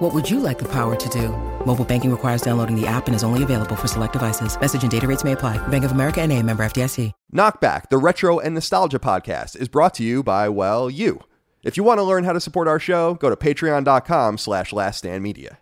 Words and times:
What 0.00 0.14
would 0.14 0.30
you 0.30 0.40
like 0.40 0.58
the 0.58 0.68
power 0.72 0.96
to 0.96 1.08
do? 1.10 1.28
Mobile 1.66 1.84
banking 1.84 2.10
requires 2.10 2.40
downloading 2.40 2.74
the 2.74 2.86
app 2.86 3.06
and 3.06 3.14
is 3.14 3.22
only 3.22 3.42
available 3.42 3.76
for 3.76 3.86
select 3.86 4.14
devices. 4.14 4.58
Message 4.58 4.80
and 4.80 4.90
data 4.90 5.06
rates 5.06 5.24
may 5.24 5.32
apply. 5.32 5.58
Bank 5.68 5.84
of 5.84 5.92
America 5.92 6.22
and 6.22 6.32
a 6.32 6.42
member 6.42 6.62
FDIC. 6.62 7.12
Knockback, 7.36 7.90
the 7.90 7.98
retro 7.98 8.38
and 8.38 8.54
nostalgia 8.54 8.98
podcast, 8.98 9.56
is 9.56 9.68
brought 9.68 9.92
to 9.96 10.02
you 10.02 10.22
by, 10.22 10.48
well, 10.48 10.88
you. 10.88 11.20
If 11.62 11.76
you 11.76 11.84
want 11.84 11.98
to 11.98 12.02
learn 12.02 12.24
how 12.24 12.32
to 12.32 12.40
support 12.40 12.66
our 12.66 12.78
show, 12.78 13.12
go 13.12 13.28
to 13.28 13.36
patreon.com 13.36 14.38
slash 14.38 14.70
laststandmedia. 14.70 15.58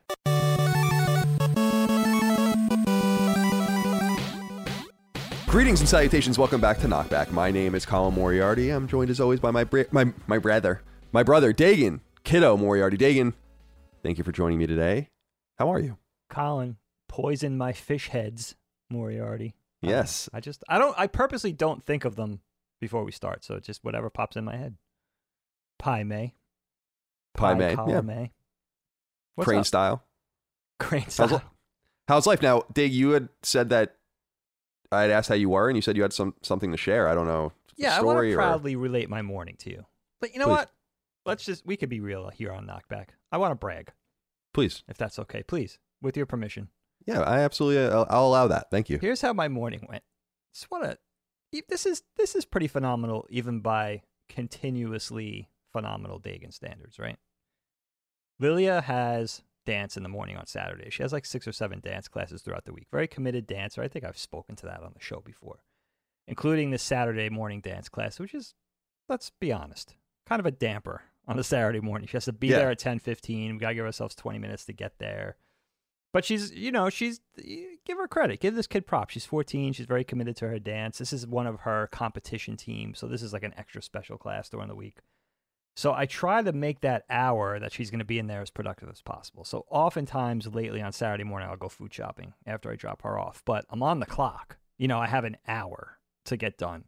Greetings 5.49 5.81
and 5.81 5.89
salutations. 5.89 6.39
Welcome 6.39 6.61
back 6.61 6.79
to 6.79 6.87
Knockback. 6.87 7.33
My 7.33 7.51
name 7.51 7.75
is 7.75 7.85
Colin 7.85 8.15
Moriarty. 8.15 8.71
I'm 8.71 8.87
joined 8.87 9.11
as 9.11 9.19
always 9.19 9.41
by 9.41 9.51
my 9.51 9.67
my 9.91 10.13
my 10.29 10.39
brother, 10.39 10.83
my 11.11 11.25
brother 11.25 11.53
Dagan 11.53 11.99
Kiddo 12.23 12.57
Moriarty. 12.57 12.97
Dagan, 12.97 13.33
thank 14.03 14.19
you 14.19 14.25
for 14.25 14.33
joining 14.33 14.59
me 14.59 14.67
today. 14.67 15.11
How 15.59 15.73
are 15.73 15.81
you? 15.81 15.99
Colin, 16.31 16.77
poison 17.09 17.57
my 17.57 17.73
fish 17.73 18.09
heads, 18.09 18.55
Moriarty. 18.91 19.55
Yes. 19.83 20.29
I 20.33 20.41
just, 20.41 20.63
I 20.69 20.79
don't, 20.79 20.95
I 20.99 21.07
purposely 21.07 21.53
don't 21.53 21.85
think 21.85 22.05
of 22.05 22.17
them 22.17 22.41
before 22.81 23.05
we 23.05 23.13
start. 23.13 23.45
So 23.45 23.55
it's 23.55 23.67
just 23.67 23.85
whatever 23.85 24.11
pops 24.11 24.37
in 24.37 24.45
my 24.45 24.57
head. 24.57 24.77
Pai 25.79 26.05
Mei. 26.05 26.35
Pai 27.35 27.55
Mei, 27.55 27.75
column 27.75 27.91
yeah. 27.91 28.01
May. 28.01 28.33
What's 29.37 29.47
Crane 29.47 29.61
up? 29.61 29.67
style. 29.67 30.05
Crane 30.81 31.09
style. 31.09 31.29
li- 31.29 31.41
how's 32.09 32.27
life 32.27 32.43
now? 32.43 32.65
Dig, 32.73 32.93
you 32.93 33.11
had 33.11 33.29
said 33.43 33.69
that 33.69 33.95
I 34.91 35.03
had 35.03 35.11
asked 35.11 35.29
how 35.29 35.35
you 35.37 35.51
were, 35.51 35.69
and 35.69 35.77
you 35.77 35.83
said 35.83 35.97
you 35.97 36.03
had 36.03 36.13
some 36.13 36.35
something 36.43 36.73
to 36.73 36.77
share. 36.77 37.09
I 37.09 37.15
don't 37.15 37.27
know. 37.27 37.53
Yeah, 37.77 37.97
I 37.97 38.03
want 38.03 38.19
to 38.21 38.33
or- 38.33 38.35
proudly 38.35 38.75
relate 38.75 39.09
my 39.09 39.23
morning 39.23 39.55
to 39.61 39.71
you. 39.71 39.87
But 40.21 40.33
you 40.33 40.41
know 40.41 40.47
Please. 40.47 40.51
what? 40.51 40.71
Let's 41.27 41.45
just, 41.45 41.65
we 41.67 41.77
could 41.77 41.91
be 41.91 42.01
real 42.01 42.29
here 42.31 42.51
on 42.51 42.67
Knockback. 42.67 43.09
I 43.31 43.39
want 43.39 43.53
to 43.53 43.57
brag, 43.57 43.93
Please. 44.55 44.83
if 44.89 44.97
that's 44.97 45.19
okay. 45.19 45.43
Please, 45.43 45.79
with 46.01 46.17
your 46.17 46.27
permission. 46.27 46.69
Yeah, 47.07 47.21
I 47.21 47.41
absolutely. 47.41 47.85
I'll, 47.93 48.07
I'll 48.11 48.27
allow 48.27 48.49
that. 48.49 48.71
Thank 48.71 48.91
you. 48.91 48.99
Here's 49.01 49.21
how 49.21 49.33
my 49.33 49.49
morning 49.49 49.87
went. 49.89 50.03
Just 50.55 50.71
want 50.71 50.85
to. 50.85 50.99
This 51.69 51.87
is 51.87 52.03
this 52.17 52.35
is 52.35 52.45
pretty 52.45 52.69
phenomenal, 52.69 53.27
even 53.31 53.61
by 53.61 54.03
continuously 54.29 55.49
phenomenal 55.73 56.21
Dagan 56.21 56.53
standards, 56.53 56.99
right? 56.99 57.17
Lilia 58.39 58.81
has 58.83 59.43
dance 59.67 59.97
in 59.97 60.03
the 60.03 60.09
morning 60.09 60.37
on 60.37 60.47
Saturday. 60.47 60.91
She 60.91 61.03
has 61.03 61.13
like 61.13 61.27
six 61.27 61.47
or 61.47 61.53
seven 61.53 61.81
dance 61.81 62.09
classes 62.09 62.43
throughout 62.43 62.65
the 62.65 62.73
week. 62.73 62.87
Very 62.91 63.09
committed 63.09 63.47
dancer. 63.47 63.83
I 63.83 63.89
think 63.89 64.05
I've 64.05 64.19
spoken 64.19 64.57
to 64.57 64.67
that 64.67 64.83
on 64.83 64.93
the 64.95 65.01
show 65.03 65.21
before, 65.25 65.63
including 66.27 66.71
the 66.71 66.79
Saturday 66.79 67.29
morning 67.29 67.61
dance 67.61 67.89
class, 67.89 68.19
which 68.19 68.35
is, 68.35 68.55
let's 69.09 69.31
be 69.41 69.53
honest, 69.53 69.95
kind 70.27 70.41
of 70.41 70.47
a 70.47 70.51
damper 70.51 71.03
on 71.29 71.39
a 71.39 71.45
Saturday 71.45 71.81
morning. 71.81 72.09
She 72.09 72.17
has 72.17 72.25
to 72.25 72.33
be 72.33 72.49
Yeah. 72.49 72.59
there 72.59 72.71
at 72.71 72.79
ten 72.79 72.99
fifteen. 72.99 73.53
We 73.55 73.59
gotta 73.61 73.75
give 73.75 73.85
ourselves 73.87 74.15
twenty 74.17 74.39
minutes 74.39 74.65
to 74.65 74.73
get 74.73 74.99
there. 74.99 75.37
But 76.13 76.25
she's, 76.25 76.51
you 76.53 76.73
know, 76.73 76.89
she's 76.89 77.21
give 77.85 77.99
her 77.99 78.09
credit. 78.09 78.41
Give 78.41 78.55
this 78.55 78.67
kid 78.67 78.87
props. 78.87 79.13
She's 79.13 79.27
14. 79.27 79.75
She's 79.75 79.85
very 79.85 80.05
committed 80.05 80.37
to 80.37 80.49
her 80.49 80.59
dance. 80.59 80.97
This 80.97 81.13
is 81.13 81.27
one 81.27 81.47
of 81.47 81.61
her 81.61 81.87
competition 81.93 82.57
teams, 82.57 82.99
so 82.99 83.07
this 83.07 83.23
is 83.23 83.35
like 83.35 83.43
an 83.43 83.53
extra 83.59 83.83
special 83.83 84.17
class 84.17 84.49
during 84.49 84.69
the 84.69 84.75
week. 84.75 85.01
So 85.77 85.93
I 85.93 86.07
try 86.07 86.43
to 86.43 86.53
make 86.53 86.81
that 86.81 87.05
hour 87.11 87.61
that 87.61 87.73
she's 87.73 87.91
going 87.91 87.99
to 88.01 88.05
be 88.07 88.19
in 88.19 88.27
there 88.27 88.41
as 88.41 88.51
productive 88.51 88.89
as 88.89 89.03
possible. 89.03 89.45
So 89.45 89.67
oftentimes 89.71 90.47
lately 90.53 90.81
on 90.81 90.93
Saturday 90.93 91.25
morning, 91.25 91.49
I'll 91.51 91.57
go 91.57 91.69
food 91.69 91.93
shopping 91.93 92.33
after 92.47 92.71
I 92.73 92.75
drop 92.75 93.03
her 93.03 93.19
off. 93.19 93.43
But 93.45 93.67
I'm 93.69 93.83
on 93.83 94.01
the 94.01 94.07
clock. 94.07 94.57
You 94.79 94.89
know, 94.89 94.99
I 94.99 95.07
have 95.09 95.25
an 95.25 95.37
hour 95.47 95.99
to 96.25 96.37
get 96.39 96.57
done. 96.59 96.85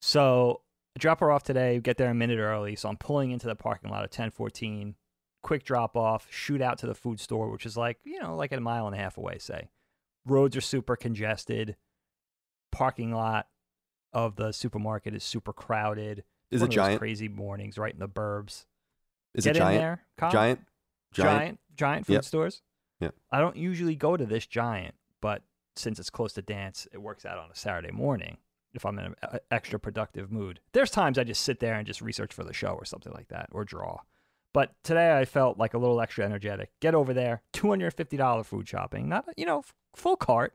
So 0.00 0.62
drop 0.98 1.20
her 1.20 1.30
off 1.30 1.42
today, 1.42 1.80
get 1.80 1.96
there 1.96 2.10
a 2.10 2.14
minute 2.14 2.38
early. 2.38 2.76
So 2.76 2.88
I'm 2.88 2.96
pulling 2.96 3.30
into 3.30 3.46
the 3.46 3.54
parking 3.54 3.90
lot 3.90 3.98
at 4.04 4.10
1014 4.10 4.94
quick 5.42 5.64
drop 5.64 5.96
off, 5.96 6.26
shoot 6.30 6.60
out 6.60 6.78
to 6.78 6.86
the 6.86 6.94
food 6.94 7.20
store, 7.20 7.50
which 7.50 7.64
is 7.64 7.76
like, 7.76 7.98
you 8.04 8.20
know, 8.20 8.36
like 8.36 8.52
a 8.52 8.60
mile 8.60 8.86
and 8.86 8.94
a 8.94 8.98
half 8.98 9.16
away, 9.16 9.38
say. 9.38 9.70
Roads 10.26 10.56
are 10.56 10.60
super 10.60 10.96
congested. 10.96 11.76
Parking 12.70 13.12
lot 13.12 13.46
of 14.12 14.36
the 14.36 14.52
supermarket 14.52 15.14
is 15.14 15.24
super 15.24 15.52
crowded. 15.52 16.24
Is 16.50 16.60
One 16.60 16.70
it 16.70 16.74
giant? 16.74 16.98
Crazy 16.98 17.28
mornings 17.28 17.78
right 17.78 17.92
in 17.92 18.00
the 18.00 18.08
burbs. 18.08 18.66
Is 19.34 19.44
Get 19.44 19.56
it 19.56 19.60
giant? 19.60 19.80
there, 19.80 20.02
Colin. 20.16 20.32
Giant. 20.32 20.60
giant, 21.14 21.60
giant, 21.76 22.06
food 22.06 22.12
Yep. 22.14 22.24
stores. 22.24 22.62
Yep. 23.00 23.14
I 23.30 23.40
don't 23.40 23.56
usually 23.56 23.94
go 23.94 24.16
to 24.16 24.26
this 24.26 24.46
giant, 24.46 24.94
but 25.20 25.42
since 25.76 25.98
it's 25.98 26.10
close 26.10 26.32
to 26.34 26.42
dance, 26.42 26.88
it 26.92 26.98
works 26.98 27.24
out 27.24 27.38
on 27.38 27.50
a 27.50 27.54
Saturday 27.54 27.92
morning 27.92 28.38
if 28.74 28.84
I'm 28.86 28.98
in 28.98 29.14
an 29.22 29.38
extra 29.50 29.78
productive 29.80 30.30
mood. 30.30 30.60
There's 30.72 30.90
times 30.90 31.18
I 31.18 31.24
just 31.24 31.42
sit 31.42 31.60
there 31.60 31.74
and 31.74 31.86
just 31.86 32.00
research 32.02 32.32
for 32.34 32.44
the 32.44 32.52
show 32.52 32.68
or 32.70 32.84
something 32.84 33.12
like 33.12 33.28
that, 33.28 33.48
or 33.52 33.64
draw. 33.64 34.00
But 34.54 34.72
today 34.82 35.16
I 35.18 35.24
felt 35.24 35.58
like 35.58 35.74
a 35.74 35.78
little 35.78 36.00
extra 36.00 36.24
energetic. 36.24 36.70
Get 36.80 36.94
over 36.94 37.12
there, 37.14 37.42
two 37.52 37.68
hundred 37.68 37.92
fifty 37.94 38.16
dollar 38.16 38.44
food 38.44 38.68
shopping, 38.68 39.08
not 39.08 39.26
you 39.36 39.46
know 39.46 39.62
full 39.94 40.16
cart, 40.16 40.54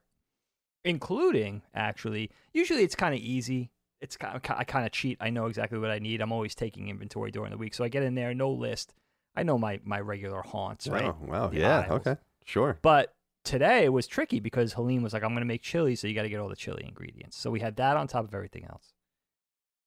including 0.83 1.61
actually. 1.73 2.29
Usually 2.53 2.83
it's 2.83 2.95
kind 2.95 3.13
of 3.15 3.21
easy. 3.21 3.71
It's 4.01 4.17
kind 4.17 4.35
of, 4.35 4.41
I 4.57 4.63
kind 4.65 4.85
of 4.85 4.91
cheat. 4.91 5.17
I 5.21 5.29
know 5.29 5.45
exactly 5.45 5.79
what 5.79 5.89
I 5.89 5.99
need. 5.99 6.21
I'm 6.21 6.33
always 6.33 6.55
taking 6.55 6.89
inventory 6.89 7.31
during 7.31 7.51
the 7.51 7.57
week, 7.57 7.73
so 7.73 7.83
I 7.83 7.87
get 7.87 8.03
in 8.03 8.15
there, 8.15 8.33
no 8.33 8.51
list. 8.51 8.93
I 9.35 9.43
know 9.43 9.57
my 9.57 9.79
my 9.83 9.99
regular 9.99 10.41
haunts, 10.41 10.87
right? 10.87 11.05
Oh, 11.05 11.17
wow. 11.25 11.47
The 11.47 11.59
Yeah. 11.59 11.79
aisles. 11.79 11.91
Okay. 12.05 12.17
Sure. 12.45 12.77
But 12.81 13.13
today 13.43 13.89
was 13.89 14.07
tricky 14.07 14.39
because 14.39 14.73
Helene 14.73 15.03
was 15.03 15.13
like, 15.13 15.23
I'm 15.23 15.29
going 15.31 15.41
to 15.41 15.45
make 15.45 15.61
chili, 15.61 15.95
so 15.95 16.07
you 16.07 16.13
got 16.15 16.23
to 16.23 16.29
get 16.29 16.39
all 16.39 16.49
the 16.49 16.55
chili 16.55 16.83
ingredients. 16.87 17.37
So 17.37 17.51
we 17.51 17.59
had 17.59 17.75
that 17.77 17.97
on 17.97 18.07
top 18.07 18.25
of 18.25 18.33
everything 18.33 18.65
else. 18.65 18.93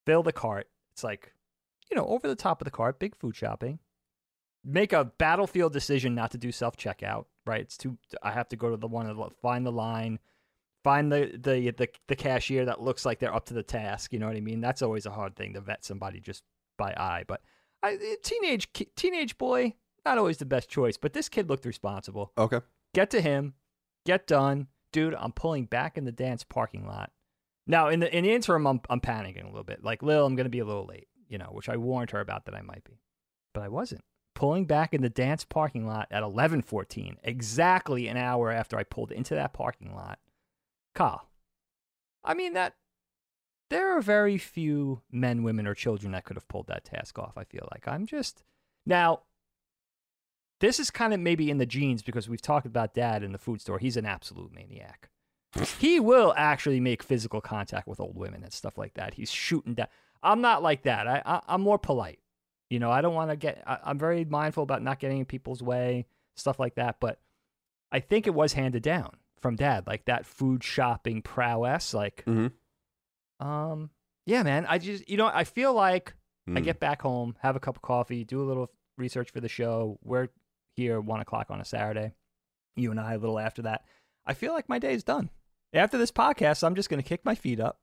Fill 0.05 0.23
the 0.23 0.33
cart. 0.33 0.69
It's 0.95 1.05
like, 1.05 1.33
you 1.91 1.97
know, 1.97 2.07
over 2.07 2.29
the 2.29 2.37
top 2.37 2.61
of 2.61 2.65
the 2.65 2.71
cart, 2.71 2.99
big 2.99 3.17
food 3.17 3.37
shopping. 3.37 3.79
Make 4.65 4.93
a 4.93 5.05
battlefield 5.05 5.73
decision 5.73 6.15
not 6.15 6.33
to 6.33 6.39
do 6.39 6.51
self 6.51 6.77
checkout, 6.77 7.27
right? 7.45 7.61
It's 7.61 7.77
too, 7.77 7.99
I 8.23 8.33
have 8.33 8.49
to 8.49 8.57
go 8.57 8.71
to 8.71 8.77
the 8.77 8.89
one, 8.89 9.07
that- 9.07 9.41
find 9.41 9.65
the 9.65 9.73
line, 9.73 10.19
find 10.83 11.11
the, 11.13 11.31
the, 11.35 11.71
the, 11.71 11.89
the 12.09 12.17
cashier 12.17 12.65
that 12.65 12.83
looks 12.83 13.05
like 13.05 13.19
they're 13.21 13.35
up 13.35 13.47
to 13.47 13.55
the 13.55 13.63
task. 13.63 14.13
You 14.13 14.19
know 14.19 14.27
what 14.27 14.37
I 14.37 14.41
mean? 14.41 14.61
That's 14.61 14.83
always 14.83 15.07
a 15.07 15.11
hard 15.13 15.37
thing 15.37 15.55
to 15.55 15.61
vet 15.61 15.85
somebody 15.85 16.21
just 16.21 16.43
by 16.77 16.93
eye. 16.97 17.25
But 17.27 17.43
I, 17.83 17.93
eh, 17.95 18.17
teenage, 18.23 18.69
teenage 18.97 19.39
boy, 19.39 19.75
not 20.05 20.19
always 20.19 20.39
the 20.39 20.45
best 20.45 20.69
choice, 20.69 20.97
but 20.97 21.13
this 21.13 21.29
kid 21.29 21.49
looked 21.49 21.65
responsible 21.65 22.33
Okay. 22.37 22.61
Get 22.97 23.11
to 23.11 23.21
him, 23.21 23.53
get 24.07 24.27
done, 24.27 24.69
dude. 24.91 25.15
I'm 25.15 25.33
pulling 25.33 25.67
back 25.67 25.99
in 25.99 26.07
the 26.07 26.13
dance 26.13 26.43
parking 26.43 26.87
lot. 26.87 27.13
Now, 27.67 27.89
in 27.89 28.01
the 28.01 28.17
in 28.17 28.25
the 28.25 28.33
interim, 28.33 28.67
I'm 28.67 28.81
I'm 28.89 29.01
panicking 29.01 29.45
a 29.45 29.49
little 29.49 29.65
bit. 29.65 29.85
Like 29.85 30.03
Lil, 30.03 30.25
I'm 30.25 30.35
gonna 30.35 30.49
be 30.49 30.61
a 30.61 30.65
little 30.65 30.87
late, 30.87 31.09
you 31.29 31.37
know, 31.37 31.51
which 31.53 31.69
I 31.69 31.77
warned 31.77 32.11
her 32.13 32.21
about 32.21 32.47
that 32.47 32.55
I 32.55 32.63
might 32.63 32.85
be, 32.85 33.03
but 33.53 33.63
I 33.63 33.69
wasn't. 33.69 34.03
Pulling 34.35 34.65
back 34.65 34.95
in 34.95 35.03
the 35.03 35.11
dance 35.11 35.45
parking 35.45 35.87
lot 35.87 36.09
at 36.11 36.23
11:14, 36.23 37.17
exactly 37.23 38.09
an 38.09 38.17
hour 38.17 38.51
after 38.51 38.79
I 38.79 38.83
pulled 38.83 39.13
into 39.13 39.35
that 39.35 39.53
parking 39.53 39.95
lot. 39.95 40.19
Kyle, 40.95 41.29
I 42.25 42.33
mean 42.33 42.55
that 42.55 42.77
there 43.69 43.95
are 43.95 44.01
very 44.01 44.39
few 44.39 45.03
men, 45.11 45.43
women, 45.43 45.67
or 45.67 45.75
children 45.75 46.13
that 46.13 46.25
could 46.25 46.37
have 46.37 46.49
pulled 46.49 46.69
that 46.69 46.85
task 46.85 47.19
off. 47.19 47.37
I 47.37 47.45
feel 47.45 47.69
like 47.73 47.87
I'm 47.87 48.07
just 48.07 48.43
now 48.87 49.23
this 50.61 50.81
is 50.81 50.91
kind 50.91 51.13
of 51.15 51.21
maybe 51.21 51.51
in 51.51 51.59
the 51.59 51.67
genes 51.67 52.03
because 52.03 52.29
we've 52.29 52.43
talked 52.43 52.67
about 52.67 52.95
dad 52.95 53.23
in 53.23 53.33
the 53.33 53.39
food 53.39 53.61
store. 53.61 53.79
He's 53.79 53.97
an 53.97 54.07
absolute 54.07 54.53
maniac. 54.55 55.11
he 55.79 56.01
will 56.01 56.35
actually 56.37 56.81
make 56.81 57.03
physical 57.03 57.41
contact 57.41 57.87
with 57.89 58.01
old 58.01 58.17
women 58.17 58.43
and 58.43 58.53
stuff 58.53 58.77
like 58.79 58.95
that. 58.95 59.15
He's 59.15 59.31
shooting 59.31 59.75
down. 59.75 59.89
I'm 60.23 60.41
not 60.41 60.63
like 60.63 60.83
that. 60.83 61.07
I, 61.07 61.23
I 61.25 61.41
I'm 61.49 61.61
more 61.63 61.79
polite. 61.79 62.19
You 62.71 62.79
know, 62.81 62.91
I 62.91 63.01
don't 63.01 63.15
want 63.15 63.31
to 63.31 63.37
get. 63.37 63.63
I, 63.67 63.79
I'm 63.85 63.99
very 63.99 64.25
mindful 64.25 64.63
about 64.65 64.83
not 64.83 64.99
getting 64.99 65.19
in 65.19 65.25
people's 65.25 65.63
way, 65.63 66.07
stuff 66.37 66.59
like 66.59 66.75
that. 66.77 66.97
But 67.01 67.21
I 67.93 68.01
think 68.01 68.27
it 68.27 68.35
was 68.35 68.55
handed 68.55 68.83
down 68.83 69.17
from 69.41 69.55
dad, 69.57 69.87
like 69.87 70.07
that 70.07 70.27
food 70.27 70.65
shopping 70.65 71.23
prowess. 71.23 71.95
Like, 71.95 72.25
Mm-hmm. 72.27 73.47
um, 73.47 73.91
yeah, 74.27 74.43
man. 74.43 74.67
I 74.69 74.79
just, 74.79 75.09
you 75.09 75.17
know, 75.17 75.31
I 75.33 75.45
feel 75.45 75.73
like 75.73 76.15
Mm. 76.49 76.57
I 76.59 76.61
get 76.61 76.79
back 76.79 77.03
home, 77.03 77.35
have 77.41 77.57
a 77.57 77.61
cup 77.61 77.75
of 77.75 77.83
coffee, 77.83 78.23
do 78.23 78.41
a 78.41 78.47
little 78.47 78.71
research 78.97 79.33
for 79.33 79.41
the 79.41 79.49
show. 79.49 79.99
We're 80.05 80.29
here 80.77 81.01
one 81.01 81.21
o'clock 81.21 81.51
on 81.51 81.61
a 81.61 81.65
Saturday. 81.65 82.13
You 82.77 82.91
and 82.91 83.01
I 83.01 83.15
a 83.15 83.19
little 83.19 83.39
after 83.39 83.63
that. 83.63 83.85
I 84.27 84.35
feel 84.35 84.53
like 84.53 84.69
my 84.69 84.79
day's 84.79 85.03
done. 85.03 85.31
After 85.73 85.99
this 85.99 86.13
podcast, 86.13 86.63
I'm 86.65 86.75
just 86.75 86.89
going 86.91 87.03
to 87.03 87.09
kick 87.09 87.25
my 87.25 87.35
feet 87.35 87.61
up. 87.61 87.81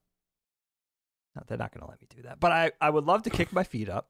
No, 1.35 1.43
they're 1.47 1.57
not 1.57 1.73
going 1.73 1.83
to 1.83 1.89
let 1.89 1.99
me 1.99 2.07
do 2.15 2.21
that, 2.23 2.39
but 2.39 2.51
I, 2.51 2.71
I 2.79 2.89
would 2.89 3.05
love 3.05 3.23
to 3.23 3.29
kick 3.29 3.51
my 3.51 3.63
feet 3.63 3.89
up 3.89 4.09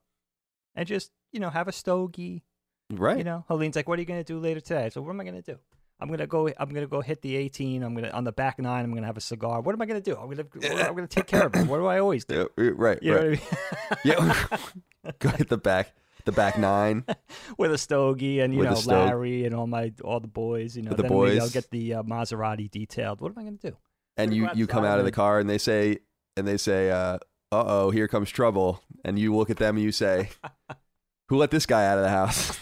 and 0.74 0.86
just 0.86 1.10
you 1.32 1.40
know 1.40 1.50
have 1.50 1.68
a 1.68 1.72
stogie. 1.72 2.44
Right. 2.92 3.16
You 3.16 3.24
know, 3.24 3.44
Helene's 3.48 3.76
like, 3.76 3.88
"What 3.88 3.98
are 3.98 4.02
you 4.02 4.06
going 4.06 4.22
to 4.22 4.32
do 4.32 4.38
later 4.38 4.60
today?" 4.60 4.90
So 4.90 5.00
what 5.00 5.10
am 5.10 5.20
I 5.20 5.24
going 5.24 5.42
to 5.42 5.52
do? 5.54 5.58
I'm 6.00 6.10
gonna 6.10 6.26
go. 6.26 6.48
I'm 6.58 6.70
gonna 6.70 6.86
go 6.86 7.00
hit 7.00 7.22
the 7.22 7.36
18. 7.36 7.82
I'm 7.82 7.94
gonna 7.94 8.10
on 8.10 8.24
the 8.24 8.32
back 8.32 8.58
nine. 8.58 8.84
I'm 8.84 8.92
gonna 8.92 9.06
have 9.06 9.16
a 9.16 9.22
cigar. 9.22 9.60
What 9.60 9.74
am 9.74 9.80
I 9.80 9.86
gonna 9.86 10.00
do? 10.00 10.16
I'm 10.16 10.28
gonna. 10.28 10.44
I'm 10.82 10.94
gonna 10.94 11.06
take 11.06 11.26
care 11.26 11.46
of 11.46 11.54
it. 11.54 11.66
What 11.66 11.78
do 11.78 11.86
I 11.86 12.00
always 12.00 12.24
do? 12.24 12.48
Yeah, 12.58 12.70
right, 12.74 13.00
You 13.00 13.14
right. 13.14 13.24
I 13.24 13.28
mean? 13.28 13.38
Yeah. 14.04 14.58
Go 15.18 15.28
hit 15.30 15.48
the 15.48 15.56
back, 15.56 15.94
the 16.24 16.32
back 16.32 16.58
nine. 16.58 17.04
with 17.58 17.72
a 17.72 17.78
stogie 17.78 18.40
and 18.40 18.52
you 18.54 18.60
With 18.60 18.86
know. 18.86 18.92
Larry 19.06 19.44
and 19.44 19.54
all 19.54 19.66
my 19.66 19.92
all 20.02 20.20
the 20.20 20.26
boys. 20.28 20.76
You 20.76 20.82
know, 20.82 20.90
With 20.90 20.98
the 20.98 21.02
then 21.04 21.12
maybe 21.12 21.40
I'll 21.40 21.48
get 21.50 21.70
the 21.70 21.94
uh, 21.94 22.02
Maserati 22.02 22.70
detailed. 22.70 23.20
What 23.20 23.32
am 23.32 23.38
I 23.38 23.44
gonna 23.44 23.56
do? 23.56 23.76
and 24.16 24.32
you 24.32 24.48
you 24.54 24.66
come 24.68 24.84
out 24.84 25.00
of 25.00 25.04
the 25.04 25.10
car 25.10 25.40
and 25.40 25.50
they 25.50 25.58
say 25.58 25.98
and 26.36 26.46
they 26.46 26.56
say 26.56 26.88
uh 26.90 27.18
oh 27.50 27.90
here 27.90 28.06
comes 28.06 28.30
trouble 28.30 28.80
and 29.04 29.18
you 29.18 29.34
look 29.34 29.50
at 29.50 29.56
them 29.56 29.74
and 29.76 29.84
you 29.84 29.90
say 29.90 30.28
who 31.28 31.36
let 31.36 31.50
this 31.50 31.66
guy 31.66 31.84
out 31.84 31.98
of 31.98 32.04
the 32.04 32.10
house 32.10 32.56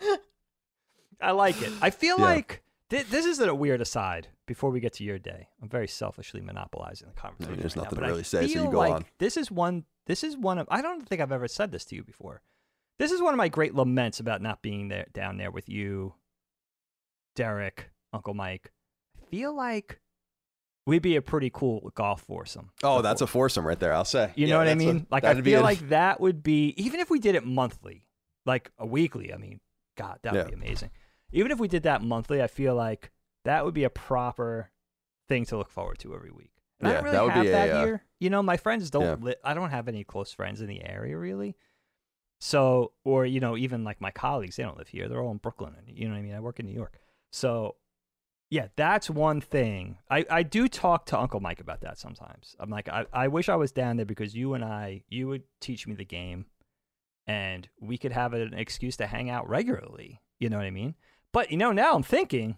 I 1.20 1.32
like 1.32 1.60
it. 1.62 1.72
I 1.82 1.90
feel 1.90 2.18
Yeah. 2.18 2.24
like 2.24 2.62
this 2.90 3.26
is 3.26 3.38
a 3.40 3.54
weird 3.54 3.80
aside. 3.80 4.28
Before 4.46 4.70
we 4.70 4.80
get 4.80 4.94
to 4.94 5.04
your 5.04 5.18
day, 5.18 5.48
I'm 5.62 5.68
very 5.68 5.88
selfishly 5.88 6.40
monopolizing 6.40 7.08
the 7.14 7.20
conversation. 7.20 7.60
there's 7.60 7.76
right 7.76 7.84
nothing 7.84 7.98
but 7.98 8.04
to 8.06 8.10
really 8.12 8.24
say, 8.24 8.46
so 8.48 8.64
you 8.64 8.70
go 8.70 8.78
like 8.78 8.92
on. 8.94 9.04
This 9.18 9.36
is 9.36 9.50
one. 9.50 9.84
This 10.06 10.24
is 10.24 10.36
one 10.36 10.58
of. 10.58 10.66
I 10.70 10.80
don't 10.80 11.06
think 11.08 11.20
I've 11.20 11.32
ever 11.32 11.48
said 11.48 11.70
this 11.70 11.84
to 11.86 11.96
you 11.96 12.02
before. 12.02 12.40
This 12.98 13.12
is 13.12 13.20
one 13.22 13.34
of 13.34 13.38
my 13.38 13.48
great 13.48 13.74
laments 13.74 14.20
about 14.20 14.40
not 14.42 14.62
being 14.62 14.88
there 14.88 15.06
down 15.12 15.36
there 15.36 15.50
with 15.50 15.68
you, 15.68 16.14
Derek, 17.36 17.90
Uncle 18.12 18.34
Mike. 18.34 18.72
I 19.22 19.30
feel 19.30 19.54
like 19.54 20.00
we'd 20.86 21.02
be 21.02 21.16
a 21.16 21.22
pretty 21.22 21.50
cool 21.50 21.92
golf 21.94 22.22
foursome. 22.22 22.70
oh 22.82 23.02
that's 23.02 23.20
a 23.20 23.26
foursome 23.26 23.66
right 23.66 23.78
there 23.78 23.92
i'll 23.92 24.06
say 24.06 24.32
You 24.36 24.46
Yeah, 24.46 24.54
know 24.54 24.58
what 24.60 24.68
I 24.68 24.74
that's 24.74 24.82
a- 24.84 24.86
mean? 24.94 25.06
like 25.10 25.24
I 25.24 25.38
feel 25.42 25.60
like 25.60 25.90
that 25.90 26.18
would 26.18 26.42
be 26.42 26.72
even 26.78 26.98
if 27.00 27.10
we 27.10 27.18
did 27.18 27.34
it 27.34 27.44
monthly, 27.44 28.06
like 28.46 28.70
a 28.78 28.86
weekly. 28.86 29.34
I 29.34 29.36
mean, 29.36 29.60
God, 29.98 30.18
that 30.22 30.32
would 30.32 30.38
Yeah. 30.38 30.44
be 30.46 30.54
amazing. 30.54 30.90
Even 31.32 31.50
if 31.50 31.58
we 31.58 31.68
did 31.68 31.82
that 31.82 32.02
monthly, 32.02 32.42
I 32.42 32.46
feel 32.46 32.74
like 32.74 33.10
that 33.44 33.64
would 33.64 33.74
be 33.74 33.84
a 33.84 33.90
proper 33.90 34.70
thing 35.28 35.44
to 35.46 35.56
look 35.56 35.70
forward 35.70 35.98
to 36.00 36.14
every 36.14 36.30
week. 36.30 36.52
And 36.80 36.88
I 36.88 36.94
don't 36.94 37.04
really 37.04 37.16
that 37.16 37.24
would 37.24 37.32
have 37.32 37.44
be 37.44 37.50
that 37.50 37.68
a, 37.68 37.72
uh, 37.72 37.84
here. 37.84 38.04
You 38.20 38.30
know, 38.30 38.42
my 38.42 38.56
friends 38.56 38.90
don't. 38.90 39.02
Yeah. 39.02 39.16
Li- 39.20 39.36
I 39.44 39.54
don't 39.54 39.70
have 39.70 39.88
any 39.88 40.04
close 40.04 40.32
friends 40.32 40.60
in 40.60 40.68
the 40.68 40.84
area 40.84 41.16
really. 41.18 41.56
So, 42.40 42.92
or 43.04 43.26
you 43.26 43.40
know, 43.40 43.56
even 43.56 43.84
like 43.84 44.00
my 44.00 44.10
colleagues, 44.10 44.56
they 44.56 44.62
don't 44.62 44.78
live 44.78 44.88
here. 44.88 45.08
They're 45.08 45.20
all 45.20 45.32
in 45.32 45.38
Brooklyn. 45.38 45.74
And, 45.76 45.96
you 45.96 46.06
know 46.06 46.14
what 46.14 46.20
I 46.20 46.22
mean? 46.22 46.34
I 46.34 46.40
work 46.40 46.60
in 46.60 46.66
New 46.66 46.72
York. 46.72 46.98
So, 47.32 47.76
yeah, 48.50 48.68
that's 48.76 49.10
one 49.10 49.40
thing. 49.40 49.98
I, 50.08 50.24
I 50.30 50.42
do 50.42 50.68
talk 50.68 51.04
to 51.06 51.18
Uncle 51.18 51.40
Mike 51.40 51.60
about 51.60 51.82
that 51.82 51.98
sometimes. 51.98 52.56
I'm 52.58 52.70
like, 52.70 52.88
I, 52.88 53.06
I 53.12 53.28
wish 53.28 53.48
I 53.48 53.56
was 53.56 53.72
down 53.72 53.96
there 53.96 54.06
because 54.06 54.34
you 54.34 54.54
and 54.54 54.64
I, 54.64 55.02
you 55.08 55.28
would 55.28 55.42
teach 55.60 55.86
me 55.86 55.94
the 55.94 56.04
game 56.04 56.46
and 57.26 57.68
we 57.80 57.98
could 57.98 58.12
have 58.12 58.32
an 58.32 58.54
excuse 58.54 58.96
to 58.98 59.06
hang 59.06 59.28
out 59.28 59.48
regularly. 59.48 60.22
You 60.38 60.48
know 60.48 60.56
what 60.56 60.64
I 60.66 60.70
mean? 60.70 60.94
But, 61.32 61.50
you 61.50 61.56
know, 61.56 61.72
now 61.72 61.94
I'm 61.94 62.02
thinking, 62.02 62.56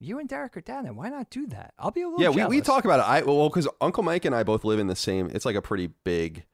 you 0.00 0.18
and 0.18 0.28
Derek 0.28 0.56
are 0.56 0.60
down 0.60 0.84
there. 0.84 0.92
Why 0.92 1.08
not 1.08 1.28
do 1.30 1.46
that? 1.48 1.74
I'll 1.78 1.90
be 1.90 2.02
a 2.02 2.08
little 2.08 2.22
yeah 2.22 2.46
we, 2.46 2.56
we 2.58 2.60
talk 2.62 2.84
about 2.84 3.00
it 3.00 3.06
i 3.08 3.20
well 3.22 3.48
because 3.48 3.66
uncle 3.80 4.02
mike 4.04 4.24
and 4.24 4.32
i 4.34 4.42
both 4.44 4.62
live 4.64 4.78
in 4.78 4.86
the 4.86 4.94
same 4.96 5.28
it's 5.34 5.44
like 5.44 5.56
a 5.56 5.62
pretty 5.62 5.88
big 6.04 6.44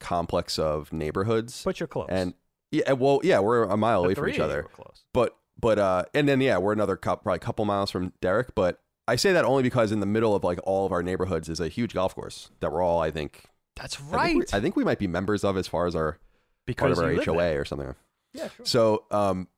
complex 0.00 0.58
of 0.58 0.92
neighborhoods 0.92 1.62
But 1.64 1.80
you're 1.80 1.86
close. 1.88 2.06
and 2.10 2.34
yeah 2.70 2.92
well 2.92 3.20
yeah 3.24 3.40
we're 3.40 3.64
a 3.64 3.76
mile 3.76 4.02
The 4.02 4.06
away 4.06 4.14
from 4.14 4.28
each 4.28 4.38
other 4.40 4.64
close. 4.72 5.02
but 5.12 5.36
but 5.60 5.78
uh 5.78 6.04
and 6.14 6.28
then 6.28 6.40
yeah 6.40 6.58
we're 6.58 6.72
another 6.72 6.96
cou- 6.96 7.16
probably 7.16 7.36
a 7.36 7.40
couple 7.40 7.64
miles 7.64 7.90
from 7.90 8.12
derek 8.20 8.54
but 8.54 8.80
i 9.08 9.16
say 9.16 9.32
that 9.32 9.44
only 9.44 9.62
because 9.64 9.90
in 9.92 9.98
the 10.00 10.06
middle 10.06 10.34
of 10.34 10.44
like 10.44 10.58
all 10.64 10.86
of 10.86 10.92
our 10.92 11.02
neighborhoods 11.02 11.48
is 11.48 11.58
a 11.60 11.68
huge 11.68 11.94
golf 11.94 12.14
course 12.14 12.50
that 12.60 12.72
we're 12.72 12.82
all 12.82 13.00
i 13.00 13.10
think 13.10 13.44
That's 13.76 14.00
I 14.00 14.04
right. 14.16 14.26
think, 14.32 14.52
we, 14.52 14.58
I 14.58 14.60
think 14.60 14.76
we 14.76 14.84
might 14.84 14.98
be 14.98 15.06
members 15.08 15.42
of 15.44 15.56
as 15.56 15.66
far 15.66 15.86
as 15.86 15.94
our 15.96 16.18
because 16.66 16.96
part 16.98 17.10
of 17.12 17.18
our 17.18 17.24
HOA 17.34 17.36
there. 17.42 17.60
or 17.60 17.64
something. 17.64 17.94
Yeah, 18.34 18.48
sure. 18.56 18.64
So, 18.66 19.04
um, 19.10 19.48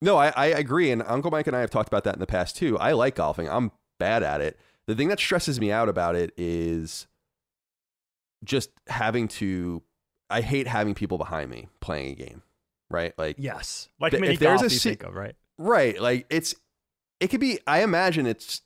no, 0.00 0.16
I, 0.16 0.32
I 0.36 0.46
agree. 0.46 0.90
And 0.90 1.02
Uncle 1.06 1.30
Mike 1.30 1.46
and 1.46 1.56
I 1.56 1.60
have 1.60 1.70
talked 1.70 1.88
about 1.88 2.04
that 2.04 2.14
in 2.14 2.20
the 2.20 2.26
past 2.26 2.56
too. 2.56 2.78
I 2.78 2.92
like 2.92 3.16
golfing. 3.16 3.48
I'm 3.48 3.72
bad 3.98 4.22
at 4.22 4.40
it. 4.40 4.58
The 4.86 4.94
thing 4.94 5.08
that 5.08 5.18
stresses 5.18 5.60
me 5.60 5.72
out 5.72 5.88
about 5.88 6.14
it 6.14 6.32
is 6.36 7.06
just 8.44 8.70
having 8.88 9.28
to. 9.28 9.82
I 10.30 10.40
hate 10.40 10.66
having 10.66 10.94
people 10.94 11.18
behind 11.18 11.50
me 11.50 11.68
playing 11.80 12.12
a 12.12 12.14
game. 12.14 12.42
Right, 12.90 13.16
like 13.18 13.36
Yes. 13.38 13.88
Like 13.98 14.10
Th- 14.12 14.20
mini 14.20 14.34
if 14.34 14.40
there's 14.40 14.60
a 14.60 14.64
you 14.64 14.78
think 14.78 15.02
of, 15.02 15.14
right? 15.14 15.34
right, 15.58 16.00
like 16.00 16.26
it's. 16.30 16.54
It 17.20 17.28
could 17.28 17.40
be. 17.40 17.58
I 17.66 17.82
imagine 17.82 18.26
it's. 18.26 18.60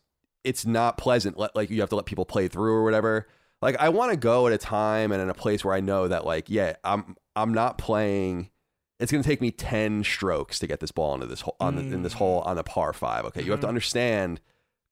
It's 0.44 0.64
not 0.64 0.96
pleasant. 0.98 1.38
Let, 1.38 1.54
like 1.54 1.70
you 1.70 1.80
have 1.80 1.90
to 1.90 1.96
let 1.96 2.06
people 2.06 2.24
play 2.24 2.48
through 2.48 2.72
or 2.72 2.84
whatever. 2.84 3.28
Like 3.60 3.76
I 3.78 3.88
want 3.88 4.12
to 4.12 4.16
go 4.16 4.46
at 4.46 4.52
a 4.52 4.58
time 4.58 5.12
and 5.12 5.20
in 5.20 5.28
a 5.28 5.34
place 5.34 5.64
where 5.64 5.74
I 5.74 5.80
know 5.80 6.08
that 6.08 6.24
like 6.24 6.48
yeah 6.48 6.76
I'm 6.84 7.16
I'm 7.36 7.52
not 7.52 7.78
playing. 7.78 8.50
It's 9.00 9.12
going 9.12 9.22
to 9.22 9.28
take 9.28 9.40
me 9.40 9.50
ten 9.50 10.02
strokes 10.02 10.58
to 10.58 10.66
get 10.66 10.80
this 10.80 10.90
ball 10.90 11.14
into 11.14 11.26
this 11.26 11.42
hole 11.42 11.56
on 11.60 11.76
the, 11.76 11.82
in 11.82 12.02
this 12.02 12.14
Mm. 12.14 12.18
hole 12.18 12.40
on 12.40 12.58
a 12.58 12.62
par 12.64 12.92
five. 12.92 13.24
Okay, 13.26 13.42
you 13.42 13.50
have 13.52 13.60
to 13.60 13.66
Mhm. 13.66 13.70
understand 13.70 14.40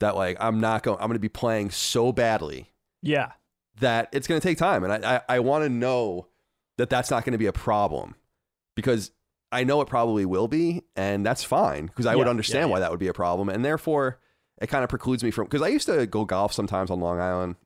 that 0.00 0.14
like 0.16 0.36
I'm 0.40 0.60
not 0.60 0.82
going. 0.82 0.98
I'm 1.00 1.06
going 1.08 1.14
to 1.14 1.18
be 1.20 1.28
playing 1.28 1.70
so 1.70 2.12
badly 2.12 2.72
Yeah. 3.02 3.32
that 3.80 4.08
it's 4.12 4.26
going 4.28 4.40
to 4.40 4.46
take 4.46 4.58
time, 4.58 4.84
and 4.84 4.92
I 5.04 5.16
I, 5.28 5.36
I 5.36 5.38
want 5.40 5.64
to 5.64 5.68
know 5.68 6.28
that 6.78 6.90
that's 6.90 7.10
not 7.10 7.24
going 7.24 7.32
to 7.32 7.38
be 7.38 7.46
a 7.46 7.52
problem 7.52 8.14
because 8.74 9.10
I 9.50 9.64
know 9.64 9.80
it 9.80 9.88
probably 9.88 10.24
will 10.26 10.48
be, 10.48 10.82
and 10.96 11.24
that's 11.24 11.42
fine 11.42 11.86
because 11.86 12.04
I 12.06 12.14
would 12.16 12.28
understand 12.28 12.68
yeah, 12.68 12.72
why 12.72 12.76
yeah. 12.78 12.80
that 12.80 12.90
would 12.90 13.00
be 13.00 13.08
a 13.08 13.12
problem, 13.14 13.48
and 13.48 13.64
therefore 13.64 14.20
it 14.60 14.68
kind 14.68 14.84
of 14.84 14.90
precludes 14.90 15.24
me 15.24 15.30
from 15.30 15.44
because 15.46 15.62
I 15.62 15.68
used 15.68 15.86
to 15.86 16.06
go 16.06 16.24
golf 16.24 16.52
sometimes 16.52 16.90
on 16.90 17.00
Long 17.00 17.18
Island. 17.20 17.56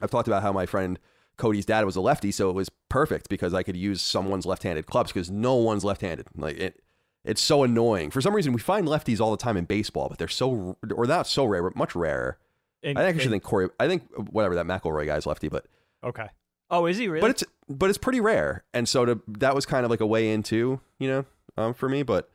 I've 0.00 0.10
talked 0.10 0.28
about 0.28 0.42
how 0.42 0.52
my 0.52 0.64
friend 0.66 0.98
Cody's 1.36 1.66
dad 1.66 1.84
was 1.84 1.96
a 1.96 2.00
lefty, 2.00 2.30
so 2.30 2.50
it 2.50 2.54
was 2.54 2.70
perfect 2.88 3.28
because 3.28 3.54
I 3.54 3.62
could 3.62 3.76
use 3.76 4.02
someone's 4.02 4.44
left-handed 4.46 4.86
clubs 4.86 5.12
because 5.12 5.30
no 5.30 5.54
one's 5.54 5.84
left-handed. 5.84 6.26
Like 6.36 6.58
it, 6.58 6.82
it's 7.24 7.40
so 7.42 7.62
annoying. 7.62 8.10
For 8.10 8.20
some 8.20 8.34
reason, 8.34 8.52
we 8.52 8.60
find 8.60 8.86
lefties 8.86 9.20
all 9.20 9.30
the 9.30 9.36
time 9.36 9.56
in 9.56 9.64
baseball, 9.64 10.08
but 10.08 10.18
they're 10.18 10.28
so 10.28 10.76
or 10.94 11.06
not 11.06 11.26
so 11.26 11.44
rare, 11.44 11.62
but 11.62 11.76
much 11.76 11.94
rarer. 11.94 12.38
And- 12.82 12.98
I 12.98 13.04
actually 13.04 13.24
and- 13.24 13.30
think 13.32 13.42
Corey. 13.42 13.68
I 13.78 13.88
think 13.88 14.04
whatever 14.30 14.54
that 14.54 14.66
McElroy 14.66 15.06
guy's 15.06 15.26
lefty, 15.26 15.48
but 15.48 15.66
Okay. 16.04 16.26
Oh, 16.70 16.86
is 16.86 16.98
he 16.98 17.08
really? 17.08 17.20
but 17.20 17.30
it's 17.30 17.44
but 17.68 17.88
it's 17.88 17.98
pretty 17.98 18.20
rare, 18.20 18.64
and 18.72 18.88
so 18.88 19.04
to, 19.04 19.20
that 19.26 19.54
was 19.54 19.66
kind 19.66 19.84
of 19.84 19.90
like 19.90 20.00
a 20.00 20.06
way 20.06 20.30
into 20.32 20.80
you 20.98 21.08
know 21.08 21.24
um, 21.56 21.74
for 21.74 21.88
me. 21.88 22.02
But 22.02 22.30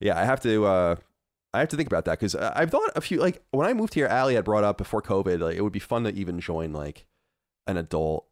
yeah, 0.00 0.18
I 0.18 0.24
have 0.24 0.40
to 0.42 0.64
uh, 0.64 0.96
I 1.52 1.60
have 1.60 1.68
to 1.68 1.76
think 1.76 1.86
about 1.86 2.06
that 2.06 2.18
because 2.18 2.34
I've 2.34 2.70
thought 2.70 2.90
a 2.96 3.00
few 3.00 3.20
like 3.20 3.42
when 3.50 3.66
I 3.68 3.72
moved 3.74 3.94
here, 3.94 4.08
Ali 4.08 4.34
had 4.34 4.44
brought 4.44 4.64
up 4.64 4.78
before 4.78 5.02
COVID, 5.02 5.40
like 5.40 5.56
it 5.56 5.60
would 5.62 5.72
be 5.72 5.78
fun 5.78 6.04
to 6.04 6.10
even 6.14 6.40
join 6.40 6.72
like 6.72 7.04
an 7.66 7.76
adult 7.76 8.26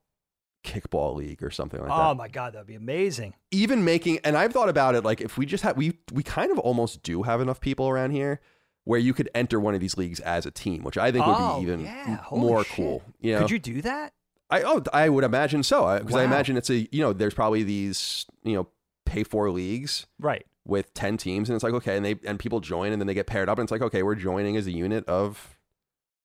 kickball 0.65 1.15
league 1.17 1.43
or 1.43 1.50
something 1.50 1.81
like 1.81 1.91
oh 1.91 1.97
that. 1.97 2.11
Oh 2.11 2.15
my 2.15 2.29
god, 2.29 2.53
that'd 2.53 2.67
be 2.67 2.75
amazing. 2.75 3.35
Even 3.50 3.85
making 3.85 4.19
and 4.25 4.37
I've 4.37 4.53
thought 4.53 4.69
about 4.69 4.94
it 4.94 5.05
like 5.05 5.21
if 5.21 5.38
we 5.38 5.47
just 5.47 5.62
have 5.65 5.77
we 5.77 5.99
we 6.12 6.23
kind 6.23 6.53
of 6.53 6.59
almost 6.59 7.03
do 7.03 7.23
have 7.23 7.41
enough 7.41 7.61
people 7.61 7.88
around 7.88 8.11
here. 8.12 8.41
Where 8.85 8.99
you 8.99 9.12
could 9.12 9.29
enter 9.35 9.61
one 9.61 9.75
of 9.75 9.81
these 9.81 9.99
leagues 9.99 10.21
as 10.21 10.47
a 10.47 10.50
team, 10.50 10.82
which 10.85 10.97
I 10.97 11.12
think 11.12 11.27
would 11.27 11.37
Oh, 11.38 11.56
be 11.59 11.62
even 11.65 11.81
yeah. 11.81 12.25
more 12.32 12.65
shit. 12.65 12.75
cool. 12.77 13.03
You 13.21 13.35
know, 13.35 13.41
Could 13.41 13.50
you 13.50 13.59
do 13.59 13.82
that? 13.82 14.15
I 14.49 14.63
oh 14.63 14.82
I 14.93 15.10
would 15.10 15.22
imagine 15.22 15.63
so 15.63 15.99
because 15.99 16.17
I 16.17 16.25
imagine 16.25 16.56
it's 16.56 16.70
a 16.70 16.89
you 16.91 17.01
know 17.03 17.13
there's 17.13 17.34
probably 17.34 17.63
these 17.63 18.25
you 18.43 18.55
know 18.55 18.69
pay 19.05 19.22
for 19.22 19.51
leagues 19.51 20.06
Right. 20.19 20.44
with 20.67 20.93
ten 20.94 21.19
teams 21.19 21.49
and 21.51 21.55
it's 21.56 21.63
like 21.63 21.75
okay 21.75 21.96
and 21.96 22.05
they 22.05 22.17
and 22.25 22.39
people 22.39 22.60
join 22.60 22.91
and 22.93 23.01
then 23.01 23.06
they 23.06 23.15
get 23.15 23.27
paired 23.27 23.49
up 23.51 23.58
and 23.58 23.67
it's 23.67 23.70
like 23.70 23.82
okay 23.82 24.03
we're 24.03 24.15
joining 24.17 24.56
as 24.56 24.67
a 24.67 24.72
unit 24.72 25.05
of 25.06 25.58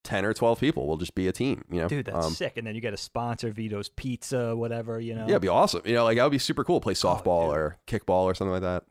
ten 0.06 0.24
or 0.24 0.34
twelve 0.34 0.60
people 0.60 0.88
we'll 0.88 0.96
just 0.98 1.16
be 1.16 1.28
a 1.28 1.32
team 1.34 1.66
you 1.70 1.82
know 1.82 1.88
Dude, 1.90 2.06
that's 2.06 2.26
Um, 2.26 2.34
sick. 2.34 2.56
And 2.56 2.66
then 2.66 2.76
you 2.76 2.82
get 2.82 2.94
a 2.94 2.98
sponsor, 2.98 3.52
Vito's 3.52 3.90
Pizza, 3.90 4.56
whatever, 4.56 5.00
you 5.02 5.14
know. 5.16 5.24
yeah 5.26 5.32
it'd 5.32 5.42
be 5.42 5.48
awesome 5.50 5.82
you 5.86 5.94
know 5.96 6.04
like 6.06 6.16
that 6.18 6.24
would 6.24 6.32
be 6.32 6.38
super 6.38 6.64
cool 6.64 6.80
play 6.80 6.94
softball 6.94 7.48
Oh, 7.48 7.52
or 7.52 7.78
kickball 7.88 8.24
or 8.24 8.34
something 8.36 8.54
like 8.54 8.62
that 8.62 8.84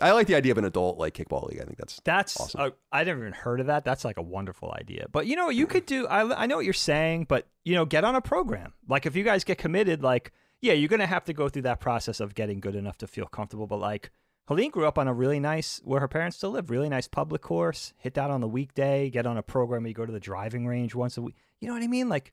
I 0.00 0.12
like 0.12 0.28
the 0.28 0.36
idea 0.36 0.52
of 0.52 0.58
an 0.58 0.64
adult 0.64 0.96
like 0.98 1.14
kickball 1.14 1.48
league 1.48 1.60
I 1.60 1.64
think 1.64 1.76
that's 1.76 2.00
That's 2.04 2.38
Awesome. 2.40 2.60
uh, 2.60 2.70
I 2.92 3.02
never 3.04 3.20
even 3.20 3.32
heard 3.32 3.58
of 3.60 3.66
that. 3.66 3.84
That's 3.84 4.04
like 4.04 4.16
a 4.16 4.22
wonderful 4.22 4.72
idea. 4.78 5.06
But 5.10 5.26
you 5.26 5.34
know 5.36 5.48
you 5.50 5.66
could 5.66 5.86
do? 5.86 6.06
I 6.06 6.42
I 6.42 6.46
know 6.46 6.54
what 6.56 6.64
you're 6.64 6.72
saying, 6.72 7.26
but 7.28 7.48
you 7.64 7.74
know, 7.74 7.84
get 7.84 8.04
on 8.04 8.14
a 8.14 8.20
program. 8.20 8.74
Like 8.88 9.06
if 9.06 9.16
you 9.16 9.24
guys 9.24 9.42
get 9.42 9.58
committed, 9.58 10.02
like 10.02 10.32
yeah, 10.62 10.72
you're 10.74 10.88
gonna 10.88 11.06
have 11.06 11.24
to 11.24 11.32
go 11.32 11.48
through 11.48 11.62
that 11.62 11.80
process 11.80 12.20
of 12.20 12.34
getting 12.36 12.60
good 12.60 12.76
enough 12.76 12.96
to 12.98 13.06
feel 13.08 13.26
comfortable. 13.26 13.66
But 13.66 13.80
like 13.80 14.10
Helene 14.48 14.70
grew 14.70 14.86
up 14.86 14.98
on 14.98 15.06
a 15.08 15.14
really 15.14 15.38
nice 15.40 15.80
where 15.84 16.00
her 16.00 16.08
parents 16.08 16.36
still 16.38 16.50
live, 16.50 16.70
really 16.70 16.88
nice 16.88 17.06
public 17.06 17.42
course. 17.42 17.92
Hit 17.98 18.14
that 18.14 18.30
on 18.30 18.40
the 18.40 18.48
weekday. 18.48 19.10
Get 19.10 19.26
on 19.26 19.36
a 19.36 19.42
program. 19.42 19.82
where 19.82 19.88
You 19.88 19.94
go 19.94 20.06
to 20.06 20.12
the 20.12 20.18
driving 20.20 20.66
range 20.66 20.94
once 20.94 21.16
a 21.18 21.22
week. 21.22 21.34
You 21.60 21.68
know 21.68 21.74
what 21.74 21.82
I 21.82 21.86
mean? 21.86 22.08
Like 22.08 22.32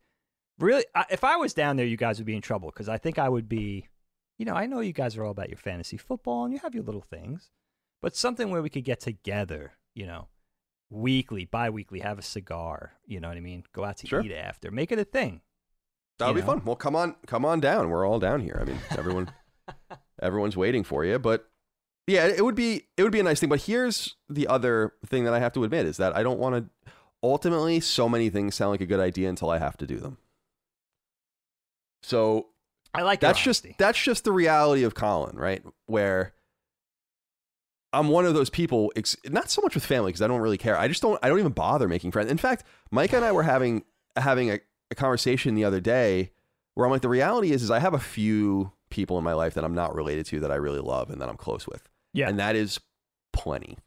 really, 0.58 0.86
I, 0.96 1.06
if 1.12 1.24
I 1.24 1.36
was 1.36 1.54
down 1.54 1.76
there, 1.76 1.86
you 1.86 1.98
guys 1.98 2.18
would 2.18 2.26
be 2.26 2.36
in 2.36 2.42
trouble 2.42 2.70
because 2.70 2.88
I 2.90 2.98
think 2.98 3.20
I 3.20 3.30
would 3.30 3.48
be. 3.50 3.88
You 4.38 4.46
know, 4.46 4.54
I 4.54 4.66
know 4.66 4.82
you 4.82 4.92
guys 4.94 5.16
are 5.18 5.24
all 5.24 5.32
about 5.32 5.50
your 5.50 5.58
fantasy 5.58 5.96
football 5.98 6.44
and 6.44 6.54
you 6.54 6.60
have 6.60 6.74
your 6.76 6.84
little 6.84 7.02
things 7.02 7.52
but 8.02 8.16
something 8.16 8.50
where 8.52 8.62
we 8.62 8.70
could 8.70 8.84
get 8.84 9.00
together, 9.00 9.72
you 9.94 10.06
know, 10.06 10.28
weekly, 10.90 11.46
bi-weekly, 11.46 12.02
have 12.02 12.20
a 12.20 12.22
cigar, 12.22 12.94
you 13.06 13.20
know 13.20 13.30
what 13.30 13.38
I 13.38 13.40
mean? 13.42 13.64
Go 13.74 13.84
out 13.86 13.98
to 13.98 14.08
Sure. 14.08 14.22
eat 14.22 14.32
after, 14.34 14.70
make 14.72 14.92
it 14.92 15.00
a 15.00 15.06
thing. 15.06 15.42
that 16.20 16.28
would 16.28 16.36
You 16.36 16.42
be 16.42 16.42
know? 16.42 16.54
fun 16.54 16.62
well 16.66 16.76
come 16.76 16.96
on 16.96 17.16
come 17.26 17.46
on 17.46 17.60
down 17.60 17.90
we're 17.90 18.06
all 18.08 18.20
down 18.20 18.42
here 18.42 18.58
I 18.62 18.66
mean 18.66 18.78
everyone 18.92 19.32
everyone's 20.22 20.56
waiting 20.58 20.84
for 20.84 21.04
you 21.06 21.18
but 21.20 21.50
yeah 22.08 22.26
it 22.26 22.44
would 22.44 22.56
be 22.56 22.84
it 22.98 23.04
would 23.04 23.12
be 23.12 23.20
a 23.20 23.24
nice 23.24 23.40
thing 23.40 23.50
but 23.50 23.62
here's 23.62 24.16
the 24.30 24.48
other 24.48 24.94
thing 25.06 25.24
that 25.26 25.34
i 25.34 25.40
have 25.40 25.54
to 25.54 25.64
admit 25.64 25.86
is 25.86 25.98
that 25.98 26.16
i 26.16 26.24
don't 26.24 26.40
want 26.40 26.56
to 26.56 26.92
ultimately 27.24 27.80
so 27.80 28.08
many 28.08 28.30
things 28.30 28.56
sound 28.56 28.72
like 28.72 28.82
a 28.82 28.86
good 28.86 29.00
idea 29.00 29.28
until 29.30 29.50
i 29.50 29.58
have 29.58 29.78
to 29.78 29.88
do 29.88 29.98
them 29.98 30.18
so 32.04 32.48
I 32.94 33.02
like 33.02 33.20
that's 33.20 33.42
just 33.42 33.66
that's 33.78 34.02
just 34.02 34.24
the 34.24 34.32
reality 34.32 34.84
of 34.84 34.96
colin 34.96 35.36
right 35.36 35.64
where 35.88 36.34
I'm 37.96 38.10
one 38.10 38.26
of 38.26 38.34
those 38.34 38.50
people. 38.50 38.92
Ex- 38.96 39.16
not 39.26 39.50
so 39.50 39.62
much 39.62 39.74
with 39.74 39.86
family 39.86 40.10
because 40.10 40.22
I 40.22 40.28
don't 40.28 40.42
really 40.42 40.58
care. 40.58 40.78
I 40.78 40.90
just 40.90 41.02
don't. 41.02 41.18
I 41.24 41.30
don't 41.30 41.40
even 41.40 41.54
bother 41.54 41.88
making 41.88 42.12
friends. 42.12 42.30
In 42.30 42.38
fact, 42.38 42.66
Mike 42.92 43.14
and 43.14 43.24
I 43.24 43.32
were 43.32 43.44
having 43.44 43.86
having 44.18 44.52
a, 44.52 44.60
a 44.92 44.96
conversation 44.96 45.56
the 45.56 45.64
other 45.64 45.80
day 45.80 46.32
where 46.74 46.86
I'm 46.86 46.92
like, 46.92 47.02
the 47.02 47.10
reality 47.10 47.52
is, 47.52 47.64
is 47.64 47.72
I 47.72 47.80
have 47.80 47.94
a 47.94 48.00
few 48.00 48.74
people 48.90 49.18
in 49.18 49.24
my 49.24 49.34
life 49.34 49.54
that 49.54 49.64
I'm 49.64 49.74
not 49.74 49.96
related 49.96 50.26
to 50.28 50.42
that 50.42 50.52
I 50.52 50.56
really 50.56 50.82
love 50.82 51.10
and 51.10 51.22
that 51.22 51.30
I'm 51.30 51.38
close 51.38 51.66
with. 51.66 51.88
Yeah. 52.16 52.30
and 52.30 52.40
that 52.40 52.56
is 52.56 52.80
plenty. 53.34 53.78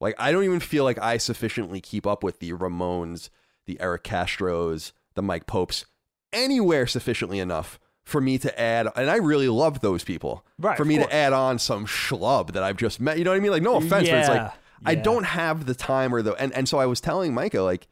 Like 0.00 0.14
I 0.18 0.32
don't 0.32 0.44
even 0.44 0.60
feel 0.60 0.84
like 0.84 0.98
I 0.98 1.16
sufficiently 1.16 1.80
keep 1.80 2.06
up 2.06 2.22
with 2.22 2.38
the 2.38 2.52
Ramones, 2.52 3.30
the 3.66 3.80
Eric 3.80 4.04
Castros, 4.04 4.92
the 5.14 5.22
Mike 5.22 5.46
Popes 5.46 5.84
anywhere 6.32 6.86
sufficiently 6.86 7.38
enough 7.40 7.78
for 8.04 8.20
me 8.20 8.38
to 8.38 8.60
add. 8.60 8.88
And 8.96 9.10
I 9.10 9.16
really 9.16 9.48
love 9.48 9.80
those 9.80 10.04
people. 10.04 10.44
Right, 10.58 10.76
For 10.76 10.84
me 10.84 10.96
to 10.96 11.12
add 11.14 11.32
on 11.32 11.58
some 11.58 11.86
schlub 11.86 12.52
that 12.52 12.62
I've 12.62 12.76
just 12.76 13.00
met. 13.00 13.18
You 13.18 13.24
know 13.24 13.30
what 13.30 13.36
I 13.36 13.40
mean? 13.40 13.52
Like 13.52 13.62
no 13.62 13.76
offense, 13.76 14.08
but 14.08 14.18
it's 14.18 14.28
like 14.28 14.38
Yeah, 14.38 14.52
I 14.84 14.94
don't 14.94 15.24
have 15.24 15.66
the 15.66 15.74
time 15.74 16.14
or 16.14 16.22
the 16.22 16.34
and 16.34 16.52
and 16.54 16.68
so 16.68 16.78
I 16.78 16.86
was 16.86 17.00
telling 17.00 17.34
Micah 17.34 17.62
like 17.62 17.86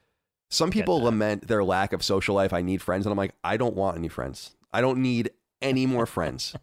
some 0.51 0.71
people 0.71 1.03
lament 1.03 1.47
their 1.47 1.63
lack 1.63 1.93
of 1.93 2.03
social 2.03 2.35
life. 2.35 2.53
I 2.55 2.63
need 2.63 2.81
friends, 2.81 3.05
and 3.05 3.11
I'm 3.13 3.19
like 3.19 3.35
I 3.45 3.57
don't 3.57 3.77
want 3.77 3.99
any 3.99 4.09
friends. 4.09 4.57
I 4.73 4.81
don't 4.81 5.01
need 5.03 5.31
any 5.61 5.87
more 5.87 6.07
friends. 6.07 6.55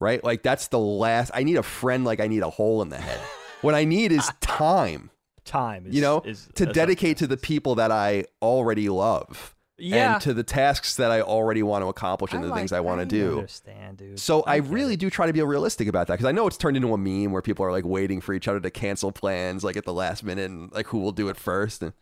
Right? 0.00 0.22
Like 0.22 0.42
that's 0.42 0.68
the 0.68 0.78
last. 0.78 1.30
I 1.34 1.42
need 1.42 1.56
a 1.56 1.62
friend 1.62 2.04
like 2.04 2.20
I 2.20 2.26
need 2.26 2.42
a 2.42 2.50
hole 2.50 2.82
in 2.82 2.88
the 2.88 2.98
head. 2.98 3.20
What 3.62 3.74
I 3.74 3.84
need 3.84 4.12
is 4.12 4.30
time, 4.40 5.10
Time 5.44 5.86
is 5.86 5.94
you 5.94 6.02
know, 6.02 6.20
is, 6.20 6.48
to 6.54 6.66
dedicate 6.66 7.18
to 7.18 7.26
the 7.26 7.36
people 7.36 7.76
that 7.76 7.90
I 7.90 8.24
already 8.42 8.88
love 8.88 9.56
yeah. 9.78 10.14
and 10.14 10.22
to 10.22 10.34
the 10.34 10.42
tasks 10.42 10.96
that 10.96 11.10
I 11.10 11.20
already 11.20 11.62
want 11.62 11.82
to 11.82 11.88
accomplish 11.88 12.32
and 12.32 12.42
the 12.42 12.48
like- 12.48 12.58
things 12.58 12.72
I 12.72 12.80
want 12.80 13.00
to 13.00 13.06
do. 13.06 13.36
Understand, 13.36 13.98
dude. 13.98 14.20
So 14.20 14.42
I, 14.46 14.60
get 14.60 14.70
really 14.70 14.96
do 14.96 15.08
try 15.10 15.26
to 15.26 15.32
be 15.32 15.42
realistic 15.42 15.88
about 15.88 16.08
that 16.08 16.14
because 16.14 16.26
I 16.26 16.32
know 16.32 16.46
it's 16.46 16.56
turned 16.56 16.76
into 16.76 16.92
a 16.92 16.98
meme 16.98 17.32
where 17.32 17.42
people 17.42 17.64
are 17.64 17.72
like 17.72 17.84
waiting 17.84 18.20
for 18.20 18.34
each 18.34 18.48
other 18.48 18.60
to 18.60 18.70
cancel 18.70 19.12
plans 19.12 19.64
like 19.64 19.76
at 19.76 19.84
the 19.84 19.94
last 19.94 20.22
minute 20.24 20.50
and 20.50 20.72
like 20.72 20.86
who 20.88 20.98
will 20.98 21.12
do 21.12 21.28
it 21.28 21.36
first. 21.36 21.82
And, 21.82 21.92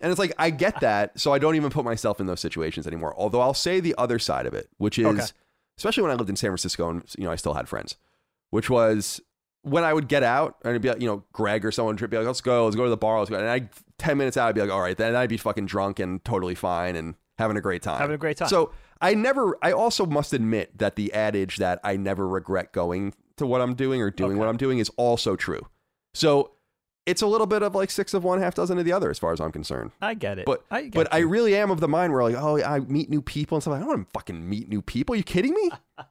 and 0.00 0.10
it's 0.10 0.18
like 0.18 0.32
I 0.38 0.50
get 0.50 0.80
that, 0.80 1.18
so 1.18 1.32
I 1.32 1.38
don't 1.38 1.54
even 1.54 1.70
put 1.70 1.84
myself 1.84 2.20
in 2.20 2.26
those 2.26 2.40
situations 2.40 2.86
anymore. 2.86 3.14
Although 3.16 3.40
I'll 3.40 3.54
say 3.54 3.80
the 3.80 3.94
other 3.96 4.18
side 4.18 4.46
of 4.46 4.54
it, 4.54 4.68
which 4.78 4.98
is 4.98 5.06
Okay. 5.06 5.26
Especially 5.78 6.02
when 6.02 6.12
I 6.12 6.14
lived 6.14 6.30
in 6.30 6.36
San 6.36 6.50
Francisco 6.50 6.88
and 6.90 7.02
you 7.18 7.24
know 7.24 7.30
I 7.30 7.36
still 7.36 7.54
had 7.54 7.68
friends, 7.68 7.96
which 8.50 8.68
was 8.70 9.20
when 9.62 9.82
I 9.84 9.92
would 9.92 10.08
get 10.08 10.22
out 10.22 10.56
and 10.62 10.70
it'd 10.70 10.82
be 10.82 10.88
like, 10.90 11.00
you 11.00 11.08
know 11.08 11.24
Greg 11.32 11.64
or 11.64 11.72
someone 11.72 11.96
would 11.96 12.10
be 12.10 12.16
like 12.16 12.26
let's 12.26 12.40
go 12.40 12.64
let's 12.64 12.76
go 12.76 12.84
to 12.84 12.90
the 12.90 12.96
bar 12.96 13.18
let's 13.18 13.30
go 13.30 13.36
and 13.38 13.48
I 13.48 13.68
ten 13.98 14.16
minutes 14.18 14.36
out 14.36 14.48
I'd 14.48 14.54
be 14.54 14.60
like 14.60 14.70
all 14.70 14.80
right 14.80 14.96
then 14.96 15.16
I'd 15.16 15.28
be 15.28 15.36
fucking 15.36 15.66
drunk 15.66 15.98
and 15.98 16.24
totally 16.24 16.54
fine 16.54 16.94
and 16.96 17.14
having 17.38 17.56
a 17.56 17.60
great 17.60 17.82
time 17.82 17.98
Having 18.00 18.14
a 18.14 18.18
great 18.18 18.36
time. 18.36 18.48
so 18.48 18.72
I 19.00 19.14
never 19.14 19.58
I 19.62 19.72
also 19.72 20.06
must 20.06 20.32
admit 20.32 20.78
that 20.78 20.96
the 20.96 21.12
adage 21.12 21.56
that 21.58 21.80
I 21.84 21.96
never 21.96 22.26
regret 22.28 22.72
going 22.72 23.12
to 23.36 23.46
what 23.46 23.60
I'm 23.60 23.74
doing 23.74 24.00
or 24.00 24.10
doing 24.10 24.32
Okay. 24.32 24.38
what 24.38 24.48
I'm 24.48 24.56
doing 24.56 24.78
is 24.78 24.88
also 24.96 25.36
true 25.36 25.66
so 26.14 26.52
it's 27.06 27.22
a 27.22 27.26
little 27.26 27.46
bit 27.46 27.62
of 27.62 27.74
like 27.74 27.90
six 27.90 28.12
of 28.14 28.24
one 28.24 28.40
half 28.40 28.54
dozen 28.54 28.78
of 28.78 28.84
the 28.84 28.92
other 28.92 29.08
as 29.10 29.18
far 29.18 29.32
as 29.32 29.40
I'm 29.40 29.52
concerned 29.52 29.92
I 30.02 30.14
get 30.14 30.38
it. 30.38 30.44
but 30.46 30.64
I 30.70 30.82
get 30.82 30.92
but 30.94 31.14
I 31.14 31.18
really 31.18 31.54
am 31.56 31.70
of 31.70 31.80
the 31.80 31.88
mind 31.88 32.12
where 32.12 32.22
like, 32.24 32.34
oh, 32.36 32.60
I 32.62 32.80
meet 32.80 33.08
new 33.08 33.22
people 33.22 33.56
and 33.56 33.62
stuff. 33.62 33.74
I 33.74 33.78
don't 33.78 33.88
want 33.88 34.06
to 34.08 34.10
fucking 34.12 34.48
meet 34.48 34.68
new 34.68 34.82
people. 34.82 35.14
Are 35.14 35.16
you 35.16 35.22
kidding 35.24 35.54
me? 35.54 35.70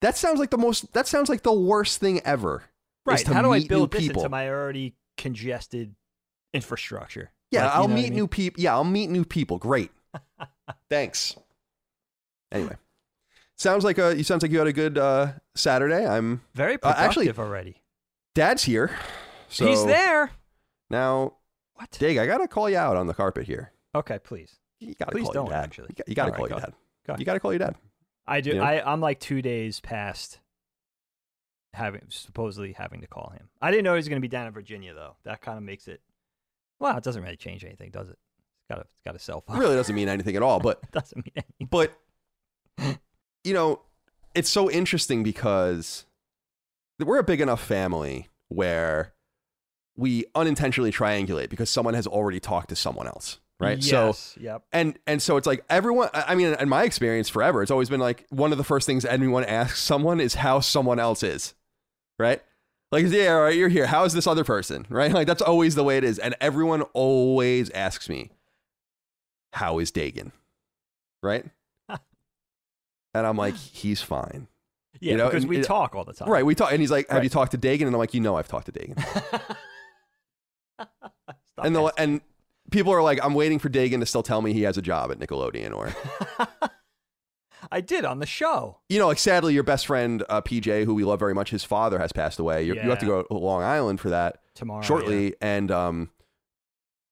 that 0.00 0.16
sounds 0.16 0.38
like 0.40 0.50
the 0.50 0.58
most. 0.58 0.92
That 0.92 1.06
sounds 1.06 1.28
like 1.28 1.42
the 1.42 1.52
worst 1.52 2.00
thing 2.00 2.20
ever. 2.24 2.64
right. 3.06 3.26
How 3.26 3.42
do 3.42 3.52
I 3.52 3.64
build 3.66 3.90
this 3.92 4.02
people. 4.02 4.22
into 4.22 4.28
my 4.30 4.48
already 4.50 4.94
congested 5.16 5.94
infrastructure? 6.52 7.30
Yeah, 7.50 7.64
Like, 7.66 7.74
I'll 7.76 7.88
know 7.88 7.94
meet 7.94 8.06
I 8.06 8.10
mean? 8.10 8.14
new 8.14 8.28
people. 8.28 8.62
Yeah, 8.62 8.74
I'll 8.74 8.84
meet 8.84 9.08
new 9.10 9.24
people. 9.24 9.58
Great. 9.58 9.90
Thanks. 10.90 11.34
Anyway, 12.52 12.76
sounds 13.56 13.84
like 13.84 13.98
a. 13.98 14.16
You 14.16 14.24
sounds 14.24 14.42
like 14.42 14.50
you 14.52 14.58
had 14.58 14.66
a 14.66 14.72
good 14.72 14.98
uh, 14.98 15.32
Saturday. 15.54 16.06
I'm. 16.06 16.42
Very 16.54 16.74
Uh, 16.82 16.92
actually- 16.96 17.26
productive 17.26 17.38
already. 17.40 17.82
Dad's 18.34 18.64
here. 18.64 18.90
So 19.48 19.66
He's 19.66 19.84
there. 19.84 20.30
now. 20.90 21.34
What? 21.74 21.90
Dig, 21.92 22.18
I 22.18 22.26
gotta 22.26 22.48
call 22.48 22.68
you 22.68 22.76
out 22.76 22.96
on 22.96 23.06
the 23.06 23.14
carpet 23.14 23.46
here. 23.46 23.72
Okay, 23.94 24.18
please. 24.18 24.56
You 24.80 24.94
gotta 24.94 25.12
Please 25.12 25.24
call 25.24 25.32
don't, 25.32 25.46
your 25.46 25.54
dad. 25.54 25.64
actually. 25.64 25.88
You, 25.90 25.94
got, 25.94 26.08
you 26.08 26.14
gotta 26.14 26.30
All 26.30 26.36
call 26.36 26.44
right, 26.46 26.50
your 26.50 26.58
go. 26.60 26.66
dad. 26.66 26.74
Go. 27.06 27.14
You 27.18 27.24
gotta 27.24 27.40
call 27.40 27.52
your 27.52 27.58
dad. 27.60 27.76
I 28.26 28.40
do. 28.40 28.56
Yeah. 28.56 28.62
I 28.64 28.92
I'm 28.92 29.00
like 29.00 29.20
two 29.20 29.40
days 29.42 29.80
past 29.80 30.40
having 31.74 32.02
supposedly 32.08 32.72
having 32.72 33.00
to 33.00 33.06
call 33.06 33.30
him. 33.36 33.48
I 33.62 33.70
didn't 33.70 33.84
know 33.84 33.92
he 33.92 33.96
was 33.98 34.08
going 34.08 34.16
to 34.20 34.20
be 34.22 34.28
down 34.28 34.46
in 34.46 34.52
Virginia 34.52 34.92
though. 34.94 35.16
That 35.24 35.40
kind 35.40 35.56
of 35.56 35.64
makes 35.64 35.86
it. 35.88 36.00
Well, 36.80 36.96
it 36.96 37.04
doesn't 37.04 37.22
really 37.22 37.36
change 37.36 37.64
anything, 37.64 37.90
does 37.90 38.08
it? 38.08 38.18
It's 38.18 38.66
got 38.68 38.78
a 38.78 38.82
it's 38.82 39.02
got 39.04 39.14
a 39.14 39.18
cell 39.18 39.40
phone. 39.40 39.56
It 39.56 39.60
really 39.60 39.76
doesn't 39.76 39.94
mean 39.94 40.08
anything 40.08 40.36
at 40.36 40.42
all. 40.42 40.58
But 40.60 40.80
It 40.82 40.92
doesn't 40.92 41.16
mean 41.24 41.32
anything. 41.36 41.68
but 41.70 42.98
you 43.44 43.54
know 43.54 43.80
it's 44.34 44.50
so 44.50 44.70
interesting 44.70 45.22
because 45.22 46.04
we're 46.98 47.18
a 47.18 47.24
big 47.24 47.40
enough 47.40 47.62
family 47.62 48.28
where 48.48 49.14
we 49.98 50.24
unintentionally 50.34 50.90
triangulate 50.92 51.50
because 51.50 51.68
someone 51.68 51.92
has 51.94 52.06
already 52.06 52.40
talked 52.40 52.70
to 52.70 52.76
someone 52.76 53.06
else 53.06 53.38
right? 53.60 53.82
So 53.82 54.06
Yes, 54.06 54.38
yep. 54.40 54.62
and 54.72 54.96
and 55.06 55.20
so 55.20 55.36
it's 55.36 55.46
like 55.46 55.64
everyone 55.68 56.08
i 56.14 56.34
mean 56.36 56.54
in 56.54 56.68
my 56.68 56.84
experience 56.84 57.28
forever 57.28 57.60
it's 57.60 57.72
always 57.72 57.90
been 57.90 57.98
like 58.00 58.24
one 58.30 58.52
of 58.52 58.58
the 58.58 58.62
first 58.64 58.86
things 58.86 59.04
anyone 59.04 59.44
asks 59.44 59.80
someone 59.82 60.20
is 60.20 60.34
how 60.36 60.60
someone 60.60 60.98
else 61.00 61.22
is 61.24 61.54
right? 62.18 62.40
Like 62.92 63.04
yeah 63.08 63.34
all 63.34 63.42
right 63.42 63.54
you're 63.56 63.68
here. 63.68 63.86
How 63.86 64.04
is 64.04 64.12
this 64.14 64.26
other 64.28 64.44
person 64.44 64.86
right? 64.88 65.12
Like 65.18 65.26
that's 65.26 65.42
always 65.42 65.74
the 65.74 65.82
way 65.84 65.98
it 65.98 66.04
is. 66.04 66.18
And 66.20 66.34
everyone 66.40 66.82
always 66.94 67.68
asks 67.70 68.08
me 68.08 68.30
how 69.52 69.78
is 69.80 69.90
dagan 69.90 70.30
right? 71.22 71.44
And 73.14 73.26
i'm 73.26 73.36
like 73.36 73.56
he's 73.56 74.00
fine. 74.02 74.46
Yeah, 75.00 75.16
know, 75.16 75.26
because 75.26 75.42
and 75.44 75.50
we 75.50 75.58
it- 75.58 75.64
talk 75.64 75.94
all 75.94 76.04
the 76.04 76.12
time. 76.12 76.28
right 76.30 76.44
we 76.46 76.54
talk 76.54 76.70
and 76.72 76.80
he's 76.80 76.90
like 76.90 77.08
have 77.08 77.16
Right. 77.16 77.24
you 77.24 77.30
talked 77.30 77.52
to 77.52 77.58
dagan? 77.58 77.82
And 77.86 77.94
i'm 77.94 77.98
like 77.98 78.14
you 78.14 78.20
know 78.20 78.36
i've 78.36 78.48
talked 78.48 78.66
to 78.66 78.72
dagan 78.72 78.96
Stop 81.58 81.66
and 81.66 81.76
the 81.76 81.82
asking. 81.82 82.04
and 82.04 82.20
people 82.70 82.92
are 82.92 83.02
like 83.02 83.18
i'm 83.24 83.34
waiting 83.34 83.58
for 83.58 83.68
dagan 83.68 84.00
to 84.00 84.06
still 84.06 84.22
tell 84.22 84.42
me 84.42 84.52
he 84.52 84.62
has 84.62 84.76
a 84.78 84.82
job 84.82 85.10
at 85.10 85.18
nickelodeon 85.18 85.74
or 85.74 85.94
I 87.70 87.80
did 87.80 88.04
on 88.04 88.18
the 88.18 88.26
show. 88.26 88.78
you 88.88 88.98
know, 88.98 89.08
like 89.08 89.18
sadly, 89.18 89.52
your 89.52 89.62
best 89.62 89.86
friend 89.86 90.22
uh, 90.28 90.40
PJ, 90.40 90.84
who 90.84 90.94
we 90.94 91.04
love 91.04 91.18
very 91.18 91.34
much, 91.34 91.50
his 91.50 91.64
father 91.64 91.98
has 91.98 92.12
passed 92.12 92.38
away. 92.38 92.62
You, 92.62 92.74
you 92.74 92.88
have 92.88 93.00
to 93.00 93.06
go 93.06 93.22
to 93.24 93.34
Long 93.34 93.62
Island 93.62 94.00
for 94.00 94.10
that 94.10 94.38
Tomorrow. 94.54 94.82
shortly, 94.82 95.34
and 95.40 95.70
um, 95.70 96.10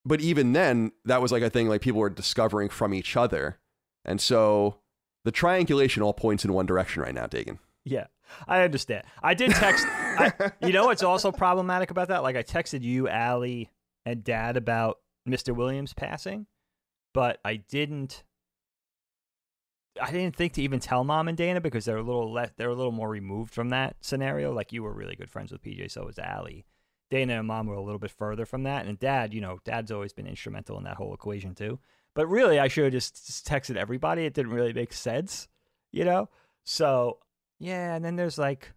but 0.04 0.20
even 0.20 0.52
then, 0.52 0.92
that 1.04 1.20
was 1.20 1.32
like 1.32 1.42
a 1.42 1.50
thing 1.50 1.68
like 1.68 1.80
people 1.80 2.00
were 2.00 2.08
discovering 2.08 2.68
from 2.68 2.94
each 2.94 3.16
other, 3.16 3.58
and 4.04 4.20
so 4.20 4.78
the 5.24 5.32
triangulation 5.32 6.02
all 6.02 6.14
points 6.14 6.44
in 6.44 6.52
one 6.52 6.64
direction 6.64 7.02
right 7.02 7.14
now, 7.14 7.26
Dagan. 7.26 7.58
Yeah, 7.84 8.06
I 8.46 8.62
understand. 8.62 9.04
I 9.22 9.34
did 9.34 9.50
text. 9.50 9.84
I, 9.86 10.32
you 10.62 10.72
know 10.72 10.86
what's 10.86 11.02
also 11.02 11.32
problematic 11.32 11.90
about 11.90 12.08
that? 12.08 12.22
Like 12.22 12.36
I 12.36 12.42
texted 12.42 12.82
you, 12.82 13.08
Allie, 13.08 13.70
and 14.06 14.24
Dad 14.24 14.56
about 14.56 15.00
Mr. 15.28 15.54
Williams 15.54 15.92
passing, 15.92 16.46
but 17.12 17.40
I 17.44 17.56
didn't. 17.56 18.22
I 20.00 20.10
didn't 20.10 20.36
think 20.36 20.52
to 20.54 20.62
even 20.62 20.78
tell 20.78 21.04
Mom 21.04 21.26
and 21.26 21.38
Dana 21.38 21.58
because 21.58 21.86
they're 21.86 21.96
a 21.96 22.02
little 22.02 22.32
less. 22.32 22.50
They're 22.56 22.68
a 22.68 22.74
little 22.74 22.92
more 22.92 23.08
removed 23.08 23.52
from 23.52 23.70
that 23.70 23.96
scenario. 24.00 24.52
Like 24.52 24.72
you 24.72 24.82
were 24.82 24.92
really 24.92 25.16
good 25.16 25.30
friends 25.30 25.50
with 25.50 25.62
PJ, 25.62 25.90
so 25.90 26.04
was 26.04 26.18
Allie. 26.18 26.66
Dana 27.10 27.38
and 27.38 27.46
Mom 27.46 27.66
were 27.66 27.74
a 27.74 27.82
little 27.82 27.98
bit 27.98 28.10
further 28.10 28.46
from 28.46 28.64
that, 28.64 28.86
and 28.86 28.98
Dad, 28.98 29.32
you 29.32 29.40
know, 29.40 29.58
Dad's 29.64 29.92
always 29.92 30.12
been 30.12 30.26
instrumental 30.26 30.78
in 30.78 30.84
that 30.84 30.96
whole 30.96 31.14
equation 31.14 31.54
too. 31.54 31.78
But 32.14 32.26
really, 32.26 32.58
I 32.58 32.68
should 32.68 32.84
have 32.84 32.92
just, 32.92 33.26
just 33.26 33.46
texted 33.46 33.76
everybody. 33.76 34.24
It 34.24 34.34
didn't 34.34 34.52
really 34.52 34.72
make 34.72 34.92
sense, 34.92 35.48
you 35.92 36.04
know. 36.04 36.28
So 36.64 37.18
yeah, 37.58 37.94
and 37.94 38.04
then 38.04 38.16
there's 38.16 38.38
like, 38.38 38.72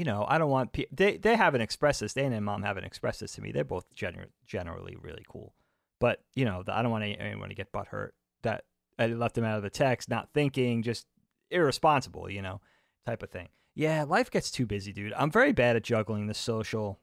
you 0.00 0.04
know, 0.06 0.24
I 0.26 0.38
don't 0.38 0.50
want 0.50 0.72
pe- 0.72 0.86
they 0.90 1.18
they 1.18 1.36
haven't 1.36 1.60
expressed 1.60 2.00
this. 2.00 2.14
Dana 2.14 2.36
and 2.36 2.44
Mom 2.44 2.62
haven't 2.62 2.84
expressed 2.84 3.20
this 3.20 3.32
to 3.32 3.42
me. 3.42 3.52
They're 3.52 3.64
both 3.64 3.84
gener- 3.94 4.30
generally 4.46 4.96
really 5.00 5.24
cool, 5.28 5.54
but 5.98 6.22
you 6.34 6.46
know, 6.46 6.64
I 6.68 6.80
don't 6.80 6.90
want 6.90 7.04
any- 7.04 7.18
anyone 7.18 7.50
to 7.50 7.54
get 7.54 7.70
butt 7.72 7.88
hurt 7.88 8.14
that 8.42 8.64
I 8.98 9.06
left 9.08 9.34
them 9.34 9.44
out 9.44 9.58
of 9.58 9.62
the 9.62 9.68
text, 9.70 10.08
not 10.08 10.30
thinking, 10.32 10.82
just 10.82 11.06
irresponsible, 11.50 12.30
you 12.30 12.40
know, 12.40 12.60
type 13.04 13.22
of 13.22 13.30
thing. 13.30 13.48
Yeah, 13.74 14.04
life 14.04 14.30
gets 14.30 14.50
too 14.50 14.66
busy, 14.66 14.92
dude. 14.92 15.12
I'm 15.14 15.30
very 15.30 15.52
bad 15.52 15.76
at 15.76 15.82
juggling 15.84 16.26
the 16.26 16.34
social 16.34 16.98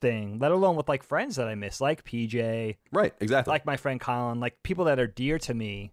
thing, 0.00 0.38
let 0.38 0.52
alone 0.52 0.76
with 0.76 0.88
like 0.88 1.02
friends 1.02 1.36
that 1.36 1.48
I 1.48 1.54
miss, 1.54 1.80
like 1.80 2.04
PJ, 2.04 2.76
Right, 2.92 3.12
exactly. 3.20 3.50
like 3.50 3.66
my 3.66 3.76
friend 3.76 4.00
Colin, 4.00 4.40
like 4.40 4.62
people 4.62 4.84
that 4.86 4.98
are 4.98 5.06
dear 5.06 5.38
to 5.40 5.54
me 5.54 5.92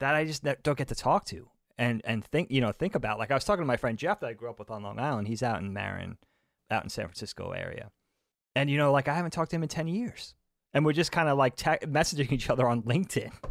that 0.00 0.14
I 0.14 0.24
just 0.24 0.42
don't 0.44 0.78
get 0.78 0.88
to 0.88 0.94
talk 0.94 1.24
to 1.26 1.48
and 1.78 2.02
and 2.04 2.24
think 2.24 2.50
you 2.50 2.60
know 2.60 2.72
think 2.72 2.94
about. 2.94 3.18
Like 3.18 3.30
I 3.30 3.34
was 3.34 3.44
talking 3.44 3.62
to 3.62 3.66
my 3.66 3.76
friend 3.76 3.98
Jeff 3.98 4.20
that 4.20 4.28
I 4.28 4.32
grew 4.32 4.50
up 4.50 4.58
with 4.58 4.70
on 4.70 4.82
Long 4.82 4.98
Island. 4.98 5.28
He's 5.28 5.42
out 5.42 5.60
in 5.60 5.72
Marin, 5.72 6.18
out 6.70 6.84
in 6.84 6.90
San 6.90 7.06
Francisco 7.06 7.50
area, 7.50 7.90
and 8.54 8.70
you 8.70 8.78
know 8.78 8.92
like 8.92 9.08
I 9.08 9.14
haven't 9.14 9.32
talked 9.32 9.50
to 9.50 9.56
him 9.56 9.62
in 9.62 9.68
ten 9.68 9.88
years, 9.88 10.34
and 10.72 10.84
we're 10.84 10.92
just 10.92 11.12
kind 11.12 11.28
of 11.28 11.38
like 11.38 11.56
te- 11.56 11.86
messaging 11.86 12.32
each 12.32 12.50
other 12.50 12.68
on 12.68 12.82
LinkedIn. 12.82 13.32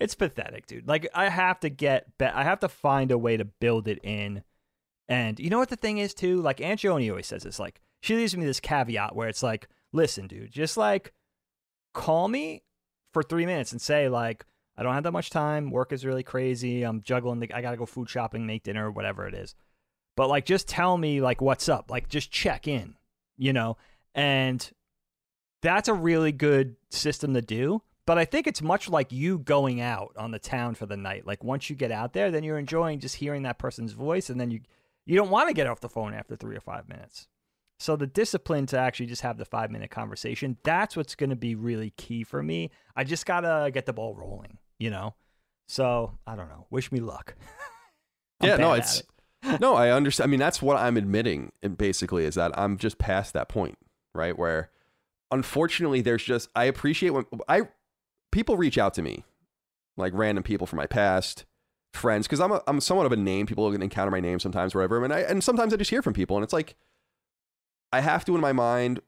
It's 0.00 0.16
pathetic, 0.16 0.66
dude. 0.66 0.88
Like 0.88 1.08
I 1.14 1.28
have 1.28 1.60
to 1.60 1.68
get, 1.68 2.18
be- 2.18 2.24
I 2.24 2.42
have 2.42 2.58
to 2.60 2.68
find 2.68 3.12
a 3.12 3.18
way 3.18 3.36
to 3.36 3.44
build 3.44 3.86
it 3.86 4.00
in. 4.02 4.42
And 5.08 5.38
you 5.38 5.50
know 5.50 5.58
what 5.58 5.68
the 5.68 5.76
thing 5.76 5.98
is 5.98 6.14
too? 6.14 6.42
Like 6.42 6.60
Aunt 6.60 6.80
Joni 6.80 7.08
always 7.10 7.28
says 7.28 7.44
this. 7.44 7.58
Like 7.58 7.80
she 8.00 8.16
leaves 8.16 8.36
me 8.36 8.44
this 8.44 8.58
caveat 8.58 9.14
where 9.14 9.28
it's 9.28 9.42
like, 9.42 9.68
listen, 9.92 10.26
dude, 10.26 10.50
just 10.50 10.76
like 10.76 11.12
call 11.94 12.28
me 12.28 12.62
for 13.12 13.22
three 13.22 13.46
minutes 13.46 13.72
and 13.72 13.80
say 13.80 14.08
like, 14.08 14.44
I 14.78 14.84
don't 14.84 14.94
have 14.94 15.02
that 15.02 15.12
much 15.12 15.30
time. 15.30 15.70
Work 15.72 15.92
is 15.92 16.06
really 16.06 16.22
crazy. 16.22 16.84
I'm 16.84 17.02
juggling. 17.02 17.40
The, 17.40 17.52
I 17.52 17.60
gotta 17.62 17.76
go 17.76 17.84
food 17.84 18.08
shopping, 18.08 18.46
make 18.46 18.62
dinner, 18.62 18.90
whatever 18.90 19.26
it 19.26 19.34
is. 19.34 19.56
But 20.16 20.28
like, 20.28 20.46
just 20.46 20.68
tell 20.68 20.96
me 20.96 21.20
like 21.20 21.40
what's 21.42 21.68
up. 21.68 21.90
Like, 21.90 22.08
just 22.08 22.30
check 22.30 22.68
in. 22.68 22.94
you 23.38 23.52
know, 23.52 23.76
and 24.14 24.70
that's 25.62 25.88
a 25.88 25.94
really 25.94 26.32
good 26.32 26.76
system 26.90 27.34
to 27.34 27.40
do. 27.40 27.82
But 28.04 28.18
I 28.18 28.24
think 28.24 28.46
it's 28.46 28.62
much 28.62 28.88
like 28.88 29.12
you 29.12 29.38
going 29.38 29.80
out 29.80 30.14
on 30.16 30.30
the 30.30 30.38
town 30.38 30.74
for 30.74 30.86
the 30.86 30.96
night. 30.96 31.26
Like 31.26 31.44
once 31.44 31.68
you 31.68 31.76
get 31.76 31.92
out 31.92 32.14
there, 32.14 32.30
then 32.30 32.42
you're 32.42 32.58
enjoying 32.58 33.00
just 33.00 33.16
hearing 33.16 33.42
that 33.42 33.58
person's 33.58 33.92
voice, 33.92 34.30
and 34.30 34.40
then 34.40 34.50
you 34.50 34.60
you 35.06 35.16
don't 35.16 35.30
want 35.30 35.48
to 35.48 35.54
get 35.54 35.66
off 35.66 35.80
the 35.80 35.88
phone 35.88 36.14
after 36.14 36.36
three 36.36 36.56
or 36.56 36.60
five 36.60 36.88
minutes. 36.88 37.28
So 37.78 37.94
the 37.96 38.06
discipline 38.06 38.66
to 38.66 38.78
actually 38.78 39.06
just 39.06 39.22
have 39.22 39.38
the 39.38 39.44
five 39.44 39.70
minute 39.70 39.90
conversation, 39.90 40.56
that's 40.64 40.96
what's 40.96 41.14
going 41.14 41.30
to 41.30 41.36
be 41.36 41.54
really 41.54 41.90
key 41.90 42.24
for 42.24 42.42
me. 42.42 42.70
I 42.96 43.04
just 43.04 43.24
got 43.24 43.42
to 43.42 43.70
get 43.72 43.86
the 43.86 43.92
ball 43.92 44.14
rolling, 44.16 44.58
you 44.78 44.90
know? 44.90 45.14
So 45.66 46.18
I 46.26 46.36
don't 46.36 46.48
know. 46.48 46.66
Wish 46.70 46.90
me 46.90 47.00
luck. 47.00 47.34
yeah, 48.42 48.56
no, 48.56 48.72
it's, 48.72 49.02
at 49.42 49.60
no, 49.60 49.74
I 49.74 49.90
understand. 49.90 50.28
I 50.28 50.30
mean, 50.30 50.40
that's 50.40 50.62
what 50.62 50.76
I'm 50.76 50.96
admitting 50.96 51.52
basically 51.76 52.24
is 52.24 52.34
that 52.34 52.58
I'm 52.58 52.78
just 52.78 52.98
past 52.98 53.34
that 53.34 53.48
point, 53.48 53.78
right? 54.14 54.36
Where 54.36 54.70
unfortunately 55.30 56.00
there's 56.00 56.24
just, 56.24 56.48
I 56.56 56.64
appreciate 56.64 57.10
when 57.10 57.26
I, 57.48 57.62
people 58.32 58.56
reach 58.56 58.78
out 58.78 58.94
to 58.94 59.02
me, 59.02 59.24
like 59.96 60.12
random 60.14 60.42
people 60.42 60.66
from 60.66 60.78
my 60.78 60.86
past, 60.86 61.44
friends, 61.92 62.26
because 62.26 62.40
I'm, 62.40 62.52
a, 62.52 62.62
I'm 62.66 62.80
somewhat 62.80 63.06
of 63.06 63.12
a 63.12 63.16
name. 63.16 63.46
People 63.46 63.72
encounter 63.72 64.10
my 64.10 64.20
name 64.20 64.40
sometimes, 64.40 64.74
wherever. 64.74 65.02
And 65.04 65.12
I, 65.12 65.20
and 65.20 65.42
sometimes 65.44 65.72
I 65.72 65.76
just 65.76 65.90
hear 65.90 66.02
from 66.02 66.14
people 66.14 66.36
and 66.36 66.44
it's 66.44 66.52
like, 66.52 66.76
I 67.92 68.00
have 68.00 68.24
to 68.26 68.34
in 68.34 68.40
my 68.40 68.52
mind 68.52 69.00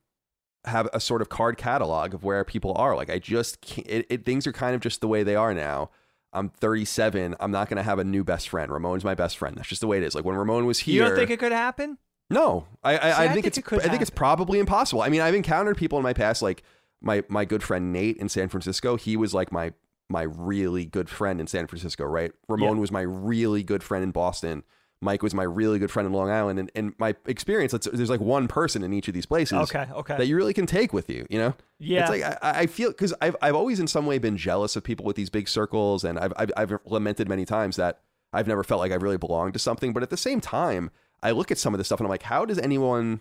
have 0.65 0.89
a 0.93 1.01
sort 1.01 1.23
of 1.23 1.29
card 1.29 1.57
catalog 1.57 2.15
of 2.15 2.25
where 2.25 2.45
people 2.45 2.75
are. 2.77 2.97
Like 2.97 3.11
I 3.11 3.19
just 3.19 3.61
can't, 3.61 3.87
it, 3.89 4.07
it, 4.11 4.25
things 4.25 4.47
are 4.47 4.53
kind 4.53 4.75
of 4.75 4.81
just 4.81 5.01
the 5.01 5.09
way 5.09 5.23
they 5.23 5.37
are 5.37 5.55
now. 5.55 5.91
I'm 6.33 6.49
37. 6.49 7.35
I'm 7.41 7.51
not 7.51 7.69
going 7.69 7.77
to 7.79 7.83
have 7.83 7.99
a 7.99 8.05
new 8.05 8.23
best 8.23 8.49
friend. 8.49 8.71
Ramon's 8.71 9.05
my 9.05 9.15
best 9.15 9.37
friend. 9.37 9.57
That's 9.57 9.69
just 9.69 9.81
the 9.81 9.87
way 9.87 9.97
it 9.97 10.05
is. 10.05 10.15
Like 10.15 10.25
when 10.25 10.37
Ramon 10.37 10.67
was 10.67 10.81
here. 10.81 11.03
You 11.03 11.09
don't 11.09 11.17
think 11.19 11.31
it 11.31 11.39
could 11.39 11.53
happen? 11.53 11.99
no, 12.31 12.67
I, 12.85 12.93
I, 12.93 12.97
See, 12.97 13.03
I, 13.03 13.11
I 13.11 13.15
think, 13.19 13.35
think 13.35 13.47
it's 13.47 13.59
it 13.59 13.65
could 13.65 13.81
I 13.81 13.89
think 13.89 14.01
it's 14.03 14.11
probably 14.11 14.61
impossible. 14.61 15.03
I 15.03 15.09
mean, 15.09 15.21
I've 15.21 15.35
encountered 15.35 15.77
people 15.77 15.99
in 15.99 16.05
my 16.05 16.13
past, 16.13 16.43
like 16.43 16.63
my 17.03 17.25
my 17.29 17.45
good 17.45 17.63
friend 17.63 17.93
Nate 17.93 18.17
in 18.19 18.29
San 18.29 18.49
Francisco. 18.49 18.97
He 18.97 19.17
was 19.17 19.35
like 19.35 19.51
my 19.51 19.73
my 20.09 20.23
really 20.23 20.85
good 20.85 21.09
friend 21.11 21.41
in 21.41 21.47
San 21.47 21.67
Francisco, 21.67 22.05
right? 22.05 22.33
Ramon 22.49 22.79
was 22.79 22.93
my 22.93 23.03
really 23.03 23.63
good 23.63 23.83
friend 23.83 24.05
in 24.05 24.13
Boston. 24.13 24.63
Mike 25.03 25.23
was 25.23 25.33
my 25.33 25.43
really 25.45 25.79
good 25.79 25.91
friend 25.91 26.07
in 26.07 26.13
Long 26.13 26.31
Island, 26.31 26.59
and, 26.59 26.71
and 26.75 26.93
my 26.99 27.17
experience, 27.27 27.73
there's 27.73 28.11
like 28.11 28.21
one 28.21 28.49
person 28.49 28.83
in 28.85 28.93
each 28.93 29.09
of 29.09 29.15
these 29.15 29.25
places 29.25 29.57
Okay, 29.59 29.87
okay. 29.93 30.17
that 30.19 30.27
you 30.27 30.37
really 30.37 30.53
can 30.53 30.67
take 30.67 30.93
with 30.93 31.09
you. 31.09 31.27
You 31.31 31.39
know, 31.39 31.55
Yeah. 31.79 32.01
It's 32.03 32.11
like 32.11 32.23
I, 32.23 32.39
I 32.43 32.67
feel 32.67 32.91
because 32.91 33.15
I've 33.23 33.35
I've 33.41 33.55
always 33.55 33.81
in 33.81 33.87
some 33.87 34.05
way 34.05 34.19
been 34.19 34.37
jealous 34.37 34.77
of 34.77 34.85
people 34.85 35.07
with 35.07 35.17
these 35.17 35.31
big 35.31 35.49
circles, 35.49 36.05
and 36.05 36.19
I've, 36.19 36.33
I've 36.37 36.53
I've 36.57 36.79
lamented 36.85 37.29
many 37.29 37.47
times 37.47 37.77
that 37.77 38.01
I've 38.33 38.47
never 38.47 38.63
felt 38.63 38.81
like 38.81 38.93
I 38.93 38.97
really 38.97 39.17
belonged 39.17 39.55
to 39.55 39.59
something. 39.59 39.93
But 39.95 40.03
at 40.03 40.11
the 40.11 40.17
same 40.19 40.41
time, 40.41 40.91
I 41.23 41.31
look 41.31 41.51
at 41.51 41.57
some 41.59 41.73
of 41.73 41.79
this 41.79 41.87
stuff 41.89 41.99
and 42.01 42.07
I'm 42.07 42.11
like, 42.11 42.25
how 42.25 42.45
does 42.45 42.59
anyone 42.59 43.21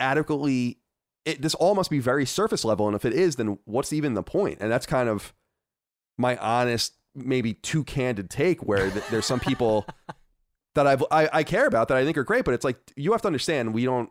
adequately? 0.00 0.78
It, 1.24 1.42
this 1.42 1.54
all 1.54 1.74
must 1.74 1.90
be 1.90 1.98
very 1.98 2.24
surface 2.24 2.64
level, 2.64 2.86
and 2.86 2.94
if 2.94 3.04
it 3.04 3.12
is, 3.12 3.36
then 3.36 3.58
what's 3.64 3.92
even 3.92 4.14
the 4.14 4.22
point? 4.22 4.58
And 4.60 4.70
that's 4.70 4.86
kind 4.86 5.08
of 5.08 5.34
my 6.16 6.36
honest, 6.36 6.94
maybe 7.14 7.52
too 7.54 7.82
candid 7.84 8.30
take, 8.30 8.62
where 8.62 8.90
th- 8.90 9.04
there's 9.10 9.26
some 9.26 9.40
people 9.40 9.86
that 10.76 10.86
I've 10.86 11.02
I, 11.10 11.28
I 11.32 11.42
care 11.42 11.66
about 11.66 11.88
that 11.88 11.96
I 11.96 12.04
think 12.04 12.16
are 12.16 12.24
great, 12.24 12.44
but 12.44 12.54
it's 12.54 12.64
like 12.64 12.78
you 12.96 13.12
have 13.12 13.22
to 13.22 13.28
understand 13.28 13.74
we 13.74 13.84
don't 13.84 14.10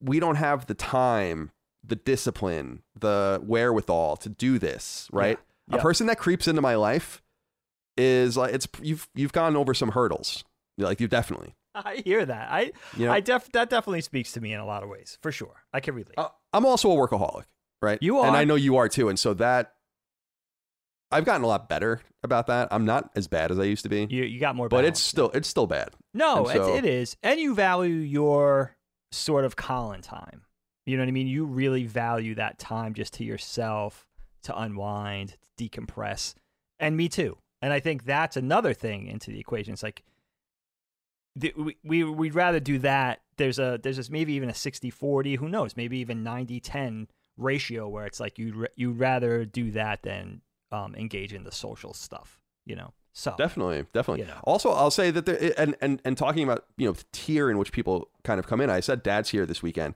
we 0.00 0.20
don't 0.20 0.36
have 0.36 0.66
the 0.66 0.74
time, 0.74 1.50
the 1.82 1.96
discipline, 1.96 2.82
the 2.98 3.40
wherewithal 3.42 4.16
to 4.18 4.28
do 4.28 4.58
this, 4.58 5.08
right? 5.12 5.38
Yeah. 5.68 5.78
A 5.78 5.80
person 5.80 6.06
that 6.08 6.18
creeps 6.18 6.46
into 6.46 6.60
my 6.60 6.74
life 6.74 7.22
is 7.96 8.36
like 8.36 8.54
it's 8.54 8.68
you've 8.82 9.08
you've 9.14 9.32
gone 9.32 9.56
over 9.56 9.72
some 9.72 9.92
hurdles. 9.92 10.44
Like 10.76 11.00
you 11.00 11.08
definitely. 11.08 11.54
I 11.74 12.02
hear 12.04 12.24
that. 12.24 12.48
I 12.50 12.72
You 12.96 13.06
know? 13.06 13.12
I 13.12 13.20
def 13.20 13.50
that 13.52 13.70
definitely 13.70 14.00
speaks 14.02 14.32
to 14.32 14.40
me 14.40 14.52
in 14.52 14.60
a 14.60 14.66
lot 14.66 14.82
of 14.82 14.88
ways, 14.88 15.18
for 15.22 15.32
sure. 15.32 15.64
I 15.72 15.80
can 15.80 15.94
relate. 15.94 16.14
Uh, 16.16 16.28
I'm 16.52 16.66
also 16.66 16.90
a 16.90 16.94
workaholic, 16.94 17.44
right? 17.80 17.98
You 18.00 18.18
are, 18.18 18.26
and. 18.28 18.36
I 18.36 18.44
know 18.44 18.54
you 18.54 18.76
are 18.76 18.88
too. 18.88 19.08
And 19.08 19.18
so 19.18 19.34
that 19.34 19.74
I've 21.10 21.24
gotten 21.24 21.42
a 21.44 21.46
lot 21.46 21.68
better 21.68 22.00
about 22.22 22.48
that. 22.48 22.68
I'm 22.70 22.84
not 22.84 23.10
as 23.14 23.28
bad 23.28 23.50
as 23.50 23.58
I 23.58 23.64
used 23.64 23.84
to 23.84 23.88
be, 23.88 24.06
you 24.10 24.24
you 24.24 24.40
got 24.40 24.56
more, 24.56 24.68
but 24.68 24.78
balance. 24.78 24.98
it's 24.98 25.06
still 25.06 25.30
it's 25.30 25.48
still 25.48 25.66
bad. 25.66 25.90
no, 26.14 26.44
so- 26.46 26.74
it 26.74 26.84
is, 26.84 27.16
and 27.22 27.38
you 27.40 27.54
value 27.54 27.94
your 27.94 28.76
sort 29.12 29.44
of 29.44 29.56
Colin 29.56 30.02
time. 30.02 30.42
You 30.84 30.96
know 30.96 31.02
what 31.02 31.08
I 31.08 31.12
mean? 31.12 31.26
You 31.26 31.44
really 31.44 31.84
value 31.84 32.36
that 32.36 32.58
time 32.58 32.94
just 32.94 33.14
to 33.14 33.24
yourself 33.24 34.06
to 34.44 34.56
unwind, 34.56 35.36
decompress, 35.58 36.34
and 36.78 36.96
me 36.96 37.08
too. 37.08 37.38
And 37.60 37.72
I 37.72 37.80
think 37.80 38.04
that's 38.04 38.36
another 38.36 38.72
thing 38.72 39.06
into 39.06 39.30
the 39.32 39.40
equation. 39.40 39.72
It's 39.72 39.82
like 39.82 40.04
the, 41.34 41.52
we, 41.56 41.76
we 41.82 42.04
we'd 42.04 42.34
rather 42.34 42.60
do 42.60 42.78
that. 42.80 43.20
There's 43.36 43.58
a 43.58 43.78
there's 43.82 43.96
this 43.96 44.10
maybe 44.10 44.34
even 44.34 44.48
a 44.48 44.52
60-40, 44.52 45.38
who 45.38 45.48
knows? 45.48 45.76
Maybe 45.76 45.98
even 45.98 46.24
90-10 46.24 47.08
ratio 47.36 47.88
where 47.88 48.06
it's 48.06 48.20
like 48.20 48.38
you'd 48.38 48.68
you'd 48.76 48.98
rather 48.98 49.44
do 49.44 49.70
that 49.72 50.02
than 50.02 50.40
um, 50.72 50.94
engage 50.94 51.32
in 51.32 51.44
the 51.44 51.52
social 51.52 51.94
stuff. 51.94 52.38
You 52.64 52.76
know, 52.76 52.92
so 53.12 53.34
Definitely, 53.38 53.86
definitely. 53.94 54.24
You 54.24 54.28
know. 54.28 54.40
Also, 54.44 54.70
I'll 54.70 54.90
say 54.90 55.10
that 55.10 55.24
there, 55.24 55.52
and 55.56 55.74
and 55.80 56.02
and 56.04 56.18
talking 56.18 56.44
about 56.44 56.66
you 56.76 56.86
know 56.86 56.92
the 56.92 57.04
tier 57.12 57.48
in 57.50 57.56
which 57.56 57.72
people 57.72 58.10
kind 58.24 58.38
of 58.38 58.46
come 58.46 58.60
in. 58.60 58.68
I 58.68 58.80
said 58.80 59.02
Dad's 59.02 59.30
here 59.30 59.46
this 59.46 59.62
weekend. 59.62 59.94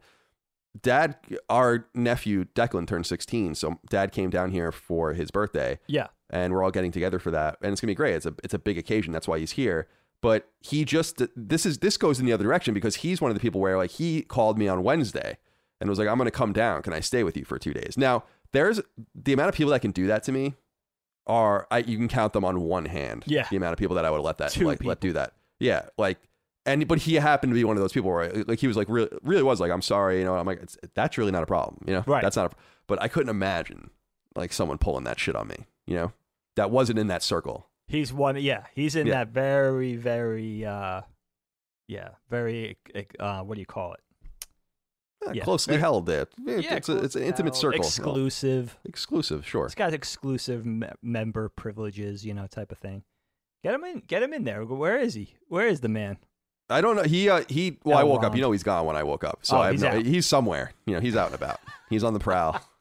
Dad, 0.81 1.17
our 1.51 1.87
nephew 1.95 2.45
Declan 2.55 2.87
turned 2.87 3.05
16, 3.05 3.57
so 3.57 3.79
Dad 3.91 4.13
came 4.13 4.31
down 4.31 4.53
here 4.53 4.71
for 4.71 5.13
his 5.13 5.31
birthday, 5.31 5.81
yeah, 5.87 6.07
and 6.31 6.53
we're 6.53 6.63
all 6.63 6.71
getting 6.71 6.93
together 6.93 7.19
for 7.19 7.31
that, 7.33 7.59
and 7.61 7.73
it's 7.73 7.81
gonna 7.81 7.91
be 7.91 7.95
great. 7.97 8.15
It's 8.15 8.27
a 8.27 8.35
it's 8.43 8.55
a 8.55 8.59
big 8.59 8.79
occasion. 8.79 9.13
That's 9.13 9.29
why 9.29 9.39
he's 9.39 9.53
here. 9.53 9.89
But 10.23 10.49
he 10.61 10.85
just 10.87 11.23
this 11.37 11.67
is 11.67 11.79
this 11.79 11.97
goes 11.97 12.21
in 12.21 12.27
the 12.27 12.33
other 12.33 12.45
direction 12.45 12.73
because 12.73 12.97
he's 12.97 13.21
one 13.21 13.31
of 13.31 13.35
the 13.35 13.41
people 13.41 13.61
where 13.61 13.77
like 13.77 13.91
he 13.91 14.23
called 14.23 14.59
me 14.59 14.67
on 14.67 14.83
Wednesday 14.83 15.37
and 15.81 15.91
was 15.91 15.99
like, 15.99 16.09
"I'm 16.09 16.17
gonna 16.19 16.31
come 16.31 16.55
down. 16.55 16.83
Can 16.83 16.93
I 16.93 17.01
stay 17.01 17.23
with 17.23 17.37
you 17.37 17.45
for 17.45 17.59
two 17.59 17.75
days?" 17.75 17.99
Now 17.99 18.25
there's 18.53 18.81
the 19.15 19.33
amount 19.33 19.49
of 19.49 19.55
people 19.55 19.71
that 19.73 19.81
can 19.81 19.91
do 19.93 20.07
that 20.09 20.23
to 20.25 20.33
me 20.33 20.55
are 21.27 21.67
I 21.71 21.79
you 21.79 21.97
can 21.97 22.09
count 22.09 22.33
them 22.33 22.45
on 22.45 22.61
one 22.63 22.87
hand. 22.87 23.25
Yeah. 23.27 23.47
the 23.51 23.57
amount 23.57 23.73
of 23.73 23.79
people 23.79 23.97
that 23.97 24.05
I 24.05 24.11
would 24.11 24.21
let 24.23 24.39
that 24.39 24.51
Two 24.53 24.65
like 24.67 24.83
let 24.85 25.01
do 25.01 25.13
that. 25.13 25.35
Yeah, 25.59 25.83
like 25.99 26.19
and 26.67 26.87
but 26.89 26.99
he 26.99 27.15
happened 27.15 27.51
to 27.53 27.55
be 27.55 27.65
one 27.65 27.77
of 27.77 27.83
those 27.83 27.93
people 27.93 28.11
where 28.11 28.33
like 28.47 28.59
he 28.59 28.67
was 28.67 28.77
like 28.77 28.89
really 28.89 29.09
really 29.23 29.43
was 29.43 29.61
like 29.61 29.71
I'm 29.71 29.83
sorry, 29.83 30.19
you 30.19 30.25
know. 30.25 30.35
I'm 30.37 30.47
like 30.47 30.63
it's, 30.63 30.77
that's 30.95 31.17
really 31.19 31.33
not 31.33 31.43
a 31.43 31.47
problem, 31.47 31.79
you 31.87 31.95
know. 31.95 32.05
Right. 32.07 32.23
That's 32.23 32.37
not 32.37 32.53
a. 32.53 32.57
But 32.87 33.01
I 33.01 33.09
couldn't 33.09 33.31
imagine 33.31 33.91
like 34.35 34.53
someone 34.53 34.79
pulling 34.79 35.05
that 35.05 35.19
shit 35.21 35.37
on 35.37 35.49
me, 35.49 35.67
you 35.87 35.95
know. 35.95 36.13
That 36.57 36.71
wasn't 36.71 36.99
in 36.99 37.07
that 37.07 37.23
circle. 37.23 37.67
He's 37.87 38.13
one. 38.13 38.37
Yeah, 38.37 38.65
he's 38.75 38.97
in 38.97 39.07
Yeah. 39.07 39.15
that 39.25 39.29
very, 39.29 39.97
very, 39.97 40.65
uh, 40.65 41.03
yeah, 41.89 42.11
very. 42.29 42.77
Uh, 43.19 43.43
what 43.43 43.55
do 43.55 43.61
you 43.61 43.67
call 43.67 43.95
it? 43.95 44.01
Yeah, 45.27 45.33
Yeah. 45.35 45.45
closely 45.45 45.77
held 45.79 46.07
there. 46.07 46.27
It's, 46.47 46.65
Yeah, 46.65 46.77
it's, 46.77 46.89
a, 46.89 46.97
it's 46.99 47.15
an 47.17 47.23
intimate 47.25 47.51
close- 47.53 47.61
circle. 47.61 47.79
exclusive. 47.79 48.79
Exclusive, 48.85 49.47
sure. 49.47 49.67
It's 49.67 49.75
got 49.75 49.93
exclusive 49.93 50.65
me- 50.65 50.89
member 51.03 51.49
privileges, 51.51 52.25
you 52.25 52.33
know, 52.35 52.47
type 52.47 52.73
of 52.73 52.79
thing. 52.79 53.03
Get 53.63 53.75
him 53.75 53.85
in. 53.85 54.03
Get 54.07 54.23
him 54.23 54.33
in 54.33 54.45
there. 54.45 54.65
Where 54.65 54.99
is 54.99 55.15
he? 55.15 55.35
Where 55.49 55.67
is 55.67 55.81
the 55.81 55.89
man? 55.91 56.17
I 56.71 56.81
don't 56.81 56.97
know. 56.97 57.03
He 57.03 57.29
uh, 57.29 57.43
he. 57.49 57.79
Well, 57.85 57.99
I 57.99 58.05
woke 58.05 58.23
up. 58.25 58.35
You 58.35 58.41
know, 58.43 58.53
he's 58.53 58.63
gone 58.63 58.87
when 58.87 58.97
I 58.97 59.03
woke 59.03 59.25
up. 59.25 59.41
So 59.43 59.57
Oh, 59.57 59.61
I 59.61 59.65
have 59.67 59.75
he's 59.75 59.83
no, 59.83 60.01
he's 60.01 60.25
somewhere. 60.27 60.73
You 60.87 60.95
know, 60.95 61.01
he's 61.01 61.17
out 61.17 61.27
and 61.27 61.35
about. 61.35 61.61
He's 61.91 62.05
on 62.05 62.15
the 62.15 62.21
prowl. 62.21 62.61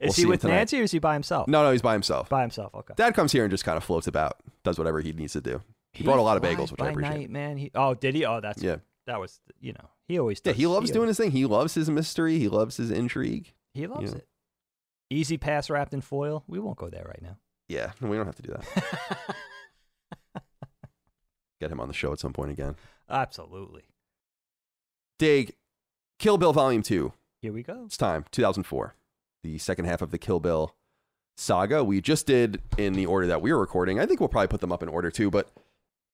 We'll 0.00 0.12
see 0.14 0.22
he 0.22 0.26
with. 0.26 0.42
Nancy 0.42 0.80
or 0.80 0.84
is 0.84 0.90
he 0.90 0.98
by 0.98 1.12
himself? 1.12 1.46
No, 1.48 1.62
no, 1.62 1.70
he's 1.70 1.82
by 1.82 1.92
himself. 1.92 2.30
By 2.30 2.40
himself. 2.40 2.74
Okay. 2.74 2.94
Dad 2.96 3.14
comes 3.14 3.30
here 3.30 3.44
and 3.44 3.50
just 3.50 3.62
kind 3.64 3.76
of 3.76 3.84
floats 3.84 4.06
about, 4.06 4.38
does 4.64 4.78
whatever 4.78 5.00
he 5.02 5.12
needs 5.12 5.34
to 5.34 5.42
do. 5.42 5.60
He 5.92 6.02
brought 6.02 6.18
a 6.18 6.22
lot 6.22 6.38
of 6.38 6.42
bagels, 6.42 6.70
which 6.72 6.80
I 6.80 6.88
appreciate. 6.88 7.18
Night, 7.18 7.30
man. 7.30 7.58
He, 7.58 7.70
oh, 7.74 7.92
did 7.92 8.14
he? 8.14 8.24
Oh, 8.24 8.40
that's 8.40 8.62
Yeah, 8.62 8.76
that 9.06 9.20
was 9.20 9.40
you 9.60 9.72
know 9.72 9.88
he 10.06 10.18
always 10.18 10.40
yeah. 10.44 10.52
He 10.52 10.66
loves 10.66 10.90
doing 10.90 11.02
always- 11.02 11.18
his 11.18 11.24
thing. 11.26 11.30
He 11.32 11.46
loves 11.46 11.74
his 11.74 11.90
mystery. 11.90 12.38
He 12.38 12.48
loves 12.48 12.76
his 12.76 12.90
intrigue. 12.90 13.52
He 13.74 13.86
loves 13.86 14.12
know. 14.12 14.18
it. 14.18 14.28
E-ZPass 15.10 15.68
wrapped 15.70 15.92
in 15.92 16.00
foil. 16.00 16.42
We 16.46 16.58
won't 16.58 16.78
go 16.78 16.88
there 16.88 17.04
right 17.06 17.20
now. 17.22 17.36
Yeah, 17.68 17.92
we 18.00 18.16
don't 18.16 18.26
have 18.26 18.36
to 18.36 18.42
do 18.42 18.52
that. 18.52 19.36
Get 21.60 21.70
him 21.70 21.80
on 21.80 21.88
the 21.88 21.94
show 21.94 22.12
at 22.12 22.18
some 22.18 22.32
point 22.32 22.50
again. 22.50 22.76
Absolutely. 23.08 23.82
Dig, 25.18 25.54
Kill 26.18 26.38
Bill 26.38 26.52
Volume 26.52 26.82
Two. 26.82 27.12
Here 27.40 27.52
we 27.52 27.62
go. 27.62 27.82
It's 27.86 27.96
time. 27.96 28.24
2004, 28.32 28.94
the 29.42 29.58
second 29.58 29.84
half 29.84 30.02
of 30.02 30.10
the 30.10 30.18
Kill 30.18 30.40
Bill 30.40 30.74
saga. 31.36 31.84
We 31.84 32.00
just 32.00 32.26
did 32.26 32.60
in 32.78 32.94
the 32.94 33.06
order 33.06 33.26
that 33.26 33.42
we 33.42 33.52
were 33.52 33.60
recording. 33.60 34.00
I 34.00 34.06
think 34.06 34.20
we'll 34.20 34.28
probably 34.28 34.48
put 34.48 34.60
them 34.60 34.72
up 34.72 34.82
in 34.82 34.88
order 34.88 35.10
too, 35.10 35.30
but 35.30 35.50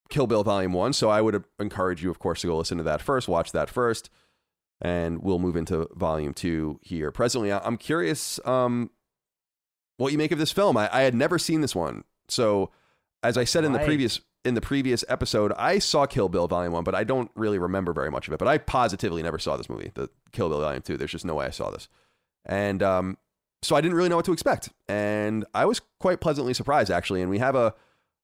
Kill 0.08 0.26
Bill 0.26 0.44
Volume 0.44 0.72
1. 0.72 0.92
So 0.92 1.08
I 1.10 1.20
would 1.20 1.44
encourage 1.58 2.02
you, 2.02 2.10
of 2.10 2.18
course, 2.18 2.40
to 2.42 2.46
go 2.46 2.56
listen 2.56 2.78
to 2.78 2.84
that 2.84 3.02
first, 3.02 3.28
watch 3.28 3.52
that 3.52 3.68
first, 3.68 4.10
and 4.80 5.22
we'll 5.22 5.38
move 5.38 5.56
into 5.56 5.88
Volume 5.94 6.34
2 6.34 6.80
here. 6.82 7.10
Presently, 7.10 7.52
I'm 7.52 7.76
curious 7.76 8.40
um, 8.44 8.90
what 9.96 10.12
you 10.12 10.18
make 10.18 10.32
of 10.32 10.38
this 10.38 10.52
film. 10.52 10.76
I, 10.76 10.88
I 10.92 11.02
had 11.02 11.14
never 11.14 11.38
seen 11.38 11.60
this 11.60 11.74
one. 11.74 12.04
So 12.28 12.70
as 13.22 13.36
I 13.36 13.44
said 13.44 13.64
in 13.64 13.72
the 13.72 13.80
previous 13.80 14.20
in 14.44 14.54
the 14.54 14.60
previous 14.60 15.04
episode, 15.08 15.52
I 15.58 15.78
saw 15.78 16.06
Kill 16.06 16.28
Bill 16.28 16.46
Volume 16.46 16.72
1, 16.72 16.84
but 16.84 16.94
I 16.94 17.04
don't 17.04 17.30
really 17.34 17.58
remember 17.58 17.92
very 17.92 18.10
much 18.10 18.28
of 18.28 18.32
it. 18.32 18.38
But 18.38 18.48
I 18.48 18.56
positively 18.58 19.22
never 19.22 19.38
saw 19.38 19.56
this 19.56 19.68
movie, 19.68 19.90
the 19.94 20.08
Kill 20.32 20.48
Bill 20.48 20.60
Volume 20.60 20.80
2. 20.80 20.96
There's 20.96 21.10
just 21.10 21.24
no 21.24 21.34
way 21.34 21.46
I 21.46 21.50
saw 21.50 21.70
this. 21.70 21.88
And 22.46 22.82
um, 22.82 23.18
so 23.62 23.74
I 23.74 23.80
didn't 23.80 23.96
really 23.96 24.08
know 24.08 24.16
what 24.16 24.24
to 24.26 24.32
expect. 24.32 24.70
And 24.88 25.44
I 25.54 25.66
was 25.66 25.80
quite 25.98 26.20
pleasantly 26.20 26.54
surprised, 26.54 26.90
actually. 26.90 27.20
And 27.20 27.30
we 27.30 27.38
have 27.38 27.56
a 27.56 27.74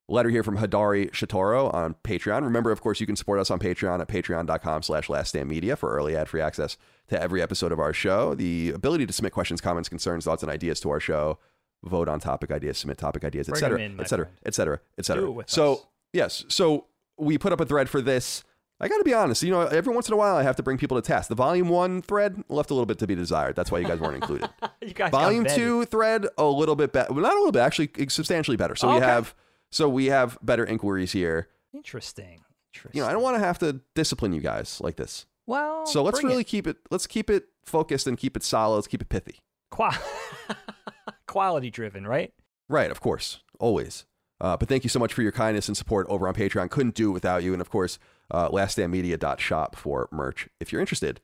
letter 0.08 0.28
here 0.28 0.42
from 0.42 0.58
Hadari 0.58 1.10
Shitoro 1.12 1.72
on 1.72 1.94
Patreon. 2.04 2.42
Remember, 2.42 2.70
of 2.70 2.80
course, 2.82 3.00
you 3.00 3.06
can 3.06 3.16
support 3.16 3.38
us 3.40 3.50
on 3.50 3.58
Patreon 3.58 4.00
at 4.00 4.08
patreon.com 4.08 4.82
slash 4.82 5.08
laststandmedia 5.08 5.78
for 5.78 5.94
early 5.96 6.14
ad-free 6.16 6.40
access 6.42 6.76
to 7.08 7.20
every 7.20 7.40
episode 7.40 7.72
of 7.72 7.78
our 7.80 7.92
show. 7.92 8.34
The 8.34 8.70
ability 8.70 9.06
to 9.06 9.12
submit 9.12 9.32
questions, 9.32 9.60
comments, 9.60 9.88
concerns, 9.88 10.24
thoughts, 10.24 10.42
and 10.42 10.52
ideas 10.52 10.80
to 10.80 10.90
our 10.90 11.00
show. 11.00 11.38
Vote 11.84 12.08
on 12.08 12.18
topic 12.20 12.50
ideas, 12.50 12.78
submit 12.78 12.98
topic 12.98 13.24
ideas, 13.24 13.48
etc., 13.48 13.78
'em 13.78 13.84
in, 13.84 13.96
my 13.96 14.02
etc., 14.02 14.28
etc., 14.46 14.80
etc. 14.98 15.44
So, 15.46 15.72
us. 15.74 15.86
yes. 16.12 16.44
So 16.48 16.86
we 17.18 17.36
put 17.38 17.52
up 17.52 17.60
a 17.60 17.66
thread 17.66 17.88
for 17.90 18.00
this. 18.00 18.42
I 18.80 18.88
got 18.88 18.98
to 18.98 19.04
be 19.04 19.14
honest. 19.14 19.42
You 19.42 19.50
know, 19.52 19.62
every 19.62 19.94
once 19.94 20.08
in 20.08 20.14
a 20.14 20.16
while, 20.16 20.34
I 20.36 20.42
have 20.42 20.56
to 20.56 20.62
bring 20.62 20.78
people 20.78 21.00
to 21.00 21.06
task. 21.06 21.28
The 21.28 21.34
volume 21.34 21.68
one 21.68 22.02
thread 22.02 22.42
left 22.48 22.70
a 22.70 22.74
little 22.74 22.86
bit 22.86 22.98
to 22.98 23.06
be 23.06 23.14
desired. 23.14 23.54
That's 23.54 23.70
why 23.70 23.78
you 23.78 23.86
guys 23.86 24.00
weren't 24.00 24.16
included. 24.16 24.48
you 24.82 24.92
guys 24.94 25.10
Volume 25.10 25.44
two 25.46 25.84
thread 25.86 26.26
a 26.38 26.44
little 26.44 26.74
bit 26.74 26.92
better. 26.92 27.12
Well, 27.12 27.22
not 27.22 27.32
a 27.34 27.36
little 27.36 27.52
bit, 27.52 27.60
actually, 27.60 27.90
substantially 28.08 28.56
better. 28.56 28.74
So 28.74 28.88
we 28.88 28.96
Okay. 28.96 29.04
have 29.06 29.34
so 29.74 29.88
we 29.88 30.06
have 30.06 30.38
better 30.42 30.64
inquiries 30.64 31.12
here. 31.12 31.48
Interesting. 31.74 32.40
Interesting. 32.72 32.96
You 32.98 33.02
know, 33.02 33.08
I 33.08 33.12
don't 33.12 33.22
want 33.22 33.34
to 33.37 33.40
have 33.44 33.58
to 33.58 33.80
discipline 33.94 34.32
you 34.32 34.40
guys 34.40 34.80
like 34.80 34.96
this. 34.96 35.26
Well, 35.46 35.84
So 35.87 36.02
let's 36.02 36.22
really 36.22 36.42
it. 36.42 36.46
keep 36.46 36.66
it. 36.66 36.76
Let's 36.90 37.06
keep 37.06 37.28
it 37.28 37.46
focused 37.64 38.06
and 38.06 38.16
keep 38.16 38.37
it 38.37 38.42
solid. 38.42 38.76
Let's 38.76 38.87
keep 38.87 39.02
it 39.02 39.08
pithy. 39.08 39.40
Qua- 39.70 39.96
quality 41.26 41.70
driven, 41.70 42.06
right? 42.06 42.32
Right, 42.68 42.90
of 42.90 43.00
course, 43.00 43.40
always. 43.58 44.04
Uh, 44.40 44.56
but 44.56 44.68
thank 44.68 44.84
you 44.84 44.90
so 44.90 44.98
much 44.98 45.12
for 45.12 45.22
your 45.22 45.32
kindness 45.32 45.68
and 45.68 45.76
support 45.76 46.06
over 46.08 46.26
on 46.28 46.34
Patreon. 46.34 46.70
Couldn't 46.70 46.94
do 46.94 47.10
it 47.10 47.12
without 47.12 47.42
you. 47.42 47.52
And 47.52 47.60
of 47.60 47.70
course, 47.70 47.98
uh, 48.30 48.48
laststandmedia.shop 48.48 49.76
for 49.76 50.08
merch 50.10 50.48
if 50.60 50.72
you're 50.72 50.80
interested. 50.80 51.20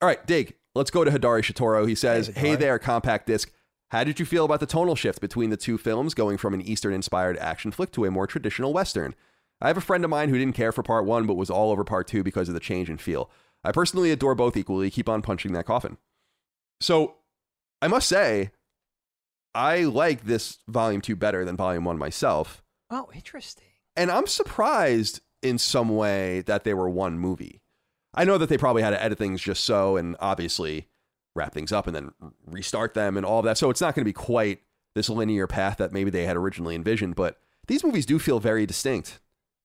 All 0.00 0.06
right, 0.08 0.24
Dig, 0.26 0.54
let's 0.74 0.90
go 0.90 1.04
to 1.04 1.10
Hidari 1.10 1.42
Shitoro. 1.42 1.86
He 1.88 1.94
says, 1.94 2.28
Hey, 2.28 2.50
Hey, 2.50 2.56
there, 2.56 2.78
compact 2.78 3.26
disc. 3.26 3.50
How 3.90 4.04
did 4.04 4.20
you 4.20 4.26
feel 4.26 4.44
about 4.44 4.60
the 4.60 4.66
tonal 4.66 4.96
shift 4.96 5.20
between 5.20 5.48
the 5.48 5.56
two 5.56 5.78
films, 5.78 6.12
going 6.12 6.36
from 6.36 6.52
an 6.52 6.60
Eastern 6.60 6.92
inspired 6.92 7.38
action 7.38 7.70
flick 7.70 7.90
to 7.92 8.04
a 8.04 8.10
more 8.10 8.26
traditional 8.26 8.74
Western? 8.74 9.14
I 9.62 9.68
have 9.68 9.78
a 9.78 9.82
friend 9.82 10.04
of 10.04 10.10
mine 10.10 10.28
who 10.28 10.38
didn't 10.38 10.54
care 10.54 10.72
for 10.72 10.82
part 10.82 11.06
one, 11.06 11.26
but 11.26 11.34
was 11.34 11.50
all 11.50 11.70
over 11.70 11.84
part 11.84 12.06
two 12.06 12.22
because 12.22 12.48
of 12.48 12.54
the 12.54 12.60
change 12.60 12.90
in 12.90 12.98
feel. 12.98 13.30
I 13.64 13.72
personally 13.72 14.10
adore 14.10 14.34
both 14.34 14.56
equally. 14.56 14.90
Keep 14.90 15.08
on 15.08 15.22
punching 15.22 15.52
that 15.52 15.66
coffin. 15.66 15.96
So 16.80 17.16
I 17.80 17.88
must 17.88 18.08
say, 18.08 18.50
I 19.54 19.84
like 19.84 20.24
this 20.24 20.58
volume 20.68 21.00
two 21.00 21.16
better 21.16 21.44
than 21.44 21.56
volume 21.56 21.84
one 21.84 21.98
myself. 21.98 22.62
Oh, 22.90 23.08
interesting. 23.14 23.64
And 23.96 24.10
I'm 24.10 24.26
surprised 24.26 25.20
in 25.42 25.58
some 25.58 25.88
way 25.88 26.42
that 26.42 26.64
they 26.64 26.74
were 26.74 26.88
one 26.88 27.18
movie. 27.18 27.62
I 28.14 28.24
know 28.24 28.38
that 28.38 28.48
they 28.48 28.58
probably 28.58 28.82
had 28.82 28.90
to 28.90 29.02
edit 29.02 29.18
things 29.18 29.40
just 29.40 29.64
so 29.64 29.96
and 29.96 30.14
obviously 30.20 30.88
wrap 31.38 31.54
things 31.54 31.72
up 31.72 31.86
and 31.86 31.96
then 31.96 32.12
restart 32.46 32.94
them 32.94 33.16
and 33.16 33.24
all 33.24 33.38
of 33.38 33.44
that. 33.46 33.56
So 33.56 33.70
it's 33.70 33.80
not 33.80 33.94
going 33.94 34.02
to 34.02 34.08
be 34.08 34.12
quite 34.12 34.60
this 34.94 35.08
linear 35.08 35.46
path 35.46 35.78
that 35.78 35.92
maybe 35.92 36.10
they 36.10 36.26
had 36.26 36.36
originally 36.36 36.74
envisioned, 36.74 37.14
but 37.16 37.38
these 37.66 37.84
movies 37.84 38.06
do 38.06 38.18
feel 38.18 38.40
very 38.40 38.66
distinct. 38.66 39.20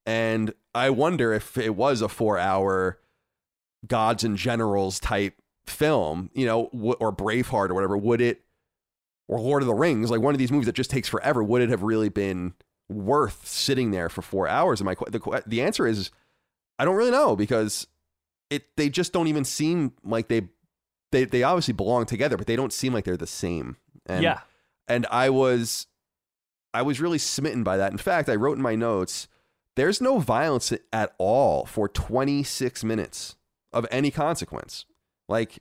And 0.05 0.53
I 0.75 0.89
wonder 0.89 1.33
if 1.33 1.57
it 1.57 1.75
was 1.75 2.01
a 2.01 2.09
four 2.09 2.37
hour 2.37 2.99
gods 3.87 4.23
and 4.23 4.37
generals 4.37 4.99
type 4.99 5.35
film, 5.65 6.29
you 6.33 6.45
know, 6.45 6.65
or 6.99 7.13
Braveheart 7.13 7.69
or 7.69 7.73
whatever, 7.73 7.97
would 7.97 8.21
it, 8.21 8.41
or 9.27 9.39
Lord 9.39 9.63
of 9.63 9.67
the 9.67 9.73
Rings, 9.73 10.11
like 10.11 10.21
one 10.21 10.35
of 10.35 10.39
these 10.39 10.51
movies 10.51 10.65
that 10.65 10.75
just 10.75 10.89
takes 10.89 11.07
forever, 11.07 11.43
would 11.43 11.61
it 11.61 11.69
have 11.69 11.83
really 11.83 12.09
been 12.09 12.53
worth 12.89 13.47
sitting 13.47 13.91
there 13.91 14.09
for 14.09 14.21
four 14.21 14.47
hours? 14.47 14.81
And 14.81 14.85
my 14.85 14.95
the 15.09 15.43
the 15.47 15.61
answer 15.61 15.87
is, 15.87 16.11
I 16.77 16.85
don't 16.85 16.95
really 16.95 17.11
know 17.11 17.35
because 17.35 17.87
it 18.49 18.75
they 18.75 18.89
just 18.89 19.13
don't 19.13 19.27
even 19.27 19.45
seem 19.45 19.93
like 20.03 20.27
they 20.27 20.49
they 21.13 21.23
they 21.23 21.43
obviously 21.43 21.73
belong 21.73 22.05
together, 22.05 22.35
but 22.35 22.47
they 22.47 22.57
don't 22.57 22.73
seem 22.73 22.93
like 22.93 23.05
they're 23.05 23.15
the 23.15 23.25
same. 23.25 23.77
And, 24.05 24.21
yeah. 24.21 24.39
and 24.87 25.07
I 25.09 25.29
was 25.29 25.87
I 26.73 26.81
was 26.81 26.99
really 26.99 27.17
smitten 27.17 27.63
by 27.63 27.77
that. 27.77 27.93
In 27.93 27.97
fact, 27.97 28.27
I 28.27 28.35
wrote 28.35 28.57
in 28.57 28.61
my 28.61 28.75
notes, 28.75 29.29
there's 29.77 30.01
no 30.01 30.19
violence 30.19 30.73
at 30.91 31.13
all 31.17 31.65
for 31.65 31.87
26 31.87 32.83
minutes 32.83 33.37
of 33.71 33.87
any 33.91 34.11
consequence. 34.11 34.85
Like 35.29 35.59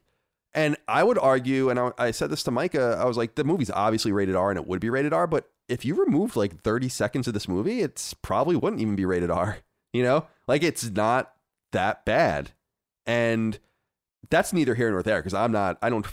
and 0.55 0.77
I 0.87 1.03
would 1.03 1.19
argue, 1.19 1.71
and 1.71 1.79
I, 1.79 1.93
I 1.97 2.11
said 2.11 2.31
this 2.31 2.43
to 2.43 2.51
Micah, 2.51 2.99
I 3.01 3.05
was 3.07 3.17
like, 3.17 3.37
the 3.37 3.45
movie's 3.45 3.71
obviously 3.71 4.13
rated 4.13 4.35
R 4.35 4.51
and 4.51 4.59
it 4.59 4.67
would 4.67 4.81
be 4.81 4.91
rated 4.91 5.13
R, 5.13 5.27
but 5.27 5.51
if 5.69 5.85
you 5.85 5.95
removed 5.95 6.37
like 6.37 6.61
30 6.61 6.89
seconds 6.89 7.27
of 7.27 7.35
this 7.35 7.49
movie, 7.49 7.81
it's 7.81 8.13
probably 8.13 8.57
wouldn't 8.57 8.83
even 8.83 8.97
be 8.97 9.05
rated 9.05 9.31
R. 9.31 9.59
You 9.95 10.03
know? 10.03 10.27
Like 10.49 10.63
it's 10.63 10.85
not 10.91 11.33
that 11.73 12.07
bad. 12.07 12.53
And 13.07 13.59
that's 14.31 14.53
neither 14.53 14.75
here 14.75 14.91
nor 14.91 15.03
there 15.03 15.21
because 15.21 15.35
I'm 15.35 15.53
not, 15.53 15.79
I 15.83 15.91
don't 15.91 16.07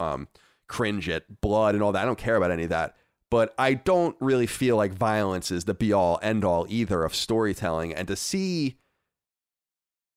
um, 0.00 0.28
cringe 0.68 1.08
at 1.08 1.40
blood 1.40 1.74
and 1.74 1.82
all 1.82 1.92
that. 1.92 2.02
I 2.02 2.06
don't 2.06 2.18
care 2.18 2.36
about 2.36 2.50
any 2.50 2.64
of 2.64 2.70
that. 2.70 2.94
But 3.30 3.54
I 3.58 3.74
don't 3.74 4.16
really 4.20 4.46
feel 4.46 4.76
like 4.76 4.92
violence 4.92 5.50
is 5.50 5.64
the 5.64 5.74
be 5.74 5.92
all 5.92 6.18
end 6.22 6.44
all 6.44 6.66
either 6.68 7.04
of 7.04 7.14
storytelling. 7.14 7.92
And 7.94 8.08
to 8.08 8.16
see 8.16 8.78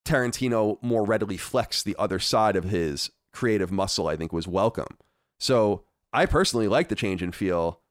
Tarantino 0.06 0.82
more 0.82 1.06
readily 1.06 1.38
flex 1.38 1.84
the 1.84 1.96
other 2.00 2.20
side 2.20 2.56
of 2.56 2.66
his 2.66 3.12
creative 3.34 3.72
muscle, 3.72 4.08
I 4.08 4.16
think 4.16 4.32
was 4.32 4.48
welcome. 4.48 4.98
So 5.40 5.84
I 6.14 6.26
personally 6.26 6.68
like 6.68 6.88
the 6.88 6.96
change 6.96 7.22
in 7.22 7.32
feel. 7.34 7.82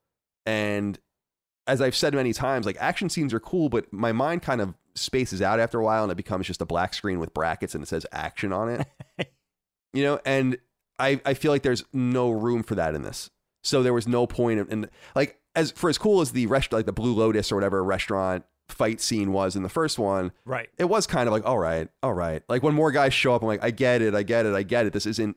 And 0.47 0.99
as 1.67 1.83
I've 1.83 1.97
said 1.97 2.15
many 2.15 2.33
times, 2.33 2.65
like 2.65 2.77
action 2.81 3.11
scenes 3.11 3.35
are 3.35 3.41
cool, 3.41 3.69
but 3.69 3.93
my 3.93 4.13
mind 4.13 4.43
kind 4.43 4.61
of 4.61 4.75
spaces 4.95 5.41
out 5.43 5.61
after 5.61 5.79
a 5.79 5.85
while 5.85 6.03
and 6.03 6.13
it 6.13 6.17
becomes 6.17 6.47
just 6.47 6.63
a 6.63 6.67
black 6.67 6.95
screen 6.95 7.21
with 7.21 7.35
brackets 7.35 7.75
and 7.75 7.85
it 7.85 7.87
says 7.87 8.07
action 8.11 8.53
on 8.53 8.69
it. 8.71 8.87
you 9.92 10.03
know, 10.05 10.20
and 10.24 10.59
I, 10.98 11.20
I 11.24 11.35
feel 11.35 11.50
like 11.53 11.62
there's 11.62 11.85
no 11.92 12.31
room 12.31 12.62
for 12.62 12.74
that 12.74 12.94
in 12.94 13.03
this. 13.03 13.31
So 13.62 13.83
there 13.83 13.92
was 13.94 14.07
no 14.09 14.26
point 14.26 14.61
in, 14.61 14.68
in 14.68 14.90
like 15.14 15.38
as 15.55 15.70
for 15.72 15.90
as 15.90 15.98
cool 15.98 16.20
as 16.20 16.33
the 16.33 16.46
rest 16.46 16.72
like 16.72 16.87
the 16.87 16.92
Blue 16.92 17.14
Lotus 17.14 17.50
or 17.53 17.57
whatever 17.57 17.83
restaurant 17.85 18.44
fight 18.68 19.00
scene 19.00 19.33
was 19.33 19.57
in 19.57 19.62
the 19.62 19.68
first 19.68 19.98
one, 19.98 20.31
Right. 20.44 20.68
it 20.79 20.85
was 20.85 21.07
kind 21.07 21.26
of 21.26 21.33
like, 21.33 21.44
all 21.44 21.59
right, 21.59 21.88
all 22.03 22.12
right. 22.14 22.42
Like 22.48 22.62
when 22.62 22.74
more 22.74 22.92
guys 22.92 23.12
show 23.12 23.35
up, 23.35 23.42
I'm 23.42 23.48
like, 23.48 23.62
I 23.64 23.70
get 23.72 24.00
it, 24.00 24.14
I 24.14 24.22
get 24.22 24.46
it, 24.46 24.55
I 24.55 24.62
get 24.62 24.87
it. 24.87 24.92
This 24.92 25.07
isn't 25.07 25.37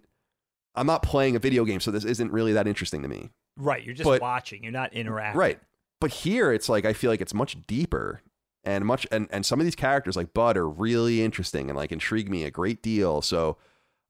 I'm 0.76 0.88
not 0.88 1.04
playing 1.04 1.36
a 1.36 1.40
video 1.40 1.66
game, 1.66 1.80
so 1.80 1.92
this 1.92 2.06
isn't 2.06 2.32
really 2.32 2.54
that 2.54 2.68
interesting 2.68 3.02
to 3.04 3.08
me. 3.08 3.30
Right. 3.58 3.84
You're 3.84 3.94
just 3.96 4.06
But- 4.08 4.22
watching. 4.22 4.64
You're 4.64 4.72
not 4.72 4.94
interacting. 4.94 5.40
Right. 5.40 5.60
But 6.00 6.12
here 6.12 6.52
it's 6.52 6.68
like 6.70 6.86
I 6.86 6.94
feel 6.94 7.10
like 7.12 7.22
it's 7.22 7.34
much 7.34 7.58
deeper 7.68 8.22
and 8.64 8.86
much 8.86 9.06
and, 9.12 9.28
and 9.32 9.46
some 9.46 9.60
of 9.60 9.66
these 9.66 9.76
characters 9.76 10.16
like 10.16 10.34
Bud 10.34 10.56
are 10.58 10.68
really 10.68 11.24
interesting 11.24 11.70
and 11.70 11.78
like 11.78 11.92
intrigue 11.92 12.30
me 12.30 12.44
a 12.44 12.52
great 12.52 12.82
deal. 12.82 13.22
So 13.22 13.58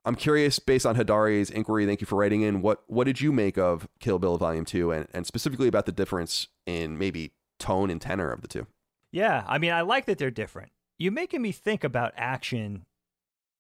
I'm 0.06 0.16
curious 0.16 0.60
based 0.60 0.86
on 0.86 0.96
Hadari's 0.96 1.50
inquiry, 1.50 1.86
thank 1.86 2.02
you 2.02 2.08
for 2.08 2.18
writing 2.18 2.42
in, 2.42 2.62
what 2.62 2.84
what 2.88 3.06
did 3.06 3.22
you 3.22 3.32
make 3.32 3.58
of 3.58 3.88
Kill 4.00 4.20
Bill 4.20 4.38
Volume 4.38 4.66
2 4.66 4.92
and, 4.92 5.08
and 5.14 5.26
specifically 5.26 5.68
about 5.68 5.86
the 5.86 5.92
difference 5.92 6.48
in 6.66 6.98
maybe 6.98 7.32
tone 7.60 7.90
and 7.90 8.02
tenor 8.02 8.32
of 8.32 8.42
the 8.42 8.48
two? 8.48 8.68
Yeah. 9.12 9.44
I 9.48 9.58
mean, 9.60 9.72
I 9.72 9.82
like 9.82 10.06
that 10.06 10.18
they're 10.18 10.32
different. 10.32 10.72
You're 10.98 11.12
making 11.12 11.42
me 11.42 11.52
think 11.52 11.84
about 11.84 12.14
action 12.18 12.86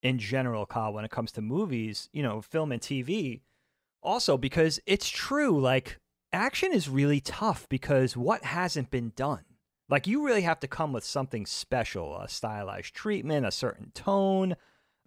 in 0.01 0.19
general, 0.19 0.65
Kyle, 0.65 0.93
when 0.93 1.05
it 1.05 1.11
comes 1.11 1.31
to 1.33 1.41
movies, 1.41 2.09
you 2.11 2.21
know, 2.21 2.41
film 2.41 2.71
and 2.71 2.81
TV. 2.81 3.41
Also, 4.01 4.37
because 4.37 4.79
it's 4.85 5.07
true, 5.07 5.59
like, 5.59 5.97
action 6.33 6.73
is 6.73 6.89
really 6.89 7.21
tough 7.21 7.67
because 7.69 8.17
what 8.17 8.43
hasn't 8.43 8.91
been 8.91 9.13
done? 9.15 9.45
Like, 9.87 10.07
you 10.07 10.25
really 10.25 10.41
have 10.41 10.59
to 10.59 10.67
come 10.67 10.91
with 10.91 11.05
something 11.05 11.45
special, 11.45 12.17
a 12.17 12.27
stylized 12.27 12.93
treatment, 12.93 13.45
a 13.45 13.51
certain 13.51 13.91
tone, 13.93 14.55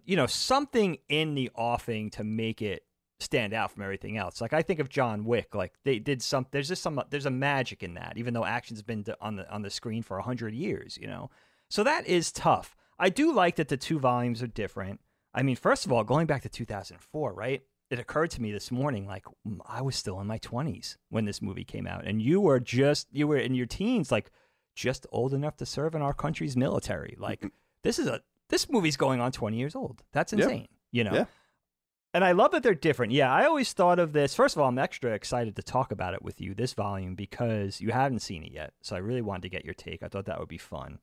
you 0.07 0.15
know, 0.15 0.25
something 0.25 0.97
in 1.09 1.35
the 1.35 1.51
offing 1.53 2.09
to 2.11 2.23
make 2.23 2.61
it 2.61 2.83
stand 3.19 3.53
out 3.53 3.71
from 3.71 3.83
everything 3.83 4.17
else. 4.17 4.41
Like 4.41 4.53
I 4.53 4.61
think 4.61 4.79
of 4.79 4.89
John 4.89 5.25
Wick, 5.25 5.53
like 5.53 5.73
they 5.83 5.99
did 5.99 6.23
some. 6.23 6.47
There's 6.49 6.69
just 6.69 6.81
some. 6.81 6.99
There's 7.09 7.25
a 7.25 7.31
magic 7.31 7.83
in 7.83 7.93
that, 7.95 8.13
even 8.15 8.33
though 8.33 8.45
action's 8.45 8.81
been 8.81 9.05
on 9.21 9.35
the 9.35 9.51
on 9.51 9.61
the 9.61 9.69
screen 9.69 10.01
for 10.01 10.17
a 10.17 10.23
hundred 10.23 10.55
years. 10.55 10.97
You 10.99 11.07
know, 11.07 11.29
so 11.69 11.83
that 11.83 12.07
is 12.07 12.31
tough. 12.31 12.75
I 12.97 13.09
do 13.09 13.33
like 13.33 13.57
that 13.57 13.67
the 13.67 13.77
two 13.77 13.99
volumes 13.99 14.41
are 14.41 14.47
different. 14.47 15.01
I 15.33 15.43
mean, 15.43 15.57
first 15.57 15.85
of 15.85 15.91
all, 15.91 16.03
going 16.03 16.25
back 16.25 16.41
to 16.43 16.49
2004, 16.49 17.33
right? 17.33 17.61
It 17.91 17.99
occurred 17.99 18.31
to 18.31 18.41
me 18.41 18.51
this 18.51 18.71
morning, 18.71 19.05
like 19.05 19.25
I 19.65 19.81
was 19.81 19.95
still 19.95 20.19
in 20.19 20.27
my 20.27 20.39
20s 20.39 20.97
when 21.09 21.25
this 21.25 21.41
movie 21.41 21.63
came 21.63 21.85
out, 21.85 22.05
and 22.05 22.21
you 22.21 22.39
were 22.39 22.59
just 22.59 23.07
you 23.11 23.27
were 23.27 23.37
in 23.37 23.55
your 23.55 23.65
teens, 23.65 24.11
like 24.11 24.31
just 24.73 25.05
old 25.11 25.33
enough 25.33 25.57
to 25.57 25.65
serve 25.65 25.95
in 25.95 26.01
our 26.01 26.13
country's 26.13 26.55
military. 26.55 27.17
Like 27.19 27.45
this 27.83 27.99
is 27.99 28.07
a 28.07 28.21
this 28.49 28.69
movie's 28.69 28.97
going 28.97 29.19
on 29.21 29.31
20 29.31 29.57
years 29.57 29.75
old. 29.75 30.03
That's 30.11 30.33
Yeah. 30.33 30.43
insane. 30.45 30.67
You 30.91 31.03
know. 31.03 31.13
Yeah. 31.13 31.25
And 32.13 32.23
I 32.23 32.31
love 32.31 32.51
that 32.51 32.63
they're 32.63 32.73
different. 32.73 33.11
Yeah, 33.11 33.31
I 33.31 33.45
always 33.45 33.73
thought 33.73 33.99
of 33.99 34.13
this. 34.13 34.33
First 34.33 34.55
of 34.55 34.61
all, 34.61 34.69
I'm 34.69 34.79
extra 34.79 35.11
excited 35.11 35.55
to 35.57 35.61
talk 35.61 35.91
about 35.91 36.13
it 36.13 36.21
with 36.23 36.39
you, 36.41 36.55
this 36.55 36.73
volume, 36.73 37.13
because 37.15 37.79
you 37.81 37.91
haven't 37.91 38.19
seen 38.21 38.43
it 38.43 38.51
yet. 38.51 38.73
So 38.81 38.95
I 38.95 38.99
really 38.99 39.21
wanted 39.21 39.43
to 39.43 39.49
get 39.49 39.65
your 39.65 39.73
take. 39.73 40.01
I 40.01 40.07
thought 40.07 40.25
that 40.25 40.39
would 40.39 40.47
be 40.47 40.57
fun. 40.57 40.99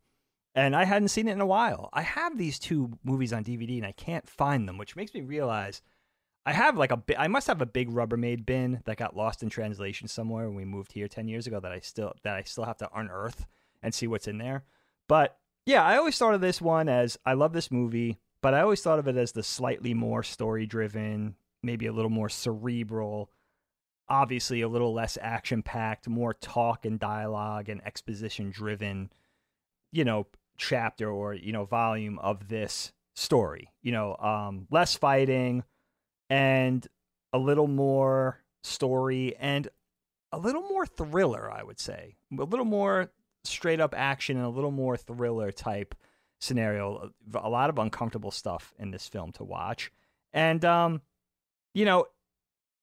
And 0.57 0.75
I 0.75 0.85
hadn't 0.85 1.09
seen 1.09 1.29
it 1.29 1.33
in 1.33 1.41
a 1.41 1.47
while. 1.47 1.91
I 1.93 2.03
have 2.03 2.39
these 2.39 2.59
two 2.59 2.99
movies 3.05 3.33
on 3.33 3.45
DVD 3.45 3.77
and 3.77 3.87
I 3.87 3.93
can't 3.93 4.29
find 4.29 4.67
them, 4.69 4.79
which 4.79 4.97
makes 4.97 5.13
me 5.13 5.21
realize 5.21 5.83
I 6.47 6.53
have 6.53 6.77
like 6.77 6.91
a 6.91 6.97
bi- 6.97 7.17
I 7.19 7.27
must 7.29 7.47
have 7.49 7.61
a 7.63 7.67
big 7.67 7.91
Rubbermaid 7.91 8.45
bin 8.47 8.81
that 8.85 8.97
got 8.97 9.17
lost 9.17 9.43
in 9.43 9.51
translation 9.51 10.09
somewhere 10.09 10.47
when 10.47 10.57
we 10.57 10.65
moved 10.65 10.93
here 10.93 11.09
10 11.09 11.27
years 11.29 11.47
ago 11.47 11.59
that 11.61 11.73
I 11.73 11.81
still 11.81 12.15
that 12.23 12.35
I 12.37 12.43
still 12.43 12.65
have 12.65 12.77
to 12.79 12.91
unearth 12.95 13.47
and 13.83 13.93
see 13.95 14.07
what's 14.07 14.29
in 14.29 14.39
there. 14.39 14.65
But 15.09 15.39
yeah, 15.67 15.85
I 15.85 15.97
always 15.97 16.19
thought 16.19 16.35
of 16.35 16.41
this 16.41 16.61
one 16.61 16.89
as 16.89 17.19
I 17.25 17.35
love 17.35 17.53
this 17.53 17.71
movie, 17.71 18.19
but 18.43 18.55
I 18.55 18.61
always 18.61 18.83
thought 18.83 18.99
of 18.99 19.09
it 19.09 19.17
as 19.17 19.33
the 19.33 19.43
slightly 19.43 19.95
more 19.95 20.23
story 20.23 20.67
driven, 20.67 21.37
maybe 21.63 21.87
a 21.87 21.93
little 21.93 22.11
more 22.11 22.29
cerebral 22.29 23.31
obviously 24.09 24.61
a 24.61 24.69
little 24.69 24.93
less 24.93 25.19
action 25.21 25.63
packed, 25.63 26.09
more 26.09 26.35
talk 26.35 26.85
and 26.85 26.99
dialogue 26.99 27.69
and 27.69 27.85
exposition 27.87 28.51
driven, 28.51 29.11
you 29.93 30.05
know, 30.05 30.27
chapter 30.57 31.11
or, 31.11 31.35
you 31.35 31.53
know, 31.53 31.65
volume 31.65 32.19
of 32.19 32.49
this 32.49 32.93
story. 33.15 33.73
You 33.83 33.93
know, 33.93 34.17
um, 34.17 34.67
less 34.71 34.95
fighting 34.95 35.65
and 36.29 36.87
a 37.33 37.39
little 37.39 37.69
more 37.69 38.43
story 38.63 39.35
and 39.37 39.69
a 40.33 40.39
little 40.39 40.63
more 40.63 40.87
thriller, 40.87 41.51
I 41.51 41.63
would 41.63 41.81
say. 41.81 42.17
A 42.39 42.45
little 42.45 42.65
more 42.65 43.11
straight 43.45 43.81
up 43.81 43.95
action 43.97 44.37
and 44.37 44.47
a 44.47 44.51
little 44.51 44.71
more 44.71 44.97
thriller 44.97 45.53
type 45.53 45.95
scenario. 46.41 47.11
A 47.35 47.49
lot 47.49 47.71
of 47.71 47.79
uncomfortable 47.79 48.31
stuff 48.31 48.75
in 48.79 48.91
this 48.91 49.07
film 49.09 49.33
to 49.33 49.45
watch. 49.45 49.93
And 50.33 50.65
um, 50.65 51.03
you 51.75 51.85
know, 51.85 52.07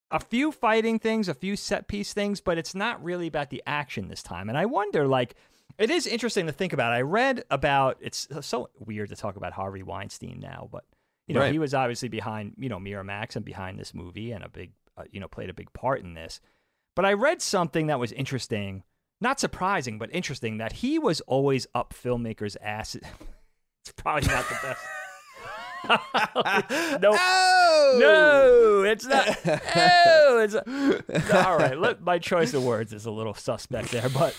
a 0.10 0.20
few 0.20 0.52
fighting 0.52 1.00
things, 1.00 1.28
a 1.30 1.34
few 1.34 1.56
set 1.56 1.88
piece 1.88 2.14
things, 2.14 2.42
but 2.42 2.58
it's 2.58 2.76
not 2.76 3.04
really 3.04 3.28
about 3.28 3.50
the 3.50 3.64
action 3.66 4.08
this 4.10 4.24
time. 4.24 4.50
And 4.50 4.58
I 4.58 4.66
wonder, 4.66 5.08
like, 5.08 5.36
it 5.78 5.90
is 5.90 6.06
interesting 6.06 6.48
to 6.48 6.52
think 6.52 6.74
about. 6.74 6.92
I 6.92 7.02
read 7.02 7.44
about 7.50 7.98
it's 8.02 8.28
so 8.42 8.70
weird 8.80 9.10
to 9.10 9.16
talk 9.16 9.36
about 9.38 9.54
Harvey 9.54 9.84
Weinstein 9.84 10.40
now, 10.42 10.68
but 10.72 10.84
you 11.28 11.36
know, 11.36 11.42
Right. 11.42 11.54
he 11.54 11.60
was 11.60 11.74
obviously 11.74 12.10
behind, 12.10 12.56
you 12.58 12.68
know, 12.68 12.78
Miramax 12.80 13.38
and 13.38 13.46
behind 13.46 13.80
this 13.80 13.94
movie 13.94 14.32
and 14.32 14.44
a 14.44 14.50
big, 14.50 14.72
uh, 14.98 15.04
you 15.12 15.20
know, 15.22 15.30
played 15.30 15.50
a 15.50 15.54
big 15.54 15.72
part 15.72 16.02
in 16.02 16.14
this. 16.14 16.42
But 16.94 17.06
I 17.06 17.14
read 17.14 17.42
something 17.42 17.88
that 17.88 18.00
was 18.00 18.12
interesting, 18.12 18.84
not 19.22 19.40
surprising, 19.40 19.98
but 19.98 20.10
interesting 20.14 20.58
that 20.58 20.74
he 20.74 21.00
was 21.00 21.22
always 21.22 21.68
up 21.76 21.94
filmmakers' 21.94 22.58
asses. 22.62 23.04
it's 23.84 23.94
probably 23.96 24.28
not 24.28 24.46
the 24.50 24.56
best. 24.64 24.82
no, 27.02 27.16
Oh! 27.20 27.98
no, 28.00 28.84
it's 28.90 29.06
not. 29.06 29.28
No, 29.46 30.38
it's 30.40 30.56
all 31.34 31.58
right. 31.58 31.78
Let, 31.78 32.02
my 32.02 32.20
choice 32.20 32.54
of 32.54 32.64
words 32.64 32.94
is 32.94 33.06
a 33.06 33.12
little 33.12 33.34
suspect 33.34 33.92
there, 33.92 34.10
but 34.10 34.36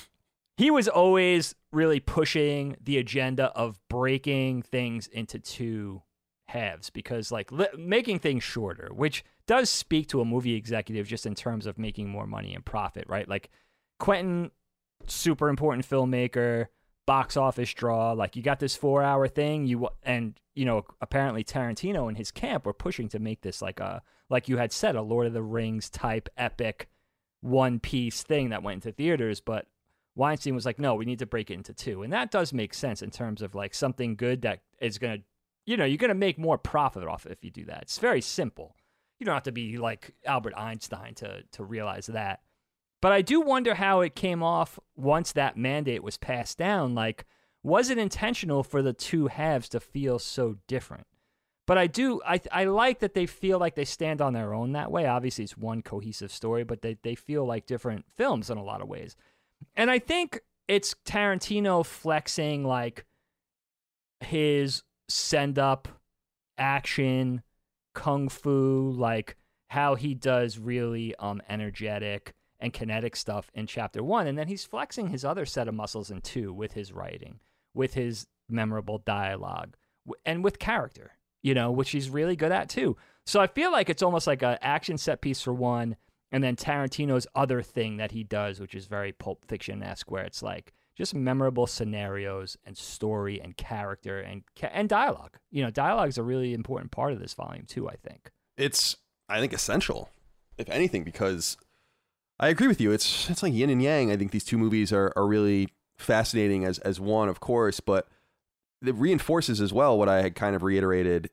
he 0.56 0.70
was 0.70 0.86
always 0.88 1.54
really 1.72 1.98
pushing 2.00 2.76
the 2.82 2.98
agenda 2.98 3.46
of 3.56 3.80
breaking 3.88 4.62
things 4.62 5.06
into 5.08 5.38
two 5.38 6.02
halves 6.46 6.90
because, 6.90 7.32
like, 7.32 7.50
li- 7.50 7.66
making 7.76 8.18
things 8.20 8.44
shorter, 8.44 8.90
which 8.94 9.24
does 9.46 9.68
speak 9.68 10.06
to 10.08 10.20
a 10.20 10.24
movie 10.24 10.54
executive 10.54 11.08
just 11.08 11.26
in 11.26 11.34
terms 11.34 11.66
of 11.66 11.78
making 11.78 12.08
more 12.08 12.26
money 12.26 12.54
and 12.54 12.64
profit, 12.64 13.04
right? 13.08 13.28
Like, 13.28 13.50
Quentin, 13.98 14.50
super 15.06 15.48
important 15.48 15.88
filmmaker, 15.88 16.66
box 17.06 17.36
office 17.36 17.72
draw. 17.72 18.12
Like, 18.12 18.36
you 18.36 18.42
got 18.42 18.60
this 18.60 18.76
four 18.76 19.02
hour 19.02 19.28
thing, 19.28 19.66
you 19.66 19.88
and 20.02 20.38
you 20.54 20.64
know, 20.64 20.84
apparently 21.00 21.44
Tarantino 21.44 22.08
and 22.08 22.16
his 22.16 22.30
camp 22.30 22.66
were 22.66 22.74
pushing 22.74 23.08
to 23.08 23.18
make 23.18 23.42
this 23.42 23.62
like 23.62 23.80
a 23.80 24.02
like 24.28 24.48
you 24.48 24.56
had 24.56 24.72
said, 24.72 24.96
a 24.96 25.02
Lord 25.02 25.26
of 25.26 25.34
the 25.34 25.42
Rings 25.42 25.90
type 25.90 26.28
epic 26.36 26.88
one 27.42 27.80
piece 27.80 28.22
thing 28.22 28.50
that 28.50 28.62
went 28.62 28.84
into 28.84 28.96
theaters, 28.96 29.40
but 29.40 29.66
Weinstein 30.14 30.54
was 30.54 30.64
like, 30.64 30.78
no, 30.78 30.94
we 30.94 31.04
need 31.04 31.18
to 31.18 31.26
break 31.26 31.50
it 31.50 31.54
into 31.54 31.74
two. 31.74 32.02
And 32.02 32.12
that 32.12 32.30
does 32.30 32.52
make 32.52 32.72
sense 32.72 33.02
in 33.02 33.10
terms 33.10 33.42
of 33.42 33.54
like 33.54 33.74
something 33.74 34.16
good 34.16 34.42
that 34.42 34.60
is 34.80 34.98
going 34.98 35.18
to, 35.18 35.24
you 35.66 35.76
know, 35.76 35.84
you're 35.84 35.98
going 35.98 36.08
to 36.08 36.14
make 36.14 36.38
more 36.38 36.58
profit 36.58 37.04
off 37.04 37.26
if 37.26 37.44
you 37.44 37.50
do 37.50 37.64
that. 37.66 37.82
It's 37.82 37.98
very 37.98 38.20
simple. 38.20 38.76
You 39.18 39.26
don't 39.26 39.34
have 39.34 39.42
to 39.44 39.52
be 39.52 39.76
like 39.78 40.14
Albert 40.24 40.54
Einstein 40.56 41.14
to, 41.16 41.42
to 41.52 41.64
realize 41.64 42.06
that. 42.06 42.40
But 43.02 43.12
I 43.12 43.20
do 43.20 43.40
wonder 43.40 43.74
how 43.74 44.00
it 44.00 44.14
came 44.14 44.44
off 44.44 44.78
once 44.96 45.32
that 45.32 45.56
mandate 45.56 46.04
was 46.04 46.16
passed 46.16 46.56
down. 46.56 46.94
Like, 46.94 47.26
was 47.62 47.90
it 47.90 47.98
intentional 47.98 48.62
for 48.62 48.80
the 48.80 48.92
two 48.92 49.26
halves 49.26 49.68
to 49.70 49.80
feel 49.80 50.20
so 50.20 50.56
different? 50.68 51.08
But 51.66 51.78
I 51.78 51.88
do, 51.88 52.20
I, 52.24 52.40
I 52.52 52.64
like 52.64 53.00
that 53.00 53.14
they 53.14 53.26
feel 53.26 53.58
like 53.58 53.74
they 53.74 53.84
stand 53.84 54.22
on 54.22 54.32
their 54.32 54.54
own 54.54 54.72
that 54.72 54.92
way. 54.92 55.06
Obviously, 55.06 55.44
it's 55.44 55.56
one 55.56 55.82
cohesive 55.82 56.30
story, 56.30 56.62
but 56.62 56.82
they, 56.82 56.96
they 57.02 57.16
feel 57.16 57.44
like 57.44 57.66
different 57.66 58.04
films 58.16 58.50
in 58.50 58.56
a 58.56 58.64
lot 58.64 58.80
of 58.80 58.88
ways. 58.88 59.16
And 59.74 59.90
I 59.90 59.98
think 59.98 60.40
it's 60.68 60.94
Tarantino 61.04 61.84
flexing 61.84 62.64
like 62.64 63.04
his 64.20 64.84
send 65.08 65.58
up 65.58 65.88
action, 66.56 67.42
kung 67.94 68.28
fu, 68.28 68.92
like 68.96 69.36
how 69.70 69.96
he 69.96 70.14
does 70.14 70.58
really 70.58 71.16
um 71.16 71.42
energetic 71.48 72.34
and 72.62 72.72
kinetic 72.72 73.16
stuff 73.16 73.50
in 73.52 73.66
chapter 73.66 74.02
one. 74.02 74.26
And 74.26 74.38
then 74.38 74.48
he's 74.48 74.64
flexing 74.64 75.08
his 75.08 75.24
other 75.24 75.44
set 75.44 75.68
of 75.68 75.74
muscles 75.74 76.10
in 76.10 76.22
two 76.22 76.52
with 76.52 76.72
his 76.72 76.92
writing, 76.92 77.40
with 77.74 77.94
his 77.94 78.26
memorable 78.48 78.98
dialogue, 78.98 79.74
and 80.24 80.42
with 80.44 80.58
character, 80.58 81.12
you 81.42 81.54
know, 81.54 81.70
which 81.70 81.90
he's 81.90 82.08
really 82.08 82.36
good 82.36 82.52
at 82.52 82.68
too. 82.68 82.96
So 83.26 83.40
I 83.40 83.48
feel 83.48 83.72
like 83.72 83.90
it's 83.90 84.02
almost 84.02 84.26
like 84.26 84.42
an 84.42 84.58
action 84.62 84.96
set 84.96 85.20
piece 85.20 85.42
for 85.42 85.52
one, 85.52 85.96
and 86.30 86.42
then 86.42 86.56
Tarantino's 86.56 87.26
other 87.34 87.62
thing 87.62 87.98
that 87.98 88.12
he 88.12 88.24
does, 88.24 88.60
which 88.60 88.74
is 88.74 88.86
very 88.86 89.12
Pulp 89.12 89.44
Fiction 89.46 89.82
esque, 89.82 90.10
where 90.10 90.24
it's 90.24 90.42
like 90.42 90.72
just 90.96 91.14
memorable 91.14 91.66
scenarios 91.66 92.56
and 92.64 92.76
story 92.76 93.40
and 93.40 93.56
character 93.56 94.20
and 94.20 94.44
and 94.72 94.88
dialogue. 94.88 95.36
You 95.50 95.64
know, 95.64 95.70
dialogue 95.70 96.10
is 96.10 96.18
a 96.18 96.22
really 96.22 96.54
important 96.54 96.92
part 96.92 97.12
of 97.12 97.20
this 97.20 97.34
volume 97.34 97.66
too. 97.66 97.88
I 97.88 97.96
think. 97.96 98.30
it's 98.56 98.96
I 99.28 99.40
think 99.40 99.52
essential, 99.52 100.10
if 100.58 100.68
anything, 100.68 101.04
because 101.04 101.56
I 102.42 102.48
agree 102.48 102.66
with 102.66 102.80
you. 102.80 102.90
It's 102.90 103.30
it's 103.30 103.42
like 103.42 103.54
yin 103.54 103.70
and 103.70 103.80
yang. 103.80 104.10
I 104.10 104.16
think 104.16 104.32
these 104.32 104.44
two 104.44 104.58
movies 104.58 104.92
are 104.92 105.12
are 105.14 105.26
really 105.26 105.68
fascinating 105.96 106.64
as 106.64 106.80
as 106.80 106.98
one, 106.98 107.28
of 107.28 107.38
course, 107.38 107.78
but 107.78 108.08
it 108.84 108.96
reinforces 108.96 109.60
as 109.60 109.72
well 109.72 109.96
what 109.96 110.08
I 110.08 110.22
had 110.22 110.34
kind 110.34 110.56
of 110.56 110.64
reiterated 110.64 111.30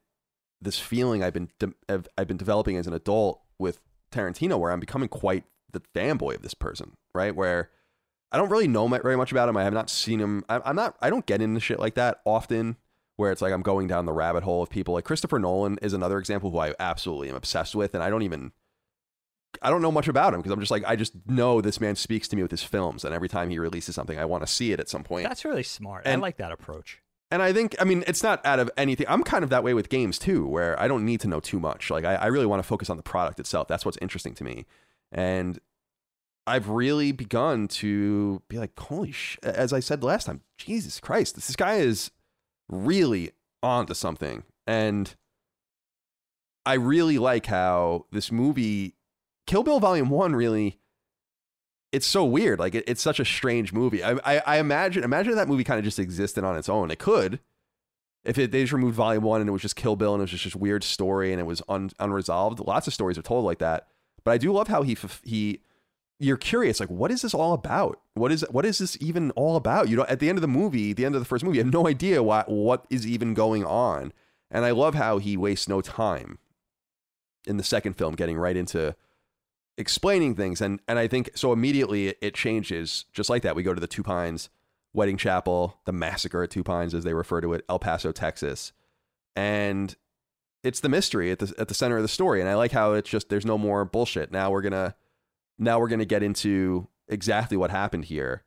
this 0.61 0.77
feeling 0.77 1.23
I've 1.23 1.33
been 1.33 1.49
de- 1.57 1.73
I've, 1.89 2.27
been 2.27 2.37
developing 2.37 2.77
as 2.77 2.85
an 2.85 2.93
adult 2.93 3.41
with 3.57 3.79
Tarantino, 4.11 4.59
where 4.59 4.71
I'm 4.71 4.79
becoming 4.79 5.09
quite 5.09 5.45
the 5.71 5.81
fanboy 5.95 6.35
of 6.35 6.41
this 6.43 6.53
person, 6.53 6.95
right? 7.15 7.35
Where 7.35 7.71
I 8.31 8.37
don't 8.37 8.49
really 8.49 8.67
know 8.67 8.87
very 8.87 9.17
much 9.17 9.31
about 9.31 9.49
him. 9.49 9.57
I 9.57 9.63
have 9.63 9.73
not 9.73 9.89
seen 9.89 10.19
him. 10.19 10.45
I'm 10.47 10.75
not. 10.75 10.95
I 11.01 11.09
don't 11.09 11.25
get 11.25 11.41
into 11.41 11.59
shit 11.59 11.79
like 11.79 11.95
that 11.95 12.21
often 12.23 12.77
where 13.15 13.31
it's 13.31 13.41
like 13.41 13.51
I'm 13.51 13.63
going 13.63 13.87
down 13.87 14.05
the 14.05 14.13
rabbit 14.13 14.43
hole 14.43 14.61
of 14.61 14.69
people. 14.69 14.93
Like 14.93 15.05
Christopher 15.05 15.39
Nolan 15.39 15.79
is 15.81 15.93
another 15.93 16.19
example 16.19 16.51
who 16.51 16.59
I 16.59 16.75
absolutely 16.79 17.29
am 17.29 17.35
obsessed 17.35 17.73
with, 17.73 17.95
and 17.95 18.03
I 18.03 18.11
don't 18.11 18.21
even 18.21 18.51
I 19.61 19.69
don't 19.69 19.81
know 19.81 19.91
much 19.91 20.07
about 20.07 20.33
him 20.33 20.39
because 20.39 20.51
I'm 20.51 20.59
just 20.59 20.71
like 20.71 20.83
I 20.85 20.95
just 20.95 21.13
know 21.27 21.61
this 21.61 21.81
man 21.81 21.95
speaks 21.95 22.27
to 22.29 22.35
me 22.35 22.41
with 22.41 22.51
his 22.51 22.63
films, 22.63 23.03
and 23.03 23.13
every 23.13 23.29
time 23.29 23.49
he 23.49 23.59
releases 23.59 23.95
something, 23.95 24.17
I 24.17 24.25
want 24.25 24.45
to 24.45 24.51
see 24.51 24.71
it 24.71 24.79
at 24.79 24.89
some 24.89 25.03
point. 25.03 25.27
That's 25.27 25.45
really 25.45 25.63
smart. 25.63 26.03
And, 26.05 26.19
I 26.19 26.21
like 26.21 26.37
that 26.37 26.51
approach. 26.51 27.01
And 27.31 27.43
I 27.43 27.53
think, 27.53 27.75
I 27.79 27.83
mean, 27.83 28.03
it's 28.07 28.23
not 28.23 28.43
out 28.43 28.59
of 28.59 28.71
anything. 28.75 29.05
I'm 29.07 29.23
kind 29.23 29.43
of 29.43 29.51
that 29.51 29.63
way 29.63 29.75
with 29.75 29.89
games 29.89 30.17
too, 30.17 30.47
where 30.47 30.79
I 30.79 30.87
don't 30.87 31.05
need 31.05 31.19
to 31.21 31.27
know 31.27 31.39
too 31.39 31.59
much. 31.59 31.91
Like, 31.91 32.03
I, 32.03 32.15
I 32.15 32.25
really 32.27 32.47
want 32.47 32.59
to 32.61 32.67
focus 32.67 32.89
on 32.89 32.97
the 32.97 33.03
product 33.03 33.39
itself. 33.39 33.67
That's 33.67 33.85
what's 33.85 33.99
interesting 34.01 34.33
to 34.35 34.43
me. 34.43 34.65
And 35.11 35.59
I've 36.47 36.69
really 36.69 37.11
begun 37.11 37.67
to 37.67 38.41
be 38.49 38.57
like, 38.57 38.77
holy 38.79 39.11
sh! 39.11 39.37
As 39.43 39.71
I 39.71 39.79
said 39.79 40.03
last 40.03 40.25
time, 40.25 40.41
Jesus 40.57 40.99
Christ, 40.99 41.35
this, 41.35 41.47
this 41.47 41.55
guy 41.55 41.75
is 41.75 42.09
really 42.67 43.31
onto 43.61 43.93
something. 43.93 44.43
And 44.65 45.13
I 46.65 46.73
really 46.73 47.19
like 47.19 47.45
how 47.45 48.05
this 48.11 48.31
movie, 48.31 48.95
Kill 49.49 49.63
Bill 49.63 49.79
Volume 49.79 50.11
1, 50.11 50.35
really. 50.35 50.77
It's 51.91 52.05
so 52.05 52.23
weird. 52.23 52.59
Like 52.59 52.75
it, 52.75 52.83
it's 52.85 53.01
such 53.01 53.19
a 53.19 53.25
strange 53.25 53.73
movie. 53.73 54.03
I, 54.03 54.11
I, 54.23 54.43
I 54.45 54.57
imagine 54.59 55.03
imagine 55.03 55.33
that 55.33 55.47
movie 55.47 55.63
kind 55.63 55.79
of 55.79 55.83
just 55.83 55.97
existed 55.97 56.43
on 56.43 56.55
its 56.55 56.69
own. 56.69 56.91
It 56.91 56.99
could, 56.99 57.39
if 58.23 58.37
it, 58.37 58.51
they 58.51 58.61
just 58.61 58.73
removed 58.73 58.93
Volume 58.93 59.23
One 59.23 59.41
and 59.41 59.49
it 59.49 59.51
was 59.51 59.63
just 59.63 59.75
Kill 59.75 59.95
Bill 59.95 60.13
and 60.13 60.21
it 60.21 60.25
was 60.25 60.29
just 60.29 60.43
this 60.43 60.55
weird 60.55 60.83
story 60.83 61.31
and 61.31 61.39
it 61.39 61.45
was 61.45 61.63
un, 61.67 61.89
unresolved. 61.99 62.59
Lots 62.59 62.85
of 62.85 62.93
stories 62.93 63.17
are 63.17 63.23
told 63.23 63.43
like 63.43 63.57
that. 63.57 63.87
But 64.23 64.33
I 64.33 64.37
do 64.37 64.53
love 64.53 64.67
how 64.67 64.83
he 64.83 64.95
he 65.23 65.61
you're 66.19 66.37
curious 66.37 66.79
like 66.79 66.91
what 66.91 67.09
is 67.09 67.23
this 67.23 67.33
all 67.33 67.53
about? 67.53 67.99
What 68.13 68.31
is 68.31 68.45
what 68.51 68.67
is 68.67 68.77
this 68.77 68.99
even 69.01 69.31
all 69.31 69.55
about? 69.55 69.89
You 69.89 69.97
know, 69.97 70.05
at 70.07 70.19
the 70.19 70.29
end 70.29 70.37
of 70.37 70.43
the 70.43 70.47
movie, 70.47 70.93
the 70.93 71.05
end 71.05 71.15
of 71.15 71.21
the 71.21 71.25
first 71.25 71.43
movie, 71.43 71.57
you 71.57 71.63
have 71.63 71.73
no 71.73 71.87
idea 71.87 72.21
what 72.21 72.49
what 72.49 72.85
is 72.91 73.07
even 73.07 73.33
going 73.33 73.65
on. 73.65 74.13
And 74.51 74.63
I 74.63 74.69
love 74.69 74.93
how 74.93 75.17
he 75.17 75.35
wastes 75.35 75.67
no 75.67 75.81
time 75.81 76.37
in 77.47 77.57
the 77.57 77.63
second 77.63 77.93
film 77.93 78.13
getting 78.13 78.37
right 78.37 78.55
into 78.55 78.95
explaining 79.79 80.35
things. 80.35 80.61
And 80.61 80.79
and 80.87 80.99
I 80.99 81.07
think 81.07 81.31
so 81.33 81.51
immediately 81.51 82.09
it, 82.21 82.35
changes 82.35 83.05
just 83.13 83.29
like 83.29 83.41
that. 83.41 83.55
We 83.55 83.63
go 83.63 83.73
to 83.73 83.81
the 83.81 83.87
Two 83.87 84.03
Pines 84.03 84.49
wedding 84.93 85.17
chapel 85.17 85.79
the 85.85 85.91
massacre 85.91 86.43
at 86.43 86.51
Two 86.51 86.63
Pines 86.63 86.93
as 86.93 87.03
they 87.03 87.13
refer 87.13 87.41
to 87.41 87.53
it 87.53 87.65
El 87.67 87.79
Paso 87.79 88.11
Texas. 88.11 88.73
And 89.35 89.95
it's 90.63 90.81
the 90.81 90.89
mystery 90.89 91.31
at 91.31 91.39
the 91.39 91.53
at 91.57 91.69
the 91.69 91.73
center 91.73 91.95
of 91.95 92.03
the 92.03 92.09
story. 92.09 92.41
And 92.41 92.49
I 92.49 92.55
like 92.55 92.73
how 92.73 92.93
it's 92.93 93.09
just 93.09 93.29
there's 93.29 93.45
no 93.45 93.57
more 93.57 93.85
bullshit. 93.85 94.31
Now 94.31 94.51
we're 94.51 94.61
going 94.61 94.73
to 94.73 94.93
now 95.57 95.79
we're 95.79 95.87
going 95.87 95.99
to 95.99 96.05
get 96.05 96.21
into 96.21 96.87
exactly 97.07 97.57
what 97.57 97.71
happened 97.71 98.05
here. 98.05 98.43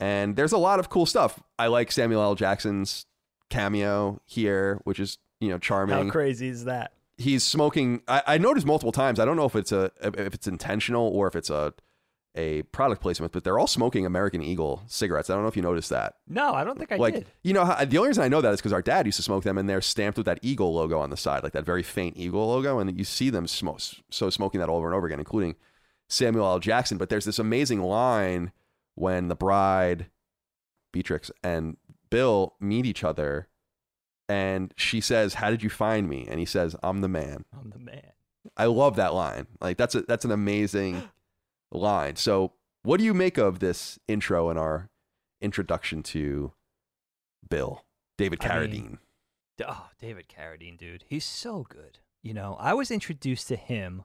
And 0.00 0.34
there's 0.34 0.52
a 0.52 0.58
lot 0.58 0.80
of 0.80 0.88
cool 0.88 1.04
stuff. 1.04 1.42
I 1.58 1.66
like 1.66 1.92
Samuel 1.92 2.22
L. 2.22 2.34
Jackson's 2.34 3.06
cameo 3.50 4.20
here 4.26 4.80
which 4.84 5.00
is 5.00 5.18
you 5.40 5.50
know 5.50 5.58
charming. 5.58 6.06
How 6.06 6.10
crazy 6.10 6.48
is 6.48 6.64
that? 6.64 6.92
He's 7.20 7.44
smoking. 7.44 8.02
I, 8.08 8.22
I 8.26 8.38
noticed 8.38 8.66
multiple 8.66 8.92
times. 8.92 9.20
I 9.20 9.24
don't 9.24 9.36
know 9.36 9.44
if 9.44 9.54
it's 9.54 9.72
a 9.72 9.92
if 10.02 10.34
it's 10.34 10.46
intentional 10.46 11.06
or 11.08 11.28
if 11.28 11.36
it's 11.36 11.50
a 11.50 11.74
a 12.36 12.62
product 12.62 13.02
placement, 13.02 13.32
but 13.32 13.42
they're 13.42 13.58
all 13.58 13.66
smoking 13.66 14.06
American 14.06 14.40
Eagle 14.40 14.82
cigarettes. 14.86 15.30
I 15.30 15.34
don't 15.34 15.42
know 15.42 15.48
if 15.48 15.56
you 15.56 15.62
noticed 15.62 15.90
that. 15.90 16.14
No, 16.28 16.54
I 16.54 16.62
don't 16.62 16.78
think 16.78 16.92
I 16.92 16.96
like 16.96 17.14
did. 17.14 17.26
you 17.42 17.52
know, 17.52 17.64
the 17.84 17.98
only 17.98 18.08
reason 18.08 18.22
I 18.22 18.28
know 18.28 18.40
that 18.40 18.52
is 18.52 18.60
because 18.60 18.72
our 18.72 18.82
dad 18.82 19.04
used 19.06 19.16
to 19.16 19.22
smoke 19.22 19.44
them, 19.44 19.58
and 19.58 19.68
they're 19.68 19.80
stamped 19.80 20.16
with 20.16 20.26
that 20.26 20.38
eagle 20.42 20.72
logo 20.72 21.00
on 21.00 21.10
the 21.10 21.16
side, 21.16 21.42
like 21.42 21.52
that 21.52 21.64
very 21.64 21.82
faint 21.82 22.16
eagle 22.16 22.48
logo, 22.48 22.78
and 22.78 22.96
you 22.96 23.04
see 23.04 23.30
them 23.30 23.46
smoke 23.46 23.80
so 24.10 24.30
smoking 24.30 24.60
that 24.60 24.68
over 24.68 24.86
and 24.86 24.94
over 24.94 25.06
again, 25.06 25.18
including 25.18 25.56
Samuel 26.08 26.46
L. 26.46 26.58
Jackson. 26.58 26.98
But 26.98 27.08
there's 27.08 27.24
this 27.24 27.38
amazing 27.38 27.82
line 27.82 28.52
when 28.94 29.28
the 29.28 29.36
bride, 29.36 30.06
Beatrix, 30.92 31.30
and 31.42 31.76
Bill 32.10 32.54
meet 32.60 32.86
each 32.86 33.02
other, 33.02 33.48
and 34.30 34.72
she 34.76 35.00
says, 35.00 35.34
"How 35.34 35.50
did 35.50 35.62
you 35.62 35.68
find 35.70 36.08
me?" 36.08 36.26
And 36.30 36.38
he 36.38 36.46
says, 36.46 36.76
"I'm 36.82 37.00
the 37.00 37.08
man." 37.08 37.44
I'm 37.52 37.70
the 37.70 37.78
man. 37.78 38.12
I 38.56 38.66
love 38.66 38.96
that 38.96 39.12
line. 39.12 39.46
Like 39.60 39.76
that's 39.76 39.94
a 39.94 40.02
that's 40.02 40.24
an 40.24 40.30
amazing 40.30 41.02
line. 41.72 42.16
So, 42.16 42.52
what 42.82 42.98
do 42.98 43.04
you 43.04 43.12
make 43.14 43.36
of 43.38 43.58
this 43.58 43.98
intro 44.08 44.48
and 44.48 44.58
our 44.58 44.88
introduction 45.40 46.02
to 46.04 46.52
Bill 47.48 47.84
David 48.16 48.38
I 48.44 48.48
Carradine? 48.48 48.70
mean, 48.70 48.98
Oh, 49.66 49.88
David 50.00 50.26
Carradine, 50.28 50.78
dude. 50.78 51.04
He's 51.06 51.24
so 51.24 51.66
good. 51.68 51.98
You 52.22 52.32
know, 52.32 52.56
I 52.58 52.72
was 52.72 52.90
introduced 52.90 53.48
to 53.48 53.56
him 53.56 54.04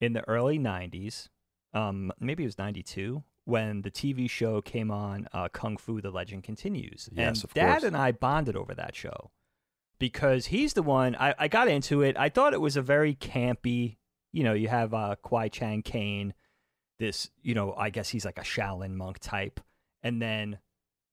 in 0.00 0.12
the 0.12 0.26
early 0.28 0.58
90s. 0.58 1.28
Um, 1.72 2.10
maybe 2.18 2.42
it 2.42 2.46
was 2.46 2.58
92 2.58 3.22
when 3.46 3.80
the 3.82 3.90
TV 3.90 4.28
show 4.28 4.60
came 4.60 4.90
on, 4.90 5.26
uh, 5.32 5.48
Kung 5.48 5.76
Fu 5.78 6.00
The 6.02 6.10
Legend 6.10 6.44
Continues. 6.44 7.08
Yes, 7.12 7.36
and 7.38 7.44
of 7.44 7.54
Dad 7.54 7.70
course. 7.70 7.84
and 7.84 7.96
I 7.96 8.12
bonded 8.12 8.54
over 8.56 8.74
that 8.74 8.94
show 8.94 9.30
because 9.98 10.46
he's 10.46 10.74
the 10.74 10.82
one, 10.82 11.16
I, 11.16 11.34
I 11.38 11.48
got 11.48 11.68
into 11.68 12.02
it. 12.02 12.16
I 12.18 12.28
thought 12.28 12.52
it 12.52 12.60
was 12.60 12.76
a 12.76 12.82
very 12.82 13.14
campy, 13.14 13.96
you 14.32 14.44
know, 14.44 14.52
you 14.52 14.68
have 14.68 14.92
uh, 14.92 15.16
Kwai 15.22 15.48
Chang 15.48 15.82
Caine, 15.82 16.34
this, 16.98 17.30
you 17.42 17.54
know, 17.54 17.72
I 17.74 17.90
guess 17.90 18.08
he's 18.10 18.24
like 18.26 18.38
a 18.38 18.42
Shaolin 18.42 18.94
monk 18.94 19.18
type. 19.20 19.60
And 20.02 20.20
then 20.20 20.58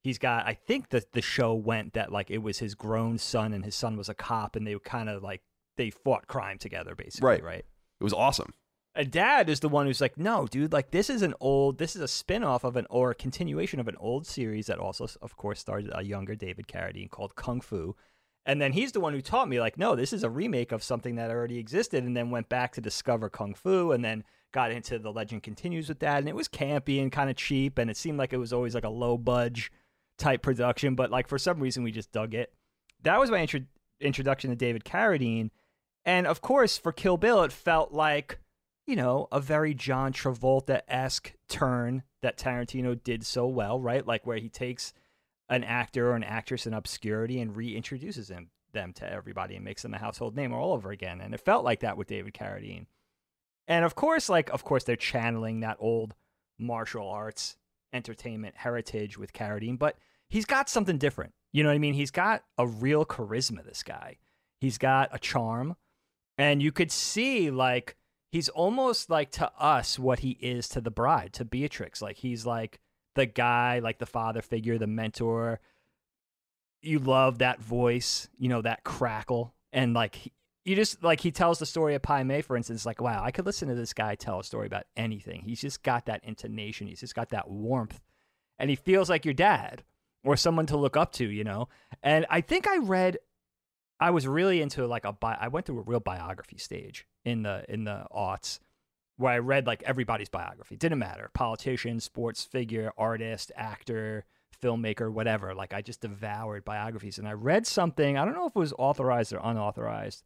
he's 0.03 0.17
got 0.17 0.45
i 0.45 0.53
think 0.53 0.89
that 0.89 1.13
the 1.13 1.21
show 1.21 1.53
went 1.53 1.93
that 1.93 2.11
like 2.11 2.29
it 2.29 2.39
was 2.39 2.59
his 2.59 2.75
grown 2.75 3.17
son 3.17 3.53
and 3.53 3.63
his 3.63 3.73
son 3.73 3.95
was 3.95 4.09
a 4.09 4.13
cop 4.13 4.57
and 4.57 4.67
they 4.67 4.73
were 4.75 4.81
kind 4.81 5.07
of 5.07 5.23
like 5.23 5.41
they 5.77 5.89
fought 5.89 6.27
crime 6.27 6.57
together 6.57 6.93
basically 6.93 7.25
Right. 7.25 7.41
right 7.41 7.65
It 8.01 8.03
was 8.03 8.11
awesome. 8.11 8.53
And 8.95 9.11
dad 9.11 9.49
is 9.49 9.59
the 9.59 9.69
one 9.69 9.85
who's 9.85 10.01
like 10.01 10.17
no 10.17 10.47
dude 10.47 10.73
like 10.73 10.91
this 10.91 11.09
is 11.09 11.21
an 11.21 11.33
old 11.39 11.77
this 11.77 11.95
is 11.95 12.01
a 12.01 12.07
spin-off 12.07 12.63
of 12.63 12.75
an 12.75 12.85
or 12.89 13.11
a 13.11 13.15
continuation 13.15 13.79
of 13.79 13.87
an 13.87 13.95
old 13.99 14.25
series 14.25 14.67
that 14.67 14.79
also 14.79 15.07
of 15.21 15.35
course 15.35 15.59
started 15.59 15.91
a 15.93 16.03
younger 16.03 16.35
david 16.35 16.67
carradine 16.67 17.09
called 17.09 17.35
kung 17.35 17.61
fu. 17.61 17.95
And 18.45 18.61
then 18.61 18.73
he's 18.73 18.91
the 18.91 18.99
one 18.99 19.13
who 19.13 19.21
taught 19.21 19.47
me 19.47 19.59
like 19.59 19.77
no 19.77 19.95
this 19.95 20.13
is 20.13 20.23
a 20.23 20.29
remake 20.29 20.71
of 20.71 20.83
something 20.83 21.15
that 21.15 21.31
already 21.31 21.57
existed 21.57 22.03
and 22.03 22.15
then 22.15 22.29
went 22.29 22.49
back 22.49 22.73
to 22.73 22.81
discover 22.81 23.29
kung 23.29 23.53
fu 23.53 23.91
and 23.91 24.03
then 24.03 24.23
got 24.51 24.71
into 24.71 24.99
the 24.99 25.11
legend 25.11 25.43
continues 25.43 25.89
with 25.89 25.99
that 25.99 26.19
and 26.19 26.29
it 26.29 26.35
was 26.35 26.47
campy 26.47 27.01
and 27.01 27.11
kind 27.11 27.29
of 27.29 27.35
cheap 27.35 27.77
and 27.77 27.89
it 27.89 27.97
seemed 27.97 28.17
like 28.17 28.33
it 28.33 28.37
was 28.37 28.53
always 28.53 28.75
like 28.75 28.83
a 28.83 28.89
low 28.89 29.17
budge 29.17 29.71
type 30.17 30.41
production 30.43 30.93
but 30.93 31.09
like 31.09 31.27
for 31.27 31.39
some 31.39 31.59
reason 31.59 31.83
we 31.83 31.91
just 31.91 32.11
dug 32.11 32.33
it. 32.33 32.53
That 33.01 33.19
was 33.19 33.31
my 33.31 33.39
intro- 33.39 33.61
introduction 33.99 34.49
to 34.49 34.55
david 34.55 34.83
carradine 34.83 35.49
and 36.03 36.27
of 36.27 36.41
course 36.41 36.77
for 36.77 36.91
kill 36.91 37.15
bill 37.15 37.43
it 37.43 37.51
felt 37.53 37.93
like 37.93 38.39
you 38.85 38.95
know 38.95 39.27
a 39.31 39.39
very 39.39 39.73
john 39.73 40.11
travolta-esque 40.13 41.33
turn 41.47 42.03
that 42.21 42.37
tarantino 42.37 43.01
did 43.03 43.25
so 43.25 43.47
well 43.47 43.79
right 43.79 44.07
like 44.07 44.25
where 44.25 44.37
he 44.37 44.49
takes 44.49 44.93
an 45.49 45.63
actor 45.63 46.11
or 46.11 46.15
an 46.15 46.23
actress 46.23 46.65
in 46.65 46.73
obscurity 46.73 47.39
and 47.39 47.55
reintroduces 47.55 48.29
him 48.29 48.49
them 48.71 48.91
to 48.91 49.09
everybody 49.09 49.55
and 49.55 49.63
makes 49.63 49.83
them 49.83 49.93
a 49.93 49.99
household 49.99 50.35
name 50.35 50.51
all 50.53 50.73
over 50.73 50.89
again 50.91 51.21
and 51.21 51.33
it 51.33 51.39
felt 51.39 51.63
like 51.63 51.81
that 51.81 51.97
with 51.97 52.07
david 52.07 52.33
carradine 52.33 52.85
and 53.67 53.85
of 53.85 53.95
course 53.95 54.29
like 54.29 54.49
of 54.49 54.63
course 54.63 54.83
they're 54.83 54.95
channeling 54.95 55.59
that 55.59 55.77
old 55.79 56.15
martial 56.57 57.07
arts 57.07 57.57
entertainment 57.93 58.55
heritage 58.57 59.17
with 59.17 59.31
Carradine, 59.33 59.77
but 59.77 59.97
he's 60.27 60.45
got 60.45 60.69
something 60.69 60.97
different. 60.97 61.33
You 61.51 61.63
know 61.63 61.69
what 61.69 61.75
I 61.75 61.79
mean? 61.79 61.93
He's 61.93 62.11
got 62.11 62.43
a 62.57 62.67
real 62.67 63.05
charisma, 63.05 63.63
this 63.63 63.83
guy. 63.83 64.17
He's 64.59 64.77
got 64.77 65.09
a 65.11 65.19
charm. 65.19 65.75
And 66.37 66.63
you 66.63 66.71
could 66.71 66.91
see, 66.91 67.51
like, 67.51 67.95
he's 68.33 68.49
almost 68.49 69.11
like 69.11 69.29
to 69.29 69.51
us 69.59 69.99
what 69.99 70.19
he 70.19 70.31
is 70.41 70.67
to 70.67 70.81
the 70.81 70.89
bride, 70.89 71.31
to 71.33 71.45
Beatrix. 71.45 72.01
Like, 72.01 72.17
he's 72.17 72.47
like 72.47 72.79
the 73.13 73.27
guy, 73.27 73.77
like 73.77 73.99
the 73.99 74.07
father 74.07 74.41
figure, 74.41 74.79
the 74.79 74.87
mentor. 74.87 75.59
You 76.81 76.97
love 76.97 77.37
that 77.37 77.61
voice, 77.61 78.27
you 78.39 78.49
know, 78.49 78.63
that 78.63 78.83
crackle. 78.83 79.53
And, 79.71 79.93
like, 79.93 80.33
you 80.65 80.75
just 80.75 81.03
like 81.03 81.19
he 81.21 81.29
tells 81.29 81.59
the 81.59 81.67
story 81.67 81.93
of 81.93 82.01
Pai 82.01 82.23
Mei, 82.23 82.41
for 82.41 82.57
instance, 82.57 82.87
like, 82.87 82.99
wow, 82.99 83.21
I 83.23 83.29
could 83.29 83.45
listen 83.45 83.67
to 83.67 83.75
this 83.75 83.93
guy 83.93 84.15
tell 84.15 84.39
a 84.39 84.43
story 84.43 84.65
about 84.65 84.85
anything. 84.97 85.43
He's 85.45 85.61
just 85.61 85.83
got 85.83 86.07
that 86.07 86.23
intonation, 86.23 86.87
he's 86.87 87.01
just 87.01 87.13
got 87.13 87.29
that 87.29 87.51
warmth, 87.51 88.01
and 88.57 88.67
he 88.67 88.75
feels 88.75 89.11
like 89.11 89.25
your 89.25 89.35
dad 89.35 89.83
or 90.23 90.35
someone 90.37 90.65
to 90.67 90.77
look 90.77 90.97
up 90.97 91.11
to, 91.13 91.29
you 91.29 91.43
know. 91.43 91.69
And 92.01 92.25
I 92.31 92.41
think 92.41 92.67
I 92.67 92.77
read, 92.77 93.19
I 94.03 94.09
was 94.09 94.27
really 94.27 94.61
into 94.61 94.85
like 94.85 95.05
a 95.05 95.13
bi- 95.13 95.37
I 95.39 95.47
went 95.47 95.65
through 95.65 95.79
a 95.79 95.83
real 95.83 96.01
biography 96.01 96.57
stage 96.57 97.07
in 97.23 97.43
the 97.43 97.63
in 97.69 97.85
the 97.85 98.05
aughts 98.13 98.59
where 99.15 99.31
I 99.31 99.37
read 99.37 99.65
like 99.65 99.81
everybody's 99.83 100.27
biography. 100.27 100.75
Didn't 100.75 100.99
matter, 100.99 101.31
politician, 101.33 102.01
sports 102.01 102.43
figure, 102.43 102.91
artist, 102.97 103.53
actor, 103.55 104.25
filmmaker, 104.61 105.09
whatever. 105.09 105.55
Like 105.55 105.73
I 105.73 105.81
just 105.81 106.01
devoured 106.01 106.65
biographies, 106.65 107.17
and 107.17 107.25
I 107.25 107.31
read 107.31 107.65
something. 107.65 108.17
I 108.17 108.25
don't 108.25 108.33
know 108.33 108.45
if 108.45 108.57
it 108.57 108.59
was 108.59 108.73
authorized 108.77 109.31
or 109.31 109.39
unauthorized. 109.41 110.23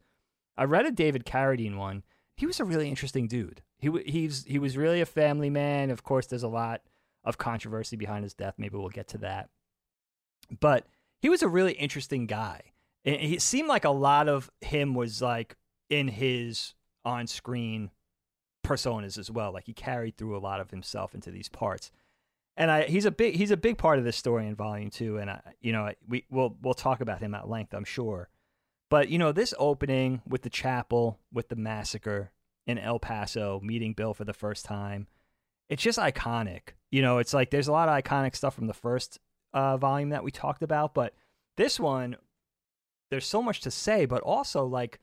I 0.56 0.64
read 0.64 0.86
a 0.86 0.90
David 0.90 1.24
Carradine 1.24 1.76
one. 1.76 2.02
He 2.34 2.46
was 2.46 2.58
a 2.58 2.64
really 2.64 2.88
interesting 2.88 3.28
dude. 3.28 3.62
He 3.78 3.92
he's 4.06 4.44
he 4.44 4.58
was 4.58 4.76
really 4.76 5.00
a 5.00 5.06
family 5.06 5.50
man. 5.50 5.90
Of 5.90 6.02
course, 6.02 6.26
there's 6.26 6.42
a 6.42 6.48
lot 6.48 6.82
of 7.22 7.38
controversy 7.38 7.94
behind 7.94 8.24
his 8.24 8.34
death. 8.34 8.54
Maybe 8.58 8.76
we'll 8.76 8.88
get 8.88 9.06
to 9.08 9.18
that. 9.18 9.50
But 10.58 10.88
he 11.20 11.28
was 11.28 11.42
a 11.42 11.48
really 11.48 11.74
interesting 11.74 12.26
guy. 12.26 12.72
It 13.04 13.40
seemed 13.40 13.68
like 13.68 13.84
a 13.84 13.90
lot 13.90 14.28
of 14.28 14.50
him 14.60 14.94
was 14.94 15.22
like 15.22 15.56
in 15.88 16.08
his 16.08 16.74
on-screen 17.04 17.90
personas 18.64 19.16
as 19.16 19.30
well. 19.30 19.52
Like 19.52 19.64
he 19.64 19.72
carried 19.72 20.16
through 20.16 20.36
a 20.36 20.40
lot 20.40 20.60
of 20.60 20.70
himself 20.70 21.14
into 21.14 21.30
these 21.30 21.48
parts. 21.48 21.90
And 22.56 22.70
I, 22.70 22.82
he's 22.82 23.04
a 23.04 23.10
big 23.10 23.36
he's 23.36 23.52
a 23.52 23.56
big 23.56 23.78
part 23.78 23.98
of 23.98 24.04
this 24.04 24.16
story 24.16 24.46
in 24.46 24.54
volume 24.56 24.90
two. 24.90 25.16
And 25.16 25.30
I, 25.30 25.40
you 25.60 25.72
know, 25.72 25.90
we 26.06 26.24
we'll 26.28 26.56
we'll 26.60 26.74
talk 26.74 27.00
about 27.00 27.20
him 27.20 27.34
at 27.34 27.48
length, 27.48 27.72
I'm 27.72 27.84
sure. 27.84 28.28
But 28.90 29.08
you 29.08 29.18
know, 29.18 29.32
this 29.32 29.54
opening 29.58 30.22
with 30.26 30.42
the 30.42 30.50
chapel, 30.50 31.18
with 31.32 31.48
the 31.48 31.56
massacre 31.56 32.32
in 32.66 32.78
El 32.78 32.98
Paso, 32.98 33.60
meeting 33.62 33.92
Bill 33.92 34.12
for 34.12 34.24
the 34.24 34.34
first 34.34 34.64
time, 34.64 35.06
it's 35.70 35.82
just 35.82 35.98
iconic. 35.98 36.70
You 36.90 37.00
know, 37.00 37.18
it's 37.18 37.32
like 37.32 37.50
there's 37.50 37.68
a 37.68 37.72
lot 37.72 37.88
of 37.88 38.02
iconic 38.02 38.34
stuff 38.34 38.54
from 38.54 38.66
the 38.66 38.74
first 38.74 39.18
uh, 39.54 39.76
volume 39.76 40.10
that 40.10 40.24
we 40.24 40.30
talked 40.30 40.62
about, 40.62 40.94
but 40.94 41.14
this 41.56 41.78
one, 41.78 42.16
there's 43.10 43.26
so 43.26 43.42
much 43.42 43.60
to 43.62 43.70
say. 43.70 44.06
But 44.06 44.22
also, 44.22 44.64
like, 44.64 45.00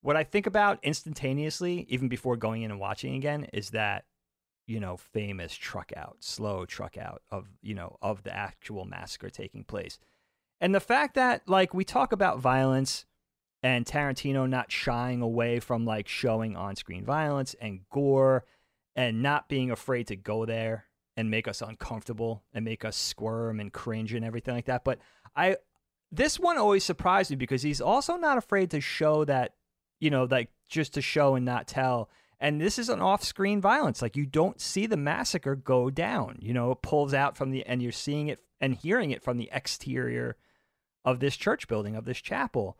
what 0.00 0.16
I 0.16 0.24
think 0.24 0.46
about 0.46 0.78
instantaneously, 0.82 1.86
even 1.88 2.08
before 2.08 2.36
going 2.36 2.62
in 2.62 2.70
and 2.70 2.80
watching 2.80 3.14
again, 3.14 3.46
is 3.52 3.70
that 3.70 4.04
you 4.66 4.80
know 4.80 4.96
famous 4.96 5.54
truck 5.54 5.92
out, 5.96 6.16
slow 6.20 6.66
truck 6.66 6.96
out 6.96 7.22
of 7.30 7.46
you 7.62 7.74
know 7.74 7.96
of 8.02 8.22
the 8.22 8.34
actual 8.34 8.84
massacre 8.84 9.30
taking 9.30 9.64
place, 9.64 9.98
and 10.60 10.74
the 10.74 10.80
fact 10.80 11.14
that 11.14 11.48
like 11.48 11.74
we 11.74 11.84
talk 11.84 12.12
about 12.12 12.38
violence 12.38 13.06
and 13.62 13.84
Tarantino 13.84 14.48
not 14.48 14.70
shying 14.70 15.20
away 15.20 15.58
from 15.60 15.84
like 15.84 16.06
showing 16.06 16.56
on-screen 16.56 17.04
violence 17.04 17.56
and 17.60 17.80
gore 17.90 18.44
and 18.94 19.22
not 19.22 19.48
being 19.48 19.70
afraid 19.70 20.06
to 20.06 20.16
go 20.16 20.44
there 20.44 20.84
and 21.16 21.30
make 21.30 21.48
us 21.48 21.60
uncomfortable 21.60 22.44
and 22.52 22.64
make 22.64 22.84
us 22.84 22.96
squirm 22.96 23.58
and 23.58 23.72
cringe 23.72 24.14
and 24.14 24.24
everything 24.24 24.54
like 24.54 24.66
that. 24.66 24.84
But 24.84 25.00
I 25.34 25.56
this 26.10 26.38
one 26.38 26.56
always 26.56 26.84
surprised 26.84 27.30
me 27.30 27.36
because 27.36 27.62
he's 27.62 27.80
also 27.80 28.16
not 28.16 28.38
afraid 28.38 28.70
to 28.70 28.80
show 28.80 29.24
that, 29.24 29.54
you 30.00 30.10
know, 30.10 30.24
like 30.24 30.50
just 30.68 30.94
to 30.94 31.02
show 31.02 31.34
and 31.34 31.44
not 31.44 31.66
tell. 31.66 32.08
And 32.40 32.60
this 32.60 32.78
is 32.78 32.88
an 32.88 33.00
off-screen 33.00 33.60
violence. 33.60 34.00
Like 34.00 34.16
you 34.16 34.24
don't 34.24 34.60
see 34.60 34.86
the 34.86 34.96
massacre 34.96 35.56
go 35.56 35.90
down. 35.90 36.38
You 36.40 36.54
know, 36.54 36.70
it 36.70 36.82
pulls 36.82 37.12
out 37.12 37.36
from 37.36 37.50
the 37.50 37.66
and 37.66 37.82
you're 37.82 37.92
seeing 37.92 38.28
it 38.28 38.40
and 38.60 38.74
hearing 38.74 39.10
it 39.10 39.22
from 39.22 39.36
the 39.36 39.50
exterior 39.52 40.36
of 41.04 41.20
this 41.20 41.36
church 41.36 41.68
building, 41.68 41.96
of 41.96 42.04
this 42.04 42.20
chapel. 42.20 42.78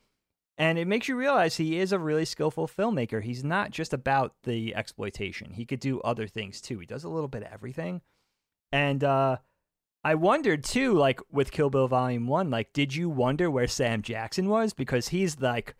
And 0.56 0.78
it 0.78 0.88
makes 0.88 1.06
you 1.06 1.16
realize 1.16 1.56
he 1.56 1.78
is 1.78 1.92
a 1.92 1.98
really 1.98 2.24
skillful 2.24 2.66
filmmaker. 2.66 3.22
He's 3.22 3.44
not 3.44 3.70
just 3.70 3.92
about 3.92 4.34
the 4.42 4.74
exploitation. 4.74 5.52
He 5.52 5.64
could 5.64 5.80
do 5.80 6.00
other 6.00 6.26
things 6.26 6.60
too. 6.60 6.78
He 6.78 6.86
does 6.86 7.04
a 7.04 7.08
little 7.08 7.28
bit 7.28 7.42
of 7.42 7.52
everything. 7.52 8.00
And 8.72 9.04
uh 9.04 9.38
I 10.08 10.14
wondered 10.14 10.64
too, 10.64 10.94
like 10.94 11.20
with 11.30 11.50
Kill 11.50 11.68
Bill 11.68 11.86
Volume 11.86 12.26
One, 12.26 12.48
like, 12.48 12.72
did 12.72 12.94
you 12.94 13.10
wonder 13.10 13.50
where 13.50 13.66
Sam 13.66 14.00
Jackson 14.00 14.48
was? 14.48 14.72
Because 14.72 15.08
he's 15.08 15.38
like, 15.38 15.74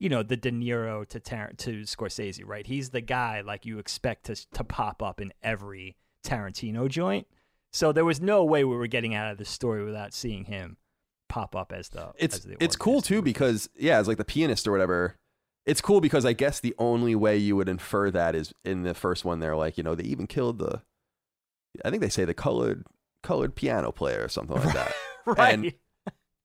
you 0.00 0.08
know, 0.08 0.24
the 0.24 0.36
De 0.36 0.50
Niro 0.50 1.06
to 1.06 1.20
Tar- 1.20 1.52
to 1.58 1.82
Scorsese, 1.82 2.42
right? 2.44 2.66
He's 2.66 2.90
the 2.90 3.00
guy 3.00 3.40
like 3.42 3.64
you 3.64 3.78
expect 3.78 4.26
to 4.26 4.34
to 4.54 4.64
pop 4.64 5.00
up 5.00 5.20
in 5.20 5.32
every 5.44 5.96
Tarantino 6.26 6.88
joint. 6.88 7.28
So 7.72 7.92
there 7.92 8.04
was 8.04 8.20
no 8.20 8.42
way 8.44 8.64
we 8.64 8.74
were 8.74 8.88
getting 8.88 9.14
out 9.14 9.30
of 9.30 9.38
the 9.38 9.44
story 9.44 9.84
without 9.84 10.12
seeing 10.12 10.46
him 10.46 10.76
pop 11.28 11.54
up 11.54 11.72
as 11.72 11.88
the. 11.90 12.10
It's 12.18 12.38
as 12.38 12.42
the 12.42 12.56
it's 12.58 12.74
cool 12.74 13.00
too 13.00 13.22
because 13.22 13.70
yeah, 13.76 14.00
it's 14.00 14.08
like 14.08 14.18
the 14.18 14.24
pianist 14.24 14.66
or 14.66 14.72
whatever. 14.72 15.14
It's 15.66 15.80
cool 15.80 16.00
because 16.00 16.24
I 16.24 16.32
guess 16.32 16.58
the 16.58 16.74
only 16.78 17.14
way 17.14 17.36
you 17.36 17.54
would 17.54 17.68
infer 17.68 18.10
that 18.10 18.34
is 18.34 18.52
in 18.64 18.82
the 18.82 18.92
first 18.92 19.24
one. 19.24 19.38
They're 19.38 19.54
like, 19.54 19.78
you 19.78 19.84
know, 19.84 19.94
they 19.94 20.02
even 20.02 20.26
killed 20.26 20.58
the. 20.58 20.82
I 21.84 21.90
think 21.90 22.02
they 22.02 22.08
say 22.08 22.24
the 22.24 22.34
colored 22.34 22.84
colored 23.22 23.54
piano 23.54 23.92
player 23.92 24.22
or 24.24 24.28
something 24.28 24.56
like 24.56 24.74
that. 24.74 24.92
right. 25.26 25.54
and- 25.54 25.72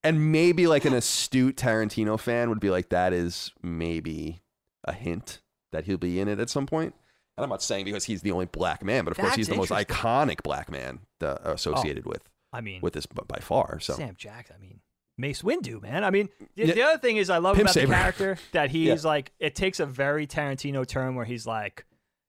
and 0.03 0.31
maybe 0.31 0.67
like 0.67 0.85
an 0.85 0.93
astute 0.93 1.57
Tarantino 1.57 2.17
fan 2.19 2.49
would 2.49 2.59
be 2.61 2.69
like, 2.69 2.89
that 2.89 3.11
is 3.11 3.51
maybe 3.61 4.41
a 4.85 4.93
hint 4.93 5.41
that 5.73 5.83
he'll 5.85 5.97
be 5.97 6.19
in 6.19 6.27
it 6.29 6.39
at 6.39 6.49
some 6.49 6.65
point. 6.65 6.93
And 7.35 7.43
I'm 7.43 7.49
not 7.49 7.61
saying 7.61 7.85
because 7.85 8.05
he's 8.05 8.21
the 8.21 8.31
only 8.31 8.45
black 8.45 8.85
man, 8.85 9.03
but 9.03 9.11
of 9.11 9.17
course 9.17 9.35
he's 9.35 9.47
the 9.49 9.55
most 9.55 9.71
iconic 9.71 10.43
black 10.43 10.71
man 10.71 10.99
uh, 11.21 11.37
associated 11.43 12.05
with 12.05 12.21
I 12.53 12.61
mean, 12.61 12.79
with 12.81 12.93
this 12.93 13.05
by 13.05 13.39
far. 13.41 13.79
So 13.81 13.93
Sam 13.95 14.15
Jackson. 14.17 14.55
I 14.57 14.61
mean, 14.61 14.79
Mace 15.17 15.41
Windu, 15.41 15.81
man. 15.81 16.03
I 16.05 16.09
mean, 16.11 16.29
the, 16.55 16.67
Yeah. 16.67 16.73
the 16.75 16.83
other 16.83 16.99
thing 16.99 17.17
is 17.17 17.29
I 17.29 17.39
love 17.39 17.55
Pimp 17.57 17.65
about 17.65 17.73
Saber. 17.73 17.87
the 17.87 17.93
character 17.95 18.37
that 18.53 18.69
he's 18.71 19.03
like. 19.03 19.33
It 19.39 19.55
takes 19.55 19.79
a 19.79 19.85
very 19.85 20.25
Tarantino 20.25 20.87
turn 20.87 21.15
where 21.15 21.25
he's 21.25 21.45
like, 21.45 21.85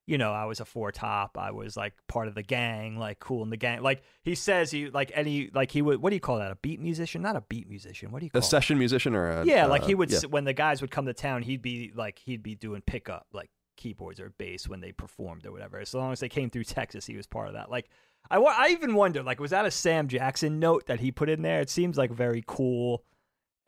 you 0.09 0.17
know, 0.17 0.33
I 0.33 0.47
was 0.47 0.59
a 0.59 0.65
four 0.65 0.91
top. 0.91 1.37
I 1.37 1.51
was 1.51 1.77
like 1.77 1.93
part 2.07 2.29
of 2.29 2.35
the 2.35 2.43
gang, 2.43 2.99
like 2.99 3.21
cool 3.21 3.43
in 3.43 3.51
the 3.51 3.59
gang. 3.59 3.83
Like 3.83 4.03
he 4.23 4.35
says, 4.35 4.71
he 4.71 4.89
like 4.89 5.13
any 5.15 5.51
like 5.53 5.71
he 5.71 5.83
would. 5.83 6.01
What 6.01 6.09
do 6.09 6.17
you 6.17 6.21
call 6.21 6.39
that? 6.39 6.51
A 6.51 6.55
beat 6.57 6.81
musician? 6.81 7.21
Not 7.21 7.37
a 7.37 7.43
beat 7.43 7.69
musician. 7.69 8.11
What 8.11 8.21
do 8.21 8.25
you 8.25 8.31
call? 8.31 8.41
a 8.41 8.43
it? 8.43 8.47
session 8.47 8.79
musician 8.79 9.15
or 9.15 9.29
a 9.29 9.45
Yeah, 9.45 9.67
like 9.67 9.83
uh, 9.83 9.87
he 9.87 9.95
would 9.95 10.11
yeah. 10.11 10.21
when 10.31 10.45
the 10.45 10.55
guys 10.55 10.81
would 10.81 10.91
come 10.91 11.05
to 11.05 11.13
town, 11.13 11.43
he'd 11.43 11.61
be 11.61 11.93
like 11.95 12.21
he'd 12.21 12.43
be 12.43 12.55
doing 12.55 12.81
pickup 12.81 13.27
like 13.35 13.51
keyboards 13.77 14.19
or 14.19 14.31
bass 14.39 14.67
when 14.67 14.81
they 14.81 14.93
performed 14.93 15.45
or 15.45 15.53
whatever. 15.53 15.79
As 15.79 15.93
long 15.93 16.11
as 16.11 16.21
they 16.21 16.31
came 16.31 16.49
through 16.49 16.65
Texas, 16.65 17.05
he 17.05 17.15
was 17.15 17.27
part 17.27 17.49
of 17.49 17.53
that. 17.53 17.71
Like 17.71 17.91
I, 18.31 18.39
I 18.39 18.69
even 18.69 18.95
wonder 18.95 19.23
like 19.23 19.39
was 19.39 19.51
that 19.51 19.67
a 19.67 19.71
Sam 19.71 20.09
Jackson 20.09 20.59
note 20.59 20.87
that 20.87 21.01
he 21.01 21.13
put 21.13 21.29
in 21.29 21.43
there? 21.43 21.61
It 21.61 21.69
seems 21.69 21.99
like 21.99 22.11
very 22.11 22.43
cool 22.47 23.05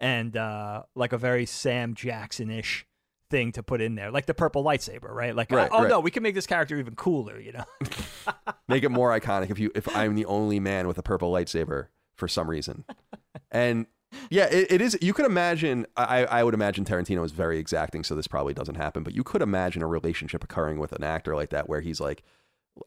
and 0.01 0.35
uh 0.39 0.85
like 0.95 1.13
a 1.13 1.19
very 1.19 1.45
Sam 1.45 1.93
Jackson-ish 1.95 2.87
thing 3.31 3.53
to 3.53 3.63
put 3.63 3.81
in 3.81 3.95
there. 3.95 4.11
Like 4.11 4.27
the 4.27 4.35
purple 4.35 4.63
lightsaber, 4.63 5.11
right? 5.11 5.35
Like 5.35 5.51
Right, 5.51 5.71
oh 5.73 5.83
right. 5.83 5.89
no, 5.89 6.01
we 6.01 6.11
can 6.11 6.23
make 6.23 6.35
this 6.35 6.47
character 6.47 6.77
even 6.79 6.95
cooler, 6.95 7.41
you 7.41 7.53
know. 7.53 7.65
make 8.69 8.83
it 8.83 8.91
more 8.91 9.19
iconic 9.19 9.51
if 9.51 9.59
you 9.59 9.71
if 9.75 9.89
I'm 9.97 10.15
the 10.15 10.27
only 10.27 10.61
man 10.61 10.87
with 10.87 10.99
a 10.99 11.03
purple 11.03 11.33
lightsaber 11.33 11.87
for 12.17 12.29
some 12.29 12.51
reason. 12.51 12.85
And 13.51 13.87
yeah, 14.29 14.47
it, 14.47 14.71
it 14.71 14.81
is. 14.81 14.99
You 15.01 15.13
could 15.13 15.27
imagine. 15.27 15.87
I 15.97 16.25
I 16.25 16.45
would 16.45 16.55
imagine 16.55 16.85
Tarantino 16.85 17.25
is 17.25 17.33
very 17.33 17.59
exacting, 17.59 18.05
so 18.05 18.15
this 18.15 18.27
probably 18.27 18.55
doesn't 18.55 18.75
happen. 18.75 19.03
But 19.03 19.15
you 19.15 19.23
could 19.23 19.43
imagine 19.43 19.83
a 19.83 19.87
relationship 19.87 20.43
occurring 20.43 20.79
with 20.79 20.93
an 20.93 21.05
actor 21.05 21.37
like 21.37 21.51
that, 21.51 21.69
where 21.69 21.81
he's 21.81 22.01
like, 22.01 22.23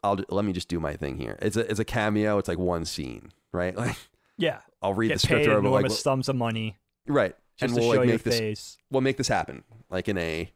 "I'll 0.03 0.19
let 0.29 0.43
me 0.45 0.51
just 0.51 0.67
do 0.67 0.79
my 0.79 0.95
thing 0.95 1.17
here." 1.17 1.37
It's 1.41 1.55
a 1.55 1.69
it's 1.69 1.79
a 1.79 1.85
cameo. 1.85 2.37
It's 2.37 2.49
like 2.49 2.57
one 2.59 2.85
scene, 2.85 3.31
right? 3.51 3.75
Like 3.77 3.97
yeah. 4.37 4.59
I'll 4.81 4.93
read 4.93 5.09
Get 5.09 5.13
the 5.15 5.19
script 5.19 5.45
paid 5.45 5.49
over, 5.51 5.61
like 5.69 5.81
enormous 5.81 5.99
sums 6.01 6.27
of 6.27 6.35
money 6.35 6.77
right, 7.07 7.35
just 7.57 7.61
and 7.61 7.73
to 7.73 7.79
we'll 7.81 7.93
show 7.93 7.99
like 7.99 8.07
make 8.07 8.23
this 8.23 8.39
face. 8.39 8.77
we'll 8.89 9.01
make 9.01 9.17
this 9.17 9.27
happen 9.27 9.63
like 9.89 10.07
in 10.07 10.17
a 10.17 10.51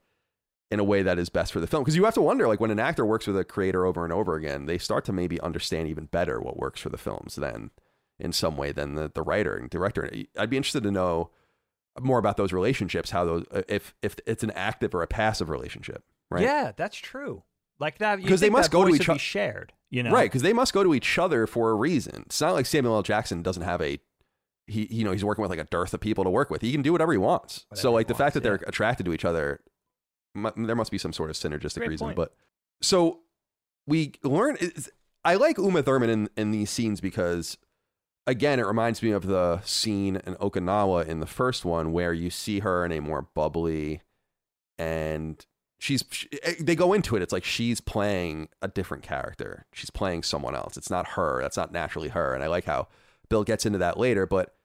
in 0.69 0.79
a 0.79 0.83
way 0.83 1.01
that 1.01 1.17
is 1.17 1.29
best 1.29 1.53
for 1.53 1.59
the 1.59 1.67
film 1.67 1.83
because 1.83 1.95
you 1.95 2.03
have 2.05 2.13
to 2.13 2.21
wonder 2.21 2.47
like 2.47 2.59
when 2.59 2.71
an 2.71 2.79
actor 2.79 3.05
works 3.05 3.27
with 3.27 3.37
a 3.37 3.43
creator 3.45 3.85
over 3.85 4.03
and 4.03 4.11
over 4.13 4.35
again 4.35 4.65
they 4.65 4.77
start 4.77 5.05
to 5.05 5.13
maybe 5.13 5.39
understand 5.41 5.87
even 5.87 6.05
better 6.05 6.41
what 6.41 6.57
works 6.57 6.81
for 6.81 6.89
the 6.89 6.97
films 6.97 7.35
than 7.35 7.71
in 8.19 8.33
some 8.33 8.57
way 8.57 8.71
than 8.71 8.95
the, 8.95 9.09
the 9.13 9.21
writer 9.21 9.55
and 9.55 9.69
director 9.69 10.09
i'd 10.37 10.49
be 10.49 10.57
interested 10.57 10.83
to 10.83 10.91
know 10.91 11.29
more 12.01 12.19
about 12.19 12.37
those 12.37 12.51
relationships 12.53 13.11
how 13.11 13.23
those 13.23 13.45
uh, 13.51 13.61
if 13.67 13.95
if 14.01 14.17
it's 14.25 14.43
an 14.43 14.51
active 14.51 14.93
or 14.93 15.01
a 15.01 15.07
passive 15.07 15.49
relationship 15.49 16.03
right 16.29 16.43
Yeah, 16.43 16.71
that's 16.75 16.97
true. 16.97 17.43
Like 17.79 17.99
that, 17.99 18.19
you 18.19 18.25
Because 18.25 18.41
they 18.41 18.49
must 18.49 18.71
go 18.71 18.83
to 18.83 18.93
each 18.93 19.07
would 19.07 19.09
o- 19.11 19.13
be 19.13 19.19
shared. 19.19 19.71
You 19.89 20.03
know, 20.03 20.11
right 20.11 20.29
because 20.29 20.41
they 20.41 20.51
must 20.51 20.73
go 20.73 20.83
to 20.83 20.93
each 20.93 21.17
other 21.17 21.47
for 21.47 21.69
a 21.69 21.73
reason 21.75 22.23
it's 22.25 22.41
not 22.41 22.53
like 22.53 22.65
samuel 22.65 22.95
l 22.95 23.03
jackson 23.03 23.41
doesn't 23.41 23.63
have 23.63 23.81
a 23.81 23.97
he 24.67 24.87
you 24.91 25.03
know 25.03 25.11
he's 25.11 25.25
working 25.25 25.41
with 25.41 25.49
like 25.49 25.59
a 25.59 25.65
dearth 25.65 25.93
of 25.93 25.99
people 25.99 26.23
to 26.23 26.29
work 26.29 26.49
with. 26.49 26.61
He 26.61 26.71
can 26.71 26.81
do 26.81 26.91
whatever 26.91 27.11
he 27.11 27.17
wants. 27.17 27.65
Whatever 27.69 27.81
so 27.81 27.91
like 27.91 28.07
the 28.07 28.13
fact 28.13 28.21
wants, 28.21 28.33
that 28.35 28.43
they're 28.43 28.67
attracted 28.67 29.05
to 29.05 29.13
each 29.13 29.25
other 29.25 29.61
mu- 30.35 30.51
there 30.55 30.75
must 30.75 30.91
be 30.91 30.97
some 30.97 31.13
sort 31.13 31.29
of 31.29 31.35
synergistic 31.35 31.77
Great 31.77 31.89
reason 31.89 32.07
point. 32.07 32.15
but 32.15 32.33
so 32.81 33.19
we 33.87 34.13
learn 34.23 34.57
i 35.25 35.35
like 35.35 35.57
uma 35.57 35.81
thurman 35.81 36.09
in, 36.09 36.29
in 36.37 36.51
these 36.51 36.69
scenes 36.69 37.01
because 37.01 37.57
again 38.27 38.59
it 38.59 38.65
reminds 38.65 39.01
me 39.01 39.11
of 39.11 39.25
the 39.25 39.61
scene 39.61 40.17
in 40.27 40.35
okinawa 40.35 41.05
in 41.07 41.19
the 41.19 41.25
first 41.25 41.65
one 41.65 41.91
where 41.91 42.13
you 42.13 42.29
see 42.29 42.59
her 42.59 42.85
in 42.85 42.91
a 42.91 42.99
more 42.99 43.23
bubbly 43.33 44.01
and 44.77 45.45
she's 45.79 46.03
she, 46.11 46.27
eh, 46.43 46.55
they 46.59 46.75
go 46.75 46.93
into 46.93 47.15
it 47.15 47.21
it's 47.21 47.33
like 47.33 47.43
she's 47.43 47.81
playing 47.81 48.49
a 48.61 48.67
different 48.67 49.03
character. 49.03 49.65
She's 49.73 49.89
playing 49.89 50.23
someone 50.23 50.55
else. 50.55 50.75
It's 50.77 50.89
not 50.89 51.09
her. 51.09 51.41
That's 51.41 51.57
not 51.57 51.71
naturally 51.71 52.09
her. 52.09 52.33
And 52.33 52.43
i 52.43 52.47
like 52.47 52.65
how 52.65 52.87
bill 53.29 53.43
gets 53.43 53.65
into 53.65 53.79
that 53.79 53.97
later 53.97 54.25
but 54.25 54.55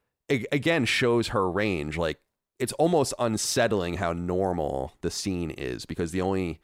again 0.51 0.85
shows 0.85 1.29
her 1.29 1.51
range 1.51 1.97
like 1.97 2.19
it's 2.59 2.73
almost 2.75 3.15
unsettling 3.19 3.95
how 3.95 4.13
normal 4.13 4.93
the 5.01 5.11
scene 5.11 5.51
is 5.51 5.85
because 5.85 6.13
the 6.13 6.21
only 6.21 6.61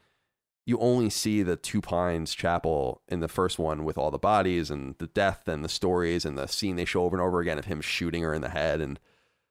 you 0.66 0.78
only 0.78 1.08
see 1.08 1.42
the 1.42 1.56
two 1.56 1.80
pines 1.80 2.34
chapel 2.34 3.00
in 3.08 3.20
the 3.20 3.28
first 3.28 3.58
one 3.58 3.84
with 3.84 3.96
all 3.96 4.10
the 4.10 4.18
bodies 4.18 4.70
and 4.70 4.94
the 4.98 5.06
death 5.06 5.48
and 5.48 5.64
the 5.64 5.68
stories 5.68 6.24
and 6.24 6.36
the 6.36 6.46
scene 6.46 6.76
they 6.76 6.84
show 6.84 7.04
over 7.04 7.16
and 7.16 7.24
over 7.24 7.40
again 7.40 7.58
of 7.58 7.64
him 7.64 7.80
shooting 7.80 8.22
her 8.22 8.34
in 8.34 8.42
the 8.42 8.50
head 8.50 8.80
and 8.80 9.00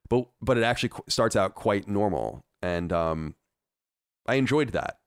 but 0.10 0.28
but 0.42 0.58
it 0.58 0.64
actually 0.64 0.92
starts 1.10 1.36
out 1.36 1.56
quite 1.56 1.88
normal 1.88 2.46
and 2.62 2.94
um 2.94 3.36
I 4.28 4.36
enjoyed 4.36 4.70
that. 4.70 5.00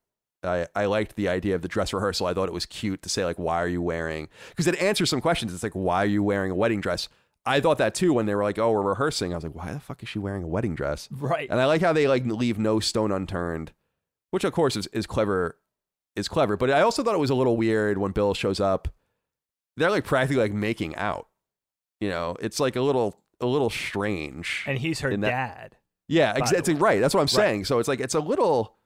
I, 0.42 0.66
I 0.74 0.86
liked 0.86 1.16
the 1.16 1.28
idea 1.28 1.54
of 1.54 1.62
the 1.62 1.68
dress 1.68 1.92
rehearsal. 1.92 2.26
I 2.26 2.32
thought 2.32 2.48
it 2.48 2.54
was 2.54 2.64
cute 2.64 3.02
to 3.02 3.10
say 3.10 3.24
like, 3.24 3.38
"Why 3.38 3.62
are 3.62 3.68
you 3.68 3.82
wearing?" 3.82 4.28
Because 4.48 4.66
it 4.66 4.80
answers 4.80 5.10
some 5.10 5.20
questions. 5.20 5.52
It's 5.52 5.62
like, 5.62 5.74
"Why 5.74 6.02
are 6.02 6.06
you 6.06 6.22
wearing 6.22 6.50
a 6.50 6.54
wedding 6.54 6.80
dress?" 6.80 7.08
I 7.46 7.60
thought 7.60 7.78
that 7.78 7.94
too 7.94 8.12
when 8.12 8.26
they 8.26 8.34
were 8.34 8.42
like, 8.44 8.58
"Oh, 8.58 8.70
we're 8.72 8.82
rehearsing." 8.82 9.32
I 9.32 9.36
was 9.36 9.44
like, 9.44 9.54
"Why 9.54 9.72
the 9.72 9.80
fuck 9.80 10.02
is 10.02 10.08
she 10.08 10.18
wearing 10.18 10.42
a 10.42 10.48
wedding 10.48 10.74
dress?" 10.74 11.08
right? 11.10 11.48
And 11.50 11.60
I 11.60 11.64
like 11.66 11.80
how 11.80 11.92
they 11.92 12.06
like 12.06 12.24
leave 12.26 12.58
no 12.58 12.80
stone 12.80 13.10
unturned, 13.12 13.72
which 14.30 14.44
of 14.44 14.52
course 14.52 14.76
is, 14.76 14.86
is 14.88 15.06
clever, 15.06 15.58
is 16.16 16.28
clever. 16.28 16.56
But 16.56 16.70
I 16.70 16.82
also 16.82 17.02
thought 17.02 17.14
it 17.14 17.18
was 17.20 17.30
a 17.30 17.34
little 17.34 17.56
weird 17.56 17.98
when 17.98 18.12
Bill 18.12 18.34
shows 18.34 18.60
up. 18.60 18.88
They're 19.76 19.90
like 19.90 20.04
practically 20.04 20.42
like 20.42 20.52
making 20.52 20.96
out. 20.96 21.28
You 22.00 22.10
know, 22.10 22.36
it's 22.40 22.60
like 22.60 22.76
a 22.76 22.82
little 22.82 23.16
a 23.40 23.46
little 23.46 23.70
strange. 23.70 24.64
and 24.66 24.78
he's 24.78 25.00
her 25.00 25.10
that- 25.16 25.20
dad. 25.20 25.76
Yeah, 26.08 26.32
by 26.32 26.38
ex- 26.40 26.50
the 26.50 26.56
it's 26.58 26.68
way. 26.68 26.74
right. 26.74 27.00
That's 27.00 27.14
what 27.14 27.20
I'm 27.20 27.24
Right. 27.24 27.30
saying. 27.30 27.64
So 27.66 27.78
it's 27.78 27.88
like 27.88 28.00
it's 28.00 28.14
a 28.14 28.20
little, 28.20 28.76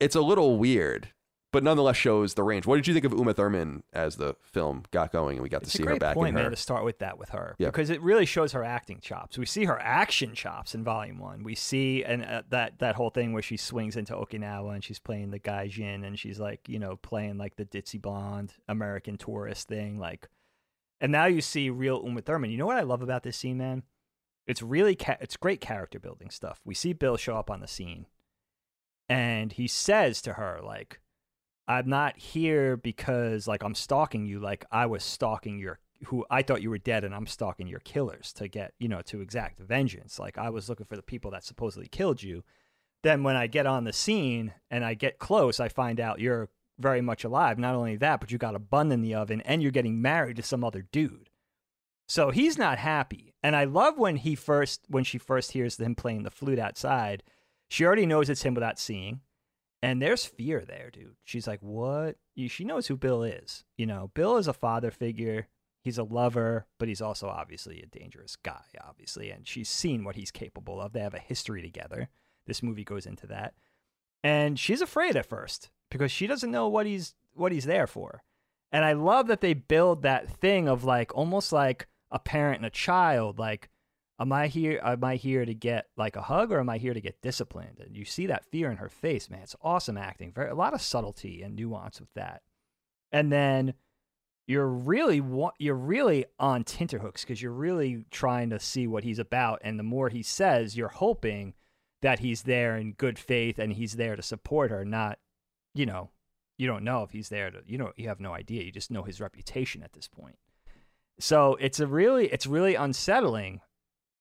it's 0.00 0.16
a 0.16 0.20
little 0.20 0.58
weird, 0.58 1.08
but 1.52 1.62
nonetheless 1.64 1.96
shows 1.96 2.34
the 2.34 2.42
range. 2.42 2.66
What 2.66 2.76
did 2.76 2.86
you 2.86 2.92
think 2.94 3.04
of 3.06 3.12
Uma 3.12 3.32
Thurman 3.32 3.82
as 3.92 4.16
the 4.16 4.36
film 4.42 4.84
got 4.90 5.12
going 5.12 5.36
and 5.38 5.42
we 5.42 5.48
got 5.48 5.62
It's 5.62 5.72
to 5.72 5.78
see 5.78 5.84
her 5.84 5.96
back 5.96 6.14
point, 6.14 6.30
in 6.30 6.34
man, 6.34 6.50
to 6.50 6.56
start 6.56 6.84
with 6.84 6.98
that 6.98 7.18
with 7.18 7.30
her 7.30 7.54
Yeah. 7.58 7.68
because 7.68 7.88
it 7.90 8.02
really 8.02 8.26
shows 8.26 8.52
her 8.52 8.62
acting 8.62 9.00
chops. 9.00 9.38
We 9.38 9.46
see 9.46 9.64
her 9.64 9.80
action 9.80 10.34
chops 10.34 10.74
in 10.74 10.84
Volume 10.84 11.18
One. 11.18 11.42
We 11.42 11.54
see 11.54 12.04
and 12.04 12.24
uh, 12.24 12.42
that 12.50 12.78
that 12.80 12.96
whole 12.96 13.10
thing 13.10 13.32
where 13.32 13.42
she 13.42 13.56
swings 13.56 13.96
into 13.96 14.12
Okinawa 14.14 14.74
and 14.74 14.84
she's 14.84 14.98
playing 14.98 15.30
the 15.30 15.40
gaijin 15.40 16.06
and 16.06 16.18
she's 16.18 16.38
like 16.38 16.68
you 16.68 16.78
know 16.78 16.96
playing 16.96 17.38
like 17.38 17.56
the 17.56 17.64
ditzy 17.64 18.00
blonde 18.00 18.54
American 18.68 19.16
tourist 19.16 19.68
thing, 19.68 19.98
like. 19.98 20.28
And 21.00 21.12
now 21.12 21.26
you 21.26 21.40
see 21.40 21.70
real 21.70 22.02
Uma 22.04 22.22
Thurman. 22.22 22.50
You 22.50 22.58
know 22.58 22.66
what 22.66 22.76
I 22.76 22.82
love 22.82 23.02
about 23.02 23.22
this 23.22 23.36
scene, 23.36 23.56
man? 23.56 23.84
It's 24.48 24.62
really 24.62 24.96
ca- 24.96 25.18
it's 25.20 25.36
great 25.36 25.60
character 25.60 26.00
building 26.00 26.28
stuff. 26.30 26.60
We 26.64 26.74
see 26.74 26.92
Bill 26.92 27.16
show 27.16 27.36
up 27.36 27.50
on 27.50 27.60
the 27.60 27.68
scene, 27.68 28.06
and 29.08 29.52
he 29.52 29.66
says 29.68 30.20
to 30.22 30.32
her 30.34 30.58
like, 30.62 31.00
I'm 31.68 31.88
not 31.88 32.18
here 32.18 32.78
because 32.78 33.46
like 33.46 33.62
I'm 33.62 33.74
stalking 33.74 34.24
you 34.24 34.40
like 34.40 34.64
I 34.72 34.86
was 34.86 35.04
stalking 35.04 35.58
your 35.58 35.78
who 36.06 36.24
I 36.30 36.42
thought 36.42 36.62
you 36.62 36.70
were 36.70 36.78
dead 36.78 37.04
and 37.04 37.14
I'm 37.14 37.26
stalking 37.26 37.66
your 37.66 37.80
killers 37.80 38.32
to 38.34 38.48
get, 38.48 38.72
you 38.78 38.88
know, 38.88 39.02
to 39.02 39.20
exact 39.20 39.60
vengeance. 39.60 40.18
Like 40.18 40.38
I 40.38 40.48
was 40.48 40.68
looking 40.68 40.86
for 40.86 40.96
the 40.96 41.02
people 41.02 41.30
that 41.32 41.44
supposedly 41.44 41.88
killed 41.88 42.22
you. 42.22 42.42
Then 43.02 43.22
when 43.22 43.36
I 43.36 43.46
get 43.48 43.66
on 43.66 43.84
the 43.84 43.92
scene 43.92 44.54
and 44.70 44.84
I 44.84 44.94
get 44.94 45.18
close, 45.18 45.60
I 45.60 45.68
find 45.68 46.00
out 46.00 46.20
you're 46.20 46.48
very 46.78 47.00
much 47.00 47.24
alive. 47.24 47.58
Not 47.58 47.74
only 47.74 47.96
that, 47.96 48.20
but 48.20 48.30
you 48.30 48.38
got 48.38 48.54
a 48.54 48.60
bun 48.60 48.90
in 48.92 49.02
the 49.02 49.14
oven 49.14 49.40
and 49.42 49.62
you're 49.62 49.72
getting 49.72 50.00
married 50.00 50.36
to 50.36 50.42
some 50.42 50.64
other 50.64 50.82
dude. 50.82 51.28
So 52.06 52.30
he's 52.30 52.56
not 52.56 52.78
happy. 52.78 53.34
And 53.42 53.54
I 53.54 53.64
love 53.64 53.98
when 53.98 54.16
he 54.16 54.34
first 54.34 54.80
when 54.88 55.04
she 55.04 55.18
first 55.18 55.52
hears 55.52 55.76
him 55.76 55.94
playing 55.94 56.22
the 56.22 56.30
flute 56.30 56.58
outside, 56.58 57.22
she 57.68 57.84
already 57.84 58.06
knows 58.06 58.30
it's 58.30 58.42
him 58.42 58.54
without 58.54 58.78
seeing. 58.78 59.20
And 59.82 60.02
there's 60.02 60.24
fear 60.24 60.64
there, 60.66 60.90
dude. 60.90 61.16
She's 61.24 61.46
like, 61.46 61.60
"What?" 61.60 62.16
She 62.48 62.64
knows 62.64 62.88
who 62.88 62.96
Bill 62.96 63.22
is. 63.22 63.64
You 63.76 63.86
know, 63.86 64.10
Bill 64.14 64.36
is 64.36 64.48
a 64.48 64.52
father 64.52 64.90
figure. 64.90 65.48
He's 65.82 65.98
a 65.98 66.02
lover, 66.02 66.66
but 66.78 66.88
he's 66.88 67.00
also 67.00 67.28
obviously 67.28 67.80
a 67.80 67.98
dangerous 67.98 68.36
guy, 68.36 68.64
obviously. 68.86 69.30
And 69.30 69.46
she's 69.46 69.68
seen 69.68 70.04
what 70.04 70.16
he's 70.16 70.30
capable 70.30 70.80
of. 70.80 70.92
They 70.92 71.00
have 71.00 71.14
a 71.14 71.20
history 71.20 71.62
together. 71.62 72.08
This 72.46 72.62
movie 72.62 72.84
goes 72.84 73.06
into 73.06 73.26
that. 73.28 73.54
And 74.24 74.58
she's 74.58 74.80
afraid 74.80 75.16
at 75.16 75.26
first 75.26 75.70
because 75.90 76.10
she 76.10 76.26
doesn't 76.26 76.50
know 76.50 76.68
what 76.68 76.86
he's 76.86 77.14
what 77.34 77.52
he's 77.52 77.66
there 77.66 77.86
for. 77.86 78.22
And 78.72 78.84
I 78.84 78.92
love 78.92 79.28
that 79.28 79.40
they 79.40 79.54
build 79.54 80.02
that 80.02 80.28
thing 80.28 80.68
of 80.68 80.84
like 80.84 81.14
almost 81.16 81.52
like 81.52 81.86
a 82.10 82.18
parent 82.18 82.58
and 82.58 82.66
a 82.66 82.70
child, 82.70 83.38
like 83.38 83.70
am 84.18 84.32
I 84.32 84.48
here 84.48 84.80
am 84.82 85.04
I 85.04 85.16
here 85.16 85.44
to 85.44 85.54
get 85.54 85.86
like 85.96 86.16
a 86.16 86.22
hug 86.22 86.52
or 86.52 86.60
am 86.60 86.68
I 86.68 86.78
here 86.78 86.94
to 86.94 87.00
get 87.00 87.22
disciplined? 87.22 87.80
And 87.80 87.96
you 87.96 88.04
see 88.04 88.26
that 88.26 88.44
fear 88.44 88.70
in 88.70 88.78
her 88.78 88.88
face, 88.88 89.30
man. 89.30 89.42
It's 89.42 89.56
awesome 89.62 89.96
acting. 89.96 90.32
Very 90.32 90.50
a 90.50 90.54
lot 90.54 90.74
of 90.74 90.82
subtlety 90.82 91.42
and 91.42 91.54
nuance 91.54 92.00
with 92.00 92.12
that. 92.14 92.42
And 93.12 93.32
then 93.32 93.74
you're 94.46 94.68
really 94.68 95.22
you're 95.58 95.74
really 95.74 96.24
on 96.38 96.64
tenterhooks 96.64 97.22
because 97.22 97.40
you're 97.40 97.52
really 97.52 98.04
trying 98.10 98.50
to 98.50 98.58
see 98.58 98.86
what 98.86 99.04
he's 99.04 99.18
about 99.18 99.60
and 99.62 99.78
the 99.78 99.84
more 99.84 100.08
he 100.08 100.22
says, 100.22 100.76
you're 100.76 100.88
hoping 100.88 101.54
that 102.00 102.20
he's 102.20 102.42
there 102.42 102.76
in 102.76 102.92
good 102.92 103.18
faith 103.18 103.58
and 103.58 103.72
he's 103.72 103.94
there 103.94 104.16
to 104.16 104.22
support 104.22 104.70
her, 104.70 104.84
not 104.84 105.18
you 105.74 105.86
know, 105.86 106.10
you 106.56 106.66
don't 106.66 106.84
know 106.84 107.02
if 107.02 107.10
he's 107.10 107.28
there 107.28 107.50
to 107.50 107.62
you 107.66 107.78
know, 107.78 107.92
you 107.96 108.08
have 108.08 108.20
no 108.20 108.32
idea. 108.32 108.64
You 108.64 108.72
just 108.72 108.90
know 108.90 109.02
his 109.02 109.20
reputation 109.20 109.82
at 109.82 109.92
this 109.92 110.08
point. 110.08 110.36
So 111.20 111.56
it's 111.60 111.80
a 111.80 111.86
really 111.86 112.26
it's 112.28 112.46
really 112.46 112.74
unsettling 112.74 113.60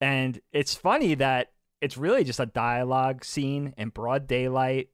and 0.02 0.40
it's 0.52 0.76
funny 0.76 1.16
that 1.16 1.52
it's 1.82 1.98
really 1.98 2.24
just 2.24 2.40
a 2.40 2.46
dialogue 2.46 3.24
scene 3.24 3.74
in 3.78 3.90
broad 3.90 4.28
daylight, 4.28 4.90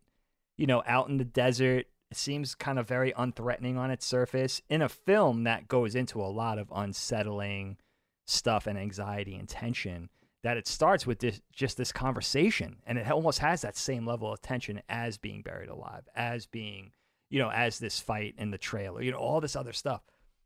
you 0.57 0.67
know, 0.67 0.83
out 0.85 1.09
in 1.09 1.17
the 1.17 1.25
desert. 1.25 1.87
It 2.11 2.17
seems 2.17 2.55
kind 2.55 2.77
of 2.77 2.87
very 2.87 3.11
unthreatening 3.13 3.77
on 3.77 3.89
its 3.89 4.05
surface 4.05 4.61
in 4.69 4.81
a 4.81 4.89
film 4.89 5.45
that 5.45 5.67
goes 5.67 5.95
into 5.95 6.21
a 6.21 6.27
lot 6.27 6.59
of 6.59 6.71
unsettling 6.73 7.77
stuff 8.25 8.67
and 8.67 8.77
anxiety 8.77 9.35
and 9.35 9.47
tension. 9.47 10.09
That 10.43 10.57
it 10.57 10.67
starts 10.67 11.07
with 11.07 11.19
this 11.19 11.41
just 11.53 11.77
this 11.77 11.93
conversation, 11.93 12.77
and 12.85 12.97
it 12.97 13.09
almost 13.09 13.39
has 13.39 13.61
that 13.61 13.77
same 13.77 14.05
level 14.05 14.31
of 14.31 14.41
tension 14.41 14.81
as 14.89 15.17
being 15.17 15.41
buried 15.41 15.69
alive, 15.69 16.03
as 16.15 16.45
being 16.45 16.91
you 17.33 17.39
know, 17.39 17.49
as 17.49 17.79
this 17.79 17.99
fight 17.99 18.35
in 18.37 18.51
the 18.51 18.59
trailer, 18.59 19.01
you 19.01 19.11
know, 19.11 19.17
all 19.17 19.41
this 19.41 19.55
other 19.55 19.73
stuff. 19.73 20.03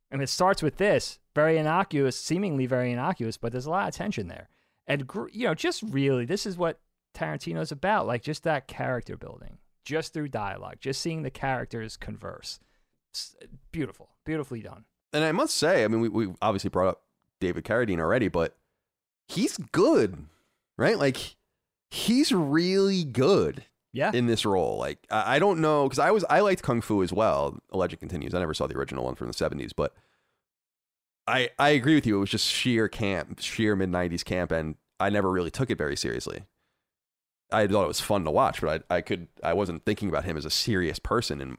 And 0.10 0.22
it 0.22 0.30
starts 0.30 0.64
with 0.64 0.78
this 0.78 1.20
very 1.36 1.58
innocuous, 1.58 2.20
seemingly 2.20 2.66
very 2.66 2.92
innocuous, 2.92 3.38
but 3.38 3.52
there's 3.52 3.66
a 3.66 3.70
lot 3.70 3.88
of 3.88 3.94
tension 3.94 4.28
there. 4.28 4.50
And, 4.88 5.10
you 5.32 5.48
know, 5.48 5.54
just 5.54 5.84
really, 5.84 6.26
this 6.26 6.46
is 6.46 6.58
what 6.58 6.80
Tarantino's 7.14 7.72
about 7.72 8.08
like 8.08 8.22
just 8.22 8.44
that 8.44 8.68
character 8.68 9.18
building, 9.18 9.58
just 9.84 10.14
through 10.14 10.30
dialogue, 10.30 10.78
just 10.80 11.02
seeing 11.02 11.24
the 11.24 11.30
characters 11.30 11.98
converse. 11.98 12.60
It's 13.12 13.36
beautiful, 13.72 14.10
beautifully 14.26 14.62
done. 14.62 14.86
And 15.12 15.24
I 15.24 15.32
must 15.32 15.56
say, 15.56 15.84
I 15.84 15.88
mean, 15.88 16.02
we, 16.02 16.10
we 16.10 16.34
obviously 16.42 16.70
brought 16.70 16.90
up 16.90 17.02
David 17.40 17.66
Carradine 17.66 18.00
already, 18.00 18.28
but 18.28 18.56
he's 19.28 19.58
good, 19.58 20.26
right? 20.78 20.98
Like, 20.98 21.36
he's 21.90 22.32
really 22.32 23.04
good 23.04 23.66
yeah. 23.94 24.12
in 24.14 24.28
this 24.28 24.46
role. 24.46 24.78
Like 24.78 25.00
I 25.10 25.40
don't 25.40 25.60
know 25.60 25.84
because 25.84 26.00
I 26.00 26.12
was 26.12 26.26
I 26.30 26.42
liked 26.42 26.64
Kung 26.64 26.82
Fu 26.82 27.04
as 27.04 27.14
well. 27.14 27.58
Legend 27.72 28.00
continues. 28.00 28.34
I 28.34 28.40
never 28.40 28.54
saw 28.54 28.68
the 28.68 28.78
original 28.78 29.06
one 29.06 29.16
from 29.16 29.28
the 29.28 29.34
seventies, 29.34 29.74
but 29.74 29.94
I 31.28 31.50
I 31.60 31.70
agree 31.70 31.96
with 31.96 32.06
you. 32.06 32.18
It 32.18 32.22
was 32.22 32.30
just 32.30 32.48
sheer 32.48 32.88
camp, 32.88 33.40
sheer 33.40 33.76
mid 33.76 33.90
nineties 33.90 34.24
camp, 34.24 34.52
and 34.52 34.76
I 35.00 35.10
never 35.10 35.30
really 35.32 35.52
took 35.52 35.70
it 35.70 35.78
very 35.78 35.96
seriously. 35.96 36.44
I 37.52 37.66
thought 37.68 37.84
it 37.84 37.88
was 37.88 38.02
fun 38.02 38.26
to 38.26 38.32
watch, 38.32 38.62
but 38.62 38.84
I 38.90 38.98
I 38.98 39.02
could 39.02 39.28
I 39.44 39.54
wasn't 39.54 39.86
thinking 39.86 40.10
about 40.10 40.26
him 40.26 40.38
as 40.38 40.46
a 40.46 40.50
serious 40.50 41.00
person. 41.00 41.42
And 41.42 41.58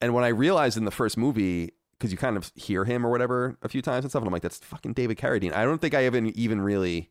and 0.00 0.14
when 0.14 0.24
I 0.24 0.28
realized 0.28 0.76
in 0.76 0.84
the 0.84 0.90
first 0.90 1.16
movie, 1.16 1.72
because 1.92 2.10
you 2.12 2.18
kind 2.18 2.36
of 2.36 2.50
hear 2.56 2.84
him 2.84 3.06
or 3.06 3.10
whatever 3.10 3.56
a 3.62 3.68
few 3.68 3.82
times 3.82 4.04
and 4.04 4.10
stuff, 4.10 4.22
and 4.22 4.28
I'm 4.28 4.32
like, 4.32 4.42
that's 4.42 4.58
fucking 4.58 4.94
David 4.94 5.18
Carradine. 5.18 5.52
I 5.52 5.64
don't 5.64 5.80
think 5.80 5.94
I 5.94 6.06
even 6.06 6.28
even 6.36 6.60
really 6.60 7.10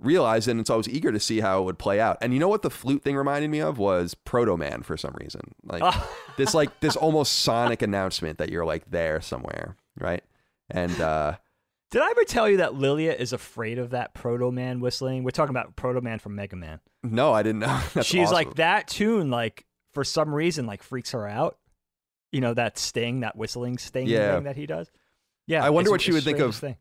realized 0.00 0.46
and 0.48 0.66
so 0.66 0.74
I 0.74 0.76
was 0.76 0.88
eager 0.88 1.10
to 1.10 1.18
see 1.20 1.40
how 1.40 1.60
it 1.60 1.64
would 1.64 1.78
play 1.78 2.00
out. 2.00 2.18
And 2.20 2.32
you 2.32 2.38
know 2.38 2.48
what 2.48 2.62
the 2.62 2.70
flute 2.70 3.02
thing 3.02 3.16
reminded 3.16 3.50
me 3.50 3.60
of 3.60 3.78
was 3.78 4.14
Proto 4.14 4.56
Man 4.56 4.82
for 4.82 4.96
some 4.96 5.14
reason. 5.20 5.40
Like 5.64 5.94
this 6.36 6.54
like 6.54 6.80
this 6.80 6.96
almost 6.96 7.40
sonic 7.40 7.82
announcement 7.82 8.38
that 8.38 8.50
you're 8.50 8.64
like 8.64 8.90
there 8.90 9.20
somewhere, 9.20 9.76
right? 9.98 10.22
And 10.70 11.00
uh 11.00 11.36
did 11.90 12.02
I 12.02 12.10
ever 12.10 12.24
tell 12.24 12.48
you 12.50 12.58
that 12.58 12.74
Lilia 12.74 13.14
is 13.14 13.32
afraid 13.32 13.78
of 13.78 13.90
that 13.90 14.12
Proto 14.12 14.50
Man 14.52 14.80
whistling? 14.80 15.24
We're 15.24 15.30
talking 15.30 15.56
about 15.56 15.74
Proto 15.74 16.00
Man 16.02 16.18
from 16.18 16.34
Mega 16.34 16.54
Man. 16.54 16.80
No, 17.02 17.32
I 17.32 17.42
didn't 17.42 17.60
know. 17.60 17.80
That's 17.94 18.06
She's 18.06 18.24
awesome. 18.26 18.34
like 18.34 18.54
that 18.56 18.88
tune, 18.88 19.30
like 19.30 19.64
for 19.94 20.04
some 20.04 20.34
reason, 20.34 20.66
like 20.66 20.82
freaks 20.82 21.12
her 21.12 21.26
out. 21.26 21.56
You 22.30 22.42
know 22.42 22.52
that 22.54 22.76
sting, 22.76 23.20
that 23.20 23.36
whistling 23.36 23.78
sting 23.78 24.06
Yeah. 24.06 24.34
thing 24.34 24.44
that 24.44 24.56
he 24.56 24.66
does. 24.66 24.90
Yeah, 25.46 25.64
I 25.64 25.70
wonder 25.70 25.90
what 25.90 26.02
she 26.02 26.12
would 26.12 26.24
think 26.24 26.40
of- 26.40 26.54
Thing. 26.54 26.76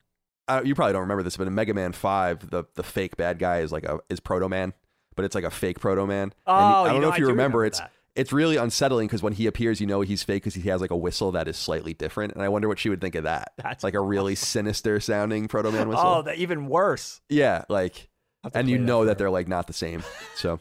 Uh, 0.48 0.62
you 0.64 0.76
probably 0.76 0.94
don't 0.94 1.02
remember 1.02 1.24
this, 1.24 1.38
but 1.38 1.48
in 1.48 1.56
Mega 1.56 1.74
Man 1.74 1.92
Five, 1.92 2.50
the 2.50 2.64
the 2.76 2.84
fake 2.84 3.18
bad 3.18 3.40
guy 3.40 3.60
is 3.60 3.72
like 3.72 3.84
a 3.86 4.00
is 4.10 4.20
Proto 4.20 4.48
Man, 4.50 4.74
but 5.16 5.26
it's 5.26 5.36
like 5.36 5.44
a 5.44 5.52
fake 5.52 5.80
Proto 5.80 6.06
Man. 6.06 6.34
Oh, 6.46 6.54
I 6.54 6.92
don't 6.94 7.02
know, 7.02 7.10
if 7.10 7.18
you 7.18 7.26
remember, 7.28 7.60
remember 7.60 7.66
it's 7.66 7.80
that. 7.80 7.92
it's 8.16 8.32
really 8.32 8.56
unsettling 8.58 9.08
because 9.08 9.22
when 9.22 9.34
he 9.34 9.48
appears, 9.48 9.82
you 9.82 9.88
know 9.88 10.02
he's 10.02 10.24
fake 10.24 10.44
because 10.44 10.54
he 10.56 10.70
has 10.70 10.80
like 10.82 10.92
a 10.92 10.96
whistle 10.98 11.32
that 11.34 11.48
is 11.48 11.58
slightly 11.58 11.94
different, 11.94 12.34
and 12.34 12.42
I 12.42 12.50
wonder 12.50 12.68
what 12.68 12.80
she 12.80 12.90
would 12.90 13.02
think 13.02 13.16
of 13.16 13.24
that. 13.26 13.54
That's 13.62 13.84
like 13.84 13.94
a 13.94 14.02
really 14.02 14.36
sinister 14.36 15.00
sounding 15.00 15.48
Proto 15.48 15.72
Man 15.72 15.90
whistle. 15.90 16.06
Oh, 16.06 16.22
that 16.24 16.38
even 16.38 16.68
worse. 16.68 17.22
yeah, 17.30 17.66
like, 17.70 18.08
I'll 18.44 18.48
have 18.50 18.54
to 18.54 18.60
and 18.60 18.68
play 18.68 18.72
you 18.74 18.80
know 18.80 19.00
that 19.06 19.12
forever. 19.12 19.18
they're 19.18 19.30
like 19.32 19.48
not 19.48 19.68
the 19.68 19.74
same, 19.74 20.04
so 20.36 20.60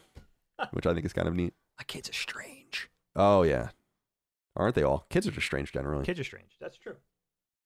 which 0.71 0.85
I 0.85 0.93
think 0.93 1.05
is 1.05 1.13
kind 1.13 1.27
of 1.27 1.35
neat. 1.35 1.53
My 1.79 1.83
kids 1.83 2.09
are 2.09 2.13
strange. 2.13 2.89
Oh 3.15 3.43
yeah, 3.43 3.69
aren't 4.55 4.75
they 4.75 4.83
all? 4.83 5.05
Kids 5.09 5.27
are 5.27 5.31
just 5.31 5.45
strange 5.45 5.71
generally. 5.71 6.03
Kids 6.05 6.19
are 6.19 6.23
strange. 6.23 6.51
That's 6.59 6.77
true. 6.77 6.95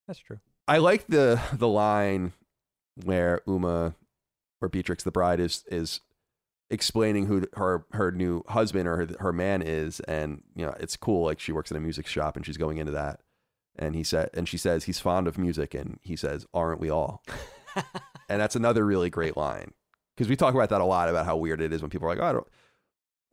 That's 0.08 0.20
true. 0.20 0.40
I 0.72 0.78
like 0.78 1.08
the 1.08 1.42
the 1.52 1.68
line 1.68 2.32
where 3.04 3.42
Uma 3.46 3.94
or 4.62 4.70
Beatrix 4.70 5.04
the 5.04 5.12
bride 5.12 5.42
is 5.42 5.66
is 5.68 6.00
explaining 6.70 7.26
who 7.26 7.44
her 7.56 7.86
her 7.92 8.10
new 8.10 8.46
husband 8.48 8.88
or 8.88 8.96
her, 8.96 9.08
her 9.20 9.34
man 9.34 9.62
is 9.62 10.00
and 10.02 10.44
you 10.56 10.66
know 10.66 10.74
it's 10.80 10.96
cool 10.96 11.26
like 11.26 11.42
she 11.42 11.52
works 11.52 11.72
in 11.72 11.78
a 11.78 11.82
music 11.82 12.08
shop 12.08 12.38
and 12.38 12.46
she's 12.46 12.56
going 12.56 12.78
into 12.78 12.94
that. 12.94 13.20
And 13.78 13.96
he 13.96 14.04
said 14.06 14.30
and 14.34 14.48
she 14.48 14.58
says 14.58 14.86
he's 14.86 15.02
fond 15.02 15.28
of 15.28 15.38
music 15.38 15.74
and 15.74 16.00
he 16.04 16.16
says 16.16 16.46
aren't 16.54 16.80
we 16.80 16.90
all? 16.90 17.22
And 18.30 18.40
that's 18.40 18.56
another 18.56 18.86
really 18.86 19.10
great 19.10 19.36
line 19.36 19.74
because 20.16 20.30
we 20.30 20.38
talk 20.38 20.54
about 20.54 20.70
that 20.70 20.80
a 20.80 20.86
lot 20.86 21.10
about 21.10 21.26
how 21.26 21.36
weird 21.36 21.60
it 21.60 21.74
is 21.74 21.82
when 21.82 21.90
people 21.90 22.08
are 22.08 22.12
like 22.12 22.24
oh, 22.24 22.26
I 22.26 22.32
don't 22.32 22.48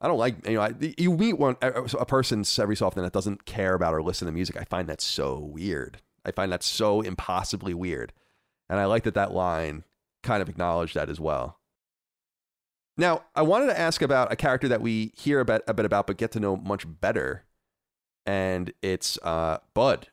I 0.00 0.08
don't 0.08 0.18
like 0.18 0.44
you 0.44 0.54
know 0.54 0.62
I, 0.62 0.74
you 0.98 1.12
meet 1.12 1.38
one 1.38 1.56
a 1.62 2.04
person 2.04 2.44
every 2.58 2.74
so 2.74 2.88
often 2.88 3.04
that 3.04 3.12
doesn't 3.12 3.44
care 3.44 3.74
about 3.74 3.94
or 3.94 4.02
listen 4.02 4.26
to 4.26 4.32
music. 4.32 4.56
I 4.56 4.64
find 4.64 4.88
that 4.88 5.00
so 5.00 5.38
weird 5.38 6.02
I 6.24 6.30
find 6.30 6.52
that 6.52 6.62
so 6.62 7.00
impossibly 7.00 7.74
weird 7.74 8.12
and 8.68 8.78
I 8.78 8.84
like 8.84 9.04
that 9.04 9.14
that 9.14 9.32
line 9.32 9.84
kind 10.22 10.42
of 10.42 10.48
acknowledged 10.48 10.94
that 10.94 11.08
as 11.08 11.18
well. 11.18 11.58
Now, 12.96 13.22
I 13.34 13.42
wanted 13.42 13.66
to 13.66 13.78
ask 13.78 14.02
about 14.02 14.32
a 14.32 14.36
character 14.36 14.68
that 14.68 14.80
we 14.80 15.12
hear 15.16 15.40
a 15.40 15.44
bit, 15.44 15.62
a 15.68 15.74
bit 15.74 15.86
about, 15.86 16.06
but 16.06 16.16
get 16.16 16.32
to 16.32 16.40
know 16.40 16.56
much 16.56 16.84
better. 17.00 17.44
And 18.26 18.72
it's 18.82 19.18
uh, 19.22 19.58
Bud, 19.72 20.08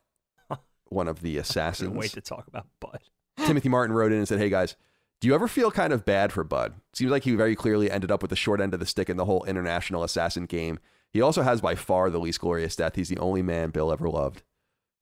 one 0.86 1.08
of 1.08 1.20
the 1.20 1.36
assassins. 1.36 1.90
wait 1.90 2.12
to 2.12 2.20
talk 2.20 2.46
about 2.46 2.66
Bud. 2.80 3.00
Timothy 3.46 3.68
Martin 3.68 3.94
wrote 3.94 4.12
in 4.12 4.18
and 4.18 4.28
said, 4.28 4.38
Hey 4.38 4.48
guys, 4.48 4.76
do 5.20 5.28
you 5.28 5.34
ever 5.34 5.48
feel 5.48 5.70
kind 5.70 5.92
of 5.92 6.04
bad 6.04 6.32
for 6.32 6.44
Bud? 6.44 6.74
Seems 6.94 7.10
like 7.10 7.24
he 7.24 7.34
very 7.34 7.56
clearly 7.56 7.90
ended 7.90 8.10
up 8.10 8.22
with 8.22 8.30
the 8.30 8.36
short 8.36 8.60
end 8.60 8.72
of 8.72 8.80
the 8.80 8.86
stick 8.86 9.10
in 9.10 9.16
the 9.16 9.24
whole 9.24 9.44
international 9.44 10.04
assassin 10.04 10.46
game. 10.46 10.78
He 11.10 11.20
also 11.20 11.42
has 11.42 11.60
by 11.60 11.74
far 11.74 12.08
the 12.08 12.20
least 12.20 12.40
glorious 12.40 12.76
death. 12.76 12.94
He's 12.94 13.08
the 13.08 13.18
only 13.18 13.42
man 13.42 13.70
Bill 13.70 13.92
ever 13.92 14.08
loved. 14.08 14.42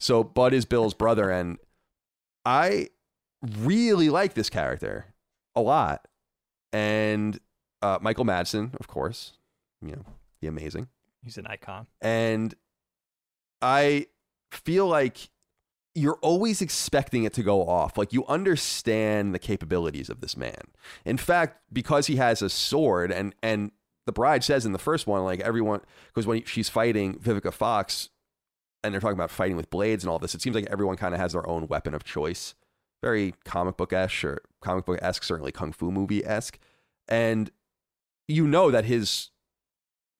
So 0.00 0.22
Bud 0.22 0.52
is 0.52 0.64
Bill's 0.64 0.94
brother, 0.94 1.30
and 1.30 1.58
I 2.44 2.88
really 3.42 4.10
like 4.10 4.34
this 4.34 4.50
character 4.50 5.06
a 5.54 5.60
lot. 5.60 6.06
And 6.72 7.38
uh, 7.82 7.98
Michael 8.00 8.24
Madsen, 8.24 8.74
of 8.80 8.88
course, 8.88 9.34
you 9.80 9.92
know, 9.92 10.04
the 10.40 10.48
amazing. 10.48 10.88
He's 11.22 11.38
an 11.38 11.46
icon. 11.46 11.86
And 12.00 12.54
I 13.62 14.06
feel 14.50 14.86
like 14.86 15.30
you're 15.94 16.18
always 16.22 16.60
expecting 16.60 17.24
it 17.24 17.32
to 17.34 17.42
go 17.42 17.66
off. 17.68 17.96
Like 17.96 18.12
you 18.12 18.26
understand 18.26 19.34
the 19.34 19.38
capabilities 19.38 20.08
of 20.08 20.20
this 20.20 20.36
man. 20.36 20.60
In 21.04 21.16
fact, 21.16 21.60
because 21.72 22.08
he 22.08 22.16
has 22.16 22.42
a 22.42 22.50
sword 22.50 23.12
and 23.12 23.34
and 23.42 23.70
the 24.06 24.12
bride 24.12 24.44
says 24.44 24.66
in 24.66 24.72
the 24.72 24.78
first 24.78 25.06
one, 25.06 25.24
like 25.24 25.40
everyone, 25.40 25.80
because 26.08 26.26
when 26.26 26.44
she's 26.44 26.68
fighting 26.68 27.18
Vivica 27.18 27.52
Fox, 27.52 28.10
and 28.84 28.92
they're 28.92 29.00
talking 29.00 29.16
about 29.16 29.30
fighting 29.30 29.56
with 29.56 29.70
blades 29.70 30.04
and 30.04 30.10
all 30.10 30.18
this, 30.18 30.34
it 30.34 30.42
seems 30.42 30.54
like 30.54 30.66
everyone 30.70 30.96
kind 30.96 31.14
of 31.14 31.20
has 31.20 31.32
their 31.32 31.48
own 31.48 31.66
weapon 31.66 31.94
of 31.94 32.04
choice. 32.04 32.54
Very 33.02 33.34
comic 33.44 33.76
book 33.76 33.92
esque 33.92 34.24
or 34.24 34.42
comic 34.60 34.84
book 34.84 34.98
esque, 35.02 35.24
certainly 35.24 35.50
kung 35.50 35.72
fu 35.72 35.90
movie 35.90 36.24
esque, 36.24 36.58
and 37.08 37.50
you 38.28 38.46
know 38.46 38.70
that 38.70 38.84
his 38.84 39.30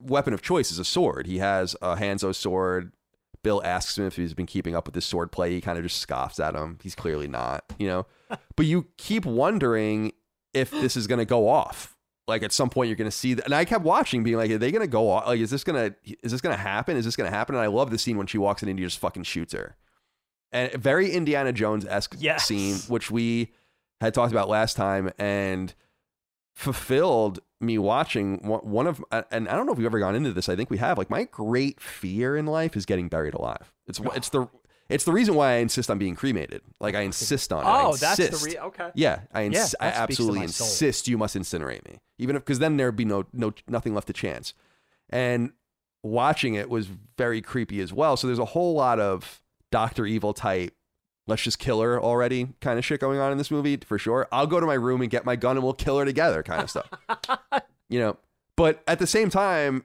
weapon 0.00 0.34
of 0.34 0.42
choice 0.42 0.70
is 0.70 0.78
a 0.78 0.84
sword. 0.84 1.26
He 1.26 1.38
has 1.38 1.74
a 1.80 1.96
Hanzo 1.96 2.34
sword. 2.34 2.92
Bill 3.42 3.62
asks 3.64 3.98
him 3.98 4.06
if 4.06 4.16
he's 4.16 4.34
been 4.34 4.46
keeping 4.46 4.74
up 4.74 4.86
with 4.86 4.94
his 4.94 5.04
sword 5.04 5.30
play. 5.30 5.52
He 5.52 5.60
kind 5.60 5.78
of 5.78 5.84
just 5.84 5.98
scoffs 5.98 6.40
at 6.40 6.54
him. 6.54 6.78
He's 6.82 6.94
clearly 6.94 7.28
not, 7.28 7.64
you 7.78 7.86
know. 7.86 8.06
but 8.56 8.66
you 8.66 8.88
keep 8.96 9.26
wondering 9.26 10.12
if 10.54 10.70
this 10.70 10.96
is 10.96 11.06
going 11.06 11.18
to 11.18 11.24
go 11.26 11.48
off. 11.48 11.93
Like 12.26 12.42
at 12.42 12.52
some 12.52 12.70
point 12.70 12.88
you're 12.88 12.96
going 12.96 13.10
to 13.10 13.16
see 13.16 13.34
that. 13.34 13.44
And 13.44 13.54
I 13.54 13.64
kept 13.64 13.84
watching, 13.84 14.22
being 14.24 14.36
like, 14.36 14.50
are 14.50 14.58
they 14.58 14.70
going 14.70 14.80
to 14.82 14.86
go 14.86 15.10
off? 15.10 15.26
Like, 15.26 15.40
is 15.40 15.50
this 15.50 15.62
going 15.64 15.90
to 15.90 15.96
is 16.22 16.32
this 16.32 16.40
going 16.40 16.56
to 16.56 16.62
happen? 16.62 16.96
Is 16.96 17.04
this 17.04 17.16
going 17.16 17.30
to 17.30 17.36
happen? 17.36 17.54
And 17.54 17.62
I 17.62 17.66
love 17.66 17.90
the 17.90 17.98
scene 17.98 18.16
when 18.16 18.26
she 18.26 18.38
walks 18.38 18.62
in 18.62 18.68
and 18.68 18.78
he 18.78 18.84
just 18.84 18.98
fucking 18.98 19.24
shoots 19.24 19.52
her. 19.52 19.76
And 20.52 20.72
very 20.72 21.10
Indiana 21.10 21.52
Jones 21.52 21.84
esque 21.84 22.14
Yes. 22.18 22.46
scene, 22.46 22.76
which 22.88 23.10
we 23.10 23.52
had 24.00 24.14
talked 24.14 24.32
about 24.32 24.48
last 24.48 24.76
time, 24.76 25.10
and 25.18 25.74
fulfilled 26.54 27.40
me 27.60 27.78
watching 27.78 28.38
one 28.46 28.60
one 28.60 28.86
of 28.86 29.04
and 29.10 29.48
I 29.48 29.56
don't 29.56 29.66
know 29.66 29.72
if 29.72 29.78
we've 29.78 29.86
ever 29.86 29.98
gone 29.98 30.14
into 30.14 30.32
this. 30.32 30.48
I 30.48 30.56
think 30.56 30.70
we 30.70 30.78
have. 30.78 30.96
Like 30.98 31.10
my 31.10 31.24
great 31.24 31.80
fear 31.80 32.36
in 32.36 32.46
life 32.46 32.76
is 32.76 32.86
getting 32.86 33.08
buried 33.08 33.34
alive. 33.34 33.72
It's 33.86 34.00
it's 34.14 34.28
the 34.28 34.48
it's 34.88 35.04
the 35.04 35.12
reason 35.12 35.34
why 35.34 35.52
I 35.52 35.56
insist 35.56 35.90
on 35.90 35.98
being 35.98 36.14
cremated. 36.14 36.62
Like 36.80 36.94
I 36.94 37.00
insist 37.02 37.52
on 37.52 37.64
it. 37.64 37.68
I 37.68 37.84
Oh, 37.84 37.96
that's 37.96 38.18
the 38.18 38.26
insist. 38.26 38.44
re- 38.46 38.58
okay. 38.58 38.90
Yeah, 38.94 39.20
I, 39.32 39.40
Yeah, 39.42 39.46
ins- 39.46 39.74
I 39.80 39.86
that 39.90 39.94
speaks 39.94 39.96
to 39.96 40.02
absolutely 40.02 40.38
my 40.40 40.46
soul. 40.46 40.66
insist 40.66 41.08
you 41.08 41.18
must 41.18 41.36
incinerate 41.36 41.84
me, 41.86 42.00
even 42.18 42.36
if 42.36 42.42
because 42.44 42.58
then 42.58 42.76
there'd 42.76 42.96
be 42.96 43.04
no 43.04 43.24
no 43.32 43.52
nothing 43.68 43.94
left 43.94 44.06
to 44.08 44.12
chance. 44.12 44.54
And 45.10 45.52
watching 46.02 46.54
it 46.54 46.68
was 46.68 46.88
very 47.16 47.40
creepy 47.40 47.80
as 47.80 47.92
well. 47.92 48.16
So 48.16 48.26
there's 48.26 48.38
a 48.38 48.44
whole 48.44 48.74
lot 48.74 49.00
of 49.00 49.40
Doctor 49.70 50.04
Evil 50.06 50.34
type. 50.34 50.74
Let's 51.26 51.40
just 51.42 51.58
kill 51.58 51.80
her 51.80 51.98
already, 51.98 52.48
kind 52.60 52.78
of 52.78 52.84
shit 52.84 53.00
going 53.00 53.18
on 53.18 53.32
in 53.32 53.38
this 53.38 53.50
movie 53.50 53.78
for 53.78 53.98
sure. 53.98 54.28
I'll 54.30 54.46
go 54.46 54.60
to 54.60 54.66
my 54.66 54.74
room 54.74 55.00
and 55.00 55.10
get 55.10 55.24
my 55.24 55.36
gun 55.36 55.56
and 55.56 55.64
we'll 55.64 55.72
kill 55.72 55.98
her 55.98 56.04
together, 56.04 56.42
kind 56.42 56.60
of 56.62 56.68
stuff. 56.68 56.90
you 57.88 57.98
know, 57.98 58.18
but 58.56 58.82
at 58.86 58.98
the 58.98 59.06
same 59.06 59.30
time, 59.30 59.84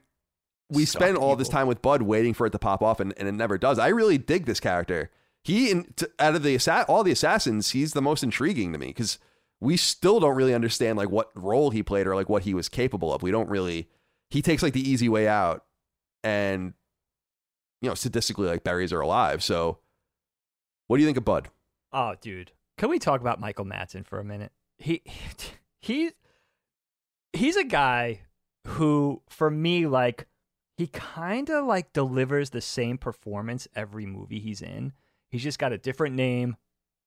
we 0.70 0.86
Suck 0.86 1.02
spend 1.02 1.18
all 1.18 1.36
this 1.36 1.50
time 1.50 1.68
with 1.68 1.82
Bud 1.82 2.04
waiting 2.04 2.34
for 2.34 2.46
it 2.46 2.52
to 2.52 2.60
pop 2.60 2.82
off, 2.82 3.00
and, 3.00 3.14
and 3.18 3.28
it 3.28 3.34
never 3.34 3.58
does. 3.58 3.80
I 3.80 3.88
really 3.88 4.18
dig 4.18 4.46
this 4.46 4.60
character. 4.60 5.10
He, 5.44 5.72
in, 5.72 5.86
t- 5.96 6.06
out 6.20 6.36
of 6.36 6.44
the 6.44 6.56
assa- 6.56 6.86
all 6.88 7.04
the 7.04 7.12
assassins, 7.12 7.72
he's 7.72 7.94
the 7.94 8.02
most 8.02 8.24
intriguing 8.24 8.72
to 8.74 8.80
me 8.80 8.88
because 8.88 9.18
we 9.60 9.78
still 9.78 10.20
don't 10.20 10.36
really 10.36 10.54
understand 10.54 10.98
like 10.98 11.10
what 11.10 11.32
role 11.36 11.72
he 11.72 11.82
played 11.82 12.08
or 12.08 12.16
like 12.16 12.30
what 12.30 12.44
he 12.44 12.54
was 12.54 12.70
capable 12.70 13.14
of. 13.14 13.24
We 13.24 13.32
don't 13.32 13.50
really. 13.50 13.90
He 14.30 14.42
takes 14.42 14.62
like 14.62 14.74
the 14.74 14.88
easy 14.88 15.10
way 15.10 15.28
out, 15.28 15.66
and 16.24 16.74
you 17.82 17.90
know, 17.90 17.96
statistically, 17.96 18.48
like 18.48 18.64
berries 18.64 18.94
are 18.94 19.02
alive. 19.02 19.44
So, 19.44 19.80
what 20.88 20.98
do 20.98 21.02
you 21.02 21.08
think 21.08 21.18
of 21.18 21.26
Bud? 21.26 21.50
Oh, 21.92 22.16
dude, 22.22 22.52
can 22.78 22.90
we 22.90 23.00
talk 23.00 23.22
about 23.22 23.40
Michael 23.40 23.66
Madsen 23.66 24.06
for 24.06 24.20
a 24.20 24.24
minute? 24.24 24.52
He 24.78 25.02
he 25.80 26.12
he's 27.34 27.56
a 27.56 27.64
guy 27.64 28.22
who, 28.68 29.22
for 29.30 29.50
me, 29.50 29.88
like 29.88 30.28
he 30.80 30.88
kind 30.88 31.50
of 31.50 31.66
like 31.66 31.92
delivers 31.92 32.52
the 32.52 32.62
same 32.62 32.98
performance 32.98 33.68
every 33.76 34.06
movie 34.06 34.40
he's 34.40 34.62
in. 34.62 34.94
He's 35.30 35.44
just 35.44 35.60
got 35.60 35.74
a 35.74 35.78
different 35.78 36.16
name 36.16 36.56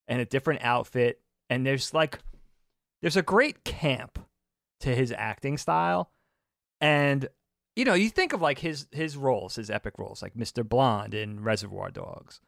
and 0.07 0.21
a 0.21 0.27
different 0.27 0.61
outfit, 0.63 1.23
and 1.49 1.65
there's 1.65 1.95
like 1.95 2.19
there's 3.01 3.17
a 3.17 3.23
great 3.23 3.65
camp 3.65 4.19
to 4.81 4.95
his 4.95 5.11
acting 5.17 5.57
style, 5.57 6.11
and 6.83 7.27
you 7.75 7.87
know, 7.87 7.95
you 7.95 8.11
think 8.11 8.35
of 8.35 8.43
like 8.43 8.59
his 8.59 8.89
his 8.93 9.17
roles, 9.17 9.55
his 9.55 9.71
epic 9.71 9.95
roles, 9.97 10.21
like 10.21 10.35
Mr. 10.35 10.69
Blonde 10.69 11.15
in 11.15 11.43
Reservoir 11.43 11.91
Dogs, 11.91 12.43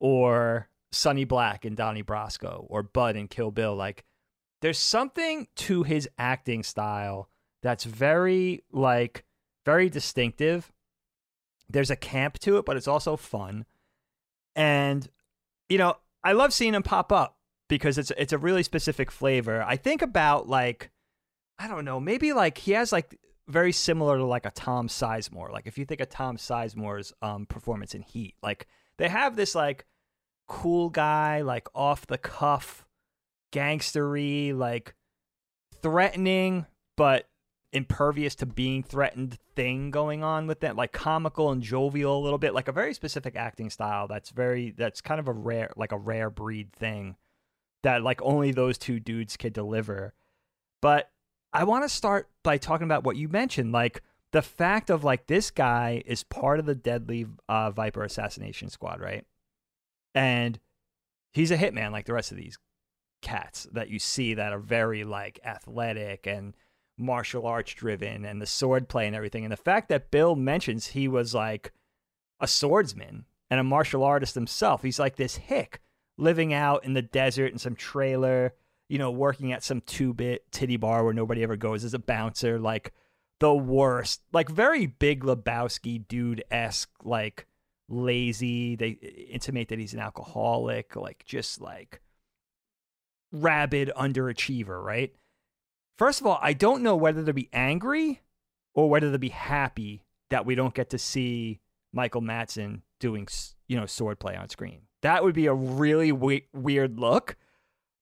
or 0.00 0.70
Sonny 0.92 1.26
Black 1.26 1.66
in 1.66 1.74
Donnie 1.74 2.02
Brasco, 2.02 2.64
or 2.70 2.82
Bud 2.82 3.16
in 3.16 3.28
Kill 3.28 3.50
Bill. 3.50 3.76
Like, 3.76 4.06
there's 4.62 4.78
something 4.78 5.46
to 5.56 5.82
his 5.82 6.08
acting 6.16 6.62
style 6.62 7.28
that's 7.62 7.84
very 7.84 8.64
like 8.72 9.26
very 9.64 9.88
distinctive. 9.88 10.72
There's 11.68 11.90
a 11.90 11.96
camp 11.96 12.38
to 12.40 12.58
it, 12.58 12.64
but 12.64 12.76
it's 12.76 12.88
also 12.88 13.16
fun. 13.16 13.64
And 14.54 15.08
you 15.68 15.78
know, 15.78 15.96
I 16.22 16.32
love 16.32 16.52
seeing 16.52 16.74
him 16.74 16.82
pop 16.82 17.12
up 17.12 17.36
because 17.68 17.98
it's 17.98 18.12
it's 18.16 18.32
a 18.32 18.38
really 18.38 18.62
specific 18.62 19.10
flavor. 19.10 19.62
I 19.62 19.76
think 19.76 20.02
about 20.02 20.48
like 20.48 20.90
I 21.58 21.68
don't 21.68 21.84
know, 21.84 22.00
maybe 22.00 22.32
like 22.32 22.58
he 22.58 22.72
has 22.72 22.92
like 22.92 23.18
very 23.48 23.72
similar 23.72 24.18
to 24.18 24.24
like 24.24 24.46
a 24.46 24.50
Tom 24.50 24.88
Sizemore. 24.88 25.52
Like 25.52 25.66
if 25.66 25.78
you 25.78 25.84
think 25.84 26.00
of 26.00 26.08
Tom 26.08 26.36
Sizemore's 26.36 27.12
um, 27.22 27.46
performance 27.46 27.94
in 27.94 28.02
Heat, 28.02 28.34
like 28.42 28.66
they 28.98 29.08
have 29.08 29.36
this 29.36 29.54
like 29.54 29.86
cool 30.46 30.90
guy, 30.90 31.42
like 31.42 31.68
off 31.74 32.06
the 32.06 32.18
cuff, 32.18 32.84
gangstery, 33.52 34.56
like 34.56 34.94
threatening 35.82 36.66
but 36.96 37.28
impervious 37.74 38.36
to 38.36 38.46
being 38.46 38.82
threatened 38.82 39.38
thing 39.56 39.90
going 39.90 40.22
on 40.22 40.46
with 40.46 40.60
them, 40.60 40.76
like 40.76 40.92
comical 40.92 41.50
and 41.50 41.60
jovial 41.60 42.16
a 42.16 42.22
little 42.22 42.38
bit, 42.38 42.54
like 42.54 42.68
a 42.68 42.72
very 42.72 42.94
specific 42.94 43.36
acting 43.36 43.68
style. 43.68 44.06
That's 44.06 44.30
very 44.30 44.70
that's 44.70 45.00
kind 45.00 45.20
of 45.20 45.28
a 45.28 45.32
rare 45.32 45.72
like 45.76 45.92
a 45.92 45.98
rare 45.98 46.30
breed 46.30 46.72
thing 46.72 47.16
that 47.82 48.02
like 48.02 48.22
only 48.22 48.52
those 48.52 48.78
two 48.78 49.00
dudes 49.00 49.36
could 49.36 49.52
deliver. 49.52 50.14
But 50.80 51.10
I 51.52 51.64
want 51.64 51.84
to 51.84 51.88
start 51.88 52.30
by 52.42 52.58
talking 52.58 52.86
about 52.86 53.04
what 53.04 53.16
you 53.16 53.28
mentioned, 53.28 53.72
like 53.72 54.02
the 54.32 54.42
fact 54.42 54.88
of 54.88 55.04
like 55.04 55.26
this 55.26 55.50
guy 55.50 56.02
is 56.06 56.24
part 56.24 56.60
of 56.60 56.66
the 56.66 56.74
deadly 56.74 57.26
uh, 57.48 57.70
Viper 57.72 58.04
assassination 58.04 58.70
squad, 58.70 59.00
right? 59.00 59.24
And 60.14 60.58
he's 61.32 61.50
a 61.50 61.56
hitman 61.56 61.92
like 61.92 62.06
the 62.06 62.14
rest 62.14 62.30
of 62.30 62.38
these 62.38 62.58
cats 63.20 63.66
that 63.72 63.88
you 63.88 63.98
see 63.98 64.34
that 64.34 64.52
are 64.52 64.58
very 64.58 65.02
like 65.02 65.40
athletic 65.44 66.26
and 66.26 66.54
martial 66.96 67.46
arts 67.46 67.74
driven 67.74 68.24
and 68.24 68.40
the 68.40 68.46
sword 68.46 68.88
play 68.88 69.06
and 69.06 69.16
everything. 69.16 69.44
And 69.44 69.52
the 69.52 69.56
fact 69.56 69.88
that 69.88 70.10
Bill 70.10 70.36
mentions 70.36 70.88
he 70.88 71.08
was 71.08 71.34
like 71.34 71.72
a 72.40 72.46
swordsman 72.46 73.24
and 73.50 73.60
a 73.60 73.64
martial 73.64 74.04
artist 74.04 74.34
himself, 74.34 74.82
he's 74.82 74.98
like 74.98 75.16
this 75.16 75.36
hick 75.36 75.80
living 76.16 76.52
out 76.54 76.84
in 76.84 76.94
the 76.94 77.02
desert 77.02 77.52
in 77.52 77.58
some 77.58 77.74
trailer 77.74 78.54
you 78.88 78.98
know, 78.98 79.10
working 79.10 79.52
at 79.52 79.62
some 79.62 79.80
two 79.80 80.12
bit 80.12 80.50
titty 80.52 80.76
bar 80.76 81.04
where 81.04 81.14
nobody 81.14 81.42
ever 81.42 81.56
goes 81.56 81.84
as 81.84 81.94
a 81.94 81.98
bouncer, 81.98 82.58
like 82.58 82.92
the 83.40 83.54
worst, 83.54 84.22
like 84.32 84.48
very 84.48 84.86
big 84.86 85.24
Lebowski 85.24 86.06
dude 86.06 86.44
esque, 86.50 86.90
like 87.02 87.46
lazy. 87.88 88.76
They 88.76 88.98
uh, 89.02 89.08
intimate 89.30 89.68
that 89.68 89.78
he's 89.78 89.94
an 89.94 90.00
alcoholic, 90.00 90.96
like 90.96 91.24
just 91.24 91.60
like 91.60 92.02
rabid 93.32 93.90
underachiever, 93.96 94.82
right? 94.82 95.14
First 95.96 96.20
of 96.20 96.26
all, 96.26 96.38
I 96.42 96.52
don't 96.52 96.82
know 96.82 96.96
whether 96.96 97.24
to 97.24 97.32
be 97.32 97.48
angry 97.52 98.22
or 98.74 98.90
whether 98.90 99.12
to 99.12 99.18
be 99.18 99.28
happy 99.28 100.04
that 100.30 100.44
we 100.44 100.54
don't 100.54 100.74
get 100.74 100.90
to 100.90 100.98
see 100.98 101.60
Michael 101.92 102.22
Madsen 102.22 102.82
doing, 102.98 103.28
you 103.68 103.76
know, 103.76 103.84
swordplay 103.84 104.38
on 104.38 104.48
screen. 104.48 104.80
That 105.02 105.22
would 105.22 105.34
be 105.34 105.46
a 105.46 105.54
really 105.54 106.10
we- 106.12 106.46
weird 106.52 106.98
look 106.98 107.36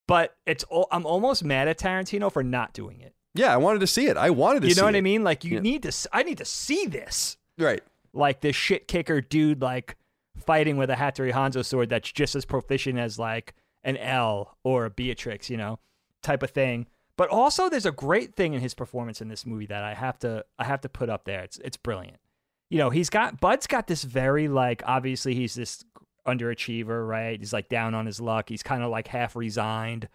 but 0.07 0.36
it's 0.47 0.64
I'm 0.90 1.07
almost 1.07 1.45
mad 1.45 1.68
at 1.68 1.78
Tarantino 1.78 2.30
for 2.30 2.43
not 2.43 2.72
doing 2.72 3.01
it. 3.01 3.14
Yeah, 3.34 3.53
I 3.53 3.57
wanted 3.57 3.78
to 3.80 3.86
see 3.86 4.09
it. 4.09 4.16
I 4.16 4.30
wanted 4.30 4.61
to. 4.62 4.68
You 4.68 4.74
know 4.74 4.84
what 4.84 4.95
it. 4.95 4.99
I 4.99 5.03
mean? 5.03 5.24
Like 5.24 5.45
you 5.45 5.55
yeah. 5.55 5.61
need 5.61 5.84
to. 5.84 6.09
I 6.12 6.22
need 6.22 6.38
to 6.38 6.45
see 6.45 6.86
this. 6.86 7.36
Right. 7.59 7.82
Like 8.12 8.40
this 8.40 8.55
shit 8.55 8.88
kicker 8.88 9.20
dude, 9.20 9.62
like 9.62 9.97
fighting 10.36 10.76
with 10.76 10.90
a 10.90 10.95
Hattori 10.95 11.32
Hanzo 11.32 11.64
sword 11.64 11.88
that's 11.88 12.12
just 12.12 12.34
as 12.34 12.45
proficient 12.45 12.99
as 12.99 13.18
like 13.18 13.55
an 13.84 13.97
Elle 13.97 14.55
or 14.64 14.84
a 14.84 14.90
Beatrix, 14.90 15.49
you 15.49 15.57
know, 15.57 15.78
type 16.22 16.43
of 16.43 16.51
thing. 16.51 16.86
But 17.16 17.28
also, 17.28 17.68
there's 17.68 17.86
a 17.86 17.92
great 17.92 18.34
thing 18.34 18.54
in 18.54 18.60
his 18.60 18.74
performance 18.74 19.20
in 19.20 19.28
this 19.28 19.44
movie 19.44 19.66
that 19.66 19.82
I 19.82 19.94
have 19.94 20.18
to 20.20 20.44
I 20.58 20.64
have 20.64 20.80
to 20.82 20.88
put 20.88 21.10
up 21.10 21.24
there. 21.24 21.42
It's 21.42 21.58
it's 21.58 21.76
brilliant. 21.76 22.18
You 22.70 22.78
know, 22.78 22.90
he's 22.90 23.10
got 23.10 23.40
Bud's 23.40 23.66
got 23.66 23.86
this 23.86 24.02
very 24.02 24.48
like 24.48 24.82
obviously 24.86 25.34
he's 25.34 25.54
this 25.54 25.84
underachiever, 26.26 27.06
right? 27.06 27.38
He's 27.38 27.52
like 27.52 27.68
down 27.68 27.94
on 27.94 28.06
his 28.06 28.20
luck. 28.20 28.48
He's 28.48 28.62
kind 28.62 28.82
of 28.82 28.90
like 28.90 29.08
half 29.08 29.36
resigned, 29.36 30.08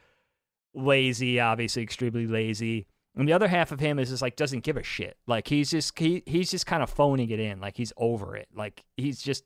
lazy, 0.73 1.39
obviously 1.39 1.83
extremely 1.83 2.25
lazy. 2.25 2.87
And 3.15 3.27
the 3.27 3.33
other 3.33 3.47
half 3.47 3.71
of 3.71 3.79
him 3.79 3.99
is 3.99 4.09
just 4.09 4.21
like 4.21 4.35
doesn't 4.35 4.63
give 4.63 4.77
a 4.77 4.83
shit. 4.83 5.17
Like 5.27 5.47
he's 5.47 5.69
just 5.69 5.97
he 5.97 6.23
he's 6.25 6.49
just 6.49 6.65
kind 6.65 6.81
of 6.81 6.89
phoning 6.89 7.29
it 7.29 7.39
in. 7.39 7.59
Like 7.59 7.77
he's 7.77 7.93
over 7.97 8.35
it. 8.35 8.47
Like 8.55 8.83
he's 8.95 9.21
just 9.21 9.43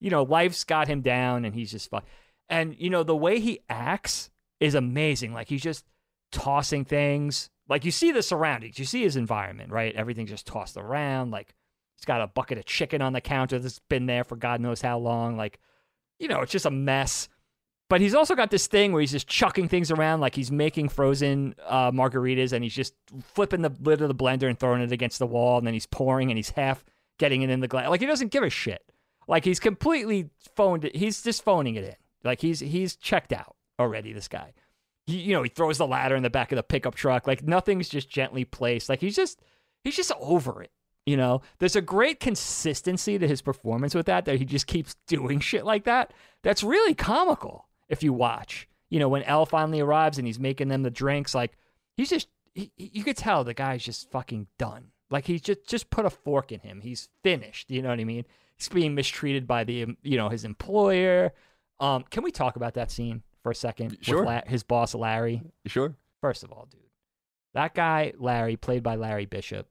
you 0.00 0.10
know, 0.10 0.22
life's 0.22 0.64
got 0.64 0.88
him 0.88 1.02
down 1.02 1.44
and 1.44 1.54
he's 1.54 1.70
just 1.70 1.90
fuck. 1.90 2.06
And 2.48 2.74
you 2.78 2.90
know, 2.90 3.02
the 3.02 3.16
way 3.16 3.40
he 3.40 3.60
acts 3.68 4.30
is 4.60 4.74
amazing. 4.74 5.34
Like 5.34 5.48
he's 5.48 5.62
just 5.62 5.84
tossing 6.32 6.84
things. 6.84 7.50
Like 7.68 7.84
you 7.84 7.90
see 7.90 8.12
the 8.12 8.22
surroundings, 8.22 8.78
you 8.78 8.84
see 8.84 9.02
his 9.02 9.16
environment, 9.16 9.70
right? 9.70 9.94
Everything's 9.94 10.30
just 10.30 10.46
tossed 10.46 10.76
around. 10.76 11.30
Like 11.30 11.54
he's 11.96 12.04
got 12.04 12.22
a 12.22 12.26
bucket 12.26 12.58
of 12.58 12.64
chicken 12.64 13.02
on 13.02 13.12
the 13.12 13.20
counter 13.20 13.58
that's 13.58 13.80
been 13.88 14.06
there 14.06 14.24
for 14.24 14.36
God 14.36 14.60
knows 14.60 14.80
how 14.80 14.98
long. 14.98 15.36
Like 15.36 15.58
you 16.18 16.28
know, 16.28 16.40
it's 16.40 16.52
just 16.52 16.66
a 16.66 16.70
mess. 16.70 17.28
But 17.88 18.02
he's 18.02 18.14
also 18.14 18.34
got 18.34 18.50
this 18.50 18.66
thing 18.66 18.92
where 18.92 19.00
he's 19.00 19.12
just 19.12 19.28
chucking 19.28 19.68
things 19.68 19.90
around 19.90 20.20
like 20.20 20.34
he's 20.34 20.52
making 20.52 20.90
frozen 20.90 21.54
uh, 21.64 21.90
margaritas 21.90 22.52
and 22.52 22.62
he's 22.62 22.74
just 22.74 22.92
flipping 23.22 23.62
the 23.62 23.72
lid 23.80 24.02
of 24.02 24.08
the 24.08 24.14
blender 24.14 24.46
and 24.46 24.58
throwing 24.58 24.82
it 24.82 24.92
against 24.92 25.18
the 25.18 25.26
wall 25.26 25.56
and 25.56 25.66
then 25.66 25.72
he's 25.72 25.86
pouring 25.86 26.30
and 26.30 26.36
he's 26.36 26.50
half 26.50 26.84
getting 27.18 27.40
it 27.40 27.48
in 27.48 27.60
the 27.60 27.68
glass. 27.68 27.88
Like 27.88 28.00
he 28.00 28.06
doesn't 28.06 28.30
give 28.30 28.42
a 28.42 28.50
shit. 28.50 28.82
Like 29.26 29.44
he's 29.44 29.58
completely 29.58 30.28
phoned 30.54 30.84
it. 30.84 30.96
He's 30.96 31.22
just 31.22 31.42
phoning 31.42 31.76
it 31.76 31.84
in. 31.84 31.96
Like 32.24 32.40
he's 32.42 32.60
he's 32.60 32.94
checked 32.94 33.32
out 33.32 33.56
already. 33.78 34.12
This 34.12 34.28
guy. 34.28 34.52
He, 35.08 35.16
you 35.18 35.32
know, 35.32 35.42
he 35.42 35.48
throws 35.48 35.78
the 35.78 35.86
ladder 35.86 36.14
in 36.14 36.22
the 36.22 36.30
back 36.30 36.52
of 36.52 36.56
the 36.56 36.62
pickup 36.62 36.94
truck. 36.94 37.26
Like 37.26 37.42
nothing's 37.42 37.88
just 37.88 38.08
gently 38.08 38.44
placed. 38.44 38.88
Like 38.88 39.00
he's 39.00 39.16
just 39.16 39.40
he's 39.82 39.96
just 39.96 40.12
over 40.20 40.62
it. 40.62 40.70
You 41.06 41.16
know, 41.16 41.40
there's 41.58 41.76
a 41.76 41.80
great 41.80 42.20
consistency 42.20 43.18
to 43.18 43.26
his 43.26 43.40
performance 43.40 43.94
with 43.94 44.04
that, 44.06 44.26
that 44.26 44.36
he 44.36 44.44
just 44.44 44.66
keeps 44.66 44.94
doing 45.06 45.40
shit 45.40 45.64
like 45.64 45.84
that. 45.84 46.12
That's 46.42 46.62
really 46.62 46.94
comical 46.94 47.66
if 47.88 48.02
you 48.02 48.12
watch. 48.12 48.68
You 48.90 48.98
know, 48.98 49.08
when 49.08 49.22
Elle 49.22 49.46
finally 49.46 49.80
arrives 49.80 50.18
and 50.18 50.26
he's 50.26 50.38
making 50.38 50.68
them 50.68 50.82
the 50.82 50.90
drinks, 50.90 51.34
like, 51.34 51.56
he's 51.96 52.10
just, 52.10 52.28
he, 52.52 52.72
you 52.76 53.04
could 53.04 53.16
tell 53.16 53.42
the 53.42 53.54
guy's 53.54 53.82
just 53.82 54.10
fucking 54.10 54.48
done. 54.58 54.90
Like, 55.10 55.26
he's 55.26 55.40
just, 55.40 55.66
just 55.66 55.88
put 55.88 56.04
a 56.04 56.10
fork 56.10 56.52
in 56.52 56.60
him. 56.60 56.82
He's 56.82 57.08
finished. 57.22 57.70
You 57.70 57.80
know 57.80 57.88
what 57.88 58.00
I 58.00 58.04
mean? 58.04 58.26
He's 58.58 58.68
being 58.68 58.94
mistreated 58.94 59.46
by 59.46 59.64
the, 59.64 59.86
you 60.02 60.16
know, 60.18 60.28
his 60.28 60.44
employer. 60.44 61.32
Um, 61.80 62.04
can 62.10 62.22
we 62.22 62.30
talk 62.30 62.56
about 62.56 62.74
that 62.74 62.90
scene 62.90 63.22
for 63.42 63.50
a 63.50 63.54
second? 63.54 63.98
Sure. 64.00 64.24
La- 64.24 64.42
his 64.46 64.62
boss, 64.62 64.94
Larry. 64.94 65.42
Sure. 65.66 65.94
First 66.20 66.42
of 66.42 66.52
all, 66.52 66.66
dude, 66.70 66.80
that 67.54 67.74
guy, 67.74 68.12
Larry, 68.18 68.56
played 68.56 68.82
by 68.82 68.96
Larry 68.96 69.26
Bishop, 69.26 69.68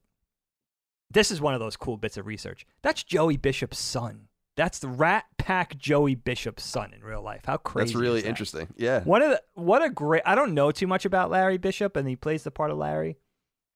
this 1.12 1.32
is 1.32 1.42
one 1.42 1.54
of 1.54 1.60
those 1.60 1.78
cool 1.78 1.98
bits 1.98 2.18
of 2.18 2.26
research. 2.26 2.66
That's 2.82 3.04
Joey 3.04 3.38
Bishop's 3.38 3.80
son. 3.80 4.28
That's 4.56 4.80
the 4.80 4.88
Rat 4.88 5.26
Pack 5.38 5.78
Joey 5.78 6.16
Bishop's 6.16 6.64
son 6.64 6.92
in 6.94 7.04
real 7.04 7.22
life. 7.22 7.44
How 7.46 7.58
crazy! 7.58 7.94
That's 7.94 8.02
really 8.02 8.22
that? 8.22 8.28
interesting. 8.28 8.68
Yeah. 8.76 9.04
What 9.04 9.22
a 9.22 9.40
what 9.54 9.84
a 9.84 9.90
great. 9.90 10.24
I 10.26 10.34
don't 10.36 10.54
know 10.56 10.72
too 10.72 10.88
much 10.88 11.06
about 11.06 11.30
Larry 11.30 11.58
Bishop, 11.58 11.96
and 11.96 12.08
he 12.08 12.16
plays 12.16 12.44
the 12.44 12.52
part 12.52 12.72
of 12.72 12.78
Larry. 12.78 13.18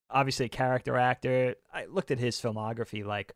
Obviously, 0.10 0.48
a 0.48 0.50
character 0.50 0.98
actor. 0.98 1.56
I 1.74 1.86
looked 1.86 2.10
at 2.12 2.20
his 2.20 2.42
filmography. 2.42 3.06
Like, 3.06 3.34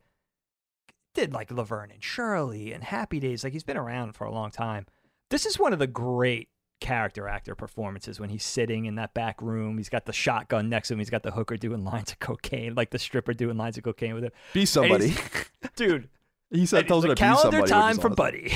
did 1.13 1.33
like 1.33 1.51
Laverne 1.51 1.91
and 1.91 2.03
Shirley 2.03 2.73
and 2.73 2.83
Happy 2.83 3.19
Days. 3.19 3.43
Like, 3.43 3.53
he's 3.53 3.63
been 3.63 3.77
around 3.77 4.13
for 4.13 4.25
a 4.25 4.31
long 4.31 4.49
time. 4.49 4.87
This 5.29 5.45
is 5.45 5.59
one 5.59 5.73
of 5.73 5.79
the 5.79 5.87
great 5.87 6.49
character 6.81 7.27
actor 7.27 7.55
performances 7.55 8.19
when 8.19 8.29
he's 8.29 8.43
sitting 8.43 8.85
in 8.85 8.95
that 8.95 9.13
back 9.13 9.41
room. 9.41 9.77
He's 9.77 9.89
got 9.89 10.05
the 10.05 10.13
shotgun 10.13 10.69
next 10.69 10.89
to 10.89 10.93
him. 10.93 10.99
He's 10.99 11.09
got 11.09 11.23
the 11.23 11.31
hooker 11.31 11.57
doing 11.57 11.83
lines 11.83 12.11
of 12.11 12.19
cocaine, 12.19 12.75
like 12.75 12.91
the 12.91 12.99
stripper 12.99 13.33
doing 13.33 13.57
lines 13.57 13.77
of 13.77 13.83
cocaine 13.83 14.13
with 14.13 14.23
him. 14.25 14.31
Be 14.53 14.65
somebody, 14.65 15.15
dude. 15.75 16.09
He 16.51 16.65
said, 16.65 16.87
"Tells 16.87 17.03
her 17.03 17.09
to 17.09 17.15
calendar 17.15 17.61
be 17.63 17.67
somebody." 17.67 17.71
time 17.71 17.97
for 17.97 18.09
Buddy. 18.09 18.53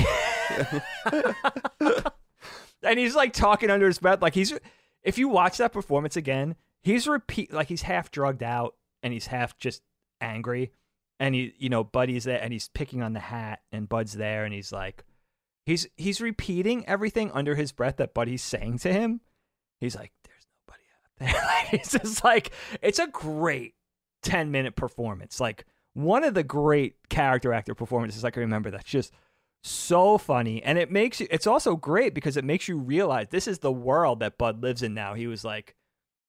and 2.83 2.99
he's 2.99 3.15
like 3.15 3.33
talking 3.33 3.69
under 3.69 3.87
his 3.87 3.99
breath, 3.99 4.21
like 4.21 4.35
he's. 4.35 4.53
If 5.01 5.17
you 5.17 5.29
watch 5.29 5.57
that 5.57 5.71
performance 5.71 6.17
again, 6.17 6.55
he's 6.81 7.07
repeat 7.07 7.53
like 7.53 7.67
he's 7.67 7.83
half 7.83 8.11
drugged 8.11 8.43
out 8.43 8.75
and 9.01 9.13
he's 9.13 9.27
half 9.27 9.57
just 9.57 9.81
angry, 10.21 10.71
and 11.19 11.33
he, 11.33 11.53
you 11.57 11.69
know, 11.69 11.83
Buddy's 11.83 12.25
there, 12.25 12.41
and 12.41 12.51
he's 12.51 12.67
picking 12.67 13.01
on 13.01 13.13
the 13.13 13.19
hat, 13.19 13.61
and 13.71 13.87
Bud's 13.87 14.13
there, 14.13 14.43
and 14.43 14.53
he's 14.53 14.71
like, 14.71 15.03
he's 15.69 15.87
he's 15.95 16.19
repeating 16.19 16.83
everything 16.87 17.31
under 17.31 17.55
his 17.55 17.71
breath 17.71 17.97
that 17.97 18.13
Buddy's 18.13 18.41
saying 18.41 18.79
to 18.79 18.91
him. 18.91 19.21
He's 19.79 19.95
like, 19.95 20.11
"There's 20.25 20.47
nobody 20.67 20.83
out 20.95 21.33
there." 21.33 21.43
like, 21.45 21.73
it's 21.73 21.91
just 21.91 22.23
like 22.23 22.51
it's 22.81 22.99
a 22.99 23.07
great 23.07 23.75
ten 24.23 24.51
minute 24.51 24.75
performance, 24.75 25.39
like 25.39 25.65
one 25.93 26.23
of 26.23 26.33
the 26.33 26.43
great 26.43 26.95
character 27.09 27.53
actor 27.53 27.75
performances 27.75 28.25
I 28.25 28.31
can 28.31 28.41
remember. 28.41 28.71
That's 28.71 28.83
just 28.83 29.13
so 29.63 30.17
funny, 30.17 30.63
and 30.63 30.77
it 30.77 30.91
makes 30.91 31.21
you. 31.21 31.27
It's 31.29 31.47
also 31.47 31.75
great 31.75 32.13
because 32.13 32.35
it 32.35 32.43
makes 32.43 32.67
you 32.67 32.77
realize 32.77 33.27
this 33.29 33.47
is 33.47 33.59
the 33.59 33.71
world 33.71 34.21
that 34.21 34.37
Bud 34.37 34.63
lives 34.63 34.81
in 34.81 34.93
now. 34.95 35.13
He 35.13 35.27
was 35.27 35.43
like 35.43 35.75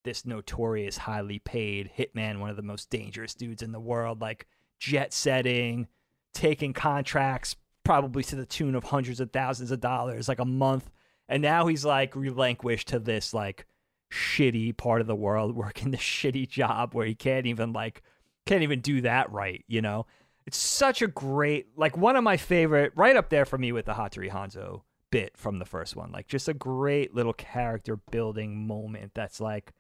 this 0.04 0.26
notorious, 0.26 0.98
highly 0.98 1.38
paid 1.38 1.90
hitman, 1.98 2.40
one 2.40 2.50
of 2.50 2.56
the 2.56 2.62
most 2.62 2.90
dangerous 2.90 3.34
dudes 3.34 3.62
in 3.62 3.72
the 3.72 3.80
world, 3.80 4.20
like 4.20 4.46
jet 4.78 5.12
setting, 5.12 5.88
taking 6.34 6.72
contracts 6.72 7.56
probably 7.84 8.22
to 8.24 8.36
the 8.36 8.46
tune 8.46 8.74
of 8.74 8.84
hundreds 8.84 9.20
of 9.20 9.32
thousands 9.32 9.70
of 9.70 9.80
dollars 9.80 10.28
like 10.28 10.38
a 10.38 10.44
month. 10.44 10.90
And 11.28 11.42
now 11.42 11.66
he's 11.66 11.84
like 11.84 12.16
relinquished 12.16 12.88
to 12.88 12.98
this 12.98 13.32
like 13.32 13.66
shitty 14.12 14.76
part 14.76 15.00
of 15.00 15.06
the 15.06 15.14
world, 15.14 15.56
working 15.56 15.90
this 15.90 16.00
shitty 16.00 16.48
job 16.48 16.94
where 16.94 17.06
he 17.06 17.14
can't 17.14 17.46
even 17.46 17.72
like 17.72 18.02
can't 18.46 18.62
even 18.62 18.80
do 18.80 19.02
that 19.02 19.30
right, 19.30 19.64
you 19.68 19.80
know? 19.82 20.06
It's 20.46 20.56
such 20.56 21.02
a 21.02 21.06
great 21.06 21.68
like 21.76 21.96
one 21.96 22.16
of 22.16 22.24
my 22.24 22.36
favorite 22.36 22.92
right 22.96 23.16
up 23.16 23.30
there 23.30 23.44
for 23.44 23.58
me 23.58 23.72
with 23.72 23.86
the 23.86 23.94
Hattori 23.94 24.30
Hanzo 24.30 24.82
bit 25.10 25.36
from 25.36 25.58
the 25.58 25.64
first 25.64 25.96
one. 25.96 26.10
Like 26.12 26.26
just 26.26 26.48
a 26.48 26.54
great 26.54 27.14
little 27.14 27.32
character 27.32 27.96
building 28.10 28.66
moment 28.66 29.12
that's 29.14 29.40
like 29.40 29.72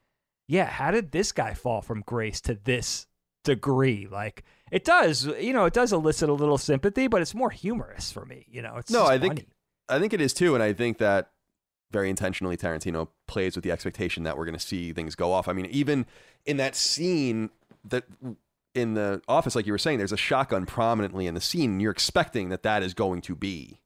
yeah, 0.50 0.66
how 0.66 0.90
did 0.90 1.12
this 1.12 1.30
guy 1.30 1.54
fall 1.54 1.80
from 1.80 2.02
grace 2.04 2.40
to 2.40 2.54
this 2.54 3.06
degree? 3.44 4.08
Like 4.10 4.42
it 4.70 4.84
does, 4.84 5.26
you 5.26 5.52
know, 5.52 5.64
it 5.64 5.72
does 5.72 5.92
elicit 5.92 6.28
a 6.28 6.32
little 6.32 6.58
sympathy, 6.58 7.06
but 7.08 7.22
it's 7.22 7.34
more 7.34 7.50
humorous 7.50 8.12
for 8.12 8.24
me. 8.24 8.46
You 8.48 8.62
know, 8.62 8.76
it's 8.76 8.90
no, 8.90 9.06
I 9.06 9.18
think 9.18 9.34
funny. 9.34 9.48
I 9.88 9.98
think 9.98 10.12
it 10.12 10.20
is 10.20 10.32
too, 10.32 10.54
and 10.54 10.62
I 10.62 10.72
think 10.72 10.98
that 10.98 11.30
very 11.90 12.08
intentionally 12.08 12.56
Tarantino 12.56 13.08
plays 13.26 13.56
with 13.56 13.64
the 13.64 13.72
expectation 13.72 14.22
that 14.22 14.38
we're 14.38 14.44
going 14.44 14.56
to 14.56 14.64
see 14.64 14.92
things 14.92 15.14
go 15.14 15.32
off. 15.32 15.48
I 15.48 15.52
mean, 15.52 15.66
even 15.66 16.06
in 16.46 16.56
that 16.58 16.76
scene 16.76 17.50
that 17.84 18.04
in 18.74 18.94
the 18.94 19.20
office, 19.28 19.56
like 19.56 19.66
you 19.66 19.72
were 19.72 19.78
saying, 19.78 19.98
there's 19.98 20.12
a 20.12 20.16
shotgun 20.16 20.66
prominently 20.66 21.26
in 21.26 21.34
the 21.34 21.40
scene. 21.40 21.72
And 21.72 21.82
you're 21.82 21.90
expecting 21.90 22.50
that 22.50 22.62
that 22.62 22.82
is 22.82 22.94
going 22.94 23.20
to 23.22 23.34
be 23.34 23.80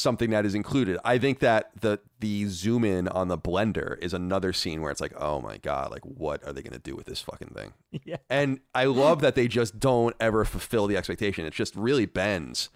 something 0.00 0.30
that 0.30 0.44
is 0.44 0.54
included. 0.54 0.98
I 1.04 1.18
think 1.18 1.38
that 1.40 1.70
the 1.80 2.00
the 2.20 2.46
zoom 2.46 2.84
in 2.84 3.08
on 3.08 3.28
the 3.28 3.38
blender 3.38 3.98
is 4.00 4.12
another 4.12 4.52
scene 4.52 4.82
where 4.82 4.90
it's 4.90 5.00
like, 5.00 5.12
oh 5.16 5.40
my 5.40 5.58
god, 5.58 5.90
like 5.90 6.04
what 6.04 6.44
are 6.44 6.52
they 6.52 6.62
going 6.62 6.72
to 6.72 6.78
do 6.78 6.96
with 6.96 7.06
this 7.06 7.20
fucking 7.20 7.48
thing? 7.48 7.72
yeah, 8.04 8.16
And 8.28 8.60
I 8.74 8.84
love 8.84 9.20
that 9.20 9.34
they 9.34 9.48
just 9.48 9.78
don't 9.78 10.16
ever 10.20 10.44
fulfill 10.44 10.86
the 10.86 10.96
expectation. 10.96 11.44
It 11.46 11.52
just 11.52 11.74
really 11.76 12.06
bends 12.06 12.68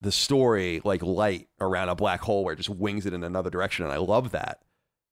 the 0.00 0.12
story 0.12 0.80
like 0.84 1.02
light 1.02 1.48
around 1.60 1.88
a 1.88 1.94
black 1.94 2.20
hole 2.20 2.44
where 2.44 2.52
it 2.52 2.56
just 2.56 2.68
wings 2.68 3.06
it 3.06 3.14
in 3.14 3.24
another 3.24 3.50
direction. 3.50 3.84
And 3.84 3.92
I 3.92 3.98
love 3.98 4.30
that. 4.32 4.62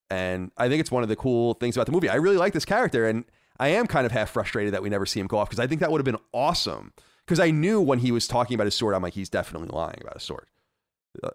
And 0.09 0.51
I 0.57 0.69
think 0.69 0.79
it's 0.79 0.91
one 0.91 1.03
of 1.03 1.09
the 1.09 1.15
cool 1.15 1.55
things 1.55 1.75
about 1.75 1.87
the 1.87 1.91
movie. 1.91 2.09
I 2.09 2.15
really 2.15 2.37
like 2.37 2.53
this 2.53 2.65
character. 2.65 3.07
And 3.07 3.25
I 3.59 3.69
am 3.69 3.87
kind 3.87 4.05
of 4.05 4.11
half 4.11 4.29
frustrated 4.29 4.73
that 4.73 4.83
we 4.83 4.89
never 4.89 5.05
see 5.05 5.19
him 5.19 5.27
go 5.27 5.37
off 5.37 5.49
because 5.49 5.59
I 5.59 5.67
think 5.67 5.81
that 5.81 5.91
would 5.91 5.99
have 5.99 6.05
been 6.05 6.21
awesome. 6.33 6.93
Because 7.25 7.39
I 7.39 7.49
knew 7.49 7.81
when 7.81 7.99
he 7.99 8.11
was 8.11 8.27
talking 8.27 8.53
about 8.53 8.65
his 8.65 8.75
sword, 8.75 8.93
I'm 8.93 9.01
like, 9.01 9.13
he's 9.13 9.29
definitely 9.29 9.69
lying 9.69 9.97
about 10.01 10.13
his 10.13 10.23
sword. 10.23 10.45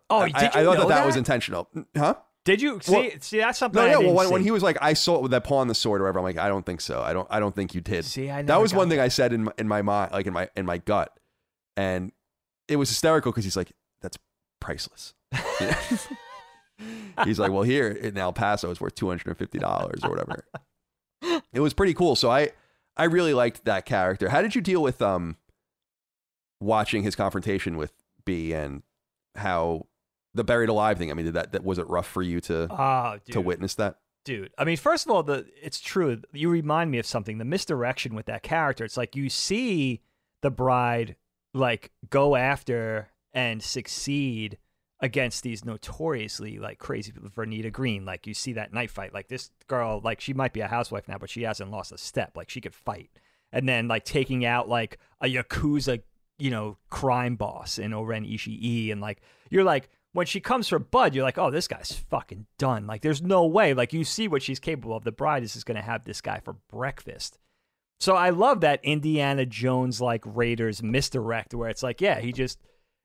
Oh, 0.09 0.20
I, 0.20 0.26
did 0.26 0.37
I, 0.37 0.41
you 0.43 0.49
I 0.70 0.76
thought 0.76 0.89
that, 0.89 0.97
that 0.97 1.07
was 1.07 1.16
intentional. 1.16 1.68
Huh? 1.97 2.14
Did 2.45 2.62
you 2.62 2.81
see? 2.83 2.93
Well, 2.93 3.11
see, 3.20 3.39
that's 3.39 3.59
something. 3.59 3.83
No, 3.83 3.87
yeah. 3.87 3.99
Well, 3.99 4.14
when, 4.14 4.31
when 4.31 4.41
see. 4.41 4.47
he 4.47 4.51
was 4.51 4.62
like, 4.62 4.78
I 4.81 4.95
saw 4.95 5.26
that 5.28 5.45
paw 5.45 5.59
on 5.59 5.68
the 5.68 5.74
sword 5.74 6.01
or 6.01 6.05
whatever, 6.05 6.20
I'm 6.20 6.24
like, 6.24 6.39
I 6.39 6.49
don't 6.49 6.64
think 6.64 6.81
so. 6.81 7.03
I 7.03 7.12
don't. 7.12 7.28
I 7.31 7.39
don't 7.39 7.55
think 7.55 7.74
you 7.74 7.81
did. 7.81 8.05
See, 8.05 8.31
I 8.31 8.41
know 8.43 8.47
that 8.47 8.61
was 8.61 8.72
one 8.72 8.89
thing 8.89 8.99
I 8.99 9.09
said 9.09 9.33
in 9.33 9.45
my, 9.45 9.53
in 9.59 9.68
my 9.68 9.83
mind, 9.83 10.12
like 10.12 10.26
in 10.26 10.33
my 10.33 10.49
in 10.57 10.64
my 10.64 10.78
gut, 10.78 11.12
and 11.76 12.12
it 12.66 12.76
was 12.76 12.89
hysterical 12.89 13.31
because 13.31 13.45
he's 13.45 13.57
like, 13.57 13.72
that's 14.01 14.16
priceless. 14.59 15.12
he's 17.24 17.39
like, 17.39 17.53
well, 17.53 17.62
here 17.62 17.89
in 17.89 18.16
El 18.16 18.33
Paso, 18.33 18.70
it's 18.70 18.81
worth 18.81 18.95
two 18.95 19.09
hundred 19.09 19.26
and 19.26 19.37
fifty 19.37 19.59
dollars 19.59 20.01
or 20.03 20.11
whatever. 20.11 20.45
it 21.53 21.61
was 21.61 21.74
pretty 21.74 21.93
cool. 21.93 22.16
So 22.16 22.31
I 22.31 22.51
I 22.97 23.05
really 23.05 23.35
liked 23.35 23.66
that 23.66 23.85
character. 23.85 24.31
How 24.31 24.41
did 24.41 24.55
you 24.55 24.62
deal 24.62 24.83
with 24.83 25.03
um 25.03 25.37
watching 26.59 27.03
his 27.03 27.14
confrontation 27.14 27.76
with 27.76 27.93
B 28.24 28.53
and 28.53 28.83
how 29.35 29.87
the 30.35 30.45
buried 30.45 30.68
alive 30.68 30.99
thing? 30.99 31.11
I 31.11 31.14
mean, 31.14 31.26
did 31.26 31.35
that, 31.35 31.53
that 31.53 31.64
was 31.64 31.78
it 31.78 31.89
rough 31.89 32.07
for 32.07 32.22
you 32.22 32.41
to 32.43 32.68
Oh, 32.70 33.18
to 33.33 33.41
witness 33.41 33.74
that? 33.76 33.97
dude. 34.24 34.53
I 34.59 34.64
mean, 34.64 34.76
first 34.76 35.07
of 35.07 35.12
all, 35.12 35.22
the 35.22 35.47
it's 35.62 35.81
true. 35.81 36.20
You 36.33 36.51
remind 36.51 36.91
me 36.91 36.99
of 36.99 37.07
something. 37.07 37.39
The 37.39 37.45
misdirection 37.45 38.14
with 38.14 38.26
that 38.26 38.43
character. 38.43 38.85
It's 38.85 38.97
like 38.99 39.16
you 39.16 39.31
see 39.31 40.03
the 40.43 40.51
bride 40.51 41.16
like 41.55 41.91
go 42.11 42.37
after 42.37 43.09
and 43.33 43.62
succeed 43.62 44.59
against 45.03 45.43
these 45.43 45.64
notoriously 45.64 46.59
like 46.59 46.78
crazy 46.78 47.12
people. 47.12 47.31
Vernita 47.31 47.72
Green, 47.72 48.05
like 48.05 48.26
you 48.26 48.35
see 48.35 48.53
that 48.53 48.72
knife 48.74 48.93
fight. 48.93 49.14
Like 49.14 49.28
this 49.28 49.51
girl, 49.68 50.01
like 50.05 50.20
she 50.20 50.35
might 50.35 50.53
be 50.53 50.61
a 50.61 50.68
housewife 50.68 51.09
now, 51.09 51.16
but 51.18 51.31
she 51.31 51.43
hasn't 51.43 51.70
lost 51.70 51.91
a 51.91 51.99
step. 51.99 52.37
Like 52.37 52.51
she 52.51 52.61
could 52.61 52.74
fight. 52.74 53.11
And 53.53 53.68
then 53.68 53.89
like 53.89 54.05
taking 54.05 54.45
out 54.45 54.68
like 54.68 54.99
a 55.20 55.26
yakuza, 55.26 56.03
you 56.41 56.51
know, 56.51 56.78
crime 56.88 57.36
boss 57.36 57.78
in 57.78 57.93
O-Ren 57.93 58.24
Ishii, 58.24 58.91
and 58.93 59.01
like 59.01 59.20
you're 59.51 59.64
like 59.64 59.88
when 60.12 60.26
she 60.26 60.41
comes 60.41 60.68
for 60.68 60.78
Bud, 60.78 61.14
you're 61.14 61.24
like, 61.24 61.38
oh, 61.38 61.51
this 61.51 61.68
guy's 61.68 61.93
fucking 62.11 62.47
done. 62.59 62.86
Like, 62.86 63.03
there's 63.03 63.22
no 63.22 63.47
way. 63.47 63.74
Like, 63.74 63.93
you 63.93 64.05
see 64.05 64.26
what 64.26 64.43
she's 64.43 64.59
capable 64.59 64.97
of. 64.97 65.05
The 65.05 65.12
bride 65.12 65.45
is 65.45 65.53
just 65.53 65.66
going 65.66 65.76
to 65.76 65.82
have 65.82 66.05
this 66.05 66.20
guy 66.20 66.41
for 66.41 66.55
breakfast. 66.68 67.38
So 68.01 68.16
I 68.16 68.30
love 68.30 68.62
that 68.62 68.80
Indiana 68.82 69.45
Jones 69.45 70.01
like 70.01 70.22
Raiders 70.24 70.82
misdirect 70.82 71.55
where 71.55 71.68
it's 71.68 71.82
like, 71.82 72.01
yeah, 72.01 72.18
he 72.18 72.32
just 72.32 72.59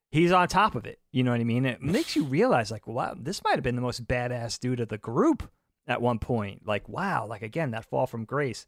he's 0.10 0.32
on 0.32 0.48
top 0.48 0.74
of 0.74 0.86
it. 0.86 1.00
You 1.12 1.24
know 1.24 1.32
what 1.32 1.42
I 1.42 1.44
mean? 1.44 1.66
It 1.66 1.82
makes 1.82 2.16
you 2.16 2.24
realize 2.24 2.72
like, 2.72 2.88
wow, 2.88 3.14
this 3.20 3.44
might 3.44 3.56
have 3.56 3.64
been 3.64 3.76
the 3.76 3.82
most 3.82 4.08
badass 4.08 4.58
dude 4.58 4.80
of 4.80 4.88
the 4.88 4.98
group 4.98 5.52
at 5.86 6.02
one 6.02 6.18
point. 6.18 6.66
Like, 6.66 6.88
wow, 6.88 7.28
like 7.28 7.42
again, 7.42 7.72
that 7.72 7.90
fall 7.90 8.08
from 8.08 8.24
grace. 8.24 8.66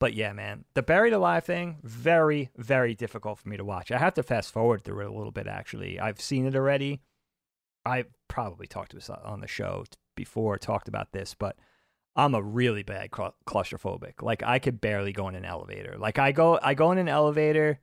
But 0.00 0.14
yeah, 0.14 0.32
man, 0.32 0.64
the 0.74 0.82
buried 0.82 1.12
alive 1.12 1.44
thing, 1.44 1.78
very, 1.82 2.50
very 2.56 2.94
difficult 2.94 3.38
for 3.38 3.48
me 3.48 3.56
to 3.56 3.64
watch. 3.64 3.90
I 3.90 3.98
have 3.98 4.14
to 4.14 4.22
fast 4.22 4.52
forward 4.52 4.82
through 4.82 5.00
it 5.00 5.10
a 5.10 5.14
little 5.14 5.32
bit 5.32 5.46
actually. 5.46 6.00
I've 6.00 6.20
seen 6.20 6.46
it 6.46 6.56
already. 6.56 7.00
I 7.86 8.04
probably 8.28 8.66
talked 8.66 8.92
to 8.92 8.96
us 8.96 9.10
on 9.10 9.40
the 9.40 9.46
show 9.46 9.84
before, 10.16 10.58
talked 10.58 10.88
about 10.88 11.12
this, 11.12 11.34
but 11.34 11.56
I'm 12.16 12.34
a 12.34 12.42
really 12.42 12.82
bad 12.82 13.10
cla- 13.10 13.34
claustrophobic. 13.46 14.22
Like 14.22 14.42
I 14.42 14.58
could 14.58 14.80
barely 14.80 15.12
go 15.12 15.28
in 15.28 15.34
an 15.34 15.44
elevator. 15.44 15.96
Like 15.98 16.18
I 16.18 16.32
go, 16.32 16.58
I 16.62 16.74
go 16.74 16.92
in 16.92 16.98
an 16.98 17.08
elevator 17.08 17.80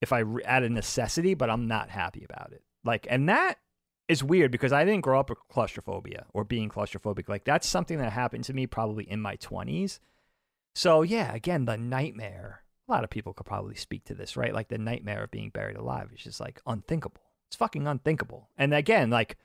if 0.00 0.12
I 0.12 0.24
at 0.44 0.62
a 0.62 0.68
necessity, 0.68 1.34
but 1.34 1.50
I'm 1.50 1.66
not 1.66 1.90
happy 1.90 2.24
about 2.24 2.52
it. 2.52 2.62
Like, 2.84 3.06
and 3.08 3.28
that 3.28 3.58
is 4.08 4.22
weird 4.22 4.50
because 4.50 4.72
I 4.72 4.84
didn't 4.84 5.02
grow 5.02 5.18
up 5.18 5.30
with 5.30 5.38
claustrophobia 5.48 6.26
or 6.32 6.44
being 6.44 6.68
claustrophobic. 6.68 7.28
Like 7.28 7.44
that's 7.44 7.68
something 7.68 7.98
that 7.98 8.12
happened 8.12 8.44
to 8.44 8.52
me 8.52 8.66
probably 8.66 9.08
in 9.10 9.20
my 9.20 9.36
20s. 9.36 9.98
So 10.76 11.00
yeah, 11.00 11.34
again, 11.34 11.64
the 11.64 11.78
nightmare. 11.78 12.62
A 12.86 12.92
lot 12.92 13.02
of 13.02 13.08
people 13.08 13.32
could 13.32 13.46
probably 13.46 13.76
speak 13.76 14.04
to 14.04 14.14
this, 14.14 14.36
right? 14.36 14.52
Like 14.52 14.68
the 14.68 14.76
nightmare 14.76 15.24
of 15.24 15.30
being 15.30 15.48
buried 15.48 15.78
alive 15.78 16.10
is 16.14 16.22
just 16.22 16.38
like 16.38 16.60
unthinkable. 16.66 17.22
It's 17.48 17.56
fucking 17.56 17.86
unthinkable. 17.86 18.50
And 18.58 18.74
again, 18.74 19.08
like 19.08 19.38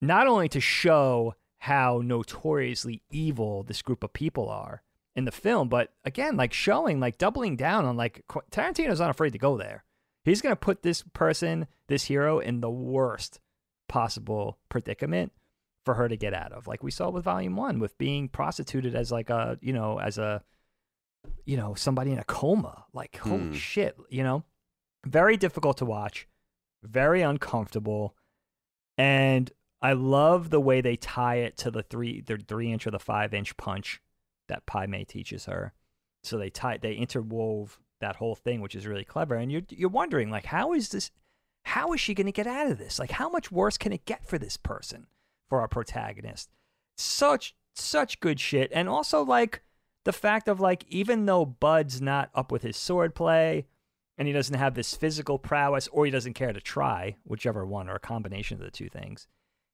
not 0.00 0.26
only 0.26 0.48
to 0.48 0.60
show 0.60 1.36
how 1.58 2.02
notoriously 2.04 3.00
evil 3.12 3.62
this 3.62 3.80
group 3.80 4.02
of 4.02 4.12
people 4.12 4.48
are 4.48 4.82
in 5.14 5.24
the 5.24 5.30
film, 5.30 5.68
but 5.68 5.92
again, 6.04 6.36
like 6.36 6.52
showing, 6.52 6.98
like 6.98 7.16
doubling 7.16 7.54
down 7.54 7.84
on 7.84 7.96
like 7.96 8.24
Tarantino's 8.50 8.98
not 8.98 9.10
afraid 9.10 9.34
to 9.34 9.38
go 9.38 9.56
there. 9.56 9.84
He's 10.24 10.42
gonna 10.42 10.56
put 10.56 10.82
this 10.82 11.04
person, 11.12 11.68
this 11.86 12.06
hero, 12.06 12.40
in 12.40 12.60
the 12.60 12.70
worst 12.70 13.38
possible 13.86 14.58
predicament 14.68 15.30
for 15.84 15.94
her 15.94 16.08
to 16.08 16.16
get 16.16 16.34
out 16.34 16.52
of. 16.52 16.66
Like 16.66 16.82
we 16.82 16.90
saw 16.90 17.10
with 17.10 17.24
Volume 17.24 17.56
One, 17.56 17.78
with 17.78 17.96
being 17.98 18.28
prostituted 18.28 18.94
as 18.94 19.12
like 19.12 19.30
a, 19.30 19.58
you 19.60 19.72
know, 19.72 19.98
as 19.98 20.18
a, 20.18 20.42
you 21.44 21.56
know, 21.56 21.74
somebody 21.74 22.12
in 22.12 22.18
a 22.18 22.24
coma. 22.24 22.84
Like 22.92 23.16
holy 23.18 23.48
Hmm. 23.48 23.52
shit, 23.54 23.96
you 24.08 24.22
know, 24.22 24.44
very 25.06 25.36
difficult 25.36 25.76
to 25.78 25.84
watch, 25.84 26.26
very 26.82 27.22
uncomfortable, 27.22 28.14
and 28.96 29.50
I 29.82 29.92
love 29.92 30.48
the 30.50 30.60
way 30.60 30.80
they 30.80 30.96
tie 30.96 31.36
it 31.36 31.56
to 31.58 31.70
the 31.70 31.82
three, 31.82 32.20
the 32.22 32.38
three 32.38 32.72
inch 32.72 32.86
or 32.86 32.90
the 32.90 32.98
five 32.98 33.34
inch 33.34 33.56
punch 33.56 34.00
that 34.48 34.66
Pai 34.66 34.86
Mei 34.86 35.04
teaches 35.04 35.44
her. 35.46 35.74
So 36.22 36.38
they 36.38 36.48
tie, 36.48 36.78
they 36.78 36.96
interwove 36.96 37.76
that 38.00 38.16
whole 38.16 38.34
thing, 38.34 38.62
which 38.62 38.74
is 38.74 38.86
really 38.86 39.04
clever. 39.04 39.34
And 39.34 39.52
you're 39.52 39.62
you're 39.68 39.90
wondering 39.90 40.30
like, 40.30 40.46
how 40.46 40.72
is 40.72 40.88
this? 40.88 41.10
How 41.64 41.92
is 41.92 42.00
she 42.00 42.14
going 42.14 42.26
to 42.26 42.32
get 42.32 42.46
out 42.46 42.70
of 42.70 42.78
this? 42.78 42.98
Like, 42.98 43.10
how 43.10 43.28
much 43.30 43.50
worse 43.50 43.76
can 43.78 43.92
it 43.92 44.04
get 44.04 44.26
for 44.26 44.38
this 44.38 44.56
person, 44.56 45.06
for 45.48 45.60
our 45.60 45.68
protagonist? 45.68 46.50
Such 46.96 47.54
such 47.74 48.20
good 48.20 48.38
shit, 48.38 48.70
and 48.72 48.88
also 48.88 49.24
like 49.24 49.62
the 50.04 50.12
fact 50.12 50.48
of 50.48 50.60
like, 50.60 50.84
even 50.88 51.26
though 51.26 51.44
Bud's 51.44 52.00
not 52.00 52.30
up 52.34 52.52
with 52.52 52.62
his 52.62 52.76
sword 52.76 53.14
play, 53.14 53.66
and 54.16 54.28
he 54.28 54.34
doesn't 54.34 54.58
have 54.58 54.74
this 54.74 54.94
physical 54.94 55.38
prowess, 55.38 55.88
or 55.88 56.04
he 56.04 56.10
doesn't 56.10 56.34
care 56.34 56.52
to 56.52 56.60
try, 56.60 57.16
whichever 57.24 57.66
one, 57.66 57.88
or 57.88 57.96
a 57.96 58.00
combination 58.00 58.58
of 58.58 58.64
the 58.64 58.70
two 58.70 58.88
things, 58.88 59.26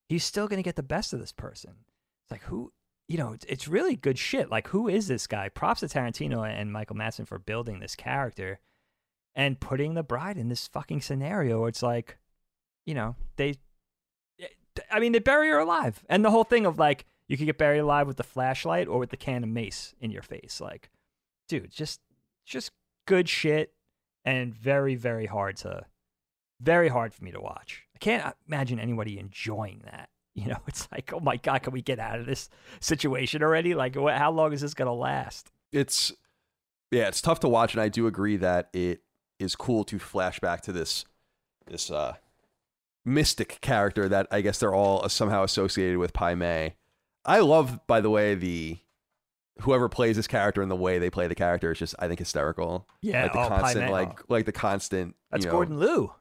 he's 0.08 0.24
still 0.24 0.48
going 0.48 0.58
to 0.58 0.62
get 0.62 0.76
the 0.76 0.82
best 0.82 1.12
of 1.12 1.20
this 1.20 1.32
person. 1.32 1.72
It's 2.24 2.30
like 2.30 2.44
who, 2.44 2.72
you 3.06 3.18
know, 3.18 3.32
it's, 3.32 3.44
it's 3.48 3.68
really 3.68 3.96
good 3.96 4.18
shit. 4.18 4.50
Like 4.50 4.68
who 4.68 4.88
is 4.88 5.08
this 5.08 5.26
guy? 5.26 5.50
Props 5.50 5.80
to 5.80 5.86
Tarantino 5.86 6.48
and 6.48 6.72
Michael 6.72 6.96
Madsen 6.96 7.26
for 7.26 7.38
building 7.38 7.80
this 7.80 7.96
character. 7.96 8.60
and 9.34 9.60
putting 9.60 9.94
the 9.94 10.02
bride 10.02 10.36
in 10.36 10.48
this 10.48 10.68
fucking 10.68 11.00
scenario 11.00 11.66
it's 11.66 11.82
like, 11.82 12.18
you 12.86 12.94
know, 12.94 13.16
they, 13.36 13.54
I 14.90 15.00
mean, 15.00 15.12
they 15.12 15.18
bury 15.18 15.48
her 15.48 15.58
alive, 15.58 16.02
and 16.08 16.24
the 16.24 16.30
whole 16.30 16.44
thing 16.44 16.66
of 16.66 16.78
like 16.78 17.04
you 17.28 17.36
could 17.36 17.46
get 17.46 17.58
buried 17.58 17.78
alive 17.78 18.06
with 18.06 18.16
the 18.16 18.22
flashlight 18.22 18.88
or 18.88 18.98
with 18.98 19.10
the 19.10 19.16
can 19.16 19.42
of 19.44 19.48
mace 19.48 19.94
in 20.00 20.10
your 20.10 20.22
face, 20.22 20.60
like, 20.60 20.90
dude, 21.48 21.70
just 21.70 22.00
just 22.44 22.72
good 23.06 23.28
shit, 23.28 23.72
and 24.24 24.54
very 24.54 24.94
very 24.94 25.26
hard 25.26 25.56
to, 25.58 25.84
very 26.60 26.88
hard 26.88 27.14
for 27.14 27.24
me 27.24 27.32
to 27.32 27.40
watch. 27.40 27.86
I 27.94 27.98
can't 27.98 28.34
imagine 28.46 28.78
anybody 28.78 29.18
enjoying 29.18 29.82
that. 29.84 30.08
You 30.32 30.46
know, 30.46 30.58
it's 30.68 30.88
like, 30.92 31.12
oh 31.12 31.18
my 31.18 31.36
god, 31.36 31.64
can 31.64 31.72
we 31.72 31.82
get 31.82 31.98
out 31.98 32.20
of 32.20 32.24
this 32.24 32.48
situation 32.78 33.42
already? 33.42 33.74
Like, 33.74 33.96
how 33.96 34.30
long 34.30 34.52
is 34.52 34.60
this 34.60 34.74
gonna 34.74 34.94
last? 34.94 35.50
It's 35.72 36.12
yeah, 36.92 37.08
it's 37.08 37.20
tough 37.20 37.40
to 37.40 37.48
watch, 37.48 37.74
and 37.74 37.82
I 37.82 37.88
do 37.88 38.06
agree 38.06 38.36
that 38.36 38.70
it 38.72 39.02
is 39.40 39.56
cool 39.56 39.82
to 39.84 39.98
flash 39.98 40.38
back 40.38 40.60
to 40.62 40.72
this 40.72 41.04
this 41.66 41.90
uh 41.90 42.14
mystic 43.04 43.58
character 43.60 44.08
that 44.08 44.26
I 44.30 44.40
guess 44.40 44.58
they're 44.58 44.74
all 44.74 45.08
somehow 45.08 45.42
associated 45.42 45.98
with 45.98 46.12
Pai 46.12 46.34
Mei. 46.34 46.74
I 47.24 47.40
love, 47.40 47.86
by 47.86 48.00
the 48.00 48.10
way, 48.10 48.34
the 48.34 48.78
whoever 49.60 49.88
plays 49.88 50.16
this 50.16 50.26
character 50.26 50.62
and 50.62 50.70
the 50.70 50.76
way 50.76 50.98
they 50.98 51.10
play 51.10 51.26
the 51.26 51.34
character 51.34 51.70
is 51.72 51.78
just 51.78 51.94
I 51.98 52.06
think 52.08 52.18
hysterical. 52.18 52.86
Yeah, 53.02 53.24
like 53.24 53.32
the 53.32 53.38
oh, 53.40 53.48
constant 53.48 53.90
like 53.92 54.30
like 54.30 54.46
the 54.46 54.52
constant 54.52 55.14
That's 55.30 55.44
you 55.44 55.50
know, 55.50 55.56
Gordon 55.56 55.78
Liu. 55.78 56.12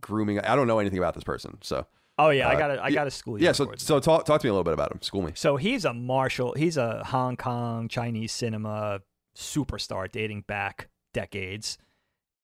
grooming. 0.00 0.38
I 0.40 0.54
don't 0.56 0.66
know 0.66 0.78
anything 0.78 0.98
about 0.98 1.14
this 1.14 1.24
person, 1.24 1.58
so 1.62 1.86
Oh 2.16 2.30
yeah, 2.30 2.48
I 2.48 2.54
Uh, 2.54 2.58
gotta 2.58 2.84
I 2.84 2.90
gotta 2.92 3.10
school 3.10 3.38
you. 3.38 3.44
yeah. 3.44 3.52
So 3.52 3.64
Gordon. 3.64 3.80
so 3.80 3.98
talk 3.98 4.24
talk 4.24 4.40
to 4.40 4.46
me 4.46 4.50
a 4.50 4.52
little 4.52 4.62
bit 4.64 4.74
about 4.74 4.92
him. 4.92 5.02
School 5.02 5.22
me. 5.22 5.32
So 5.34 5.56
he's 5.56 5.84
a 5.84 5.92
martial. 5.92 6.52
He's 6.56 6.76
a 6.76 7.02
Hong 7.04 7.36
Kong 7.36 7.88
Chinese 7.88 8.32
cinema 8.32 9.00
superstar 9.36 10.10
dating 10.10 10.42
back 10.46 10.88
decades. 11.12 11.78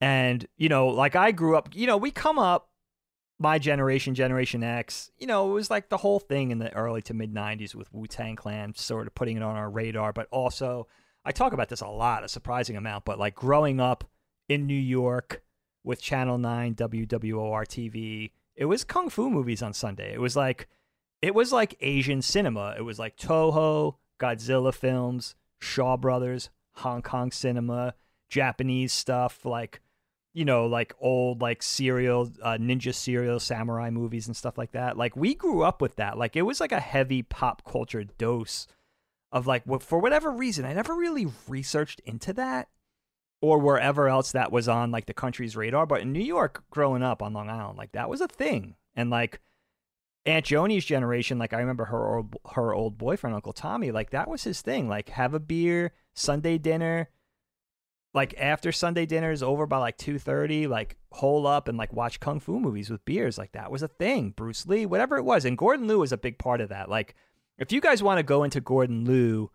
And, 0.01 0.47
you 0.57 0.68
know, 0.70 0.88
like 0.88 1.14
I 1.14 1.30
grew 1.30 1.57
up, 1.57 1.68
you 1.74 1.86
know, 1.86 1.99
we 1.99 2.11
come 2.11 2.38
up, 2.38 2.70
my 3.41 3.59
generation, 3.59 4.14
Generation 4.14 4.62
X, 4.62 5.11
you 5.18 5.26
know, 5.26 5.51
it 5.51 5.55
was 5.55 5.70
like 5.70 5.88
the 5.88 5.97
whole 5.97 6.20
thing 6.20 6.51
in 6.51 6.59
the 6.59 6.72
early 6.74 7.01
to 7.03 7.14
mid 7.14 7.34
90s 7.34 7.74
with 7.74 7.93
Wu 7.93 8.07
Tang 8.07 8.36
Clan 8.36 8.74
sort 8.76 9.07
of 9.07 9.14
putting 9.14 9.38
it 9.38 9.43
on 9.43 9.57
our 9.57 9.70
radar. 9.70 10.12
But 10.12 10.28
also, 10.30 10.86
I 11.24 11.32
talk 11.32 11.55
about 11.55 11.70
this 11.70 11.80
a 11.80 11.88
lot, 11.88 12.22
a 12.22 12.28
surprising 12.28 12.76
amount, 12.76 13.07
but 13.07 13.18
like 13.18 13.34
growing 13.34 13.80
up 13.80 14.05
in 14.51 14.66
New 14.66 14.74
York 14.74 15.43
with 15.82 16.03
Channel 16.03 16.36
9, 16.36 16.74
WWOR 16.74 17.64
TV, 17.66 18.32
it 18.57 18.66
was 18.66 18.84
kung 18.84 19.09
fu 19.09 19.30
movies 19.30 19.62
on 19.62 19.72
Sunday. 19.72 20.12
It 20.12 20.20
was 20.20 20.36
like, 20.36 20.68
it 21.22 21.34
was 21.34 21.51
like 21.51 21.78
Asian 21.80 22.20
cinema. 22.20 22.74
It 22.76 22.82
was 22.82 22.99
like 22.99 23.16
Toho, 23.16 23.97
Godzilla 24.20 24.74
films, 24.74 25.34
Shaw 25.59 25.97
Brothers, 25.97 26.51
Hong 26.72 27.01
Kong 27.01 27.30
cinema, 27.30 27.95
Japanese 28.28 28.93
stuff, 28.93 29.47
like 29.47 29.80
you 30.33 30.45
know, 30.45 30.66
like 30.66 30.95
old 31.01 31.41
like 31.41 31.62
serial 31.62 32.31
uh, 32.43 32.57
ninja 32.59 32.95
serial 32.95 33.41
samurai 33.41 33.91
movies 33.91 34.26
and 34.26 34.37
stuff 34.37 34.57
like 34.57 34.72
that. 34.72 34.97
Like 34.97 35.16
we 35.16 35.35
grew 35.35 35.62
up 35.62 35.83
with 35.83 35.97
that. 35.97 36.18
Like 36.18 36.37
it 36.37 36.43
was 36.43 36.61
like 36.61 36.72
a 36.72 36.81
heavy 36.81 37.22
pop 37.22 37.64
culture 37.64 38.05
dose 38.05 38.66
of 39.33 39.47
like 39.47 39.64
what 39.64 39.83
for 39.83 39.99
whatever 39.99 40.31
reason 40.31 40.64
I 40.64 40.72
never 40.72 40.95
really 40.95 41.26
researched 41.49 42.01
into 42.01 42.33
that 42.35 42.68
or 43.41 43.59
wherever 43.59 44.09
else 44.09 44.33
that 44.33 44.53
was 44.53 44.68
on 44.68 44.91
like 44.91 45.07
the 45.07 45.14
country's 45.14 45.57
radar. 45.57 45.87
But 45.87 46.03
in 46.03 46.12
New 46.12 46.22
York, 46.22 46.64
growing 46.70 47.03
up 47.03 47.22
on 47.22 47.33
Long 47.33 47.51
Island, 47.51 47.78
like 47.78 47.93
that 47.93 48.09
was 48.09 48.20
a 48.20 48.28
thing, 48.28 48.76
and 48.95 49.11
like 49.11 49.41
Aunt 50.26 50.45
Joni's 50.45 50.85
generation, 50.85 51.39
like 51.39 51.53
I 51.53 51.61
remember 51.61 51.87
her 51.87 52.16
old, 52.16 52.37
her 52.53 52.74
old 52.74 52.99
boyfriend, 52.99 53.35
Uncle 53.35 53.53
Tommy, 53.53 53.91
like 53.91 54.11
that 54.11 54.28
was 54.28 54.45
his 54.45 54.61
thing. 54.61 54.89
Like 54.89 55.09
have 55.11 55.35
a 55.35 55.41
beer, 55.41 55.93
Sunday 56.14 56.59
dinner, 56.59 57.09
like 58.13 58.35
after 58.39 58.73
Sunday 58.73 59.07
dinner 59.07 59.31
is 59.31 59.43
over 59.43 59.67
by 59.67 59.79
like 59.79 59.97
two 59.97 60.19
thirty, 60.19 60.67
like 60.67 60.97
hole 61.13 61.47
up 61.47 61.69
and 61.69 61.79
like 61.79 61.93
watch 61.93 62.21
kung 62.21 62.41
fu 62.41 62.59
movies 62.59 62.91
with 62.91 63.05
beers. 63.05 63.39
Like 63.39 63.53
that 63.53 63.71
was 63.71 63.83
a 63.83 63.89
thing. 63.89 64.31
Bruce 64.31 64.67
Lee, 64.67 64.87
whatever 64.87 65.17
it 65.17 65.25
was, 65.25 65.45
and 65.45 65.59
Gordon 65.59 65.87
Liu 65.87 65.99
was 66.01 66.13
a 66.13 66.19
big 66.19 66.39
part 66.39 66.61
of 66.61 66.71
that. 66.71 66.89
Like 66.89 67.15
if 67.59 67.73
you 67.73 67.81
guys 67.81 68.03
want 68.03 68.19
to 68.19 68.25
go 68.25 68.43
into 68.43 68.61
Gordon 68.61 69.05
Liu 69.05 69.51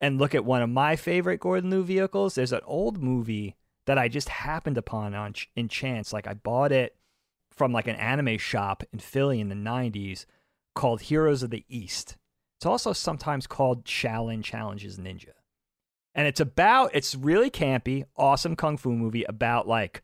and 0.00 0.18
look 0.18 0.34
at 0.34 0.44
one 0.44 0.60
of 0.60 0.68
my 0.68 0.96
favorite 0.96 1.40
Gordon 1.40 1.70
Liu 1.70 1.82
vehicles, 1.82 2.34
there's 2.34 2.52
an 2.52 2.60
old 2.64 3.02
movie 3.02 3.56
that 3.86 3.98
I 3.98 4.08
just 4.08 4.28
happened 4.28 4.76
upon 4.76 5.14
on 5.14 5.34
in 5.56 5.68
chance. 5.68 6.12
Like 6.12 6.26
I 6.26 6.34
bought 6.34 6.72
it 6.72 6.96
from 7.50 7.72
like 7.72 7.86
an 7.86 7.96
anime 7.96 8.38
shop 8.38 8.82
in 8.92 8.98
Philly 8.98 9.40
in 9.40 9.48
the 9.48 9.54
90s 9.54 10.26
called 10.74 11.02
Heroes 11.02 11.42
of 11.42 11.50
the 11.50 11.64
East. 11.68 12.16
It's 12.58 12.66
also 12.66 12.92
sometimes 12.92 13.46
called 13.46 13.84
Shaolin 13.84 14.42
Challenges 14.42 14.98
Ninja. 14.98 15.32
And 16.14 16.28
it's 16.28 16.40
about 16.40 16.90
it's 16.94 17.14
really 17.14 17.50
campy, 17.50 18.04
awesome 18.16 18.56
kung 18.56 18.76
fu 18.76 18.92
movie 18.92 19.24
about 19.24 19.66
like 19.66 20.02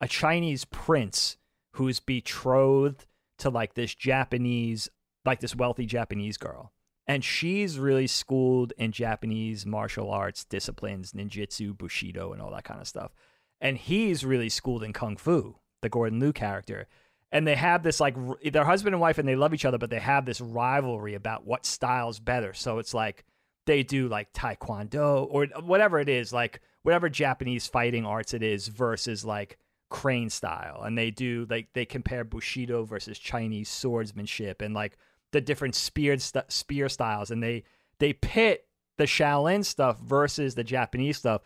a 0.00 0.08
Chinese 0.08 0.64
prince 0.64 1.36
who's 1.74 2.00
betrothed 2.00 3.06
to 3.38 3.50
like 3.50 3.74
this 3.74 3.94
Japanese 3.94 4.88
like 5.24 5.40
this 5.40 5.54
wealthy 5.54 5.86
Japanese 5.86 6.36
girl. 6.36 6.72
And 7.06 7.24
she's 7.24 7.78
really 7.78 8.06
schooled 8.06 8.72
in 8.78 8.92
Japanese 8.92 9.66
martial 9.66 10.10
arts 10.10 10.44
disciplines, 10.44 11.12
ninjutsu, 11.12 11.76
bushido, 11.76 12.32
and 12.32 12.40
all 12.40 12.52
that 12.52 12.64
kind 12.64 12.80
of 12.80 12.88
stuff. 12.88 13.12
And 13.60 13.76
he's 13.76 14.24
really 14.24 14.48
schooled 14.48 14.82
in 14.82 14.92
kung 14.92 15.16
fu, 15.16 15.56
the 15.80 15.88
Gordon 15.88 16.20
Liu 16.20 16.32
character. 16.32 16.88
And 17.30 17.46
they 17.46 17.54
have 17.54 17.82
this 17.82 17.98
like 17.98 18.16
r- 18.16 18.38
they're 18.52 18.64
husband 18.64 18.94
and 18.94 19.00
wife 19.00 19.18
and 19.18 19.28
they 19.28 19.36
love 19.36 19.54
each 19.54 19.64
other, 19.64 19.78
but 19.78 19.90
they 19.90 20.00
have 20.00 20.26
this 20.26 20.40
rivalry 20.40 21.14
about 21.14 21.46
what 21.46 21.64
style's 21.64 22.20
better. 22.20 22.52
So 22.52 22.78
it's 22.78 22.94
like 22.94 23.24
they 23.66 23.82
do 23.82 24.08
like 24.08 24.32
taekwondo 24.32 25.26
or 25.30 25.46
whatever 25.62 26.00
it 26.00 26.08
is, 26.08 26.32
like 26.32 26.60
whatever 26.82 27.08
Japanese 27.08 27.66
fighting 27.66 28.04
arts 28.04 28.34
it 28.34 28.42
is 28.42 28.68
versus 28.68 29.24
like 29.24 29.58
crane 29.90 30.30
style. 30.30 30.82
And 30.82 30.96
they 30.96 31.10
do 31.10 31.46
like 31.48 31.68
they 31.74 31.84
compare 31.84 32.24
bushido 32.24 32.84
versus 32.84 33.18
Chinese 33.18 33.68
swordsmanship 33.68 34.62
and 34.62 34.74
like 34.74 34.98
the 35.32 35.40
different 35.40 35.74
spear 35.74 36.18
st- 36.18 36.50
spear 36.50 36.88
styles 36.88 37.30
and 37.30 37.42
they 37.42 37.64
they 37.98 38.12
pit 38.12 38.66
the 38.98 39.04
Shaolin 39.04 39.64
stuff 39.64 39.98
versus 40.00 40.54
the 40.54 40.64
Japanese 40.64 41.18
stuff 41.18 41.42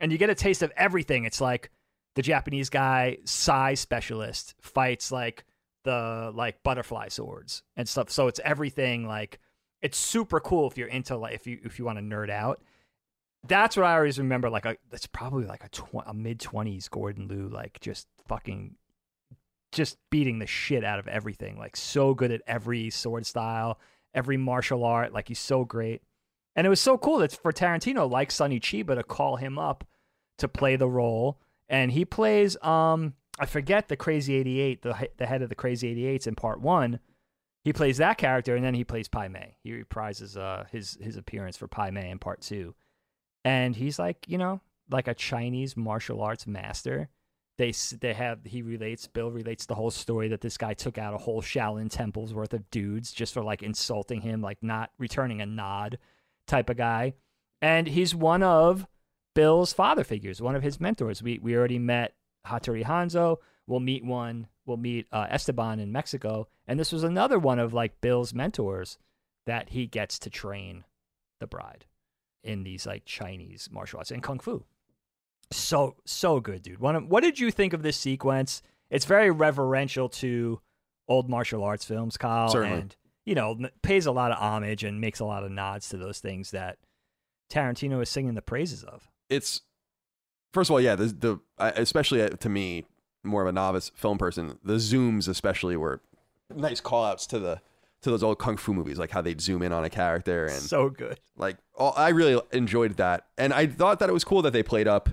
and 0.00 0.12
you 0.12 0.18
get 0.18 0.30
a 0.30 0.34
taste 0.34 0.62
of 0.62 0.72
everything. 0.76 1.24
It's 1.24 1.40
like 1.40 1.70
the 2.14 2.22
Japanese 2.22 2.70
guy, 2.70 3.18
Sai 3.24 3.74
specialist, 3.74 4.54
fights 4.60 5.10
like 5.10 5.44
the 5.84 6.32
like 6.34 6.62
butterfly 6.62 7.08
swords 7.08 7.62
and 7.76 7.88
stuff. 7.88 8.10
So 8.10 8.26
it's 8.28 8.40
everything 8.44 9.06
like 9.06 9.38
it's 9.86 9.98
super 9.98 10.40
cool 10.40 10.68
if 10.68 10.76
you're 10.76 10.88
into 10.88 11.16
like 11.16 11.32
if 11.32 11.46
you 11.46 11.60
if 11.62 11.78
you 11.78 11.84
want 11.84 11.96
to 11.96 12.02
nerd 12.04 12.28
out. 12.28 12.60
That's 13.46 13.76
what 13.76 13.86
I 13.86 13.94
always 13.94 14.18
remember. 14.18 14.50
Like 14.50 14.66
a 14.66 14.76
that's 14.90 15.06
probably 15.06 15.46
like 15.46 15.62
a, 15.62 15.68
tw- 15.68 16.02
a 16.04 16.12
mid 16.12 16.40
twenties 16.40 16.88
Gordon 16.88 17.28
Liu, 17.28 17.48
like 17.48 17.78
just 17.78 18.08
fucking 18.26 18.74
just 19.70 19.96
beating 20.10 20.40
the 20.40 20.46
shit 20.46 20.82
out 20.82 20.98
of 20.98 21.06
everything. 21.06 21.56
Like 21.56 21.76
so 21.76 22.14
good 22.14 22.32
at 22.32 22.42
every 22.48 22.90
sword 22.90 23.26
style, 23.26 23.78
every 24.12 24.36
martial 24.36 24.82
art. 24.82 25.12
Like 25.12 25.28
he's 25.28 25.38
so 25.38 25.64
great. 25.64 26.02
And 26.56 26.66
it 26.66 26.70
was 26.70 26.80
so 26.80 26.98
cool 26.98 27.18
that 27.18 27.30
for 27.40 27.52
Tarantino, 27.52 28.10
like 28.10 28.32
Sonny 28.32 28.58
Chiba, 28.58 28.96
to 28.96 29.04
call 29.04 29.36
him 29.36 29.56
up 29.56 29.86
to 30.38 30.48
play 30.48 30.74
the 30.74 30.88
role. 30.88 31.38
And 31.68 31.92
he 31.92 32.04
plays, 32.04 32.60
um, 32.60 33.14
I 33.38 33.46
forget 33.46 33.86
the 33.86 33.96
Crazy 33.96 34.34
88, 34.34 34.82
the, 34.82 35.08
the 35.16 35.26
head 35.26 35.42
of 35.42 35.48
the 35.48 35.54
Crazy 35.54 35.94
88s 35.94 36.26
in 36.26 36.34
part 36.34 36.60
one. 36.60 36.98
He 37.66 37.72
plays 37.72 37.96
that 37.96 38.16
character, 38.16 38.54
and 38.54 38.64
then 38.64 38.74
he 38.74 38.84
plays 38.84 39.08
Pai 39.08 39.26
Mei. 39.26 39.56
He 39.64 39.72
reprises 39.72 40.36
uh, 40.40 40.66
his, 40.70 40.96
his 41.00 41.16
appearance 41.16 41.56
for 41.56 41.66
Pai 41.66 41.90
Mei 41.90 42.10
in 42.10 42.20
part 42.20 42.40
two. 42.40 42.76
And 43.44 43.74
he's 43.74 43.98
like, 43.98 44.24
you 44.28 44.38
know, 44.38 44.60
like 44.88 45.08
a 45.08 45.14
Chinese 45.14 45.76
martial 45.76 46.22
arts 46.22 46.46
master. 46.46 47.08
They, 47.58 47.72
they 48.00 48.14
have, 48.14 48.44
he 48.44 48.62
relates, 48.62 49.08
Bill 49.08 49.32
relates 49.32 49.66
the 49.66 49.74
whole 49.74 49.90
story 49.90 50.28
that 50.28 50.42
this 50.42 50.56
guy 50.56 50.74
took 50.74 50.96
out 50.96 51.14
a 51.14 51.18
whole 51.18 51.42
Shaolin 51.42 51.90
temple's 51.90 52.32
worth 52.32 52.54
of 52.54 52.70
dudes 52.70 53.10
just 53.10 53.34
for 53.34 53.42
like 53.42 53.64
insulting 53.64 54.20
him, 54.20 54.40
like 54.40 54.62
not 54.62 54.92
returning 54.96 55.40
a 55.40 55.46
nod 55.46 55.98
type 56.46 56.70
of 56.70 56.76
guy. 56.76 57.14
And 57.60 57.88
he's 57.88 58.14
one 58.14 58.44
of 58.44 58.86
Bill's 59.34 59.72
father 59.72 60.04
figures, 60.04 60.40
one 60.40 60.54
of 60.54 60.62
his 60.62 60.78
mentors. 60.78 61.20
We 61.20 61.40
we 61.40 61.56
already 61.56 61.80
met 61.80 62.14
Hattori 62.46 62.84
Hanzo. 62.84 63.38
We'll 63.66 63.80
meet 63.80 64.04
one. 64.04 64.46
We'll 64.64 64.76
meet 64.76 65.06
uh, 65.12 65.26
Esteban 65.30 65.80
in 65.80 65.92
Mexico, 65.92 66.48
and 66.66 66.78
this 66.78 66.92
was 66.92 67.02
another 67.04 67.38
one 67.38 67.58
of 67.58 67.72
like 67.74 68.00
Bill's 68.00 68.32
mentors 68.34 68.98
that 69.46 69.70
he 69.70 69.86
gets 69.86 70.18
to 70.20 70.30
train 70.30 70.84
the 71.40 71.46
bride 71.46 71.84
in 72.42 72.62
these 72.64 72.86
like 72.86 73.04
Chinese 73.04 73.68
martial 73.72 73.98
arts 73.98 74.10
and 74.10 74.22
kung 74.22 74.38
fu. 74.38 74.64
So 75.52 75.96
so 76.04 76.40
good, 76.40 76.62
dude. 76.62 76.80
One, 76.80 77.08
what 77.08 77.22
did 77.22 77.38
you 77.38 77.50
think 77.50 77.72
of 77.72 77.82
this 77.82 77.96
sequence? 77.96 78.62
It's 78.90 79.04
very 79.04 79.30
reverential 79.30 80.08
to 80.10 80.60
old 81.08 81.28
martial 81.28 81.62
arts 81.62 81.84
films, 81.84 82.16
Kyle, 82.16 82.48
Certainly. 82.48 82.80
and 82.80 82.96
you 83.24 83.34
know 83.36 83.52
m- 83.52 83.68
pays 83.82 84.06
a 84.06 84.12
lot 84.12 84.32
of 84.32 84.38
homage 84.38 84.82
and 84.84 85.00
makes 85.00 85.20
a 85.20 85.24
lot 85.24 85.44
of 85.44 85.50
nods 85.52 85.88
to 85.90 85.96
those 85.96 86.18
things 86.18 86.50
that 86.50 86.78
Tarantino 87.50 88.02
is 88.02 88.08
singing 88.08 88.34
the 88.34 88.42
praises 88.42 88.82
of. 88.82 89.08
it's 89.30 89.62
first 90.52 90.68
of 90.70 90.74
all, 90.74 90.80
yeah, 90.80 90.96
the 90.96 91.06
the 91.06 91.38
especially 91.58 92.22
uh, 92.22 92.30
to 92.30 92.48
me, 92.48 92.84
more 93.26 93.42
of 93.42 93.48
a 93.48 93.52
novice 93.52 93.90
film 93.94 94.18
person, 94.18 94.58
the 94.62 94.74
zooms 94.74 95.28
especially 95.28 95.76
were 95.76 96.00
nice 96.54 96.80
call 96.80 97.04
outs 97.04 97.26
to 97.28 97.38
the 97.38 97.60
to 98.02 98.10
those 98.10 98.22
old 98.22 98.38
kung 98.38 98.56
fu 98.56 98.72
movies, 98.72 98.98
like 98.98 99.10
how 99.10 99.20
they'd 99.20 99.40
zoom 99.40 99.62
in 99.62 99.72
on 99.72 99.84
a 99.84 99.90
character 99.90 100.46
and 100.46 100.62
so 100.62 100.90
good. 100.90 101.18
like 101.36 101.56
all, 101.74 101.92
I 101.96 102.10
really 102.10 102.40
enjoyed 102.52 102.96
that, 102.96 103.26
and 103.36 103.52
I 103.52 103.66
thought 103.66 103.98
that 103.98 104.08
it 104.08 104.12
was 104.12 104.24
cool 104.24 104.42
that 104.42 104.52
they 104.52 104.62
played 104.62 104.88
up 104.88 105.08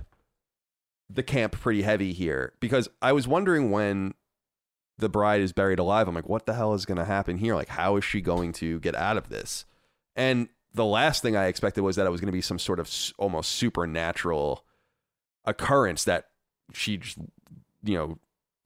the 1.10 1.22
camp 1.22 1.52
pretty 1.52 1.82
heavy 1.82 2.12
here 2.12 2.52
because 2.60 2.88
I 3.02 3.12
was 3.12 3.28
wondering 3.28 3.70
when 3.70 4.14
the 4.98 5.08
bride 5.08 5.40
is 5.40 5.52
buried 5.52 5.78
alive. 5.78 6.08
I'm 6.08 6.14
like, 6.14 6.28
what 6.28 6.46
the 6.46 6.54
hell 6.54 6.74
is 6.74 6.86
going 6.86 6.98
to 6.98 7.04
happen 7.04 7.38
here? 7.38 7.54
Like, 7.54 7.68
how 7.68 7.96
is 7.96 8.04
she 8.04 8.20
going 8.20 8.52
to 8.54 8.80
get 8.80 8.94
out 8.94 9.16
of 9.16 9.28
this? 9.28 9.64
And 10.16 10.48
the 10.72 10.84
last 10.84 11.22
thing 11.22 11.36
I 11.36 11.46
expected 11.46 11.82
was 11.82 11.96
that 11.96 12.06
it 12.06 12.10
was 12.10 12.20
going 12.20 12.28
to 12.28 12.32
be 12.32 12.40
some 12.40 12.58
sort 12.58 12.80
of 12.80 12.90
almost 13.18 13.50
supernatural 13.50 14.64
occurrence 15.44 16.04
that 16.04 16.28
she 16.72 16.96
just, 16.96 17.18
you 17.84 17.96
know, 17.96 18.18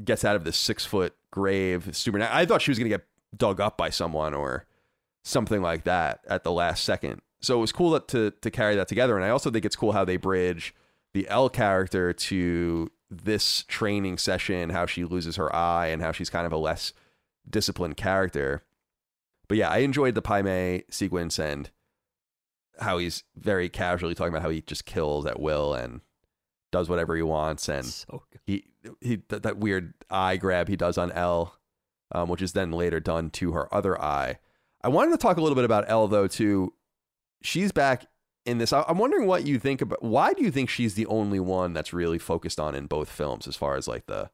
gets 0.05 0.25
out 0.25 0.37
of 0.37 0.45
this 0.45 0.57
six 0.57 0.85
foot 0.85 1.15
grave. 1.31 1.95
Super. 1.97 2.21
I 2.23 2.47
thought 2.47 2.63
she 2.63 2.71
was 2.71 2.79
going 2.79 2.91
to 2.91 2.97
get 2.97 3.07
dug 3.37 3.61
up 3.61 3.77
by 3.77 3.91
someone 3.91 4.35
or 4.35 4.67
something 5.25 5.61
like 5.61 5.85
that 5.85 6.21
at 6.29 6.45
the 6.45 6.53
last 6.53 6.85
second. 6.85 7.21
So 7.41 7.59
it 7.59 7.61
was 7.61 7.73
cool 7.73 7.99
to 7.99 8.31
to 8.31 8.51
carry 8.51 8.77
that 8.77 8.89
together, 8.89 9.17
and 9.17 9.25
I 9.25 9.31
also 9.31 9.51
think 9.51 9.65
it's 9.65 9.77
cool 9.77 9.93
how 9.93 10.05
they 10.05 10.17
bridge 10.17 10.75
the 11.15 11.29
Elle 11.29 11.49
character 11.49 12.13
to 12.13 12.91
this 13.11 13.65
training 13.69 14.19
session, 14.19 14.71
how 14.71 14.87
she 14.87 15.05
loses 15.05 15.37
her 15.37 15.55
eye, 15.55 15.87
and 15.87 16.03
how 16.03 16.13
she's 16.13 16.31
kind 16.31 16.47
of 16.47 16.53
a 16.53 16.57
less 16.57 16.93
disciplined 17.49 17.97
character. 17.97 18.63
But 19.49 19.57
yeah, 19.57 19.71
I 19.71 19.79
enjoyed 19.79 20.15
the 20.15 20.23
Pai 20.23 20.43
Mei 20.43 20.85
sequence 20.91 21.39
and 21.39 21.71
how 22.81 22.99
he's 22.99 23.25
very 23.37 23.69
casually 23.69 24.15
talking 24.15 24.33
about 24.33 24.43
how 24.43 24.51
he 24.51 24.61
just 24.61 24.85
kills 24.85 25.27
at 25.27 25.41
will 25.41 25.75
and 25.75 26.01
does 26.71 26.89
whatever 26.89 27.17
he 27.17 27.23
wants, 27.23 27.69
and 27.69 27.87
so 27.87 28.23
he 28.45 28.65
he 29.01 29.23
that 29.29 29.59
weird 29.59 29.95
eye 30.11 30.37
grab 30.37 30.69
he 30.69 30.77
does 30.77 30.99
on 30.99 31.13
Elle, 31.13 31.55
um, 32.13 32.29
which 32.29 32.43
is 32.43 32.53
then 32.53 32.73
later 32.73 33.01
done 33.01 33.31
to 33.31 33.53
her 33.53 33.73
other 33.75 34.01
eye. 34.01 34.39
I 34.83 34.89
wanted 34.89 35.13
to 35.13 35.19
talk 35.19 35.37
a 35.37 35.41
little 35.41 35.57
bit 35.57 35.65
about 35.65 35.85
Elle 35.89 36.09
though 36.09 36.27
too. 36.29 36.75
She's 37.43 37.73
back 37.73 38.07
in 38.45 38.59
this. 38.59 38.73
I'm 38.73 38.99
wondering 38.99 39.27
what 39.27 39.47
you 39.47 39.59
think 39.59 39.81
about. 39.81 40.03
Why 40.03 40.33
do 40.33 40.43
you 40.43 40.51
think 40.51 40.71
she's 40.71 40.95
the 40.95 41.07
only 41.07 41.41
one 41.41 41.73
that's 41.73 41.93
really 41.93 42.19
focused 42.19 42.59
on 42.59 42.75
in 42.75 42.87
both 42.87 43.11
films, 43.11 43.47
as 43.47 43.57
far 43.57 43.77
as 43.77 43.87
like 43.89 44.07
the 44.07 44.31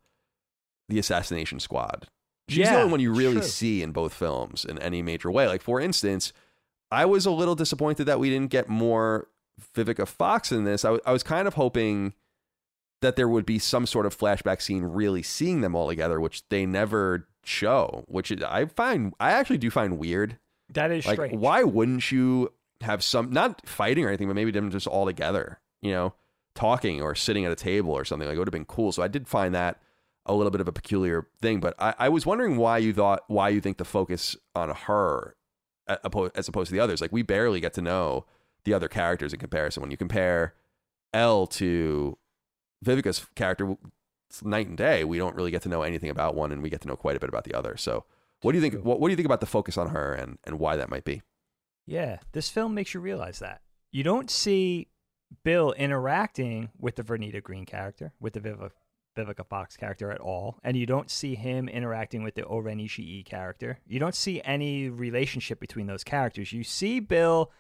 the 0.89 0.99
assassination 0.99 1.61
squad? 1.61 2.09
She's 2.49 2.59
yeah, 2.59 2.75
the 2.75 2.81
only 2.81 2.91
one 2.91 3.01
you 3.01 3.13
really 3.13 3.37
true. 3.37 3.43
see 3.43 3.83
in 3.83 3.93
both 3.93 4.13
films 4.13 4.65
in 4.65 4.79
any 4.79 5.03
major 5.03 5.31
way. 5.31 5.49
Like 5.49 5.63
for 5.63 5.81
instance, 5.81 6.33
I 6.91 7.07
was 7.07 7.27
a 7.27 7.31
little 7.31 7.55
disappointed 7.55 8.05
that 8.05 8.21
we 8.21 8.31
didn't 8.31 8.51
get 8.51 8.69
more 8.69 9.29
Vivica 9.75 10.07
Fox 10.07 10.53
in 10.53 10.65
this. 10.65 10.85
I, 10.85 10.89
w- 10.89 11.03
I 11.07 11.13
was 11.13 11.23
kind 11.23 11.49
of 11.49 11.55
hoping 11.55 12.13
that 13.05 13.17
there 13.17 13.29
would 13.29 13.47
be 13.47 13.59
some 13.59 13.87
sort 13.87 14.07
of 14.07 14.17
flashback 14.17 14.61
scene 14.63 14.83
really 14.83 15.23
seeing 15.23 15.61
them 15.61 15.75
all 15.75 15.89
together, 15.89 16.21
which 16.21 16.47
they 16.49 16.67
never 16.67 17.29
show, 17.45 18.05
which 18.09 18.33
I 18.43 18.67
find 18.67 19.15
I 19.21 19.31
actually 19.31 19.59
do 19.59 19.71
find 19.71 19.99
weird. 19.99 20.39
That 20.71 20.91
is 20.91 21.07
like 21.07 21.17
strange. 21.17 21.39
why 21.39 21.63
wouldn't 21.63 22.11
you 22.11 22.53
have 22.81 23.03
some 23.05 23.31
not 23.31 23.67
fighting 23.69 24.05
or 24.05 24.09
anything, 24.09 24.29
but 24.29 24.35
maybe 24.35 24.51
them 24.51 24.71
just 24.71 24.87
all 24.87 25.07
together, 25.07 25.61
you 25.83 25.93
know, 25.93 26.15
talking 26.55 27.03
or 27.03 27.15
sitting 27.15 27.45
at 27.45 27.53
a 27.53 27.57
table 27.57 27.93
or 27.93 28.05
something. 28.05 28.27
Like 28.27 28.37
it 28.37 28.39
would 28.39 28.49
have 28.49 28.53
been 28.53 28.65
cool. 28.65 28.93
So 28.93 29.03
I 29.03 29.09
did 29.09 29.29
find 29.29 29.55
that 29.55 29.81
a 30.27 30.35
little 30.35 30.51
bit 30.51 30.61
of 30.61 30.69
a 30.69 30.73
peculiar 30.73 31.27
thing. 31.41 31.61
But 31.61 31.75
I, 31.79 31.95
I 31.99 32.09
was 32.09 32.25
wondering 32.25 32.57
why 32.57 32.79
you 32.79 32.93
thought 32.93 33.25
why 33.29 33.51
you 33.51 33.61
think 33.61 33.77
the 33.77 33.85
focus 33.85 34.37
on 34.55 34.71
her 34.71 35.37
as 35.87 36.49
opposed 36.49 36.69
to 36.71 36.75
the 36.75 36.81
others. 36.81 37.01
Like 37.01 37.13
we 37.13 37.23
barely 37.23 37.61
get 37.61 37.75
to 37.75 37.83
know 37.83 38.25
the 38.65 38.73
other 38.73 38.89
characters 38.89 39.35
in 39.35 39.41
comparison. 39.41 39.83
When 39.83 39.91
you 39.91 39.99
compare 39.99 40.55
Elle 41.13 41.47
to 41.49 42.17
Vivica's 42.85 43.27
character, 43.35 43.77
night 44.43 44.69
and 44.69 44.77
day. 44.77 45.05
We 45.05 45.19
don't 45.19 45.37
really 45.37 45.51
get 45.51 45.63
to 45.63 45.69
know 45.69 45.83
anything 45.83 46.11
about 46.11 46.35
one, 46.35 46.53
and 46.53 46.63
we 46.63 46.71
get 46.71 46.81
to 46.83 46.89
know 46.89 46.97
quite 46.97 47.17
a 47.17 47.21
bit 47.21 47.29
about 47.29 47.45
the 47.45 47.55
other. 47.55 47.77
So, 47.77 48.05
what 48.43 48.53
do 48.53 48.59
you 48.59 48.63
think? 48.63 48.85
What, 48.85 49.01
what 49.01 49.09
do 49.09 49.13
you 49.13 49.17
think 49.17 49.27
about 49.27 49.41
the 49.41 49.47
focus 49.47 49.77
on 49.77 49.91
her, 49.91 50.15
and 50.15 50.39
and 50.45 50.59
why 50.59 50.77
that 50.77 50.91
might 50.91 51.05
be? 51.05 51.23
Yeah, 51.87 52.19
this 52.33 52.49
film 52.49 52.75
makes 52.75 52.95
you 52.95 53.01
realize 53.01 53.39
that 53.41 53.61
you 53.93 54.03
don't 54.03 54.31
see 54.31 54.89
Bill 55.43 55.73
interacting 55.73 56.71
with 56.79 56.97
the 56.97 57.03
Vernita 57.03 57.43
Green 57.43 57.67
character, 57.67 58.13
with 58.21 58.33
the 58.33 58.41
Vivica, 58.41 58.71
Vivica 59.17 59.47
Fox 59.47 59.77
character 59.77 60.11
at 60.11 60.21
all, 60.21 60.59
and 60.65 60.77
you 60.77 60.87
don't 60.87 61.11
see 61.11 61.35
him 61.35 61.69
interacting 61.69 62.23
with 62.23 62.35
the 62.35 62.45
O-Ren 62.45 62.79
Ishii 62.79 63.25
character. 63.25 63.79
You 63.87 64.01
don't 64.01 64.15
see 64.15 64.43
any 64.45 64.89
relationship 64.89 65.61
between 65.61 65.87
those 65.87 66.05
characters. 66.05 66.53
You 66.53 66.65
see 66.65 67.01
Bill 67.01 67.51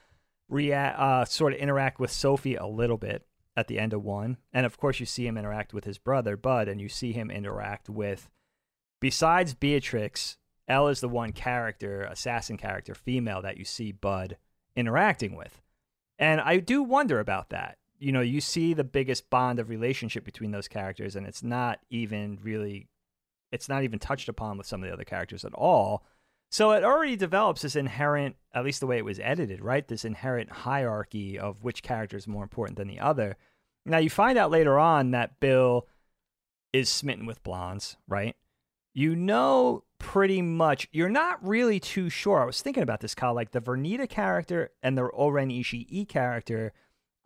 react, 0.49 0.99
uh, 0.99 1.25
sort 1.25 1.53
of 1.53 1.59
interact 1.59 2.01
with 2.01 2.11
Sophie 2.11 2.57
a 2.57 2.67
little 2.67 2.99
bit, 2.99 3.27
at 3.57 3.69
the 3.69 3.79
end 3.79 3.93
of 3.93 4.03
one. 4.03 4.39
And 4.53 4.67
of 4.67 4.77
course, 4.77 5.01
you 5.01 5.07
see 5.07 5.27
him 5.27 5.39
interact 5.39 5.73
with 5.73 5.85
his 5.85 5.99
brother, 5.99 6.37
Bud, 6.37 6.69
and 6.69 6.81
you 6.81 6.89
see 6.89 7.13
him 7.13 7.31
interact 7.31 7.89
with, 7.89 8.29
besides 9.01 9.55
Beatrix, 9.55 10.37
Elle 10.67 10.89
is 10.89 11.01
the 11.01 11.09
one 11.09 11.33
character, 11.33 12.03
assassin 12.03 12.57
character, 12.57 12.95
female, 12.95 13.43
that 13.43 13.59
you 13.59 13.65
see 13.65 13.93
Bud 13.93 14.37
interacting 14.75 15.37
with. 15.37 15.61
And 16.19 16.41
I 16.41 16.59
do 16.59 16.83
wonder 16.83 17.21
about 17.21 17.51
that. 17.51 17.79
You 17.99 18.13
know, 18.13 18.21
you 18.21 18.41
see 18.41 18.75
the 18.75 18.85
biggest 18.85 19.31
bond 19.31 19.59
of 19.59 19.69
relationship 19.69 20.25
between 20.25 20.51
those 20.51 20.69
characters, 20.69 21.17
and 21.17 21.27
it's 21.27 21.43
not 21.43 21.81
even 21.91 22.39
really, 22.43 22.89
it's 23.53 23.69
not 23.69 23.85
even 23.85 23.99
touched 23.99 24.29
upon 24.29 24.59
with 24.59 24.67
some 24.67 24.83
of 24.83 24.89
the 24.89 24.93
other 24.93 25.05
characters 25.05 25.45
at 25.45 25.55
all. 25.55 26.05
So 26.51 26.71
it 26.71 26.85
already 26.85 27.17
develops 27.17 27.63
this 27.63 27.75
inherent, 27.75 28.37
at 28.55 28.65
least 28.65 28.81
the 28.81 28.87
way 28.87 28.99
it 28.99 29.05
was 29.05 29.19
edited, 29.19 29.61
right? 29.61 29.87
This 29.87 30.05
inherent 30.05 30.51
hierarchy 30.51 31.39
of 31.39 31.65
which 31.65 31.83
character 31.83 32.17
is 32.17 32.29
more 32.29 32.45
important 32.45 32.79
than 32.79 32.89
the 32.89 33.01
other. 33.01 33.37
Now 33.85 33.99
you 33.99 34.11
find 34.11 34.39
out 34.39 34.51
later 34.51 34.79
on 34.79 35.11
that 35.11 35.41
Bill 35.41 35.89
is 36.73 36.89
smitten 36.89 37.27
with 37.27 37.43
blondes, 37.43 37.97
right? 38.07 38.37
You 38.95 39.17
know 39.17 39.85
pretty 39.99 40.43
much, 40.43 40.89
you're 40.93 41.09
not 41.09 41.45
really 41.47 41.81
too 41.81 42.09
sure. 42.09 42.41
I 42.41 42.45
was 42.45 42.63
thinking 42.63 42.83
about 42.83 43.01
this, 43.01 43.15
Kyle, 43.15 43.35
like 43.35 43.51
the 43.51 43.61
Vernita 43.61 44.09
character 44.09 44.71
and 44.83 44.97
the 44.97 45.11
O-Ren 45.11 45.51
Ishii 45.51 46.09
character. 46.09 46.73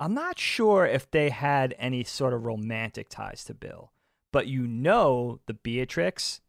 I'm 0.00 0.14
not 0.14 0.38
sure 0.38 0.86
if 0.86 1.10
they 1.10 1.30
had 1.30 1.74
any 1.78 2.04
sort 2.04 2.32
of 2.32 2.46
romantic 2.46 3.08
ties 3.08 3.44
to 3.44 3.54
Bill, 3.54 3.92
but 4.32 4.46
you 4.46 4.66
know 4.66 5.40
the 5.46 5.54
Beatrix 5.54 6.40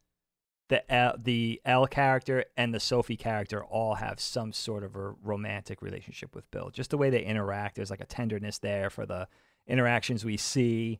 the 0.70 0.91
Elle, 0.91 1.15
the 1.22 1.61
Elle 1.65 1.88
character 1.88 2.45
and 2.55 2.74
the 2.74 2.80
Sophie 2.80 3.17
character 3.17 3.63
all 3.63 3.95
have 3.95 4.20
some 4.20 4.53
sort 4.53 4.84
of 4.84 4.95
a 4.95 5.15
romantic 5.24 5.82
relationship 5.82 6.36
with 6.36 6.49
Bill. 6.51 6.70
Just 6.72 6.91
the 6.91 6.97
way 6.97 7.09
they 7.09 7.24
interact, 7.24 7.76
there's 7.76 7.89
like 7.89 8.01
a 8.01 8.05
tenderness 8.05 8.59
there 8.59 8.89
for 8.89 9.05
the 9.05 9.28
interactions 9.67 10.24
we 10.24 10.38
see, 10.38 10.99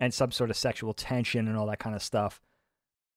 and 0.00 0.12
some 0.12 0.32
sort 0.32 0.50
of 0.50 0.56
sexual 0.56 0.92
tension 0.92 1.46
and 1.46 1.56
all 1.56 1.66
that 1.66 1.78
kind 1.78 1.94
of 1.94 2.02
stuff. 2.02 2.40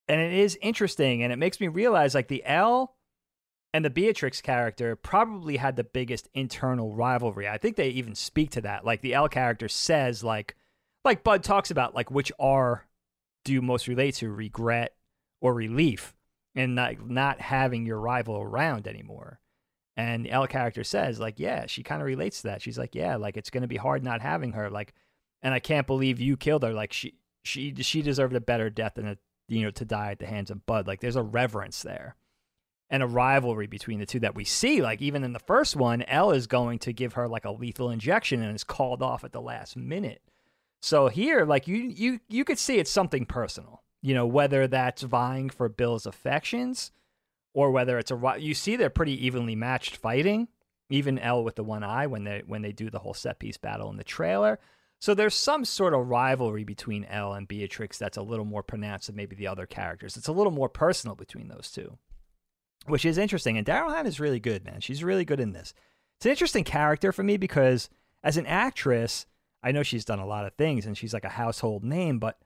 And 0.07 0.21
it 0.21 0.33
is 0.33 0.57
interesting, 0.61 1.23
and 1.23 1.33
it 1.33 1.37
makes 1.37 1.59
me 1.59 1.67
realize 1.67 2.13
like 2.13 2.27
the 2.27 2.45
Elle 2.45 2.93
and 3.73 3.83
the 3.83 3.89
Beatrix 3.89 4.41
character 4.41 4.95
probably 4.95 5.57
had 5.57 5.75
the 5.75 5.83
biggest 5.83 6.29
internal 6.33 6.93
rivalry. 6.93 7.47
I 7.47 7.57
think 7.57 7.77
they 7.77 7.89
even 7.89 8.15
speak 8.15 8.51
to 8.51 8.61
that. 8.61 8.85
Like 8.85 9.01
the 9.01 9.13
Elle 9.13 9.29
character 9.29 9.67
says, 9.67 10.23
like, 10.23 10.55
like 11.05 11.23
Bud 11.23 11.43
talks 11.43 11.71
about, 11.71 11.95
like 11.95 12.11
which 12.11 12.31
R 12.39 12.85
do 13.45 13.53
you 13.53 13.61
most 13.61 13.87
relate 13.87 14.15
to, 14.15 14.29
regret 14.29 14.96
or 15.41 15.53
relief 15.53 16.15
in 16.55 16.75
not, 16.75 17.09
not 17.09 17.39
having 17.39 17.85
your 17.85 17.99
rival 17.99 18.37
around 18.37 18.87
anymore. 18.87 19.39
And 19.95 20.27
Elle 20.27 20.47
character 20.47 20.83
says, 20.83 21.19
like, 21.19 21.39
yeah, 21.39 21.65
she 21.65 21.81
kind 21.81 22.01
of 22.01 22.05
relates 22.05 22.41
to 22.41 22.47
that. 22.47 22.61
She's 22.61 22.77
like, 22.77 22.93
yeah, 22.93 23.15
like 23.15 23.35
it's 23.35 23.49
gonna 23.49 23.67
be 23.67 23.77
hard 23.77 24.03
not 24.03 24.21
having 24.21 24.51
her. 24.53 24.69
Like, 24.69 24.93
and 25.41 25.53
I 25.53 25.59
can't 25.59 25.87
believe 25.87 26.19
you 26.19 26.37
killed 26.37 26.63
her. 26.63 26.73
Like 26.73 26.93
she 26.93 27.15
she 27.43 27.73
she 27.79 28.01
deserved 28.03 28.35
a 28.35 28.41
better 28.41 28.69
death 28.69 28.95
than 28.95 29.07
a 29.07 29.17
you 29.47 29.63
know 29.63 29.71
to 29.71 29.85
die 29.85 30.11
at 30.11 30.19
the 30.19 30.27
hands 30.27 30.51
of 30.51 30.65
Bud. 30.67 30.87
Like 30.87 31.01
there's 31.01 31.15
a 31.15 31.23
reverence 31.23 31.81
there. 31.81 32.15
And 32.89 33.03
a 33.03 33.07
rivalry 33.07 33.67
between 33.67 33.99
the 33.99 34.05
two 34.05 34.21
that 34.21 34.35
we 34.35 34.45
see, 34.45 34.81
like 34.81 35.01
even 35.01 35.25
in 35.25 35.33
the 35.33 35.39
first 35.39 35.75
one, 35.75 36.03
Elle 36.03 36.31
is 36.31 36.47
going 36.47 36.79
to 36.79 36.93
give 36.93 37.13
her 37.13 37.27
like 37.27 37.43
a 37.43 37.51
lethal 37.51 37.89
injection 37.89 38.41
and 38.41 38.55
is 38.55 38.63
called 38.63 39.03
off 39.03 39.25
at 39.25 39.33
the 39.33 39.41
last 39.41 39.75
minute. 39.75 40.21
So 40.81 41.09
here, 41.09 41.43
like 41.43 41.67
you 41.67 41.75
you 41.75 42.19
you 42.29 42.45
could 42.45 42.59
see 42.59 42.77
it's 42.77 42.91
something 42.91 43.25
personal 43.25 43.83
you 44.07 44.13
know, 44.13 44.25
whether 44.25 44.67
that's 44.67 45.01
vying 45.01 45.49
for 45.49 45.67
Bill's 45.67 46.05
affections 46.05 46.91
or 47.53 47.71
whether 47.71 47.99
it's 47.99 48.09
a 48.09 48.35
you 48.39 48.53
see 48.53 48.77
they're 48.77 48.89
pretty 48.89 49.25
evenly 49.25 49.53
matched 49.53 49.97
fighting. 49.97 50.47
Even 50.89 51.19
Elle 51.19 51.43
with 51.43 51.55
the 51.55 51.63
one 51.65 51.83
eye 51.83 52.07
when 52.07 52.23
they 52.23 52.41
when 52.47 52.61
they 52.61 52.71
do 52.71 52.89
the 52.89 52.99
whole 52.99 53.13
set 53.13 53.37
piece 53.37 53.57
battle 53.57 53.89
in 53.89 53.97
the 53.97 54.05
trailer. 54.05 54.59
So 55.01 55.13
there's 55.13 55.35
some 55.35 55.65
sort 55.65 55.93
of 55.93 56.07
rivalry 56.07 56.63
between 56.63 57.03
Elle 57.03 57.33
and 57.33 57.49
Beatrix 57.49 57.97
that's 57.97 58.15
a 58.15 58.21
little 58.21 58.45
more 58.45 58.63
pronounced 58.63 59.07
than 59.07 59.17
maybe 59.17 59.35
the 59.35 59.47
other 59.47 59.65
characters. 59.65 60.15
It's 60.15 60.29
a 60.29 60.31
little 60.31 60.53
more 60.53 60.69
personal 60.69 61.17
between 61.17 61.49
those 61.49 61.69
two, 61.69 61.97
which 62.85 63.03
is 63.03 63.17
interesting. 63.17 63.57
And 63.57 63.67
Daryl 63.67 63.93
Hannah 63.93 64.07
is 64.07 64.21
really 64.21 64.39
good, 64.39 64.63
man. 64.63 64.79
She's 64.79 65.03
really 65.03 65.25
good 65.25 65.41
in 65.41 65.51
this. 65.51 65.73
It's 66.15 66.25
an 66.25 66.31
interesting 66.31 66.63
character 66.63 67.11
for 67.11 67.23
me 67.23 67.35
because 67.35 67.89
as 68.23 68.37
an 68.37 68.45
actress, 68.45 69.25
I 69.61 69.73
know 69.73 69.83
she's 69.83 70.05
done 70.05 70.19
a 70.19 70.25
lot 70.25 70.45
of 70.45 70.53
things 70.53 70.85
and 70.85 70.97
she's 70.97 71.13
like 71.13 71.25
a 71.25 71.29
household 71.29 71.83
name, 71.83 72.19
but 72.19 72.39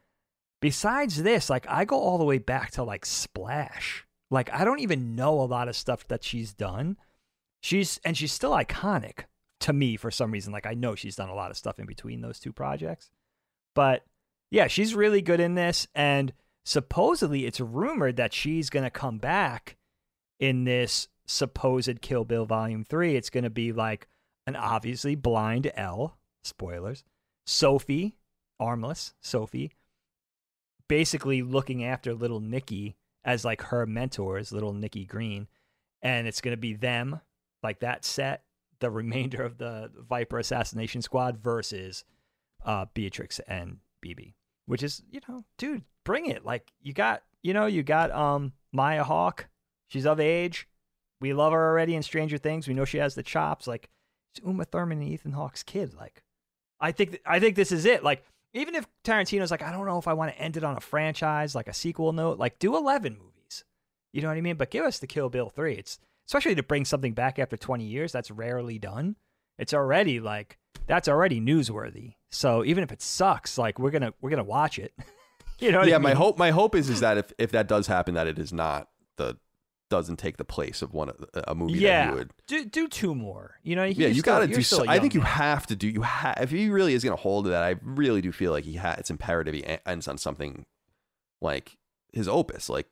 Besides 0.62 1.24
this, 1.24 1.50
like 1.50 1.66
I 1.68 1.86
go 1.86 2.00
all 2.00 2.18
the 2.18 2.24
way 2.24 2.38
back 2.38 2.72
to 2.72 2.84
like 2.84 3.06
Splash. 3.06 4.06
Like 4.30 4.52
I 4.54 4.64
don't 4.64 4.80
even 4.80 5.16
know 5.16 5.42
a 5.42 5.44
lot 5.44 5.68
of 5.68 5.76
stuff 5.76 6.08
that 6.08 6.24
she's 6.24 6.54
done. 6.54 6.98
She's 7.62 8.00
and 8.06 8.16
she's 8.16 8.32
still 8.32 8.52
iconic 8.52 9.26
to 9.62 9.74
me 9.74 9.98
for 9.98 10.12
some 10.12 10.32
reason. 10.32 10.54
Like 10.54 10.66
I 10.66 10.74
know 10.74 10.96
she's 10.96 11.16
done 11.16 11.30
a 11.30 11.36
lot 11.36 11.52
of 11.52 11.58
stuff 11.58 11.80
in 11.80 11.86
between 11.86 12.22
those 12.22 12.40
two 12.40 12.54
projects. 12.54 13.10
But 13.74 14.06
yeah, 14.50 14.68
she's 14.68 14.96
really 14.96 15.22
good 15.22 15.40
in 15.40 15.56
this 15.56 15.88
and 15.96 16.32
supposedly 16.64 17.46
it's 17.46 17.60
rumored 17.60 18.18
that 18.18 18.34
she's 18.34 18.70
going 18.70 18.84
to 18.84 18.92
come 18.92 19.18
back 19.18 19.78
in 20.40 20.64
this 20.64 21.08
supposed 21.26 22.02
Kill 22.02 22.26
Bill 22.26 22.46
Volume 22.46 22.84
3. 22.84 23.16
It's 23.16 23.30
going 23.30 23.44
to 23.44 23.50
be 23.50 23.72
like 23.72 24.08
an 24.46 24.56
obviously 24.56 25.16
blind 25.16 25.72
Elle, 25.76 26.18
spoilers, 26.44 27.04
Sophie, 27.46 28.16
armless 28.60 29.14
Sophie, 29.22 29.72
basically 30.92 31.42
looking 31.42 31.86
after 31.86 32.14
little 32.14 32.42
Nikki 32.42 32.98
as 33.24 33.46
like 33.46 33.62
her 33.62 33.86
mentors, 33.86 34.52
little 34.52 34.74
Nikki 34.74 35.06
Green, 35.06 35.48
and 36.02 36.28
it's 36.28 36.42
going 36.42 36.52
to 36.52 36.60
be 36.60 36.74
them 36.74 37.22
like 37.64 37.80
that 37.80 38.04
set, 38.04 38.44
the 38.82 38.92
remainder 38.92 39.42
of 39.42 39.58
the 39.58 39.90
Viper 40.10 40.38
assassination 40.38 41.02
squad 41.02 41.38
versus 41.38 42.04
uh, 42.66 42.88
Beatrix 42.94 43.40
and 43.48 43.78
BB, 44.06 44.34
which 44.66 44.84
is 44.84 45.02
you 45.10 45.22
know, 45.30 45.46
dude, 45.58 45.84
bring 46.04 46.26
it. 46.26 46.44
Like 46.44 46.74
you 46.82 46.92
got, 46.92 47.24
you 47.42 47.54
know, 47.54 47.68
you 47.68 47.84
got 47.84 48.12
um 48.12 48.52
Maya 48.74 49.06
Hawke. 49.06 49.48
She's 49.88 50.06
of 50.06 50.20
age. 50.20 50.68
We 51.22 51.32
love 51.32 51.54
her 51.54 51.70
already 51.70 51.96
in 51.96 52.04
Stranger 52.04 52.38
Things. 52.38 52.68
We 52.68 52.74
know 52.74 52.84
she 52.84 52.98
has 52.98 53.16
the 53.16 53.24
chops. 53.24 53.66
Like 53.66 53.90
it's 54.36 54.46
Uma 54.46 54.66
Thurman 54.66 55.00
and 55.00 55.08
Ethan 55.08 55.32
Hawke's 55.32 55.64
kid. 55.64 55.94
Like 55.94 56.22
I 56.82 56.92
think 56.92 57.12
th- 57.12 57.24
I 57.26 57.40
think 57.40 57.56
this 57.56 57.72
is 57.72 57.86
it. 57.86 58.04
Like 58.04 58.26
even 58.54 58.76
if 58.76 58.86
Tarantino's 59.04 59.52
like, 59.52 59.62
I 59.62 59.72
don't 59.72 59.86
know 59.86 59.98
if 59.98 60.08
I 60.08 60.14
want 60.14 60.32
to 60.32 60.42
end 60.42 60.58
it 60.58 60.64
on 60.64 60.78
a 60.78 60.82
franchise, 60.82 61.56
like 61.56 61.68
a 61.68 61.74
sequel 61.74 62.12
note, 62.14 62.38
like 62.38 62.60
do 62.60 62.76
11 62.76 63.14
movies. 63.14 63.64
You 64.12 64.22
know 64.22 64.28
what 64.28 64.38
I 64.38 64.42
mean? 64.42 64.58
But 64.58 64.72
give 64.72 64.86
us 64.86 65.00
the 65.00 65.08
Kill 65.08 65.30
Bill 65.30 65.50
3. 65.50 65.76
It's 65.76 66.00
especially 66.28 66.56
to 66.56 66.64
bring 66.64 66.86
something 66.86 67.14
back 67.14 67.40
after 67.40 67.58
20 67.58 67.86
years. 67.86 68.12
That's 68.12 68.32
rarely 68.32 68.78
done. 68.78 69.16
It's 69.58 69.74
already 69.74 70.20
like, 70.20 70.58
that's 70.88 71.08
already 71.08 71.40
newsworthy. 71.40 72.16
So 72.30 72.66
even 72.66 72.84
if 72.84 72.92
it 72.92 73.02
sucks, 73.02 73.58
like 73.58 73.80
we're 73.80 73.92
going 73.92 74.02
to, 74.02 74.14
we're 74.22 74.30
going 74.30 74.38
to 74.38 74.44
watch 74.44 74.80
it. 74.80 74.94
you 75.60 75.72
know 75.72 75.80
what 75.80 75.88
yeah, 75.88 75.96
I 75.96 76.00
mean? 76.00 76.04
my 76.04 76.14
hope 76.14 76.38
my 76.38 76.52
hope 76.52 76.76
is 76.76 76.90
is 76.90 77.00
that 77.02 77.18
if 77.18 77.32
if 77.38 77.52
that 77.52 77.68
does 77.68 77.88
happen, 77.88 78.16
that 78.16 78.28
it 78.28 78.40
is 78.40 78.52
not 78.52 78.90
the 79.18 79.38
doesn't 79.92 80.18
take 80.18 80.38
the 80.38 80.44
place 80.46 80.82
of 80.82 80.94
one 80.94 81.10
of 81.10 81.18
a 81.48 81.54
movie 81.54 81.74
that 81.76 81.80
Yeah. 81.82 82.10
you 82.10 82.16
would. 82.16 82.32
Do, 82.48 82.66
do 82.66 82.88
two 82.88 83.14
more. 83.14 83.60
You 83.62 83.76
know, 83.76 83.84
Yeah, 83.84 84.08
you 84.08 84.24
got 84.24 84.40
to 84.40 84.48
do. 84.48 84.64
So, 84.64 84.86
I 84.88 84.98
think 84.98 85.14
young 85.14 85.22
you 85.22 85.28
have 85.28 85.68
to 85.68 85.76
do. 85.76 85.88
You 85.88 86.02
have 86.02 86.38
if 86.42 86.50
he 86.50 86.70
really 86.70 86.96
is 86.96 87.04
going 87.04 87.16
to 87.16 87.22
hold 87.22 87.46
to 87.46 87.52
that. 87.52 87.62
I 87.64 87.76
really 87.84 88.22
do 88.22 88.32
feel 88.32 88.52
like 88.52 88.64
he 88.64 88.78
ha- 88.78 88.96
it's 88.98 89.12
imperative 89.12 89.54
he 89.54 89.64
ends 89.86 90.08
on 90.08 90.18
something 90.18 90.66
like 91.42 91.78
his 92.14 92.28
opus, 92.28 92.70
like 92.70 92.88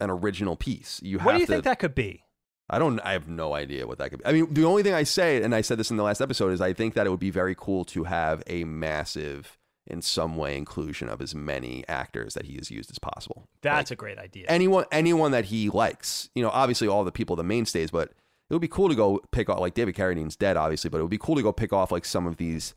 an 0.00 0.10
original 0.10 0.54
piece. 0.56 1.00
You 1.02 1.18
have 1.18 1.26
What 1.26 1.32
do 1.32 1.38
you 1.40 1.46
to. 1.46 1.52
think 1.52 1.64
that 1.64 1.78
could 1.80 1.94
be? 1.94 2.22
I 2.70 2.78
don't. 2.78 2.98
I 3.00 3.12
have 3.12 3.28
no 3.28 3.54
idea 3.54 3.86
what 3.86 3.98
that 3.98 4.10
could 4.10 4.20
be. 4.20 4.26
I 4.26 4.32
mean, 4.32 4.52
the 4.52 4.64
only 4.64 4.82
thing 4.82 4.94
I 4.94 5.02
say, 5.02 5.42
and 5.42 5.54
I 5.54 5.60
said 5.60 5.78
this 5.78 5.90
in 5.90 5.96
the 5.96 6.02
last 6.02 6.20
episode, 6.20 6.52
is 6.52 6.60
I 6.60 6.72
think 6.72 6.94
that 6.94 7.06
it 7.06 7.10
would 7.10 7.20
be 7.20 7.30
very 7.30 7.54
cool 7.54 7.84
to 7.86 8.04
have 8.04 8.42
a 8.46 8.64
massive, 8.64 9.58
in 9.86 10.00
some 10.00 10.36
way, 10.36 10.56
inclusion 10.56 11.08
of 11.08 11.20
as 11.20 11.34
many 11.34 11.84
actors 11.88 12.34
that 12.34 12.46
he 12.46 12.54
has 12.56 12.70
used 12.70 12.90
as 12.90 12.98
possible. 12.98 13.48
That's 13.60 13.90
Like, 13.90 13.96
a 13.96 13.98
great 13.98 14.18
idea. 14.18 14.46
anyone, 14.48 14.84
anyone 14.90 15.32
that 15.32 15.46
he 15.46 15.68
likes. 15.68 16.30
You 16.34 16.42
know, 16.42 16.50
obviously 16.50 16.88
all 16.88 17.04
the 17.04 17.12
people, 17.12 17.36
the 17.36 17.44
mainstays, 17.44 17.90
but 17.90 18.08
it 18.48 18.52
would 18.54 18.62
be 18.62 18.68
cool 18.68 18.88
to 18.88 18.94
go 18.94 19.20
pick 19.30 19.48
off 19.50 19.60
like 19.60 19.74
David 19.74 19.94
Carradine's 19.94 20.36
dead, 20.36 20.56
obviously, 20.56 20.88
but 20.90 20.98
it 20.98 21.02
would 21.02 21.10
be 21.10 21.18
cool 21.18 21.36
to 21.36 21.42
go 21.42 21.52
pick 21.52 21.72
off 21.72 21.92
like 21.92 22.04
some 22.04 22.26
of 22.26 22.36
these 22.38 22.74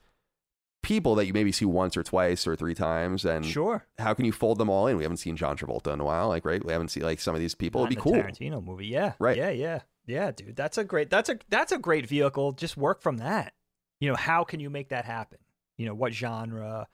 people 0.84 1.16
that 1.16 1.26
you 1.26 1.34
maybe 1.34 1.52
see 1.52 1.66
once 1.66 1.98
or 1.98 2.04
twice 2.04 2.48
or 2.48 2.56
three 2.56 2.74
times, 2.74 3.26
and 3.26 3.46
sure. 3.46 3.86
how 3.98 4.14
can 4.14 4.26
you 4.26 4.32
fold 4.32 4.58
them 4.58 4.70
all 4.70 4.88
in? 4.88 4.96
We 4.98 5.04
haven't 5.04 5.18
seen 5.18 5.36
John 5.36 5.58
Travolta 5.58 5.94
in 5.94 6.00
a 6.00 6.06
while, 6.06 6.30
like 6.30 6.46
right? 6.46 6.64
We 6.64 6.72
haven't 6.72 6.90
seen 6.90 7.04
like 7.04 7.20
some 7.20 7.36
of 7.36 7.42
these 7.42 7.56
people. 7.56 7.82
Not 7.82 7.92
It'd 7.92 7.98
be 7.98 8.02
cool. 8.02 8.14
Tarantino 8.14 8.64
movie, 8.64 8.88
yeah, 8.88 9.14
Right. 9.20 9.36
Yeah, 9.38 9.50
yeah, 9.50 9.80
yeah, 10.06 10.32
dude. 10.32 10.56
That's 10.56 10.78
a 10.78 10.84
great. 10.84 11.10
That's 11.10 11.30
a 11.30 11.40
that's 11.50 11.72
a 11.72 11.78
great 11.78 12.06
vehicle. 12.08 12.54
Just 12.54 12.78
work 12.78 13.02
from 13.02 13.18
that. 13.18 13.54
You 14.00 14.10
know, 14.10 14.16
how 14.16 14.44
can 14.44 14.60
you 14.60 14.70
make 14.70 14.90
that 14.90 15.06
happen? 15.06 15.40
You 15.78 15.86
know, 15.88 15.94
what 15.94 16.14
genre? 16.14 16.88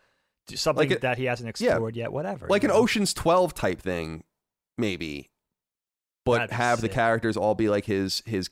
Something 0.54 0.90
Like 0.90 0.98
a- 0.98 1.02
that 1.02 1.18
he 1.18 1.26
hasn't 1.26 1.46
yeah. 1.60 1.72
explored 1.72 1.96
yet. 1.96 2.12
Whatever. 2.12 2.48
like 2.50 2.64
an 2.64 2.70
know? 2.70 2.76
Ocean's 2.76 3.14
Twelve 3.14 3.54
type 3.54 3.82
thing, 3.82 4.24
maybe, 4.78 5.30
but 6.26 6.40
That'd 6.40 6.52
have 6.52 6.82
the 6.82 6.90
characters 6.90 7.38
all 7.38 7.56
be 7.56 7.70
like 7.70 7.86
his 7.86 8.22
his 8.26 8.50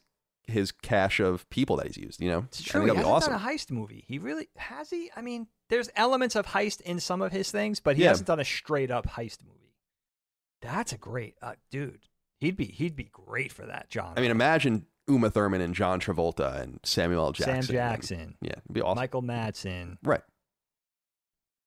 his 0.48 0.72
cache 0.72 1.20
of 1.20 1.50
people 1.50 1.76
that 1.78 1.88
he's 1.88 1.98
used. 1.98 2.22
You 2.22 2.30
know, 2.30 2.40
It's 2.48 2.62
I 2.62 2.64
true. 2.64 2.82
think 2.82 2.88
that'd 2.88 2.98
hasn't 2.98 3.06
be 3.06 3.12
awesome. 3.12 3.32
done 3.34 3.42
a 3.42 3.46
heist 3.46 3.72
movie. 3.72 4.06
He 4.08 4.20
really 4.20 4.48
has 4.58 4.90
he. 4.90 5.12
I 5.16 5.22
mean, 5.22 5.48
there's 5.70 5.90
elements 5.96 6.36
of 6.36 6.46
heist 6.48 6.82
in 6.82 7.00
some 7.00 7.22
of 7.22 7.32
his 7.32 7.52
things, 7.52 7.80
but 7.80 7.96
he 7.98 8.04
Yeah. 8.04 8.10
hasn't 8.10 8.28
done 8.28 8.40
a 8.40 8.46
straight 8.46 8.90
up 8.92 9.08
heist 9.08 9.40
movie. 9.44 9.76
That's 10.62 10.94
a 10.94 10.98
great 10.98 11.36
uh, 11.42 11.54
dude. 11.72 12.08
He'd 12.40 12.56
be 12.56 12.66
he'd 12.66 12.96
be 12.96 13.10
great 13.12 13.52
for 13.52 13.66
that, 13.66 13.90
John. 13.90 14.14
I 14.18 14.22
mean, 14.22 14.32
imagine 14.32 14.86
Uma 15.08 15.30
Thurman 15.30 15.62
and 15.62 15.74
John 15.76 16.00
Travolta 16.00 16.62
and 16.62 16.80
Samuel 16.84 17.26
L. 17.26 17.32
Jackson. 17.32 17.62
Sam 17.64 17.74
Jackson, 17.74 18.36
Yeah, 18.42 18.52
it'd 18.52 18.74
be 18.74 18.82
awesome. 18.82 18.96
Michael 18.98 19.24
Madsen. 19.24 19.98
right. 20.04 20.22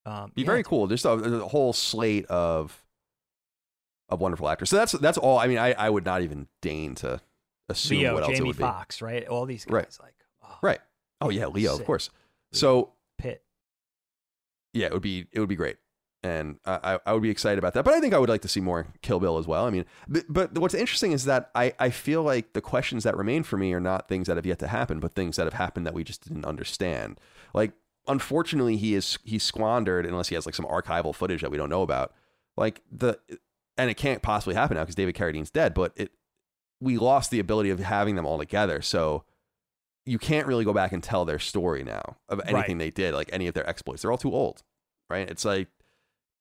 Um, 0.05 0.31
Be 0.35 0.43
yeah, 0.43 0.45
very 0.45 0.63
cool. 0.63 0.85
Just 0.87 1.03
a, 1.05 1.11
a 1.11 1.39
whole 1.47 1.73
slate 1.73 2.25
of 2.27 2.83
of 4.09 4.21
wonderful 4.21 4.47
actors. 4.47 4.69
So 4.69 4.75
that's 4.77 4.91
that's 4.93 5.17
all. 5.17 5.39
I 5.39 5.47
mean, 5.47 5.57
I, 5.57 5.73
I 5.73 5.89
would 5.89 6.05
not 6.05 6.21
even 6.21 6.47
deign 6.61 6.93
to 6.95 7.19
assume 7.69 7.99
Leo, 7.99 8.13
what 8.13 8.21
else 8.23 8.33
it 8.33 8.35
Jamie 8.35 8.47
would 8.49 8.55
Foxx, 8.57 9.01
right? 9.01 9.27
All 9.27 9.45
these 9.47 9.65
guys, 9.65 9.73
Right. 9.73 9.97
like, 10.03 10.13
oh. 10.43 10.57
Right. 10.61 10.79
Oh 11.21 11.29
yeah, 11.29 11.47
Leo, 11.47 11.71
of 11.71 11.77
Sick. 11.77 11.85
course. 11.87 12.11
So 12.53 12.93
Pitt. 13.17 13.43
yeah, 14.73 14.85
it 14.87 14.93
would 14.93 15.01
be 15.01 15.25
it 15.31 15.39
would 15.39 15.49
be 15.49 15.55
great, 15.55 15.77
and 16.25 16.59
I 16.65 16.99
I- 17.05 17.13
would 17.13 17.21
be 17.21 17.29
excited 17.29 17.59
about 17.59 17.73
that. 17.75 17.85
But 17.85 17.93
I 17.93 17.99
think 17.99 18.13
I 18.13 18.17
would 18.17 18.29
like 18.29 18.41
to 18.41 18.47
see 18.47 18.59
more 18.59 18.87
Kill 19.03 19.19
Bill 19.19 19.37
as 19.37 19.45
well. 19.45 19.65
I 19.65 19.69
mean, 19.69 19.85
but, 20.07 20.25
but 20.27 20.57
what's 20.57 20.73
interesting 20.73 21.11
is 21.11 21.25
that 21.25 21.51
I 21.53 21.73
I 21.79 21.91
feel 21.91 22.23
like 22.23 22.53
the 22.53 22.61
questions 22.61 23.03
that 23.03 23.15
remain 23.15 23.43
for 23.43 23.57
me 23.57 23.73
are 23.73 23.79
not 23.79 24.07
things 24.07 24.27
that 24.27 24.35
have 24.35 24.45
yet 24.45 24.59
to 24.59 24.67
happen, 24.67 24.99
but 24.99 25.13
things 25.13 25.35
that 25.35 25.45
have 25.45 25.53
happened 25.53 25.85
that 25.85 25.93
we 25.93 26.03
just 26.03 26.27
didn't 26.27 26.45
understand. 26.45 27.19
Like 27.53 27.73
unfortunately, 28.07 28.77
he 28.77 28.95
is 28.95 29.19
he 29.23 29.37
squandered 29.37 30.05
unless 30.05 30.29
he 30.29 30.35
has 30.35 30.45
like 30.45 30.55
some 30.55 30.65
archival 30.65 31.13
footage 31.13 31.41
that 31.41 31.51
we 31.51 31.57
don't 31.57 31.69
know 31.69 31.83
about. 31.83 32.13
Like 32.57 32.81
the 32.91 33.19
and 33.77 33.89
it 33.91 33.95
can't 33.95 34.23
possibly 34.23 34.55
happen 34.55 34.75
now 34.77 34.83
because 34.83 34.95
David 34.95 35.15
Carradine's 35.15 35.51
dead. 35.51 35.73
But 35.75 35.93
it 35.95 36.11
we 36.81 36.97
lost 36.97 37.29
the 37.29 37.39
ability 37.39 37.69
of 37.69 37.79
having 37.79 38.15
them 38.15 38.25
all 38.25 38.39
together, 38.39 38.81
so. 38.81 39.23
You 40.07 40.19
can't 40.19 40.45
really 40.45 40.65
go 40.65 40.71
back 40.71 40.91
and 40.91 41.01
tell 41.01 41.25
their 41.25 41.39
story 41.39 41.83
now 41.83 42.17
of 42.29 42.39
anything 42.45 42.77
they 42.77 42.91
did, 42.91 43.15
like 43.15 43.27
any 43.33 43.47
of 43.47 43.55
their 43.55 43.67
exploits. 43.67 44.03
They're 44.03 44.11
all 44.11 44.19
too 44.19 44.35
old, 44.35 44.61
right? 45.09 45.27
It's 45.27 45.43
like 45.43 45.67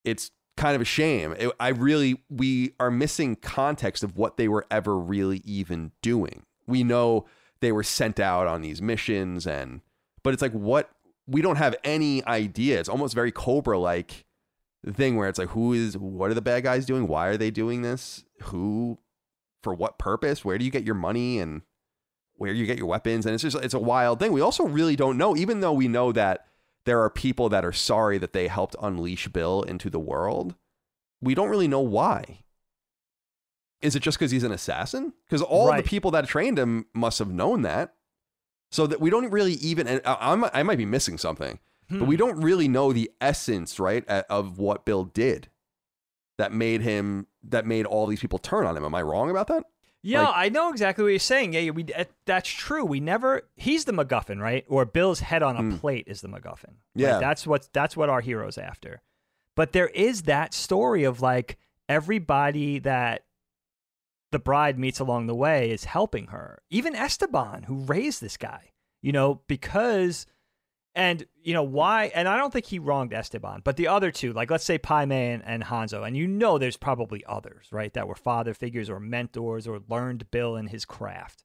it's 0.05 0.31
kind 0.57 0.75
of 0.77 0.83
a 0.83 0.85
shame. 0.85 1.35
It, 1.39 1.51
I 1.59 1.69
really, 1.69 2.23
we 2.31 2.75
are 2.79 2.91
missing 2.91 3.37
context 3.37 4.05
of 4.05 4.17
what 4.17 4.37
they 4.37 4.49
were 4.49 4.67
ever 4.71 4.97
really 4.97 5.43
even 5.45 5.93
doing. 6.03 6.45
We 6.67 6.85
know 6.85 7.27
they 7.61 7.73
were 7.73 7.83
sent 7.83 8.21
out 8.21 8.47
on 8.47 8.63
these 8.63 8.81
missions, 8.81 9.47
and 9.47 9.81
but 10.23 10.33
it's 10.33 10.43
like 10.43 10.53
what 10.53 10.91
we 11.27 11.43
don't 11.43 11.57
have 11.57 11.75
any 11.85 12.25
idea. 12.27 12.79
It's 12.79 12.89
almost 12.89 13.15
very 13.15 13.33
Cobra 13.33 13.79
like 13.79 14.25
thing 14.93 15.17
where 15.17 15.29
it's 15.29 15.39
like, 15.39 15.51
who 15.51 15.73
is, 15.73 15.97
what 15.97 16.31
are 16.31 16.35
the 16.35 16.43
bad 16.43 16.63
guys 16.63 16.85
doing? 16.85 17.09
Why 17.09 17.29
are 17.29 17.37
they 17.37 17.51
doing 17.51 17.83
this? 17.83 18.25
Who, 18.43 18.99
for 19.63 19.73
what 19.73 19.99
purpose? 19.99 20.45
Where 20.45 20.59
do 20.59 20.65
you 20.65 20.71
get 20.71 20.85
your 20.85 20.95
money 20.95 21.39
and 21.39 21.63
where 22.35 22.53
you 22.53 22.67
get 22.67 22.77
your 22.77 22.87
weapons? 22.87 23.25
And 23.25 23.35
it's 23.35 23.43
just, 23.43 23.57
it's 23.57 23.75
a 23.75 23.79
wild 23.79 24.19
thing. 24.19 24.33
We 24.33 24.43
also 24.43 24.65
really 24.65 24.97
don't 24.97 25.17
know, 25.17 25.37
even 25.37 25.61
though 25.61 25.73
we 25.73 25.89
know 25.89 26.13
that 26.13 26.47
there 26.87 27.01
are 27.03 27.11
people 27.11 27.49
that 27.49 27.64
are 27.64 27.72
sorry 27.72 28.18
that 28.18 28.32
they 28.32 28.49
helped 28.49 28.76
unleash 28.80 29.28
Bill 29.28 29.62
into 29.62 29.89
the 29.91 29.99
world. 29.99 30.55
We 31.20 31.35
don't 31.35 31.49
really 31.49 31.68
know 31.68 31.80
why. 31.80 32.41
Is 33.80 33.95
it 33.97 34.01
just 34.01 34.18
because 34.18 34.30
he's 34.30 34.45
an 34.45 34.53
assassin? 34.53 35.12
Because 35.26 35.43
all 35.43 35.68
Right. 35.68 35.82
the 35.82 35.89
people 35.89 36.11
that 36.12 36.26
trained 36.26 36.59
him 36.59 36.87
must 36.95 37.18
have 37.18 37.30
known 37.30 37.62
that. 37.62 37.95
So 38.70 38.87
that 38.89 39.01
we 39.01 39.09
don't 39.11 39.30
really 39.30 39.53
even, 39.55 39.87
and 39.87 40.01
I, 40.05 40.14
I'm- 40.14 40.45
I 40.53 40.62
might 40.64 40.79
be 40.79 40.87
missing 40.87 41.17
something, 41.17 41.61
but 41.88 41.99
Hmm. 42.00 42.07
we 42.07 42.17
don't 42.17 42.41
really 42.41 42.67
know 42.67 42.92
the 42.92 43.11
essence, 43.21 43.79
right, 43.79 44.04
of 44.09 44.59
what 44.59 44.84
Bill 44.84 45.04
did 45.04 45.49
that 46.38 46.53
made 46.53 46.80
him, 46.80 47.29
that 47.45 47.67
made 47.67 47.87
all 47.87 48.07
these 48.07 48.21
people 48.21 48.38
turn 48.41 48.67
on 48.67 48.76
him. 48.76 48.84
Am 48.84 48.95
I 48.95 49.03
wrong 49.03 49.30
about 49.30 49.46
that? 49.49 49.64
Yeah, 50.07 50.25
Like- 50.25 50.35
I 50.37 50.49
know 50.51 50.71
exactly 50.71 51.03
what 51.03 51.11
you're 51.11 51.18
saying. 51.18 51.55
Yeah, 51.55 51.71
we 51.71 51.85
uh, 51.95 52.05
that's 52.26 52.49
true. 52.51 52.85
We 52.85 53.01
never 53.01 53.49
he's 53.57 53.87
the 53.87 53.93
MacGuffin, 53.93 54.39
right? 54.41 54.64
Or 54.68 54.85
Bill's 54.85 55.21
head 55.21 55.43
on 55.43 55.57
a 55.57 55.63
Mm. 55.63 55.81
plate 55.81 56.05
is 56.07 56.21
the 56.21 56.29
MacGuffin. 56.29 56.75
Yeah. 56.95 57.18
that's 57.18 57.47
what 57.47 57.68
that's 57.72 57.97
what 57.97 58.09
our 58.11 58.21
heroes 58.21 58.59
after. 58.59 59.01
But 59.57 59.72
there 59.72 59.89
is 59.89 60.22
that 60.22 60.53
story 60.53 61.05
of 61.05 61.21
like 61.22 61.57
everybody 61.89 62.79
that 62.81 63.25
the 64.31 64.39
bride 64.39 64.79
meets 64.79 65.01
along 65.01 65.26
the 65.26 65.35
way 65.35 65.71
is 65.71 65.85
helping 65.85 66.26
her. 66.29 66.61
Even 66.68 66.95
Esteban, 66.95 67.63
who 67.64 67.76
raised 67.85 68.21
this 68.21 68.37
guy, 68.37 68.72
you 69.01 69.13
know, 69.13 69.41
because 69.47 70.26
and 70.95 71.26
you 71.42 71.53
know 71.54 71.62
why? 71.62 72.12
And 72.14 72.29
I 72.29 72.37
don't 72.37 72.53
think 72.53 72.66
he 72.66 72.79
wronged 72.79 73.12
Esteban, 73.12 73.62
but 73.64 73.76
the 73.76 73.88
other 73.88 74.11
two, 74.11 74.33
like 74.33 74.50
let's 74.50 74.64
say 74.64 74.79
Pai 74.79 75.07
Mei 75.07 75.33
and, 75.33 75.42
and 75.45 75.64
Hanzo, 75.64 76.07
and 76.07 76.16
you 76.16 76.26
know 76.26 76.57
there's 76.57 76.76
probably 76.76 77.25
others, 77.26 77.66
right, 77.72 77.92
that 77.95 78.07
were 78.07 78.14
father 78.14 78.54
figures 78.54 78.88
or 78.88 79.00
mentors 79.00 79.66
or 79.66 79.80
learned 79.88 80.30
Bill 80.30 80.57
in 80.57 80.68
his 80.68 80.84
craft. 80.84 81.45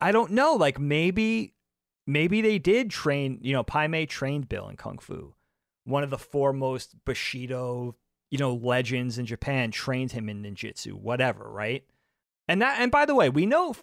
I 0.00 0.12
don't 0.12 0.32
know, 0.32 0.54
like 0.54 0.78
maybe 0.78 1.54
maybe 2.06 2.40
they 2.40 2.58
did 2.58 2.90
train, 2.90 3.38
you 3.42 3.52
know, 3.52 3.62
Pai 3.62 3.86
Mei 3.86 4.06
trained 4.06 4.48
Bill 4.48 4.68
in 4.68 4.76
Kung 4.76 4.98
Fu. 4.98 5.34
One 5.84 6.02
of 6.02 6.10
the 6.10 6.18
foremost 6.18 6.94
Bushido, 7.04 7.96
you 8.30 8.38
know, 8.38 8.54
legends 8.54 9.18
in 9.18 9.26
Japan 9.26 9.70
trained 9.70 10.12
him 10.12 10.28
in 10.28 10.42
ninjutsu, 10.42 10.94
whatever, 10.94 11.50
right? 11.50 11.84
And 12.48 12.62
that 12.62 12.80
and 12.80 12.90
by 12.90 13.04
the 13.04 13.14
way, 13.14 13.28
we 13.28 13.44
know 13.44 13.74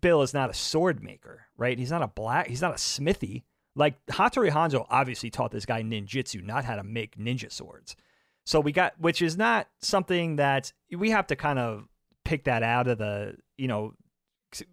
Bill 0.00 0.22
is 0.22 0.32
not 0.32 0.50
a 0.50 0.54
sword 0.54 1.02
maker, 1.02 1.46
right? 1.56 1.78
He's 1.78 1.90
not 1.90 2.02
a 2.02 2.08
black, 2.08 2.46
he's 2.46 2.62
not 2.62 2.74
a 2.74 2.78
smithy. 2.78 3.44
Like 3.76 4.04
Hattori 4.06 4.50
Hanzo 4.50 4.86
obviously 4.88 5.30
taught 5.30 5.50
this 5.50 5.66
guy 5.66 5.82
ninjutsu, 5.82 6.44
not 6.44 6.64
how 6.64 6.76
to 6.76 6.84
make 6.84 7.16
ninja 7.16 7.50
swords. 7.50 7.96
So 8.44 8.60
we 8.60 8.72
got, 8.72 8.94
which 8.98 9.22
is 9.22 9.36
not 9.36 9.68
something 9.80 10.36
that 10.36 10.72
we 10.96 11.10
have 11.10 11.26
to 11.28 11.36
kind 11.36 11.58
of 11.58 11.88
pick 12.24 12.44
that 12.44 12.62
out 12.62 12.86
of 12.86 12.98
the, 12.98 13.36
you 13.56 13.68
know, 13.68 13.94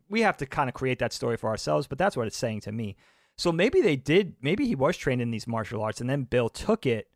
we 0.10 0.22
have 0.22 0.38
to 0.38 0.46
kind 0.46 0.70
of 0.70 0.76
create 0.76 1.00
that 1.00 1.14
story 1.14 1.38
for 1.38 1.50
ourselves. 1.50 1.88
But 1.88 1.98
that's 1.98 2.16
what 2.16 2.28
it's 2.28 2.38
saying 2.38 2.62
to 2.62 2.72
me. 2.72 2.96
So 3.38 3.52
maybe 3.52 3.82
they 3.82 3.96
did, 3.96 4.36
maybe 4.42 4.68
he 4.68 4.76
was 4.76 4.98
trained 4.98 5.22
in 5.22 5.32
these 5.32 5.48
martial 5.48 5.82
arts, 5.82 6.00
and 6.00 6.10
then 6.10 6.24
Bill 6.24 6.50
took 6.50 6.86
it 6.86 7.08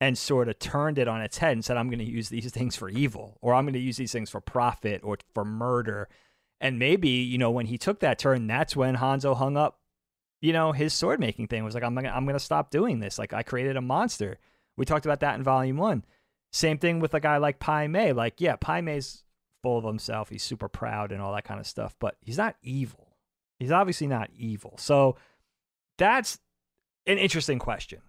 and 0.00 0.18
sort 0.18 0.48
of 0.48 0.58
turned 0.58 0.98
it 0.98 1.08
on 1.08 1.22
its 1.22 1.38
head 1.38 1.52
and 1.52 1.64
said, 1.64 1.76
I'm 1.76 1.88
going 1.88 2.00
to 2.00 2.04
use 2.04 2.28
these 2.28 2.50
things 2.52 2.76
for 2.76 2.88
evil, 2.88 3.38
or 3.40 3.54
I'm 3.54 3.64
going 3.64 3.74
to 3.74 3.80
use 3.80 3.96
these 3.96 4.12
things 4.12 4.28
for 4.30 4.40
profit 4.40 5.00
or 5.02 5.16
for 5.32 5.44
murder. 5.44 6.08
And 6.60 6.78
maybe, 6.78 7.08
you 7.08 7.38
know, 7.38 7.50
when 7.50 7.66
he 7.66 7.78
took 7.78 8.00
that 8.00 8.18
turn, 8.18 8.46
that's 8.46 8.76
when 8.76 8.96
Hanzo 8.96 9.36
hung 9.36 9.56
up, 9.56 9.78
you 10.44 10.52
know, 10.52 10.72
his 10.72 10.92
sword 10.92 11.20
making 11.20 11.46
thing 11.46 11.64
was 11.64 11.74
like, 11.74 11.82
I'm, 11.82 11.94
gonna, 11.94 12.10
I'm 12.10 12.26
to 12.26 12.38
stop 12.38 12.70
doing 12.70 13.00
this. 13.00 13.18
Like, 13.18 13.32
I 13.32 13.42
created 13.42 13.78
a 13.78 13.80
monster. 13.80 14.38
We 14.76 14.84
talked 14.84 15.06
about 15.06 15.20
that 15.20 15.36
in 15.36 15.42
volume 15.42 15.78
one. 15.78 16.04
Same 16.52 16.76
thing 16.76 17.00
with 17.00 17.14
a 17.14 17.20
guy 17.20 17.38
like 17.38 17.60
Pai 17.60 17.88
Mei. 17.88 18.12
Like, 18.12 18.42
yeah, 18.42 18.56
Pai 18.56 18.82
Mei's 18.82 19.24
full 19.62 19.78
of 19.78 19.84
himself. 19.84 20.28
He's 20.28 20.42
super 20.42 20.68
proud 20.68 21.12
and 21.12 21.22
all 21.22 21.34
that 21.34 21.44
kind 21.44 21.60
of 21.60 21.66
stuff, 21.66 21.96
but 21.98 22.16
he's 22.20 22.36
not 22.36 22.56
evil. 22.60 23.16
He's 23.58 23.72
obviously 23.72 24.06
not 24.06 24.28
evil. 24.36 24.74
So 24.76 25.16
that's 25.96 26.38
an 27.06 27.16
interesting 27.16 27.58
question. 27.58 28.02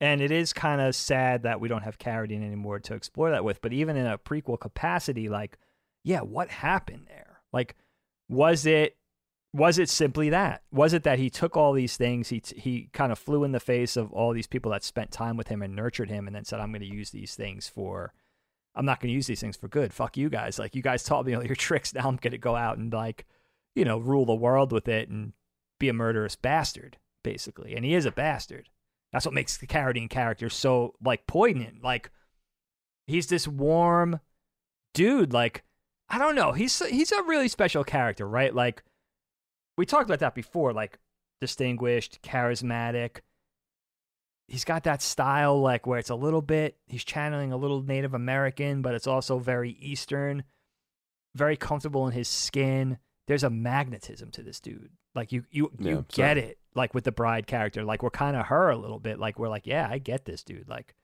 And 0.00 0.22
it 0.22 0.30
is 0.30 0.54
kind 0.54 0.80
of 0.80 0.94
sad 0.94 1.42
that 1.42 1.60
we 1.60 1.68
don't 1.68 1.82
have 1.82 1.98
Carradine 1.98 2.46
anymore 2.46 2.80
to 2.80 2.94
explore 2.94 3.30
that 3.30 3.44
with. 3.44 3.60
But 3.60 3.74
even 3.74 3.96
in 3.96 4.06
a 4.06 4.16
prequel 4.16 4.58
capacity, 4.58 5.28
like, 5.28 5.58
yeah, 6.02 6.20
what 6.20 6.48
happened 6.48 7.08
there? 7.08 7.42
Like, 7.52 7.76
was 8.30 8.64
it 8.64 8.96
was 9.54 9.78
it 9.78 9.88
simply 9.88 10.30
that? 10.30 10.62
Was 10.72 10.92
it 10.92 11.04
that 11.04 11.20
he 11.20 11.30
took 11.30 11.56
all 11.56 11.72
these 11.72 11.96
things, 11.96 12.28
he 12.28 12.42
he 12.56 12.88
kind 12.92 13.12
of 13.12 13.20
flew 13.20 13.44
in 13.44 13.52
the 13.52 13.60
face 13.60 13.96
of 13.96 14.12
all 14.12 14.32
these 14.32 14.48
people 14.48 14.72
that 14.72 14.82
spent 14.82 15.12
time 15.12 15.36
with 15.36 15.46
him 15.46 15.62
and 15.62 15.76
nurtured 15.76 16.10
him, 16.10 16.26
and 16.26 16.34
then 16.34 16.44
said, 16.44 16.58
"I'm 16.58 16.72
going 16.72 16.80
to 16.80 16.92
use 16.92 17.10
these 17.10 17.36
things 17.36 17.68
for, 17.68 18.12
I'm 18.74 18.84
not 18.84 19.00
going 19.00 19.10
to 19.10 19.14
use 19.14 19.28
these 19.28 19.40
things 19.40 19.56
for 19.56 19.68
good. 19.68 19.94
Fuck 19.94 20.16
you 20.16 20.28
guys. 20.28 20.58
Like 20.58 20.74
you 20.74 20.82
guys 20.82 21.04
taught 21.04 21.24
me 21.24 21.34
all 21.34 21.44
your 21.44 21.54
tricks. 21.54 21.94
Now 21.94 22.08
I'm 22.08 22.16
going 22.16 22.32
to 22.32 22.38
go 22.38 22.56
out 22.56 22.78
and 22.78 22.92
like, 22.92 23.26
you 23.76 23.84
know, 23.84 23.98
rule 23.98 24.26
the 24.26 24.34
world 24.34 24.72
with 24.72 24.88
it 24.88 25.08
and 25.08 25.34
be 25.78 25.88
a 25.88 25.92
murderous 25.92 26.34
bastard, 26.34 26.98
basically. 27.22 27.76
And 27.76 27.84
he 27.84 27.94
is 27.94 28.06
a 28.06 28.10
bastard. 28.10 28.70
That's 29.12 29.24
what 29.24 29.34
makes 29.34 29.56
the 29.56 29.68
Carradine 29.68 30.10
character 30.10 30.50
so 30.50 30.94
like 31.00 31.28
poignant. 31.28 31.84
Like 31.84 32.10
he's 33.06 33.28
this 33.28 33.46
warm 33.46 34.18
dude. 34.94 35.32
Like 35.32 35.62
I 36.08 36.18
don't 36.18 36.34
know. 36.34 36.50
He's 36.50 36.84
he's 36.84 37.12
a 37.12 37.22
really 37.22 37.46
special 37.46 37.84
character, 37.84 38.26
right? 38.26 38.52
Like 38.52 38.82
we 39.76 39.86
talked 39.86 40.04
about 40.08 40.20
that 40.20 40.34
before. 40.34 40.72
Like 40.72 40.98
distinguished, 41.40 42.20
charismatic. 42.22 43.18
He's 44.48 44.64
got 44.64 44.84
that 44.84 45.00
style, 45.00 45.60
like 45.60 45.86
where 45.86 45.98
it's 45.98 46.10
a 46.10 46.14
little 46.14 46.42
bit. 46.42 46.76
He's 46.86 47.04
channeling 47.04 47.52
a 47.52 47.56
little 47.56 47.82
Native 47.82 48.12
American, 48.14 48.82
but 48.82 48.94
it's 48.94 49.06
also 49.06 49.38
very 49.38 49.70
Eastern. 49.80 50.44
Very 51.34 51.56
comfortable 51.56 52.06
in 52.06 52.12
his 52.12 52.28
skin. 52.28 52.98
There's 53.26 53.42
a 53.42 53.50
magnetism 53.50 54.30
to 54.32 54.42
this 54.42 54.60
dude. 54.60 54.90
Like 55.14 55.32
you, 55.32 55.44
you, 55.50 55.70
Yeah, 55.78 55.90
you 55.92 56.06
get 56.10 56.36
it. 56.38 56.58
Like 56.74 56.92
with 56.92 57.04
the 57.04 57.12
bride 57.12 57.46
character, 57.46 57.84
like 57.84 58.02
we're 58.02 58.10
kind 58.10 58.36
of 58.36 58.46
her 58.46 58.68
a 58.68 58.76
little 58.76 58.98
bit. 58.98 59.18
Like 59.18 59.38
we're 59.38 59.48
like, 59.48 59.66
yeah, 59.66 59.88
I 59.90 59.98
get 59.98 60.24
this 60.24 60.42
dude. 60.42 60.68
Like 60.68 60.94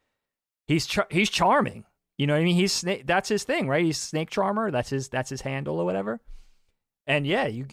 he's 0.67 0.85
char- 0.87 1.07
he's 1.11 1.31
charming. 1.31 1.85
You 2.19 2.27
know 2.27 2.35
what 2.35 2.41
I 2.41 2.45
mean? 2.45 2.57
He's 2.57 2.83
sna- 2.83 3.07
that's 3.07 3.29
his 3.31 3.45
thing, 3.45 3.69
right? 3.69 3.85
He's 3.85 3.97
snake 3.97 4.29
charmer. 4.31 4.71
That's 4.71 4.91
his 4.91 5.09
that's 5.09 5.31
his 5.31 5.41
handle 5.41 5.79
or 5.79 5.85
whatever. 5.87 6.21
And 7.11 7.27
yeah, 7.27 7.49
you 7.49 7.67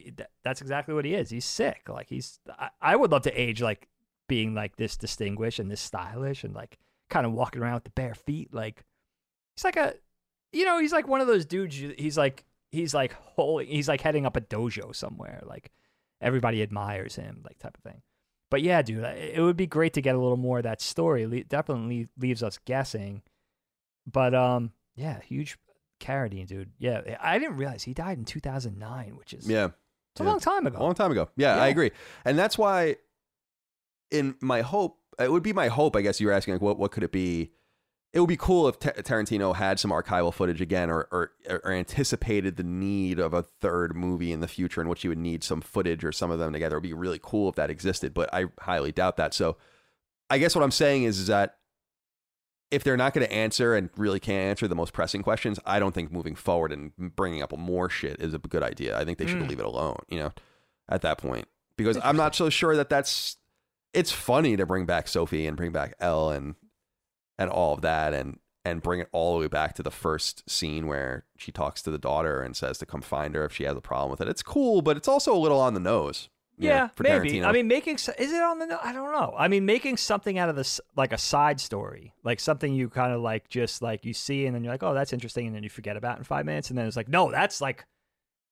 that's 0.43 0.61
exactly 0.61 0.95
what 0.95 1.05
he 1.05 1.13
is. 1.13 1.29
He's 1.29 1.45
sick. 1.45 1.89
Like 1.89 2.09
he's 2.09 2.39
I, 2.57 2.69
I 2.81 2.95
would 2.95 3.11
love 3.11 3.21
to 3.21 3.39
age 3.39 3.61
like 3.61 3.87
being 4.27 4.55
like 4.55 4.77
this 4.77 4.97
distinguished 4.97 5.59
and 5.59 5.69
this 5.69 5.79
stylish 5.79 6.43
and 6.43 6.55
like 6.55 6.79
kind 7.11 7.23
of 7.23 7.33
walking 7.33 7.61
around 7.61 7.75
with 7.75 7.83
the 7.83 7.91
bare 7.91 8.15
feet. 8.15 8.51
Like 8.51 8.83
he's 9.55 9.63
like 9.63 9.75
a 9.75 9.93
you 10.51 10.65
know 10.65 10.79
he's 10.79 10.91
like 10.91 11.07
one 11.07 11.21
of 11.21 11.27
those 11.27 11.45
dudes. 11.45 11.75
He's 11.75 12.17
like 12.17 12.45
he's 12.71 12.95
like 12.95 13.13
holy. 13.13 13.67
He's 13.67 13.87
like 13.87 14.01
heading 14.01 14.25
up 14.25 14.35
a 14.37 14.41
dojo 14.41 14.95
somewhere. 14.95 15.43
Like 15.45 15.71
everybody 16.19 16.63
admires 16.63 17.15
him, 17.15 17.43
like 17.45 17.59
type 17.59 17.77
of 17.77 17.83
thing. 17.83 18.01
But 18.49 18.63
yeah, 18.63 18.81
dude, 18.81 19.03
it 19.03 19.39
would 19.39 19.55
be 19.55 19.67
great 19.67 19.93
to 19.93 20.01
get 20.01 20.15
a 20.15 20.19
little 20.19 20.35
more 20.35 20.57
of 20.57 20.63
that 20.63 20.81
story. 20.81 21.27
Le- 21.27 21.43
definitely 21.43 22.07
leaves 22.17 22.41
us 22.41 22.57
guessing. 22.65 23.21
But 24.11 24.33
um, 24.33 24.71
yeah, 24.95 25.19
huge 25.21 25.59
Carradine, 25.99 26.47
dude. 26.47 26.71
Yeah, 26.79 27.17
I 27.21 27.39
didn't 27.39 27.57
realize 27.57 27.83
he 27.83 27.93
died 27.93 28.17
in 28.17 28.25
2009, 28.25 29.15
which 29.17 29.33
is 29.33 29.47
Yeah. 29.47 29.69
it's 30.11 30.21
a 30.21 30.23
yeah. 30.23 30.29
long 30.29 30.39
time 30.39 30.67
ago. 30.67 30.77
A 30.79 30.83
long 30.83 30.93
time 30.95 31.11
ago. 31.11 31.29
Yeah, 31.35 31.55
I 31.61 31.67
agree. 31.67 31.91
And 32.25 32.37
that's 32.37 32.57
why 32.57 32.97
in 34.11 34.35
my 34.41 34.61
hope, 34.61 34.99
it 35.19 35.31
would 35.31 35.43
be 35.43 35.53
my 35.53 35.67
hope, 35.67 35.95
I 35.95 36.01
guess 36.01 36.19
you 36.21 36.27
were 36.27 36.33
asking 36.33 36.55
like 36.55 36.61
what 36.61 36.77
what 36.77 36.91
could 36.91 37.03
it 37.03 37.11
be? 37.11 37.51
It 38.13 38.21
would 38.21 38.29
be 38.29 38.37
cool 38.37 38.67
if 38.69 38.79
Ta- 38.79 38.91
Tarantino 38.91 39.53
had 39.55 39.79
some 39.79 39.91
archival 39.91 40.33
footage 40.33 40.61
again 40.61 40.89
or, 40.89 41.07
or 41.11 41.31
or 41.49 41.71
anticipated 41.71 42.55
the 42.55 42.63
need 42.63 43.19
of 43.19 43.33
a 43.33 43.43
third 43.43 43.95
movie 43.95 44.31
in 44.31 44.39
the 44.39 44.47
future 44.47 44.79
in 44.81 44.87
which 44.87 45.03
you 45.03 45.09
would 45.09 45.17
need 45.17 45.43
some 45.43 45.59
footage 45.61 46.03
or 46.05 46.11
some 46.11 46.31
of 46.31 46.39
them 46.39 46.53
together. 46.53 46.75
It 46.75 46.79
would 46.79 46.83
be 46.89 46.93
really 46.93 47.19
cool 47.21 47.49
if 47.49 47.55
that 47.55 47.69
existed, 47.69 48.13
but 48.13 48.33
I 48.33 48.45
highly 48.59 48.91
doubt 48.91 49.17
that. 49.17 49.33
So 49.33 49.57
I 50.29 50.37
guess 50.37 50.55
what 50.55 50.63
I'm 50.63 50.71
saying 50.71 51.03
is, 51.03 51.19
is 51.19 51.27
that 51.27 51.57
if 52.71 52.83
they're 52.83 52.97
not 52.97 53.13
going 53.13 53.25
to 53.25 53.31
answer 53.33 53.75
and 53.75 53.89
really 53.95 54.19
can't 54.19 54.49
answer 54.49 54.67
the 54.67 54.75
most 54.75 54.91
pressing 54.93 55.23
questions, 55.23 55.59
I 55.65 55.79
don't 55.79 55.93
think 55.95 56.11
moving 56.11 56.35
forward 56.35 56.71
and 56.71 56.91
bringing 56.97 57.41
up 57.41 57.57
more 57.57 57.89
shit 57.89 58.19
is 58.19 58.33
a 58.33 58.39
good 58.39 58.63
idea. 58.63 58.97
I 58.99 59.05
think 59.05 59.17
they 59.17 59.25
should 59.27 59.39
Mm. 59.39 59.49
leave 59.49 59.59
it 59.59 59.65
alone, 59.65 59.97
you 60.09 60.19
know, 60.19 60.33
at 60.89 61.01
that 61.01 61.17
point. 61.17 61.47
Because 61.77 61.97
I'm 62.03 62.17
not 62.17 62.35
so 62.35 62.49
sure 62.49 62.75
that 62.75 62.89
that's. 62.89 63.37
It's 63.93 64.11
funny 64.11 64.57
to 64.57 64.65
bring 64.65 64.85
back 64.85 65.07
Sophie 65.07 65.47
and 65.47 65.55
bring 65.55 65.71
back 65.71 65.93
Elle 65.99 66.29
and 66.31 66.55
and 67.37 67.49
all 67.49 67.73
of 67.73 67.81
that 67.81 68.13
and 68.13 68.39
and 68.65 68.81
bring 68.81 68.99
it 68.99 69.07
all 69.13 69.33
the 69.35 69.39
way 69.39 69.47
back 69.47 69.73
to 69.75 69.83
the 69.83 69.89
first 69.91 70.47
scene 70.49 70.87
where 70.87 71.23
she 71.37 71.51
talks 71.53 71.81
to 71.83 71.89
the 71.91 71.97
daughter 71.97 72.41
and 72.41 72.55
says 72.57 72.77
to 72.79 72.85
come 72.85 73.01
find 73.01 73.33
her 73.33 73.45
if 73.45 73.53
she 73.53 73.63
has 73.63 73.77
a 73.77 73.81
problem 73.81 74.11
with 74.11 74.19
it. 74.19 74.27
It's 74.27 74.43
cool, 74.43 74.81
but 74.81 74.97
it's 74.97 75.07
also 75.07 75.33
a 75.33 75.37
little 75.39 75.59
on 75.61 75.73
the 75.73 75.79
nose. 75.79 76.27
Know, 76.59 76.67
Yeah, 76.67 76.87
for 76.87 77.03
maybe. 77.03 77.43
I 77.43 77.51
mean, 77.51 77.67
making 77.67 77.95
is 77.95 78.09
it 78.33 78.41
on 78.41 78.59
the? 78.59 78.79
I 78.83 78.91
don't 78.91 79.11
know. 79.11 79.35
I 79.37 79.47
mean, 79.47 79.65
making 79.65 79.97
something 79.97 80.39
out 80.39 80.49
of 80.49 80.55
this 80.55 80.81
like 80.95 81.13
a 81.13 81.17
side 81.17 81.59
story, 81.59 82.13
like 82.23 82.39
something 82.39 82.73
you 82.73 82.89
kind 82.89 83.13
of 83.13 83.21
like 83.21 83.47
just 83.47 83.81
like 83.81 84.05
you 84.05 84.13
see, 84.13 84.45
and 84.47 84.55
then 84.55 84.63
you're 84.63 84.73
like, 84.73 84.83
oh, 84.83 84.95
that's 84.95 85.13
interesting, 85.13 85.45
and 85.45 85.55
then 85.55 85.63
you 85.63 85.69
forget 85.69 85.97
about 85.97 86.15
it 86.15 86.19
in 86.19 86.23
five 86.23 86.45
minutes, 86.45 86.69
and 86.69 86.77
then 86.77 86.87
it's 86.87 86.97
like, 86.97 87.09
no, 87.09 87.29
that's 87.29 87.61
like 87.61 87.85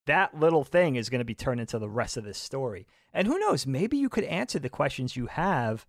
that 0.05 0.39
little 0.39 0.63
thing 0.63 0.95
is 0.95 1.09
going 1.09 1.19
to 1.19 1.25
be 1.25 1.33
turned 1.33 1.59
into 1.59 1.79
the 1.79 1.89
rest 1.89 2.15
of 2.15 2.23
this 2.23 2.37
story. 2.37 2.85
And 3.11 3.27
who 3.27 3.39
knows? 3.39 3.65
Maybe 3.65 3.97
you 3.97 4.09
could 4.09 4.25
answer 4.25 4.59
the 4.59 4.69
questions 4.69 5.15
you 5.15 5.25
have 5.27 5.87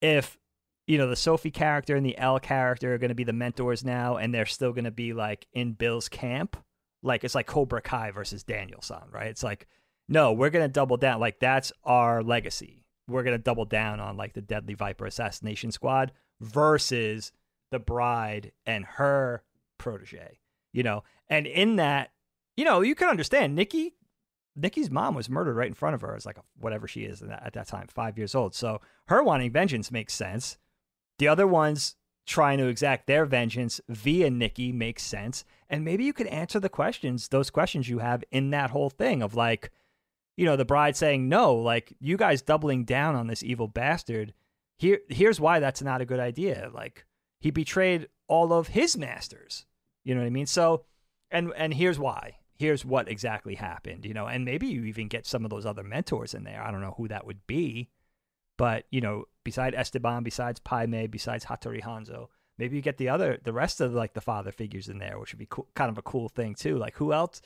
if 0.00 0.38
you 0.86 0.98
know 0.98 1.08
the 1.08 1.16
Sophie 1.16 1.50
character 1.50 1.94
and 1.94 2.04
the 2.04 2.18
Elle 2.18 2.40
character 2.40 2.94
are 2.94 2.98
going 2.98 3.10
to 3.10 3.14
be 3.14 3.24
the 3.24 3.32
mentors 3.32 3.84
now, 3.84 4.16
and 4.16 4.34
they're 4.34 4.46
still 4.46 4.72
going 4.72 4.84
to 4.84 4.90
be 4.90 5.12
like 5.12 5.46
in 5.52 5.72
Bill's 5.74 6.08
camp. 6.08 6.56
Like 7.02 7.22
it's 7.22 7.36
like 7.36 7.46
Cobra 7.46 7.82
Kai 7.82 8.10
versus 8.10 8.42
Danielson, 8.42 9.02
right? 9.12 9.28
It's 9.28 9.44
like 9.44 9.68
no, 10.08 10.32
we're 10.32 10.50
going 10.50 10.64
to 10.64 10.72
double 10.72 10.96
down. 10.96 11.20
Like 11.20 11.40
that's 11.40 11.72
our 11.84 12.22
legacy. 12.22 12.84
We're 13.08 13.22
going 13.22 13.36
to 13.36 13.42
double 13.42 13.64
down 13.64 14.00
on 14.00 14.16
like 14.16 14.34
the 14.34 14.40
Deadly 14.40 14.74
Viper 14.74 15.06
Assassination 15.06 15.70
Squad 15.70 16.12
versus 16.40 17.32
the 17.70 17.78
bride 17.78 18.52
and 18.64 18.84
her 18.84 19.42
protege. 19.78 20.38
You 20.72 20.82
know, 20.82 21.04
and 21.28 21.46
in 21.46 21.76
that, 21.76 22.12
you 22.56 22.64
know, 22.64 22.82
you 22.82 22.94
can 22.94 23.08
understand 23.08 23.54
Nikki. 23.54 23.94
Nikki's 24.54 24.90
mom 24.90 25.14
was 25.14 25.28
murdered 25.28 25.56
right 25.56 25.68
in 25.68 25.74
front 25.74 25.94
of 25.94 26.00
her 26.00 26.14
as 26.14 26.24
like 26.24 26.38
whatever 26.58 26.88
she 26.88 27.02
is 27.02 27.22
at 27.22 27.52
that 27.52 27.66
time, 27.66 27.86
five 27.88 28.16
years 28.16 28.34
old. 28.34 28.54
So 28.54 28.80
her 29.08 29.22
wanting 29.22 29.52
vengeance 29.52 29.90
makes 29.90 30.14
sense. 30.14 30.56
The 31.18 31.28
other 31.28 31.46
ones 31.46 31.96
trying 32.26 32.58
to 32.58 32.66
exact 32.66 33.06
their 33.06 33.24
vengeance 33.24 33.80
via 33.88 34.30
Nikki 34.30 34.72
makes 34.72 35.02
sense. 35.02 35.44
And 35.68 35.84
maybe 35.84 36.04
you 36.04 36.12
could 36.12 36.26
answer 36.26 36.58
the 36.58 36.68
questions, 36.68 37.28
those 37.28 37.50
questions 37.50 37.88
you 37.88 37.98
have 37.98 38.24
in 38.30 38.50
that 38.50 38.70
whole 38.70 38.90
thing 38.90 39.22
of 39.22 39.34
like, 39.34 39.70
you 40.36 40.44
know, 40.44 40.56
the 40.56 40.64
bride 40.64 40.96
saying, 40.96 41.28
no, 41.28 41.54
like 41.54 41.94
you 41.98 42.16
guys 42.16 42.42
doubling 42.42 42.84
down 42.84 43.14
on 43.14 43.26
this 43.26 43.42
evil 43.42 43.68
bastard. 43.68 44.34
Here, 44.78 45.00
here's 45.08 45.40
why 45.40 45.58
that's 45.58 45.82
not 45.82 46.02
a 46.02 46.06
good 46.06 46.20
idea. 46.20 46.70
Like 46.72 47.06
he 47.40 47.50
betrayed 47.50 48.08
all 48.28 48.52
of 48.52 48.68
his 48.68 48.96
masters. 48.96 49.64
You 50.04 50.14
know 50.14 50.20
what 50.20 50.26
I 50.26 50.30
mean? 50.30 50.46
So, 50.46 50.84
and 51.30 51.52
and 51.56 51.72
here's 51.74 51.98
why. 51.98 52.36
Here's 52.58 52.84
what 52.84 53.08
exactly 53.08 53.54
happened. 53.54 54.04
You 54.04 54.14
know, 54.14 54.26
and 54.26 54.44
maybe 54.44 54.66
you 54.66 54.84
even 54.84 55.08
get 55.08 55.26
some 55.26 55.44
of 55.44 55.50
those 55.50 55.66
other 55.66 55.82
mentors 55.82 56.34
in 56.34 56.44
there. 56.44 56.62
I 56.62 56.70
don't 56.70 56.82
know 56.82 56.94
who 56.96 57.08
that 57.08 57.26
would 57.26 57.46
be, 57.46 57.88
but 58.58 58.84
you 58.90 59.00
know, 59.00 59.24
beside 59.42 59.74
Esteban, 59.74 60.22
besides 60.22 60.60
Pai 60.60 60.86
Mei, 60.86 61.06
besides 61.06 61.46
Hattori 61.46 61.82
Hanzo, 61.82 62.28
maybe 62.58 62.76
you 62.76 62.82
get 62.82 62.98
the 62.98 63.08
other, 63.08 63.38
the 63.42 63.52
rest 63.52 63.80
of 63.80 63.94
like 63.94 64.14
the 64.14 64.20
father 64.20 64.52
figures 64.52 64.88
in 64.88 64.98
there, 64.98 65.18
which 65.18 65.32
would 65.32 65.38
be 65.38 65.48
kind 65.74 65.90
of 65.90 65.98
a 65.98 66.02
cool 66.02 66.28
thing 66.28 66.54
too. 66.54 66.76
Like 66.76 66.96
who 66.96 67.12
else? 67.12 67.40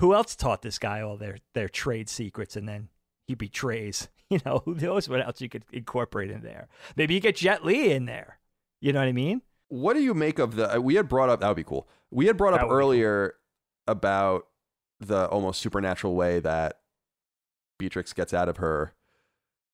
Who 0.00 0.14
else 0.14 0.34
taught 0.36 0.62
this 0.62 0.78
guy 0.78 1.00
all 1.00 1.16
their 1.16 1.38
their 1.54 1.68
trade 1.68 2.08
secrets, 2.08 2.56
and 2.56 2.68
then 2.68 2.88
he 3.26 3.34
betrays? 3.34 4.08
You 4.30 4.40
know, 4.46 4.62
who 4.64 4.74
knows 4.74 5.06
what 5.08 5.20
else 5.24 5.42
you 5.42 5.50
could 5.50 5.64
incorporate 5.70 6.30
in 6.30 6.40
there? 6.40 6.66
Maybe 6.96 7.12
you 7.14 7.20
get 7.20 7.36
Jet 7.36 7.62
Li 7.64 7.92
in 7.92 8.06
there. 8.06 8.38
You 8.80 8.92
know 8.92 8.98
what 9.00 9.06
I 9.08 9.12
mean? 9.12 9.42
what 9.68 9.92
do 9.94 10.02
you 10.02 10.14
make 10.14 10.38
of 10.38 10.56
the? 10.56 10.76
uh, 10.76 10.80
We 10.80 10.94
had 10.94 11.08
brought 11.10 11.28
up 11.28 11.40
that 11.40 11.48
would 11.48 11.56
be 11.56 11.62
cool. 11.62 11.86
We 12.10 12.26
had 12.26 12.36
brought 12.38 12.54
up 12.54 12.60
be 12.60 12.66
cool. 12.66 12.72
earlier 12.74 13.34
about 13.86 14.46
the 14.98 15.26
almost 15.28 15.60
supernatural 15.60 16.14
way 16.16 16.40
that 16.40 16.80
Beatrix 17.78 18.12
gets 18.14 18.32
out 18.32 18.48
of 18.48 18.56
her 18.56 18.94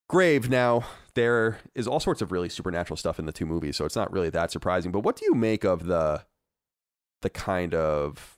grave. 0.08 0.50
Now 0.50 0.84
there 1.14 1.60
is 1.74 1.86
all 1.86 2.00
sorts 2.00 2.20
of 2.20 2.32
really 2.32 2.48
supernatural 2.48 2.96
stuff 2.96 3.18
in 3.20 3.26
the 3.26 3.32
two 3.32 3.46
movies, 3.46 3.76
so 3.76 3.84
it's 3.84 3.96
not 3.96 4.12
really 4.12 4.30
that 4.30 4.50
surprising. 4.50 4.90
But 4.90 5.00
what 5.04 5.14
do 5.16 5.24
you 5.26 5.34
make 5.34 5.64
of 5.64 5.86
the 5.86 6.24
the 7.22 7.30
kind 7.30 7.72
of 7.74 8.36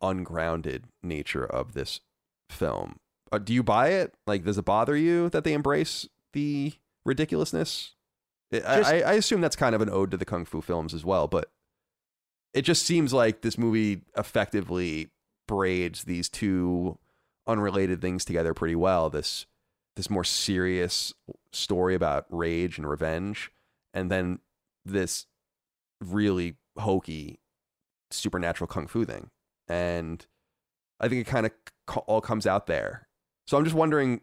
ungrounded 0.00 0.84
nature 1.02 1.44
of 1.44 1.72
this 1.74 2.00
film? 2.50 2.96
Uh, 3.32 3.38
do 3.38 3.52
you 3.52 3.62
buy 3.62 3.88
it? 3.88 4.14
Like, 4.26 4.44
does 4.44 4.58
it 4.58 4.64
bother 4.64 4.96
you 4.96 5.28
that 5.30 5.44
they 5.44 5.52
embrace 5.52 6.08
the 6.32 6.74
ridiculousness? 7.04 7.94
It, 8.50 8.62
Just- 8.62 8.90
I, 8.90 9.00
I 9.00 9.12
assume 9.14 9.40
that's 9.40 9.56
kind 9.56 9.74
of 9.74 9.80
an 9.80 9.90
ode 9.90 10.10
to 10.12 10.16
the 10.16 10.24
kung 10.24 10.44
fu 10.44 10.60
films 10.60 10.94
as 10.94 11.04
well, 11.04 11.26
but 11.26 11.50
it 12.54 12.62
just 12.62 12.84
seems 12.86 13.12
like 13.12 13.42
this 13.42 13.58
movie 13.58 14.02
effectively 14.16 15.10
braids 15.48 16.04
these 16.04 16.28
two 16.28 16.98
unrelated 17.46 18.00
things 18.00 18.24
together 18.24 18.54
pretty 18.54 18.76
well. 18.76 19.10
This 19.10 19.46
this 19.96 20.08
more 20.10 20.24
serious 20.24 21.12
story 21.52 21.94
about 21.94 22.26
rage 22.30 22.78
and 22.78 22.88
revenge, 22.88 23.50
and 23.92 24.10
then 24.10 24.38
this 24.84 25.26
really 26.04 26.54
hokey 26.78 27.40
supernatural 28.10 28.68
kung 28.68 28.86
fu 28.86 29.04
thing. 29.04 29.30
And 29.68 30.24
I 31.00 31.08
think 31.08 31.26
it 31.26 31.30
kind 31.30 31.46
of 31.46 31.52
all 32.06 32.20
comes 32.20 32.46
out 32.46 32.66
there. 32.66 33.08
So 33.46 33.56
I'm 33.56 33.64
just 33.64 33.76
wondering 33.76 34.20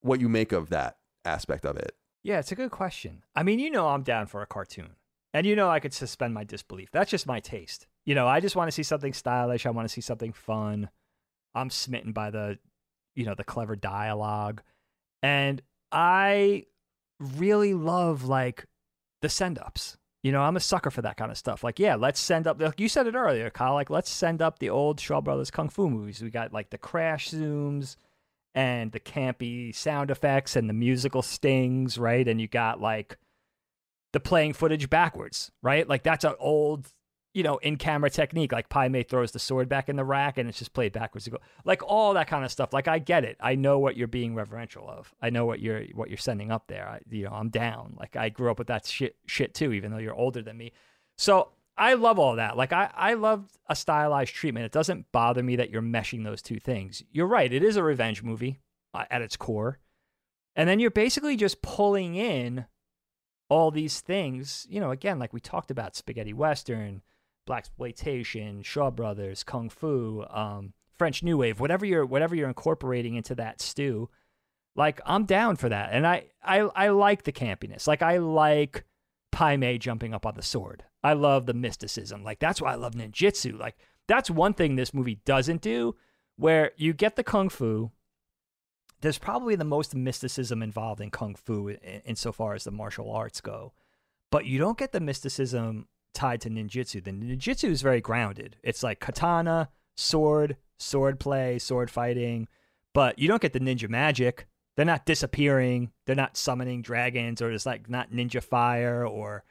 what 0.00 0.20
you 0.20 0.28
make 0.28 0.52
of 0.52 0.70
that 0.70 0.98
aspect 1.24 1.64
of 1.64 1.76
it. 1.76 1.94
Yeah, 2.22 2.38
it's 2.38 2.52
a 2.52 2.56
good 2.56 2.70
question. 2.70 3.22
I 3.34 3.42
mean, 3.42 3.58
you 3.58 3.70
know, 3.70 3.88
I'm 3.88 4.02
down 4.02 4.26
for 4.26 4.42
a 4.42 4.46
cartoon, 4.46 4.96
and 5.34 5.46
you 5.46 5.56
know, 5.56 5.68
I 5.68 5.80
could 5.80 5.92
suspend 5.92 6.34
my 6.34 6.44
disbelief. 6.44 6.90
That's 6.92 7.10
just 7.10 7.26
my 7.26 7.40
taste. 7.40 7.86
You 8.04 8.14
know, 8.14 8.28
I 8.28 8.40
just 8.40 8.56
want 8.56 8.68
to 8.68 8.72
see 8.72 8.82
something 8.82 9.12
stylish. 9.12 9.66
I 9.66 9.70
want 9.70 9.88
to 9.88 9.92
see 9.92 10.00
something 10.00 10.32
fun. 10.32 10.90
I'm 11.54 11.70
smitten 11.70 12.12
by 12.12 12.30
the, 12.30 12.58
you 13.14 13.24
know, 13.24 13.34
the 13.34 13.44
clever 13.44 13.76
dialogue, 13.76 14.62
and 15.22 15.62
I 15.90 16.66
really 17.18 17.74
love 17.74 18.24
like 18.24 18.66
the 19.20 19.28
send 19.28 19.58
ups. 19.58 19.96
You 20.22 20.30
know, 20.30 20.42
I'm 20.42 20.56
a 20.56 20.60
sucker 20.60 20.90
for 20.90 21.02
that 21.02 21.16
kind 21.16 21.32
of 21.32 21.38
stuff. 21.38 21.64
Like, 21.64 21.80
yeah, 21.80 21.96
let's 21.96 22.20
send 22.20 22.46
up. 22.46 22.60
Like 22.60 22.78
you 22.78 22.88
said 22.88 23.08
it 23.08 23.14
earlier, 23.14 23.50
Kyle. 23.50 23.74
Like, 23.74 23.90
let's 23.90 24.10
send 24.10 24.40
up 24.40 24.60
the 24.60 24.70
old 24.70 25.00
Shaw 25.00 25.20
Brothers 25.20 25.50
kung 25.50 25.68
fu 25.68 25.90
movies. 25.90 26.22
We 26.22 26.30
got 26.30 26.52
like 26.52 26.70
the 26.70 26.78
crash 26.78 27.30
zooms 27.30 27.96
and 28.54 28.92
the 28.92 29.00
campy 29.00 29.74
sound 29.74 30.10
effects 30.10 30.54
and 30.54 30.68
the 30.68 30.74
musical 30.74 31.22
stings, 31.22 31.98
right? 31.98 32.26
And 32.26 32.40
you 32.40 32.46
got 32.46 32.80
like 32.80 33.16
the 34.12 34.20
playing 34.20 34.52
footage 34.52 34.88
backwards, 34.88 35.50
right? 35.62 35.88
Like 35.88 36.02
that's 36.02 36.24
an 36.24 36.34
old, 36.38 36.86
you 37.34 37.42
know, 37.42 37.56
in 37.58 37.76
camera 37.76 38.10
technique. 38.10 38.52
Like 38.52 38.68
Pai 38.68 38.88
Mei 38.88 39.02
throws 39.02 39.32
the 39.32 39.38
sword 39.38 39.68
back 39.68 39.88
in 39.88 39.96
the 39.96 40.04
rack 40.04 40.38
and 40.38 40.48
it's 40.48 40.58
just 40.58 40.74
played 40.74 40.92
backwards. 40.92 41.28
Like 41.64 41.82
all 41.82 42.14
that 42.14 42.28
kind 42.28 42.44
of 42.44 42.52
stuff. 42.52 42.72
Like 42.72 42.88
I 42.88 42.98
get 42.98 43.24
it. 43.24 43.36
I 43.40 43.54
know 43.54 43.78
what 43.78 43.96
you're 43.96 44.08
being 44.08 44.34
reverential 44.34 44.88
of. 44.88 45.14
I 45.22 45.30
know 45.30 45.46
what 45.46 45.60
you're 45.60 45.84
what 45.94 46.08
you're 46.08 46.18
sending 46.18 46.50
up 46.50 46.66
there. 46.68 46.86
I, 46.86 47.00
you 47.10 47.24
know, 47.24 47.32
I'm 47.32 47.48
down. 47.48 47.96
Like 47.98 48.16
I 48.16 48.28
grew 48.28 48.50
up 48.50 48.58
with 48.58 48.68
that 48.68 48.86
shit 48.86 49.16
shit 49.26 49.54
too, 49.54 49.72
even 49.72 49.90
though 49.90 49.98
you're 49.98 50.14
older 50.14 50.42
than 50.42 50.56
me. 50.56 50.72
So 51.16 51.50
I 51.76 51.94
love 51.94 52.18
all 52.18 52.36
that. 52.36 52.56
Like 52.56 52.72
I, 52.72 52.90
I 52.94 53.14
love 53.14 53.50
a 53.66 53.74
stylized 53.74 54.34
treatment. 54.34 54.66
It 54.66 54.72
doesn't 54.72 55.10
bother 55.10 55.42
me 55.42 55.56
that 55.56 55.70
you're 55.70 55.82
meshing 55.82 56.24
those 56.24 56.42
two 56.42 56.60
things. 56.60 57.02
You're 57.10 57.26
right. 57.26 57.52
It 57.52 57.64
is 57.64 57.76
a 57.76 57.82
revenge 57.82 58.22
movie 58.22 58.60
uh, 58.92 59.04
at 59.10 59.22
its 59.22 59.36
core. 59.36 59.78
And 60.54 60.68
then 60.68 60.80
you're 60.80 60.90
basically 60.90 61.36
just 61.36 61.62
pulling 61.62 62.14
in 62.14 62.66
all 63.48 63.70
these 63.70 64.00
things, 64.00 64.66
you 64.68 64.80
know, 64.80 64.90
again, 64.90 65.18
like 65.18 65.32
we 65.32 65.40
talked 65.40 65.70
about 65.70 65.96
spaghetti 65.96 66.32
western, 66.32 67.02
black 67.46 67.60
exploitation, 67.60 68.62
Shaw 68.62 68.90
Brothers, 68.90 69.44
kung 69.44 69.68
fu, 69.68 70.24
um, 70.30 70.72
French 70.98 71.22
New 71.22 71.38
Wave, 71.38 71.60
whatever 71.60 71.84
you're 71.84 72.06
whatever 72.06 72.34
you're 72.34 72.48
incorporating 72.48 73.14
into 73.14 73.34
that 73.34 73.60
stew. 73.60 74.08
Like 74.74 75.00
I'm 75.04 75.24
down 75.24 75.56
for 75.56 75.68
that. 75.68 75.90
And 75.92 76.06
I 76.06 76.26
I 76.42 76.60
I 76.60 76.88
like 76.88 77.24
the 77.24 77.32
campiness. 77.32 77.86
Like 77.86 78.02
I 78.02 78.18
like 78.18 78.84
Pai 79.30 79.56
Mei 79.56 79.78
jumping 79.78 80.14
up 80.14 80.26
on 80.26 80.34
the 80.34 80.42
sword. 80.42 80.84
I 81.02 81.14
love 81.14 81.46
the 81.46 81.54
mysticism. 81.54 82.22
Like 82.22 82.38
that's 82.38 82.60
why 82.60 82.72
I 82.72 82.76
love 82.76 82.94
ninjutsu. 82.94 83.58
Like 83.58 83.76
that's 84.06 84.30
one 84.30 84.54
thing 84.54 84.76
this 84.76 84.94
movie 84.94 85.20
doesn't 85.24 85.62
do 85.62 85.96
where 86.36 86.72
you 86.76 86.92
get 86.92 87.16
the 87.16 87.24
kung 87.24 87.48
fu 87.48 87.90
there's 89.00 89.18
probably 89.18 89.56
the 89.56 89.64
most 89.64 89.94
mysticism 89.96 90.62
involved 90.62 91.00
in 91.00 91.10
kung 91.10 91.34
fu 91.34 91.68
in, 91.68 91.76
insofar 92.04 92.54
as 92.54 92.64
the 92.64 92.70
martial 92.70 93.10
arts 93.10 93.40
go 93.40 93.72
but 94.30 94.46
you 94.46 94.58
don't 94.58 94.78
get 94.78 94.92
the 94.92 95.00
mysticism 95.00 95.86
tied 96.14 96.40
to 96.42 96.50
ninjutsu 96.50 97.02
the 97.02 97.10
ninjutsu 97.10 97.70
is 97.70 97.82
very 97.82 98.00
grounded. 98.00 98.56
It's 98.62 98.82
like 98.82 99.00
katana 99.00 99.68
sword 99.94 100.56
sword 100.78 101.20
play 101.20 101.58
sword 101.58 101.90
fighting 101.90 102.48
but 102.94 103.18
you 103.18 103.28
don't 103.28 103.40
get 103.40 103.52
the 103.52 103.60
ninja 103.60 103.88
magic. 103.88 104.46
They're 104.76 104.84
not 104.84 105.06
disappearing. 105.06 105.92
They're 106.06 106.16
not 106.16 106.36
summoning 106.36 106.82
dragons 106.82 107.40
or 107.40 107.50
it's 107.50 107.66
like 107.66 107.88
not 107.88 108.10
ninja 108.10 108.42
fire 108.42 109.06
or 109.06 109.44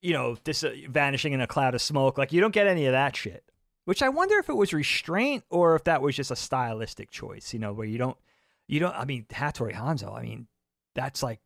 you 0.00 0.12
know 0.12 0.36
dis- 0.44 0.64
vanishing 0.88 1.32
in 1.32 1.40
a 1.40 1.46
cloud 1.46 1.74
of 1.74 1.82
smoke. 1.82 2.18
Like 2.18 2.32
you 2.32 2.40
don't 2.40 2.54
get 2.54 2.66
any 2.66 2.86
of 2.86 2.92
that 2.92 3.16
shit 3.16 3.44
which 3.84 4.02
i 4.02 4.08
wonder 4.10 4.38
if 4.38 4.50
it 4.50 4.54
was 4.54 4.74
restraint 4.74 5.44
or 5.48 5.74
if 5.74 5.84
that 5.84 6.02
was 6.02 6.14
just 6.14 6.30
a 6.30 6.36
stylistic 6.36 7.10
choice 7.10 7.54
you 7.54 7.58
know 7.58 7.72
where 7.72 7.86
you 7.86 7.96
don't 7.96 8.18
you 8.66 8.78
don't 8.78 8.94
i 8.94 9.06
mean 9.06 9.24
hattori 9.30 9.72
hanzo 9.72 10.14
i 10.14 10.20
mean 10.20 10.46
that's 10.94 11.22
like 11.22 11.40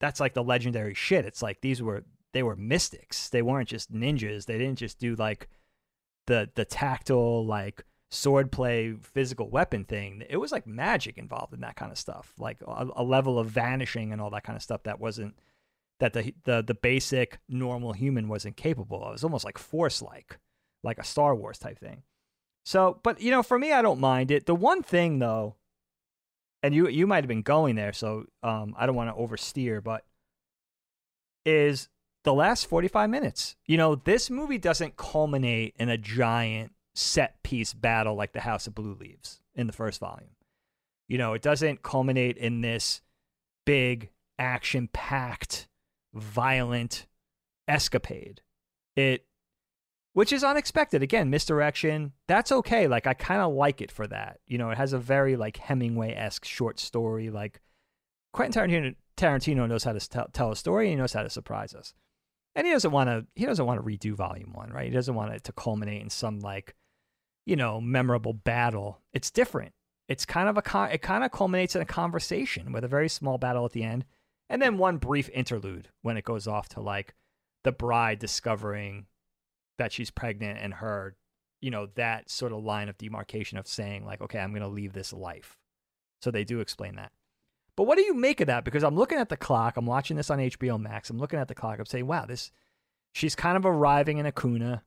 that's 0.00 0.20
like 0.20 0.34
the 0.34 0.42
legendary 0.42 0.94
shit. 0.94 1.24
It's 1.24 1.42
like 1.42 1.60
these 1.60 1.82
were 1.82 2.04
they 2.34 2.42
were 2.42 2.56
mystics. 2.56 3.30
They 3.30 3.40
weren't 3.40 3.68
just 3.68 3.92
ninjas. 3.92 4.44
They 4.44 4.58
didn't 4.58 4.78
just 4.78 4.98
do 4.98 5.14
like 5.14 5.48
the 6.26 6.50
the 6.54 6.64
tactile 6.64 7.46
like 7.46 7.84
swordplay 8.12 9.02
physical 9.02 9.48
weapon 9.48 9.84
thing. 9.84 10.22
It 10.28 10.36
was 10.36 10.52
like 10.52 10.66
magic 10.66 11.16
involved 11.16 11.54
in 11.54 11.60
that 11.60 11.76
kind 11.76 11.90
of 11.90 11.98
stuff 11.98 12.34
like 12.38 12.58
a, 12.66 12.88
a 12.96 13.02
level 13.02 13.38
of 13.38 13.48
vanishing 13.48 14.12
and 14.12 14.20
all 14.20 14.30
that 14.30 14.44
kind 14.44 14.56
of 14.56 14.62
stuff 14.62 14.82
that 14.82 15.00
wasn't 15.00 15.36
that 16.00 16.12
the 16.12 16.34
the 16.44 16.62
the 16.62 16.74
basic 16.74 17.38
normal 17.48 17.94
human 17.94 18.28
wasn't 18.28 18.56
capable 18.56 19.02
of. 19.02 19.10
It 19.10 19.12
was 19.12 19.24
almost 19.24 19.44
like 19.44 19.56
force 19.56 20.02
like 20.02 20.38
like 20.82 20.98
a 20.98 21.04
star 21.04 21.34
wars 21.34 21.58
type 21.58 21.78
thing. 21.78 22.02
So 22.64 23.00
but 23.02 23.20
you 23.20 23.30
know 23.30 23.42
for 23.42 23.58
me 23.58 23.72
i 23.72 23.80
don't 23.80 24.00
mind 24.00 24.30
it. 24.30 24.46
The 24.46 24.54
one 24.54 24.82
thing 24.82 25.20
though 25.20 25.54
and 26.64 26.74
you 26.74 26.88
you 26.88 27.06
might 27.06 27.22
have 27.22 27.28
been 27.28 27.42
going 27.42 27.76
there, 27.76 27.92
so 27.92 28.24
um, 28.42 28.74
I 28.78 28.86
don't 28.86 28.96
want 28.96 29.14
to 29.14 29.22
oversteer, 29.22 29.84
but 29.84 30.02
is 31.44 31.90
the 32.24 32.34
last 32.34 32.66
45 32.66 33.08
minutes. 33.08 33.56
You 33.66 33.76
know, 33.76 33.94
this 33.94 34.30
movie 34.30 34.58
doesn't 34.58 34.96
culminate 34.96 35.74
in 35.78 35.88
a 35.88 35.98
giant 35.98 36.72
set 36.94 37.42
piece 37.42 37.72
battle 37.72 38.14
like 38.14 38.32
the 38.32 38.40
House 38.40 38.66
of 38.66 38.74
Blue 38.74 38.94
Leaves 38.94 39.40
in 39.54 39.66
the 39.66 39.72
first 39.72 40.00
volume. 40.00 40.30
You 41.08 41.18
know, 41.18 41.34
it 41.34 41.42
doesn't 41.42 41.82
culminate 41.82 42.36
in 42.36 42.62
this 42.62 43.02
big 43.66 44.10
action 44.38 44.88
packed 44.92 45.68
violent 46.12 47.06
escapade. 47.68 48.40
It 48.96 49.26
which 50.14 50.32
is 50.32 50.44
unexpected. 50.44 51.02
Again, 51.02 51.28
misdirection. 51.28 52.12
That's 52.28 52.52
okay. 52.52 52.86
Like 52.86 53.06
I 53.06 53.14
kind 53.14 53.40
of 53.40 53.52
like 53.52 53.80
it 53.80 53.90
for 53.90 54.06
that. 54.06 54.38
You 54.46 54.58
know, 54.58 54.70
it 54.70 54.78
has 54.78 54.92
a 54.92 54.98
very 54.98 55.36
like 55.36 55.56
Hemingway 55.56 56.14
esque 56.14 56.44
short 56.44 56.78
story. 56.78 57.30
Like 57.30 57.60
Quentin 58.32 58.70
Tarantino, 58.70 58.94
Tarantino 59.16 59.68
knows 59.68 59.84
how 59.84 59.92
to 59.92 60.28
tell, 60.32 60.52
a 60.52 60.56
story. 60.56 60.86
and 60.86 60.92
He 60.92 60.96
knows 60.96 61.12
how 61.12 61.24
to 61.24 61.30
surprise 61.30 61.74
us, 61.74 61.94
and 62.54 62.66
he 62.66 62.72
doesn't 62.72 62.90
want 62.90 63.08
to. 63.08 63.26
He 63.34 63.46
doesn't 63.46 63.66
want 63.66 63.80
to 63.80 63.86
redo 63.86 64.14
Volume 64.14 64.52
One, 64.52 64.70
right? 64.70 64.86
He 64.86 64.94
doesn't 64.94 65.14
want 65.14 65.32
it 65.34 65.44
to 65.44 65.52
culminate 65.52 66.02
in 66.02 66.10
some 66.10 66.40
like, 66.40 66.74
you 67.46 67.56
know, 67.56 67.80
memorable 67.80 68.32
battle. 68.32 69.00
It's 69.12 69.30
different. 69.30 69.72
It's 70.08 70.26
kind 70.26 70.48
of 70.48 70.56
a 70.56 70.62
con- 70.62 70.90
it 70.90 71.02
kind 71.02 71.24
of 71.24 71.32
culminates 71.32 71.74
in 71.74 71.82
a 71.82 71.86
conversation 71.86 72.72
with 72.72 72.84
a 72.84 72.88
very 72.88 73.08
small 73.08 73.38
battle 73.38 73.64
at 73.64 73.72
the 73.72 73.82
end, 73.82 74.04
and 74.48 74.60
then 74.60 74.78
one 74.78 74.98
brief 74.98 75.30
interlude 75.30 75.88
when 76.02 76.16
it 76.16 76.24
goes 76.24 76.46
off 76.46 76.68
to 76.70 76.80
like 76.80 77.14
the 77.64 77.72
bride 77.72 78.18
discovering 78.18 79.06
that 79.78 79.92
she's 79.92 80.10
pregnant 80.10 80.58
and 80.60 80.74
her, 80.74 81.16
you 81.60 81.70
know, 81.70 81.86
that 81.96 82.30
sort 82.30 82.52
of 82.52 82.62
line 82.62 82.88
of 82.88 82.98
demarcation 82.98 83.58
of 83.58 83.66
saying, 83.66 84.04
like, 84.04 84.20
okay, 84.20 84.38
I'm 84.38 84.50
going 84.50 84.62
to 84.62 84.68
leave 84.68 84.92
this 84.92 85.12
life. 85.12 85.56
So 86.22 86.30
they 86.30 86.44
do 86.44 86.60
explain 86.60 86.96
that. 86.96 87.10
But 87.76 87.84
what 87.84 87.96
do 87.96 88.04
you 88.04 88.14
make 88.14 88.40
of 88.40 88.46
that? 88.46 88.64
Because 88.64 88.84
I'm 88.84 88.96
looking 88.96 89.18
at 89.18 89.28
the 89.28 89.36
clock. 89.36 89.76
I'm 89.76 89.86
watching 89.86 90.16
this 90.16 90.30
on 90.30 90.38
HBO 90.38 90.80
Max. 90.80 91.10
I'm 91.10 91.18
looking 91.18 91.38
at 91.38 91.48
the 91.48 91.54
clock. 91.54 91.78
I'm 91.78 91.86
saying, 91.86 92.06
wow, 92.06 92.24
this, 92.24 92.52
she's 93.12 93.34
kind 93.34 93.56
of 93.56 93.66
arriving 93.66 94.18
in 94.18 94.26
Acuna 94.26 94.82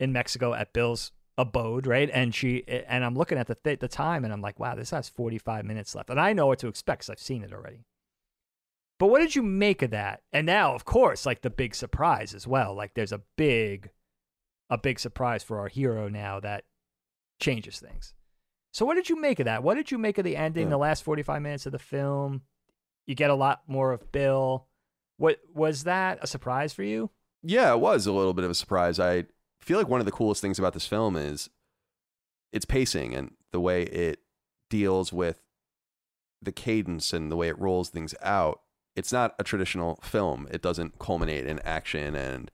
in 0.00 0.12
Mexico 0.12 0.52
at 0.52 0.72
Bill's 0.72 1.12
abode, 1.38 1.86
right? 1.86 2.10
And 2.12 2.34
she, 2.34 2.64
and 2.66 3.04
I'm 3.04 3.14
looking 3.14 3.38
at 3.38 3.46
the, 3.46 3.54
th- 3.54 3.78
the 3.78 3.88
time 3.88 4.24
and 4.24 4.32
I'm 4.32 4.42
like, 4.42 4.58
wow, 4.58 4.74
this 4.74 4.90
has 4.90 5.08
45 5.08 5.64
minutes 5.64 5.94
left. 5.94 6.10
And 6.10 6.20
I 6.20 6.32
know 6.32 6.46
what 6.46 6.58
to 6.60 6.68
expect 6.68 7.00
because 7.00 7.10
I've 7.10 7.20
seen 7.20 7.44
it 7.44 7.52
already. 7.52 7.84
But 8.98 9.08
what 9.08 9.20
did 9.20 9.36
you 9.36 9.42
make 9.42 9.82
of 9.82 9.90
that? 9.90 10.22
And 10.32 10.46
now, 10.46 10.74
of 10.74 10.84
course, 10.84 11.26
like 11.26 11.42
the 11.42 11.50
big 11.50 11.74
surprise 11.74 12.34
as 12.34 12.46
well. 12.46 12.74
Like 12.74 12.94
there's 12.94 13.12
a 13.12 13.22
big 13.36 13.90
a 14.68 14.78
big 14.78 14.98
surprise 14.98 15.44
for 15.44 15.60
our 15.60 15.68
hero 15.68 16.08
now 16.08 16.40
that 16.40 16.64
changes 17.38 17.78
things. 17.78 18.14
So 18.76 18.84
what 18.84 18.96
did 18.96 19.08
you 19.08 19.18
make 19.18 19.40
of 19.40 19.46
that? 19.46 19.62
What 19.62 19.76
did 19.76 19.90
you 19.90 19.96
make 19.96 20.18
of 20.18 20.24
the 20.24 20.36
ending, 20.36 20.64
Yeah. 20.64 20.70
the 20.72 20.76
last 20.76 21.02
45 21.02 21.40
minutes 21.40 21.64
of 21.64 21.72
the 21.72 21.78
film? 21.78 22.42
You 23.06 23.14
get 23.14 23.30
a 23.30 23.34
lot 23.34 23.62
more 23.66 23.90
of 23.90 24.12
Bill. 24.12 24.66
What 25.16 25.40
was 25.54 25.84
that 25.84 26.18
a 26.20 26.26
surprise 26.26 26.74
for 26.74 26.82
you? 26.82 27.08
Yeah, 27.42 27.72
it 27.72 27.80
was 27.80 28.06
a 28.06 28.12
little 28.12 28.34
bit 28.34 28.44
of 28.44 28.50
a 28.50 28.54
surprise. 28.54 29.00
I 29.00 29.28
feel 29.60 29.78
like 29.78 29.88
one 29.88 30.00
of 30.00 30.04
the 30.04 30.12
coolest 30.12 30.42
things 30.42 30.58
about 30.58 30.74
this 30.74 30.86
film 30.86 31.16
is 31.16 31.48
its 32.52 32.66
pacing 32.66 33.14
and 33.14 33.32
the 33.50 33.60
way 33.60 33.84
it 33.84 34.20
deals 34.68 35.10
with 35.10 35.40
the 36.42 36.52
cadence 36.52 37.14
and 37.14 37.32
the 37.32 37.36
way 37.36 37.48
it 37.48 37.58
rolls 37.58 37.88
things 37.88 38.14
out. 38.20 38.60
It's 38.94 39.10
not 39.10 39.34
a 39.38 39.42
traditional 39.42 40.00
film. 40.02 40.48
It 40.50 40.60
doesn't 40.60 40.98
culminate 40.98 41.46
in 41.46 41.60
action 41.60 42.14
and 42.14 42.50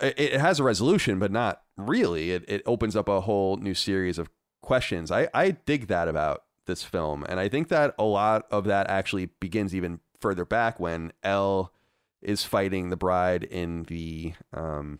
it, 0.00 0.20
it 0.20 0.40
has 0.42 0.60
a 0.60 0.64
resolution, 0.64 1.18
but 1.18 1.32
not 1.32 1.62
really. 1.78 2.32
It, 2.32 2.44
it 2.46 2.62
opens 2.66 2.94
up 2.94 3.08
a 3.08 3.22
whole 3.22 3.56
new 3.56 3.72
series 3.72 4.18
of 4.18 4.28
questions. 4.60 5.10
I, 5.10 5.28
I 5.34 5.50
dig 5.52 5.86
that 5.88 6.08
about 6.08 6.44
this 6.66 6.82
film. 6.82 7.24
And 7.28 7.40
I 7.40 7.48
think 7.48 7.68
that 7.68 7.94
a 7.98 8.04
lot 8.04 8.46
of 8.50 8.64
that 8.64 8.88
actually 8.90 9.26
begins 9.40 9.74
even 9.74 10.00
further 10.20 10.44
back 10.44 10.78
when 10.80 11.12
Elle 11.22 11.72
is 12.20 12.44
fighting 12.44 12.90
the 12.90 12.96
bride 12.96 13.44
in 13.44 13.84
the 13.84 14.34
um 14.52 14.98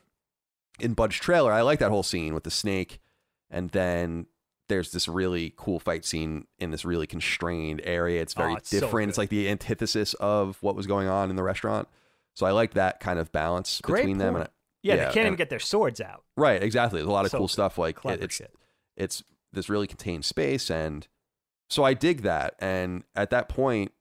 in 0.80 0.94
Bud's 0.94 1.16
trailer. 1.16 1.52
I 1.52 1.62
like 1.62 1.80
that 1.80 1.90
whole 1.90 2.05
scene 2.05 2.32
with 2.35 2.44
the 2.44 2.51
snake, 2.52 3.01
and 3.51 3.70
then 3.70 4.26
there's 4.68 4.93
this 4.93 5.09
really 5.09 5.52
cool 5.56 5.80
fight 5.80 6.05
scene 6.05 6.47
in 6.59 6.70
this 6.70 6.85
really 6.85 7.06
constrained 7.06 7.80
area. 7.85 8.22
It's 8.22 8.35
very 8.35 8.52
Oh, 8.52 8.56
it's 8.56 8.70
so 8.70 8.80
different. 8.80 9.09
it's 9.09 9.18
like 9.18 9.30
the 9.30 9.48
antithesis 9.48 10.14
of 10.14 10.56
what 10.62 10.76
was 10.76 10.86
going 10.86 11.09
on 11.09 11.30
in 11.30 11.36
the 11.36 11.43
restaurant. 11.43 11.89
So 12.35 12.47
I 12.47 12.52
like 12.52 12.74
that 12.74 13.01
kind 13.01 13.18
of 13.18 13.32
balance 13.32 13.80
Great 13.82 14.02
between 14.02 14.18
them. 14.18 14.35
point. 14.35 14.44
And 14.44 14.52
Yeah, 14.82 14.94
Yeah, 14.94 15.06
they 15.09 15.14
can't 15.14 15.26
even 15.26 15.36
get 15.36 15.51
their 15.51 15.59
swords 15.59 16.01
out. 16.01 16.22
right, 16.36 16.62
exactly. 16.62 17.01
There's 17.01 17.09
a 17.09 17.12
lot 17.12 17.24
of 17.24 17.32
So 17.32 17.39
cool 17.39 17.47
good. 17.48 17.52
stuff. 17.52 17.78
Like 17.78 17.98
it- 18.05 18.22
it's 18.22 18.35
shit. 18.36 18.55
it's 18.97 19.24
this 19.52 19.68
really 19.68 19.86
contained 19.86 20.24
space 20.24 20.70
and 20.70 21.08
so 21.68 21.84
i 21.84 21.94
dig 21.94 22.22
that 22.22 22.54
and 22.58 23.04
at 23.14 23.30
that 23.30 23.48
point 23.48 23.92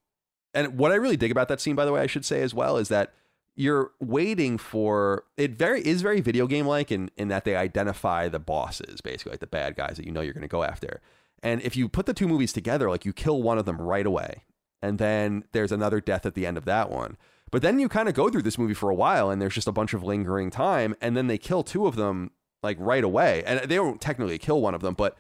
and 0.53 0.77
what 0.77 0.91
i 0.91 0.95
really 0.95 1.17
dig 1.17 1.31
about 1.31 1.47
that 1.47 1.61
scene 1.61 1.75
by 1.75 1.85
the 1.85 1.91
way 1.91 2.01
i 2.01 2.07
should 2.07 2.25
say 2.25 2.41
as 2.41 2.53
well 2.53 2.77
is 2.77 2.89
that 2.89 3.13
you're 3.57 3.91
waiting 3.99 4.57
for 4.57 5.23
it 5.35 5.57
very 5.57 5.81
is 5.81 6.03
very 6.03 6.21
video 6.21 6.45
game 6.45 6.67
like 6.67 6.91
in, 6.91 7.09
in 7.17 7.27
that 7.27 7.43
they 7.43 7.55
identify 7.55 8.29
the 8.29 8.39
bosses 8.39 9.01
basically 9.01 9.31
like 9.31 9.39
the 9.39 9.47
bad 9.47 9.75
guys 9.75 9.97
that 9.97 10.05
you 10.05 10.11
know 10.11 10.21
you're 10.21 10.33
going 10.33 10.43
to 10.43 10.47
go 10.47 10.63
after. 10.63 11.01
And 11.43 11.61
if 11.61 11.75
you 11.75 11.89
put 11.89 12.05
the 12.05 12.13
two 12.13 12.27
movies 12.27 12.53
together 12.53 12.89
like 12.89 13.03
you 13.03 13.13
kill 13.13 13.41
one 13.41 13.57
of 13.57 13.65
them 13.65 13.81
right 13.81 14.05
away 14.05 14.43
and 14.81 14.99
then 14.99 15.43
there's 15.51 15.71
another 15.71 15.99
death 15.99 16.25
at 16.25 16.35
the 16.35 16.45
end 16.45 16.57
of 16.57 16.65
that 16.65 16.91
one. 16.91 17.17
But 17.49 17.63
then 17.63 17.79
you 17.79 17.89
kind 17.89 18.07
of 18.07 18.13
go 18.13 18.29
through 18.29 18.43
this 18.43 18.59
movie 18.59 18.75
for 18.75 18.91
a 18.91 18.95
while 18.95 19.31
and 19.31 19.41
there's 19.41 19.55
just 19.55 19.67
a 19.67 19.71
bunch 19.71 19.95
of 19.95 20.03
lingering 20.03 20.51
time 20.51 20.95
and 21.01 21.17
then 21.17 21.25
they 21.25 21.39
kill 21.39 21.63
two 21.63 21.87
of 21.87 21.95
them 21.95 22.31
like 22.61 22.77
right 22.79 23.03
away. 23.03 23.43
And 23.43 23.59
they 23.61 23.75
don't 23.75 23.99
technically 23.99 24.37
kill 24.37 24.61
one 24.61 24.75
of 24.75 24.81
them 24.81 24.93
but 24.93 25.17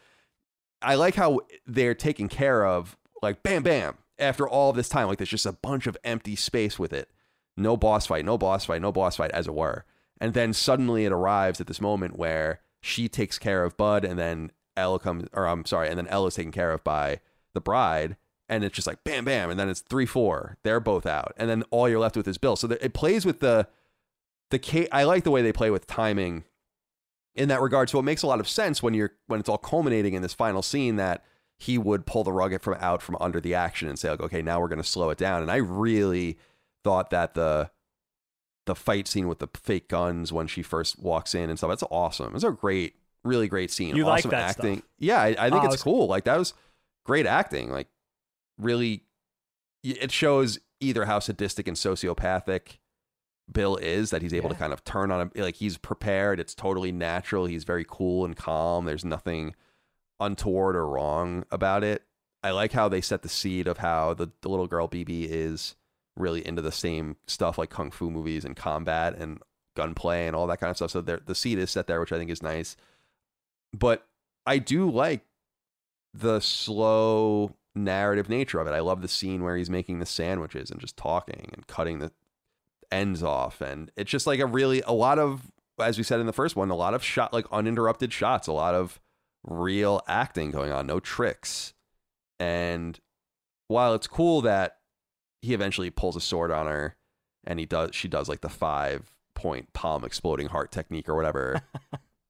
I 0.81 0.95
like 0.95 1.15
how 1.15 1.41
they're 1.65 1.95
taken 1.95 2.27
care 2.27 2.65
of, 2.65 2.97
like 3.21 3.43
bam, 3.43 3.63
bam, 3.63 3.97
after 4.19 4.47
all 4.47 4.73
this 4.73 4.89
time. 4.89 5.07
Like 5.07 5.17
there's 5.17 5.29
just 5.29 5.45
a 5.45 5.53
bunch 5.53 5.87
of 5.87 5.97
empty 6.03 6.35
space 6.35 6.77
with 6.77 6.93
it. 6.93 7.09
No 7.55 7.75
boss 7.75 8.07
fight, 8.07 8.25
no 8.25 8.37
boss 8.37 8.65
fight, 8.65 8.81
no 8.81 8.91
boss 8.91 9.15
fight, 9.15 9.31
as 9.31 9.47
it 9.47 9.55
were. 9.55 9.85
And 10.19 10.33
then 10.33 10.53
suddenly 10.53 11.05
it 11.05 11.11
arrives 11.11 11.59
at 11.59 11.67
this 11.67 11.81
moment 11.81 12.17
where 12.17 12.61
she 12.81 13.07
takes 13.07 13.39
care 13.39 13.63
of 13.63 13.77
Bud, 13.77 14.05
and 14.05 14.17
then 14.17 14.51
Ella 14.75 14.99
comes, 14.99 15.27
or 15.33 15.47
I'm 15.47 15.65
sorry, 15.65 15.89
and 15.89 15.97
then 15.97 16.07
Ella's 16.07 16.35
taken 16.35 16.51
care 16.51 16.71
of 16.71 16.83
by 16.83 17.19
the 17.53 17.61
bride. 17.61 18.15
And 18.49 18.63
it's 18.63 18.75
just 18.75 18.87
like 18.87 19.03
bam, 19.03 19.25
bam, 19.25 19.49
and 19.49 19.59
then 19.59 19.67
it's 19.69 19.81
three, 19.81 20.05
four. 20.05 20.57
They're 20.63 20.79
both 20.79 21.05
out, 21.05 21.33
and 21.37 21.49
then 21.49 21.63
all 21.69 21.89
you're 21.89 21.99
left 21.99 22.15
with 22.15 22.27
is 22.27 22.37
Bill. 22.37 22.55
So 22.55 22.69
it 22.79 22.93
plays 22.93 23.25
with 23.25 23.39
the 23.41 23.67
the. 24.51 24.87
I 24.91 25.03
like 25.03 25.25
the 25.25 25.31
way 25.31 25.41
they 25.41 25.51
play 25.51 25.69
with 25.69 25.85
timing 25.85 26.45
in 27.37 27.49
that 27.49 27.61
regard. 27.61 27.89
So 27.89 27.99
it 27.99 28.03
makes 28.03 28.23
a 28.23 28.27
lot 28.27 28.39
of 28.39 28.47
sense 28.49 28.83
when 28.83 28.93
you're 28.93 29.11
when 29.27 29.39
it's 29.39 29.47
all 29.49 29.57
culminating 29.57 30.13
in 30.13 30.21
this 30.21 30.33
final 30.33 30.61
scene 30.61 30.95
that 30.97 31.23
he 31.57 31.77
would 31.77 32.05
pull 32.05 32.23
the 32.23 32.31
rug 32.31 32.59
from 32.61 32.75
out 32.79 33.01
from 33.01 33.17
under 33.19 33.39
the 33.41 33.55
action 33.55 33.87
and 33.87 33.97
say 33.97 34.09
like, 34.09 34.19
okay, 34.21 34.41
now 34.41 34.59
we're 34.59 34.67
going 34.67 34.81
to 34.81 34.87
slow 34.87 35.09
it 35.09 35.17
down. 35.17 35.41
And 35.41 35.49
I 35.51 35.55
really 35.57 36.37
thought 36.83 37.09
that 37.11 37.33
the 37.33 37.71
the 38.65 38.75
fight 38.75 39.07
scene 39.07 39.27
with 39.29 39.39
the 39.39 39.47
fake 39.55 39.87
guns 39.87 40.33
when 40.33 40.45
she 40.47 40.61
first 40.61 40.99
walks 40.99 41.33
in 41.33 41.49
and 41.49 41.57
stuff 41.57 41.69
that's 41.69 41.83
awesome. 41.89 42.35
It's 42.35 42.43
a 42.43 42.51
great, 42.51 42.95
really 43.23 43.47
great 43.47 43.71
scene. 43.71 43.95
You 43.95 44.05
like 44.05 44.19
awesome 44.19 44.31
that 44.31 44.49
acting. 44.49 44.75
stuff? 44.79 44.85
Yeah, 44.99 45.21
I, 45.21 45.27
I 45.39 45.49
think 45.49 45.61
Oh, 45.63 45.67
it's- 45.67 45.83
cool. 45.83 46.07
Like 46.07 46.25
that 46.25 46.37
was 46.37 46.53
great 47.05 47.25
acting. 47.25 47.71
Like 47.71 47.87
really, 48.57 49.03
it 49.83 50.11
shows 50.11 50.59
either 50.81 51.05
how 51.05 51.19
sadistic 51.19 51.67
and 51.67 51.77
sociopathic 51.77 52.77
Bill 53.51 53.77
is 53.77 54.09
that 54.09 54.21
he's 54.21 54.33
able 54.33 54.49
to 54.49 54.55
kind 54.55 54.73
of 54.73 54.83
turn 54.83 55.11
on 55.11 55.21
him. 55.21 55.31
Like 55.35 55.55
he's 55.55 55.77
prepared. 55.77 56.39
It's 56.39 56.53
totally 56.53 56.91
natural. 56.91 57.45
He's 57.45 57.63
very 57.63 57.85
cool 57.87 58.25
and 58.25 58.35
calm. 58.35 58.85
There's 58.85 59.05
nothing 59.05 59.55
untoward 60.19 60.75
or 60.75 60.87
wrong 60.87 61.45
about 61.51 61.83
it. 61.83 62.03
I 62.43 62.51
like 62.51 62.73
how 62.73 62.87
they 62.89 63.01
set 63.01 63.21
the 63.21 63.29
seed 63.29 63.67
of 63.67 63.79
how 63.79 64.13
the, 64.13 64.29
the 64.41 64.49
little 64.49 64.67
girl 64.67 64.87
BB 64.87 65.27
is 65.29 65.75
really 66.15 66.45
into 66.45 66.61
the 66.61 66.71
same 66.71 67.15
stuff 67.27 67.57
like 67.57 67.69
kung 67.69 67.91
fu 67.91 68.09
movies 68.09 68.43
and 68.43 68.55
combat 68.55 69.15
and 69.15 69.39
gunplay 69.75 70.27
and 70.27 70.35
all 70.35 70.47
that 70.47 70.59
kind 70.59 70.71
of 70.71 70.77
stuff. 70.77 70.91
So 70.91 71.01
there, 71.01 71.21
the 71.25 71.35
seed 71.35 71.59
is 71.59 71.71
set 71.71 71.87
there, 71.87 71.99
which 71.99 72.11
I 72.11 72.17
think 72.17 72.31
is 72.31 72.41
nice. 72.41 72.75
But 73.73 74.07
I 74.45 74.57
do 74.57 74.89
like 74.89 75.21
the 76.13 76.39
slow 76.39 77.55
narrative 77.75 78.27
nature 78.29 78.59
of 78.59 78.67
it. 78.67 78.71
I 78.71 78.79
love 78.79 79.01
the 79.01 79.07
scene 79.07 79.43
where 79.43 79.55
he's 79.55 79.69
making 79.69 79.99
the 79.99 80.05
sandwiches 80.05 80.71
and 80.71 80.79
just 80.79 80.97
talking 80.97 81.49
and 81.53 81.67
cutting 81.67 81.99
the 81.99 82.11
ends 82.91 83.21
off 83.21 83.59
and 83.61 83.91
it's 83.97 84.09
just 84.09 84.25
like 84.25 84.39
a 84.39 84.45
really 84.45 84.81
a 84.81 84.93
lot 84.93 85.19
of 85.19 85.51
as 85.79 85.97
we 85.97 86.03
said 86.03 86.19
in 86.19 86.25
the 86.25 86.33
first 86.33 86.55
one 86.55 86.69
a 86.69 86.75
lot 86.75 86.93
of 86.93 87.03
shot 87.03 87.33
like 87.33 87.45
uninterrupted 87.51 88.13
shots 88.13 88.47
a 88.47 88.53
lot 88.53 88.73
of 88.73 88.99
real 89.47 90.01
acting 90.07 90.51
going 90.51 90.71
on 90.71 90.85
no 90.85 90.99
tricks. 90.99 91.73
And 92.39 92.99
while 93.67 93.93
it's 93.93 94.07
cool 94.07 94.41
that 94.41 94.77
he 95.41 95.53
eventually 95.53 95.89
pulls 95.89 96.15
a 96.15 96.21
sword 96.21 96.51
on 96.51 96.67
her 96.67 96.95
and 97.45 97.59
he 97.59 97.65
does 97.65 97.95
she 97.95 98.07
does 98.07 98.27
like 98.29 98.41
the 98.41 98.49
five 98.49 99.11
point 99.33 99.71
palm 99.73 100.03
exploding 100.03 100.47
heart 100.47 100.71
technique 100.71 101.07
or 101.07 101.15
whatever 101.15 101.61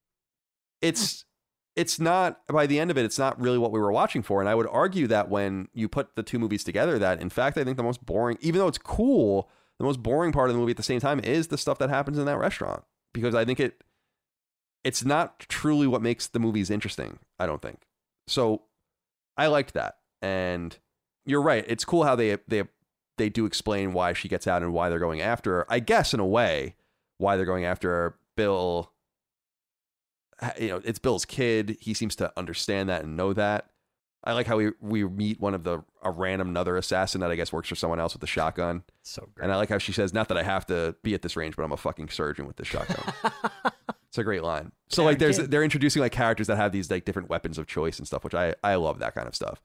it's 0.82 1.26
it's 1.76 2.00
not 2.00 2.42
by 2.48 2.68
the 2.68 2.80
end 2.80 2.92
of 2.92 2.98
it 2.98 3.06
it's 3.06 3.18
not 3.18 3.40
really 3.40 3.58
what 3.58 3.72
we 3.72 3.80
were 3.80 3.92
watching 3.92 4.22
for. 4.22 4.40
And 4.40 4.50
i 4.50 4.56
would 4.56 4.68
argue 4.68 5.08
that 5.08 5.30
when 5.30 5.68
you 5.74 5.88
put 5.88 6.16
the 6.16 6.24
two 6.24 6.40
movies 6.40 6.64
together 6.64 7.00
that 7.00 7.22
in 7.22 7.30
fact 7.30 7.58
i 7.58 7.64
think 7.64 7.78
the 7.78 7.84
most 7.84 8.06
boring 8.06 8.38
even 8.42 8.60
though 8.60 8.68
it's 8.68 8.78
cool 8.78 9.50
the 9.80 9.86
most 9.86 10.02
boring 10.02 10.32
part 10.32 10.50
of 10.50 10.56
the 10.56 10.60
movie 10.60 10.72
at 10.72 10.78
the 10.78 10.84
same 10.84 11.00
time 11.00 11.20
is 11.20 11.48
the 11.48 11.58
stuff 11.58 11.78
that 11.78 11.90
happens 11.90 12.18
in 12.18 12.26
that 12.26 12.38
restaurant 12.38 12.84
because 13.14 13.36
i 13.36 13.46
think 13.46 13.60
it 13.60 13.84
it's 14.84 15.04
not 15.04 15.40
truly 15.42 15.88
what 15.88 16.02
makes 16.02 16.28
the 16.28 16.40
movies 16.40 16.70
interesting 16.70 17.20
i 17.40 17.46
don't 17.46 17.62
think 17.62 17.82
so 18.28 18.64
i 19.38 19.48
liked 19.48 19.74
that 19.74 19.98
and 20.22 20.78
you're 21.26 21.42
right 21.42 21.66
it's 21.68 21.86
cool 21.86 22.04
how 22.04 22.16
they 22.16 22.38
they 22.48 22.64
they 23.18 23.30
do 23.30 23.46
explain 23.46 23.94
why 23.94 24.14
she 24.14 24.28
gets 24.28 24.48
out 24.48 24.62
and 24.62 24.74
why 24.74 24.90
they're 24.90 25.00
going 25.00 25.22
after 25.22 25.52
her 25.52 25.66
i 25.70 25.80
guess 25.80 26.14
in 26.14 26.20
a 26.20 26.26
way 26.26 26.76
why 27.18 27.36
they're 27.36 27.46
going 27.46 27.66
after 27.66 27.90
her 27.90 28.16
bill 28.36 28.92
you 30.60 30.70
know, 30.70 30.82
it's 30.84 31.00
Bill's 31.00 31.26
kid. 31.26 31.78
He 31.80 31.94
seems 31.94 32.16
to 32.18 32.32
understand 32.38 32.90
that 32.90 33.04
and 33.04 33.18
know 33.18 33.34
that. 33.34 33.70
I 34.28 34.34
like 34.34 34.46
how 34.46 34.58
we 34.58 34.72
we 34.82 35.06
meet 35.06 35.40
one 35.40 35.54
of 35.54 35.64
the 35.64 35.82
a 36.04 36.12
random 36.12 36.50
another 36.50 36.76
assassin 36.76 37.22
that 37.22 37.32
I 37.32 37.36
guess 37.36 37.54
works 37.54 37.70
for 37.70 37.76
someone 37.76 37.98
else 37.98 38.14
with 38.14 38.20
the 38.20 38.28
shotgun. 38.28 38.84
So 39.02 39.30
great. 39.34 39.46
And 39.46 39.54
I 39.54 39.56
like 39.56 39.70
how 39.70 39.78
she 39.78 39.94
says, 39.94 40.14
"Not 40.14 40.28
that 40.28 40.38
I 40.38 40.44
have 40.44 40.66
to 40.66 40.98
be 41.02 41.14
at 41.14 41.22
this 41.22 41.38
range, 41.38 41.56
but 41.56 41.64
I'm 41.64 41.72
a 41.72 41.78
fucking 41.78 42.10
surgeon 42.10 42.46
with 42.46 42.58
this 42.58 42.68
shotgun." 42.68 43.14
it's 44.10 44.18
a 44.18 44.26
great 44.26 44.44
line. 44.44 44.74
So 44.90 45.06
like, 45.06 45.20
there's 45.20 45.38
they're 45.38 45.64
introducing 45.64 46.02
like 46.02 46.12
characters 46.12 46.48
that 46.48 46.58
have 46.58 46.74
these 46.74 46.92
like 46.92 47.06
different 47.06 47.30
weapons 47.30 47.58
of 47.58 47.68
choice 47.68 48.00
and 48.00 48.06
stuff, 48.06 48.26
which 48.26 48.36
I 48.36 48.54
I 48.66 48.76
love 48.76 49.00
that 49.00 49.16
kind 49.16 49.30
of 49.30 49.36
stuff. 49.36 49.62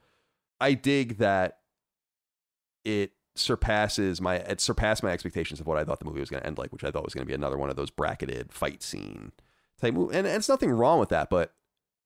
I 0.60 0.74
dig 0.74 1.18
that 1.18 1.58
it 2.84 3.10
surpasses 3.34 4.20
my 4.20 4.36
it 4.36 4.60
surpassed 4.60 5.02
my 5.02 5.10
expectations 5.10 5.58
of 5.58 5.66
what 5.66 5.76
I 5.76 5.82
thought 5.82 5.98
the 5.98 6.04
movie 6.04 6.20
was 6.20 6.30
going 6.30 6.40
to 6.40 6.46
end 6.46 6.58
like, 6.58 6.72
which 6.72 6.84
I 6.84 6.92
thought 6.92 7.02
was 7.02 7.14
going 7.14 7.26
to 7.26 7.28
be 7.28 7.34
another 7.34 7.58
one 7.58 7.68
of 7.68 7.74
those 7.74 7.90
bracketed 7.90 8.52
fight 8.52 8.84
scene 8.84 9.32
type 9.80 9.94
movie. 9.94 10.16
And, 10.16 10.24
and 10.24 10.36
it's 10.36 10.48
nothing 10.48 10.70
wrong 10.70 11.00
with 11.00 11.08
that, 11.08 11.30
but 11.30 11.52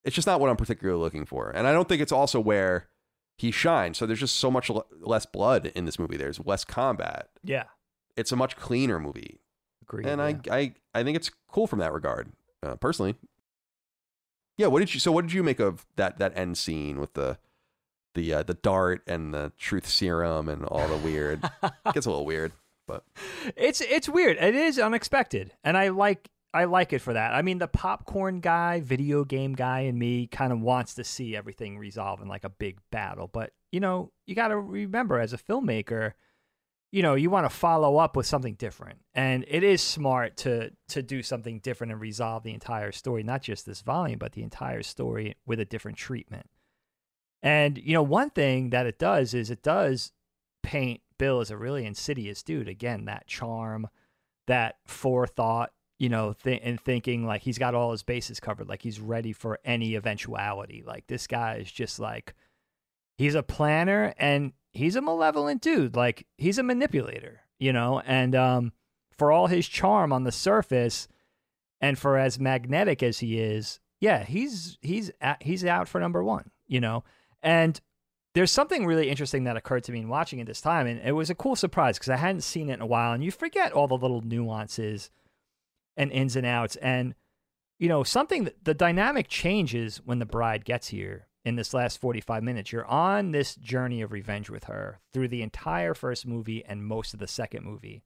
it's 0.07 0.15
just 0.15 0.27
not 0.27 0.41
what 0.41 0.49
I'm 0.49 0.57
particularly 0.57 0.99
looking 1.01 1.27
for. 1.27 1.51
And 1.51 1.67
I 1.67 1.73
don't 1.73 1.87
think 1.89 2.01
it's 2.01 2.13
also 2.13 2.41
where 2.41 2.89
he 3.37 3.51
shines. 3.51 3.99
So 3.99 4.07
there's 4.07 4.21
just 4.21 4.37
so 4.37 4.51
much 4.51 4.71
l- 4.71 4.87
less 5.01 5.27
blood 5.27 5.67
in 5.75 5.85
this 5.85 5.99
movie. 5.99 6.17
There's 6.17 6.41
less 6.47 6.65
combat. 6.65 7.29
yeah, 7.45 7.65
It's 8.17 8.33
a 8.33 8.37
much 8.37 8.57
cleaner 8.57 8.99
movie, 8.99 9.41
agreed. 9.83 10.07
and 10.07 10.21
yeah. 10.47 10.53
I, 10.55 10.59
I 10.61 10.75
I 10.95 11.03
think 11.05 11.17
it's 11.17 11.31
cool 11.49 11.67
from 11.67 11.81
that 11.81 11.93
regard, 11.93 12.33
uh, 12.63 12.77
personally. 12.77 13.17
Yeah. 14.57 14.69
What 14.69 14.79
did 14.81 14.95
you? 14.95 15.01
So 15.01 15.13
what 15.13 15.23
did 15.27 15.33
you 15.35 15.43
make 15.43 15.61
of 15.61 15.85
that 15.97 16.19
that 16.19 16.37
end 16.37 16.57
scene 16.57 16.99
with 17.01 17.13
the 17.15 17.37
the 18.15 18.33
uh, 18.33 18.43
the 18.43 18.55
dart 18.55 19.03
and 19.07 19.35
the 19.35 19.53
truth 19.59 19.87
serum 19.87 20.49
and 20.49 20.65
all 20.65 20.89
the 20.89 20.97
weird? 20.97 21.45
it 21.63 21.73
gets 21.93 22.07
a 22.07 22.11
little 22.11 22.25
weird, 22.25 22.53
but 22.89 23.05
it's 23.57 23.83
it's 23.83 24.09
weird. 24.09 24.39
It 24.39 24.55
is 24.55 24.79
unexpected, 24.79 25.53
and 25.63 25.77
I 25.77 25.89
like 25.89 26.31
I 26.57 26.65
like 26.65 26.95
it 26.95 27.01
for 27.01 27.13
that. 27.13 27.35
I 27.35 27.43
mean, 27.43 27.59
the 27.59 27.69
popcorn 27.69 28.41
guy, 28.41 28.81
video 28.81 29.25
game 29.25 29.53
guy, 29.53 29.81
in 29.81 29.99
me 29.99 30.27
kind 30.27 30.55
of 30.55 30.61
wants 30.61 30.95
to 30.95 31.05
see 31.05 31.37
everything 31.37 31.77
resolve 31.77 32.23
in 32.23 32.29
like 32.29 32.45
a 32.45 32.49
big 32.49 32.79
battle. 32.91 33.29
But 33.31 33.53
you 33.73 33.81
know, 33.81 34.11
you 34.27 34.35
got 34.35 34.49
to 34.49 34.59
remember 34.59 35.21
as 35.21 35.35
a 35.35 35.39
filmmaker, 35.39 36.13
you 36.93 37.03
know, 37.03 37.15
you 37.15 37.29
want 37.29 37.45
to 37.45 37.55
follow 37.55 37.99
up 37.99 38.17
with 38.17 38.25
something 38.25 38.55
different, 38.55 39.01
and 39.15 39.45
it 39.49 39.65
is 39.65 39.83
smart 39.83 40.39
to 40.39 40.71
to 40.89 41.03
do 41.03 41.23
something 41.23 41.59
different 41.59 41.93
and 41.93 42.01
resolve 42.01 42.43
the 42.43 42.55
entire 42.55 42.91
story, 42.91 43.23
not 43.23 43.43
just 43.43 43.67
this 43.67 43.83
volume, 43.83 44.19
but 44.19 44.33
the 44.33 44.43
entire 44.43 44.83
story 44.83 45.37
with 45.45 45.61
a 45.61 45.67
different 45.67 45.99
treatment. 45.99 46.49
And 47.43 47.77
you 47.77 47.93
know, 47.93 48.03
one 48.03 48.31
thing 48.31 48.71
that 48.71 48.87
it 48.87 48.99
does 48.99 49.35
is 49.35 49.51
it 49.51 49.63
does 49.63 50.13
paint 50.63 51.03
Bill 51.19 51.41
as 51.41 51.51
a 51.51 51.59
really 51.59 51.85
insidious 51.85 52.43
dude. 52.43 52.67
Again, 52.67 53.05
that 53.05 53.27
charm, 53.27 53.89
that 54.47 54.77
forethought, 54.87 55.73
you 55.99 56.09
know, 56.09 56.35
th- 56.45 56.61
and 56.63 56.81
thinking 56.81 57.27
like 57.27 57.43
he's 57.43 57.59
got 57.59 57.75
all 57.75 57.93
his 57.93 58.03
bases 58.03 58.41
covered, 58.41 58.69
like 58.69 58.83
he's 58.83 59.01
ready 59.01 59.33
for 59.33 59.59
any 59.65 59.95
eventuality. 59.95 60.83
Like 60.87 61.07
this 61.07 61.27
guy 61.27 61.57
is 61.57 61.71
just 61.71 61.99
like 61.99 62.35
he's 63.17 63.35
a 63.35 63.43
planner 63.43 64.15
and 64.19 64.53
he's 64.73 64.97
a 64.97 65.03
malevolent 65.03 65.63
dude. 65.63 65.97
Like 65.97 66.27
he's 66.37 66.59
a 66.59 66.63
manipulator, 66.63 67.41
you 67.59 67.73
know, 67.73 68.01
and 68.01 68.35
um 68.35 68.73
for 69.17 69.33
all 69.33 69.47
his 69.47 69.67
charm 69.67 70.13
on 70.13 70.25
the 70.25 70.33
surface 70.33 71.09
and 71.81 71.99
for 71.99 72.19
as 72.19 72.39
magnetic 72.39 73.03
as 73.03 73.21
he 73.21 73.39
is, 73.39 73.81
yeah, 74.01 74.25
he's 74.25 74.79
he's 74.83 75.11
at, 75.21 75.43
he's 75.43 75.65
out 75.65 75.89
for 75.89 76.01
number 76.01 76.23
1, 76.23 76.51
you 76.67 76.81
know. 76.81 77.05
And 77.43 77.81
there's 78.35 78.51
something 78.53 78.85
really 78.85 79.09
interesting 79.09 79.45
that 79.45 79.57
occurred 79.57 79.85
to 79.85 79.93
me 79.93 80.01
in 80.01 80.09
watching 80.09 80.41
it 80.41 80.47
this 80.47 80.61
time, 80.61 80.87
and 80.87 81.01
it 81.01 81.13
was 81.13 81.31
a 81.31 81.35
cool 81.35 81.57
surprise 81.57 81.97
because 81.97 82.11
I 82.11 82.17
hadn't 82.17 82.43
seen 82.43 82.69
it 82.69 82.75
in 82.75 82.83
a 82.83 82.87
while, 82.87 83.13
and 83.13 83.25
you 83.25 83.31
forget 83.31 83.73
all 83.73 83.89
the 83.89 83.97
little 83.97 84.21
nuances 84.21 85.11
and 85.97 86.13
ins 86.13 86.37
and 86.37 86.47
outs, 86.47 86.77
and 86.77 87.15
you 87.79 87.89
know 87.89 88.03
something 88.03 88.45
that 88.45 88.65
the 88.65 88.75
dynamic 88.75 89.29
changes 89.29 89.99
when 90.05 90.19
the 90.19 90.27
bride 90.27 90.65
gets 90.65 90.89
here 90.89 91.29
in 91.45 91.57
this 91.57 91.73
last 91.73 92.01
45 92.01 92.43
minutes. 92.43 92.73
You're 92.73 92.87
on 92.87 93.31
this 93.31 93.55
journey 93.55 94.03
of 94.03 94.13
revenge 94.13 94.51
with 94.51 94.65
her 94.65 95.01
through 95.13 95.29
the 95.29 95.43
entire 95.43 95.95
first 95.95 96.27
movie 96.27 96.65
and 96.65 96.85
most 96.85 97.15
of 97.15 97.21
the 97.21 97.29
second 97.29 97.65
movie, 97.65 98.03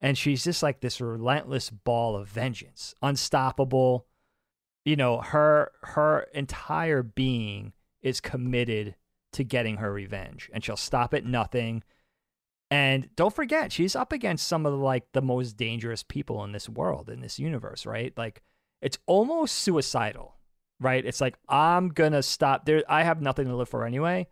and 0.00 0.16
she's 0.16 0.44
just 0.44 0.62
like 0.62 0.80
this 0.80 1.00
relentless 1.00 1.70
ball 1.70 2.16
of 2.16 2.28
vengeance, 2.28 2.94
unstoppable. 3.02 4.06
You 4.84 4.96
know, 4.96 5.18
her 5.18 5.72
her 5.82 6.26
entire 6.32 7.02
being 7.02 7.72
is 8.02 8.20
committed 8.20 8.94
to 9.32 9.44
getting 9.44 9.76
her 9.76 9.92
revenge 9.92 10.48
and 10.52 10.64
she'll 10.64 10.76
stop 10.76 11.12
at 11.12 11.24
nothing 11.24 11.82
and 12.70 13.08
don't 13.16 13.34
forget 13.34 13.72
she's 13.72 13.94
up 13.94 14.12
against 14.12 14.46
some 14.46 14.66
of 14.66 14.72
the, 14.72 14.78
like 14.78 15.12
the 15.12 15.22
most 15.22 15.56
dangerous 15.56 16.02
people 16.02 16.42
in 16.44 16.52
this 16.52 16.68
world 16.68 17.08
in 17.08 17.20
this 17.20 17.38
universe 17.38 17.86
right? 17.86 18.12
Like 18.16 18.42
it's 18.82 18.98
almost 19.06 19.56
suicidal 19.58 20.34
right? 20.80 21.04
It's 21.04 21.20
like 21.20 21.36
i'm 21.48 21.88
gonna 21.88 22.22
stop 22.22 22.64
there. 22.64 22.82
I 22.88 23.02
have 23.02 23.22
nothing 23.22 23.46
to 23.46 23.56
live 23.56 23.68
for 23.68 23.84
anyway. 23.84 24.26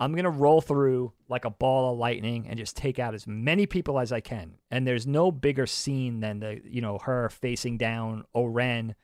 I'm 0.00 0.14
gonna 0.14 0.30
roll 0.30 0.60
through 0.60 1.12
like 1.28 1.44
a 1.44 1.50
ball 1.50 1.92
of 1.92 1.98
lightning 1.98 2.46
and 2.48 2.58
just 2.58 2.76
take 2.76 2.98
out 2.98 3.14
as 3.14 3.26
many 3.26 3.66
people 3.66 3.98
as 3.98 4.12
i 4.12 4.20
can. 4.20 4.54
And 4.70 4.86
there's 4.86 5.06
no 5.06 5.30
bigger 5.32 5.66
scene 5.66 6.20
than 6.20 6.40
the 6.40 6.60
you 6.64 6.80
know 6.80 6.98
her 6.98 7.28
facing 7.28 7.78
down 7.78 8.24
o-ren 8.34 8.94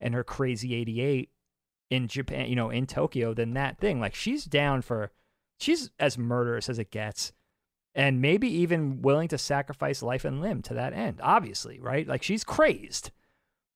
and 0.00 0.14
her 0.14 0.24
crazy 0.24 0.74
88 0.74 1.30
in 1.90 2.08
Japan, 2.08 2.48
you 2.48 2.56
know, 2.56 2.70
in 2.70 2.86
Tokyo 2.86 3.34
than 3.34 3.54
that 3.54 3.78
thing. 3.78 4.00
Like 4.00 4.14
she's 4.14 4.44
down 4.44 4.82
for 4.82 5.12
she's 5.58 5.90
as 5.98 6.18
murderous 6.18 6.68
as 6.68 6.78
it 6.78 6.90
gets 6.90 7.32
and 7.94 8.20
maybe 8.20 8.48
even 8.48 9.02
willing 9.02 9.28
to 9.28 9.38
sacrifice 9.38 10.02
life 10.02 10.24
and 10.24 10.40
limb 10.40 10.62
to 10.62 10.74
that 10.74 10.92
end. 10.92 11.20
Obviously, 11.22 11.78
right? 11.80 12.06
Like 12.06 12.22
she's 12.22 12.44
crazed. 12.44 13.10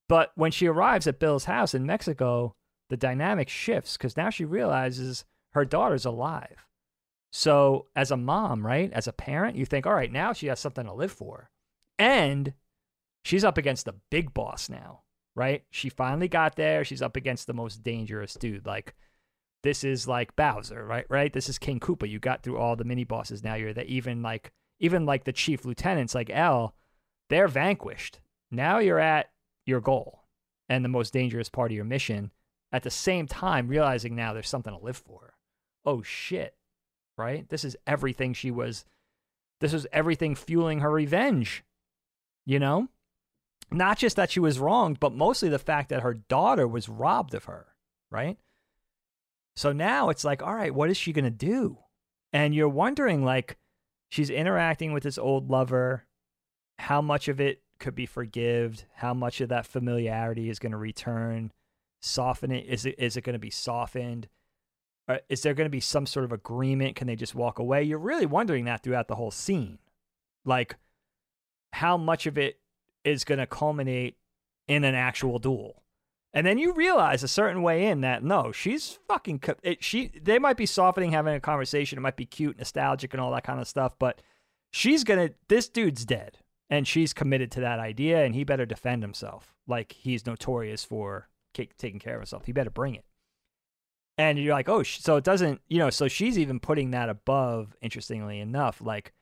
But 0.08 0.32
when 0.34 0.50
she 0.50 0.66
arrives 0.66 1.06
at 1.06 1.18
Bill's 1.18 1.44
house 1.44 1.74
in 1.74 1.86
Mexico, 1.86 2.54
the 2.88 2.96
dynamic 2.96 3.48
shifts 3.48 3.96
cuz 3.96 4.16
now 4.16 4.30
she 4.30 4.44
realizes 4.44 5.24
her 5.52 5.64
daughter's 5.64 6.04
alive. 6.04 6.66
So, 7.30 7.88
as 7.94 8.10
a 8.10 8.16
mom, 8.16 8.66
right? 8.66 8.90
As 8.92 9.06
a 9.06 9.12
parent, 9.12 9.56
you 9.56 9.66
think, 9.66 9.86
"All 9.86 9.94
right, 9.94 10.10
now 10.10 10.32
she 10.32 10.46
has 10.46 10.60
something 10.60 10.86
to 10.86 10.94
live 10.94 11.12
for." 11.12 11.50
And 11.98 12.54
she's 13.22 13.44
up 13.44 13.58
against 13.58 13.84
the 13.84 13.96
big 14.10 14.32
boss 14.32 14.70
now 14.70 15.02
right? 15.38 15.62
She 15.70 15.88
finally 15.88 16.26
got 16.26 16.56
there. 16.56 16.84
She's 16.84 17.00
up 17.00 17.16
against 17.16 17.46
the 17.46 17.54
most 17.54 17.84
dangerous 17.84 18.34
dude. 18.34 18.66
Like 18.66 18.94
this 19.62 19.84
is 19.84 20.06
like 20.06 20.36
Bowser, 20.36 20.84
right? 20.84 21.06
Right? 21.08 21.32
This 21.32 21.48
is 21.48 21.58
King 21.58 21.80
Koopa. 21.80 22.08
You 22.08 22.18
got 22.18 22.42
through 22.42 22.58
all 22.58 22.76
the 22.76 22.84
mini 22.84 23.04
bosses. 23.04 23.42
Now 23.42 23.54
you're 23.54 23.74
that 23.74 23.86
even 23.86 24.22
like 24.22 24.52
even 24.80 25.06
like 25.06 25.24
the 25.24 25.32
chief 25.32 25.64
lieutenants 25.64 26.14
like 26.14 26.30
Elle, 26.30 26.74
they're 27.28 27.48
vanquished. 27.48 28.20
Now 28.50 28.78
you're 28.78 29.00
at 29.00 29.30
your 29.66 29.80
goal 29.80 30.24
and 30.68 30.84
the 30.84 30.88
most 30.88 31.12
dangerous 31.12 31.48
part 31.48 31.70
of 31.70 31.76
your 31.76 31.84
mission. 31.84 32.30
At 32.70 32.82
the 32.82 32.90
same 32.90 33.26
time, 33.26 33.68
realizing 33.68 34.14
now 34.14 34.32
there's 34.32 34.48
something 34.48 34.76
to 34.76 34.84
live 34.84 34.98
for. 34.98 35.34
Oh 35.84 36.02
shit. 36.02 36.54
Right? 37.16 37.48
This 37.48 37.64
is 37.64 37.76
everything 37.86 38.32
she 38.34 38.50
was 38.50 38.84
this 39.60 39.74
is 39.74 39.88
everything 39.92 40.36
fueling 40.36 40.80
her 40.80 40.90
revenge. 40.90 41.64
You 42.46 42.58
know? 42.58 42.88
not 43.70 43.98
just 43.98 44.16
that 44.16 44.30
she 44.30 44.40
was 44.40 44.58
wronged, 44.58 45.00
but 45.00 45.14
mostly 45.14 45.48
the 45.48 45.58
fact 45.58 45.90
that 45.90 46.02
her 46.02 46.14
daughter 46.14 46.66
was 46.66 46.88
robbed 46.88 47.34
of 47.34 47.44
her, 47.44 47.66
right? 48.10 48.38
So 49.58 49.72
now 49.72 50.08
it's 50.08 50.24
like, 50.24 50.40
all 50.40 50.54
right, 50.54 50.72
what 50.72 50.88
is 50.88 50.96
she 50.96 51.12
going 51.12 51.24
to 51.24 51.30
do? 51.30 51.78
And 52.32 52.54
you're 52.54 52.68
wondering, 52.68 53.24
like, 53.24 53.56
she's 54.08 54.30
interacting 54.30 54.92
with 54.92 55.02
this 55.02 55.18
old 55.18 55.50
lover. 55.50 56.04
How 56.78 57.02
much 57.02 57.26
of 57.26 57.40
it 57.40 57.62
could 57.80 57.96
be 57.96 58.06
forgived? 58.06 58.84
How 58.94 59.14
much 59.14 59.40
of 59.40 59.48
that 59.48 59.66
familiarity 59.66 60.48
is 60.48 60.60
going 60.60 60.70
to 60.70 60.78
return? 60.78 61.50
Soften 62.00 62.52
it? 62.52 62.66
Is 62.66 62.86
it, 62.86 62.94
is 62.98 63.16
it 63.16 63.22
going 63.22 63.32
to 63.32 63.40
be 63.40 63.50
softened? 63.50 64.28
Or 65.08 65.18
is 65.28 65.42
there 65.42 65.54
going 65.54 65.66
to 65.66 65.70
be 65.70 65.80
some 65.80 66.06
sort 66.06 66.24
of 66.24 66.30
agreement? 66.30 66.94
Can 66.94 67.08
they 67.08 67.16
just 67.16 67.34
walk 67.34 67.58
away? 67.58 67.82
You're 67.82 67.98
really 67.98 68.26
wondering 68.26 68.66
that 68.66 68.84
throughout 68.84 69.08
the 69.08 69.16
whole 69.16 69.32
scene. 69.32 69.80
Like, 70.44 70.76
how 71.72 71.96
much 71.96 72.26
of 72.26 72.38
it 72.38 72.60
is 73.02 73.24
going 73.24 73.38
to 73.38 73.46
culminate 73.46 74.18
in 74.68 74.84
an 74.84 74.94
actual 74.94 75.38
duel. 75.38 75.82
And 76.34 76.46
then 76.46 76.58
you 76.58 76.72
realize 76.74 77.22
a 77.22 77.28
certain 77.28 77.62
way 77.62 77.86
in 77.86 78.02
that 78.02 78.22
no, 78.22 78.52
she's 78.52 78.98
fucking 79.08 79.42
it, 79.62 79.82
she. 79.82 80.12
They 80.22 80.38
might 80.38 80.58
be 80.58 80.66
softening, 80.66 81.12
having 81.12 81.34
a 81.34 81.40
conversation. 81.40 81.98
It 81.98 82.02
might 82.02 82.16
be 82.16 82.26
cute, 82.26 82.58
nostalgic, 82.58 83.14
and 83.14 83.20
all 83.20 83.32
that 83.32 83.44
kind 83.44 83.60
of 83.60 83.68
stuff. 83.68 83.94
But 83.98 84.20
she's 84.70 85.04
gonna. 85.04 85.30
This 85.48 85.68
dude's 85.68 86.04
dead, 86.04 86.38
and 86.68 86.86
she's 86.86 87.14
committed 87.14 87.50
to 87.52 87.60
that 87.60 87.78
idea, 87.78 88.24
and 88.24 88.34
he 88.34 88.44
better 88.44 88.66
defend 88.66 89.02
himself, 89.02 89.54
like 89.66 89.92
he's 89.92 90.26
notorious 90.26 90.84
for 90.84 91.28
taking 91.54 91.98
care 91.98 92.14
of 92.14 92.20
himself. 92.20 92.44
He 92.44 92.52
better 92.52 92.70
bring 92.70 92.94
it. 92.94 93.04
And 94.18 94.38
you're 94.38 94.54
like, 94.54 94.68
oh, 94.68 94.82
so 94.82 95.16
it 95.16 95.24
doesn't, 95.24 95.60
you 95.68 95.78
know. 95.78 95.90
So 95.90 96.08
she's 96.08 96.38
even 96.38 96.60
putting 96.60 96.90
that 96.90 97.08
above. 97.08 97.74
Interestingly 97.80 98.40
enough, 98.40 98.82
like 98.82 99.12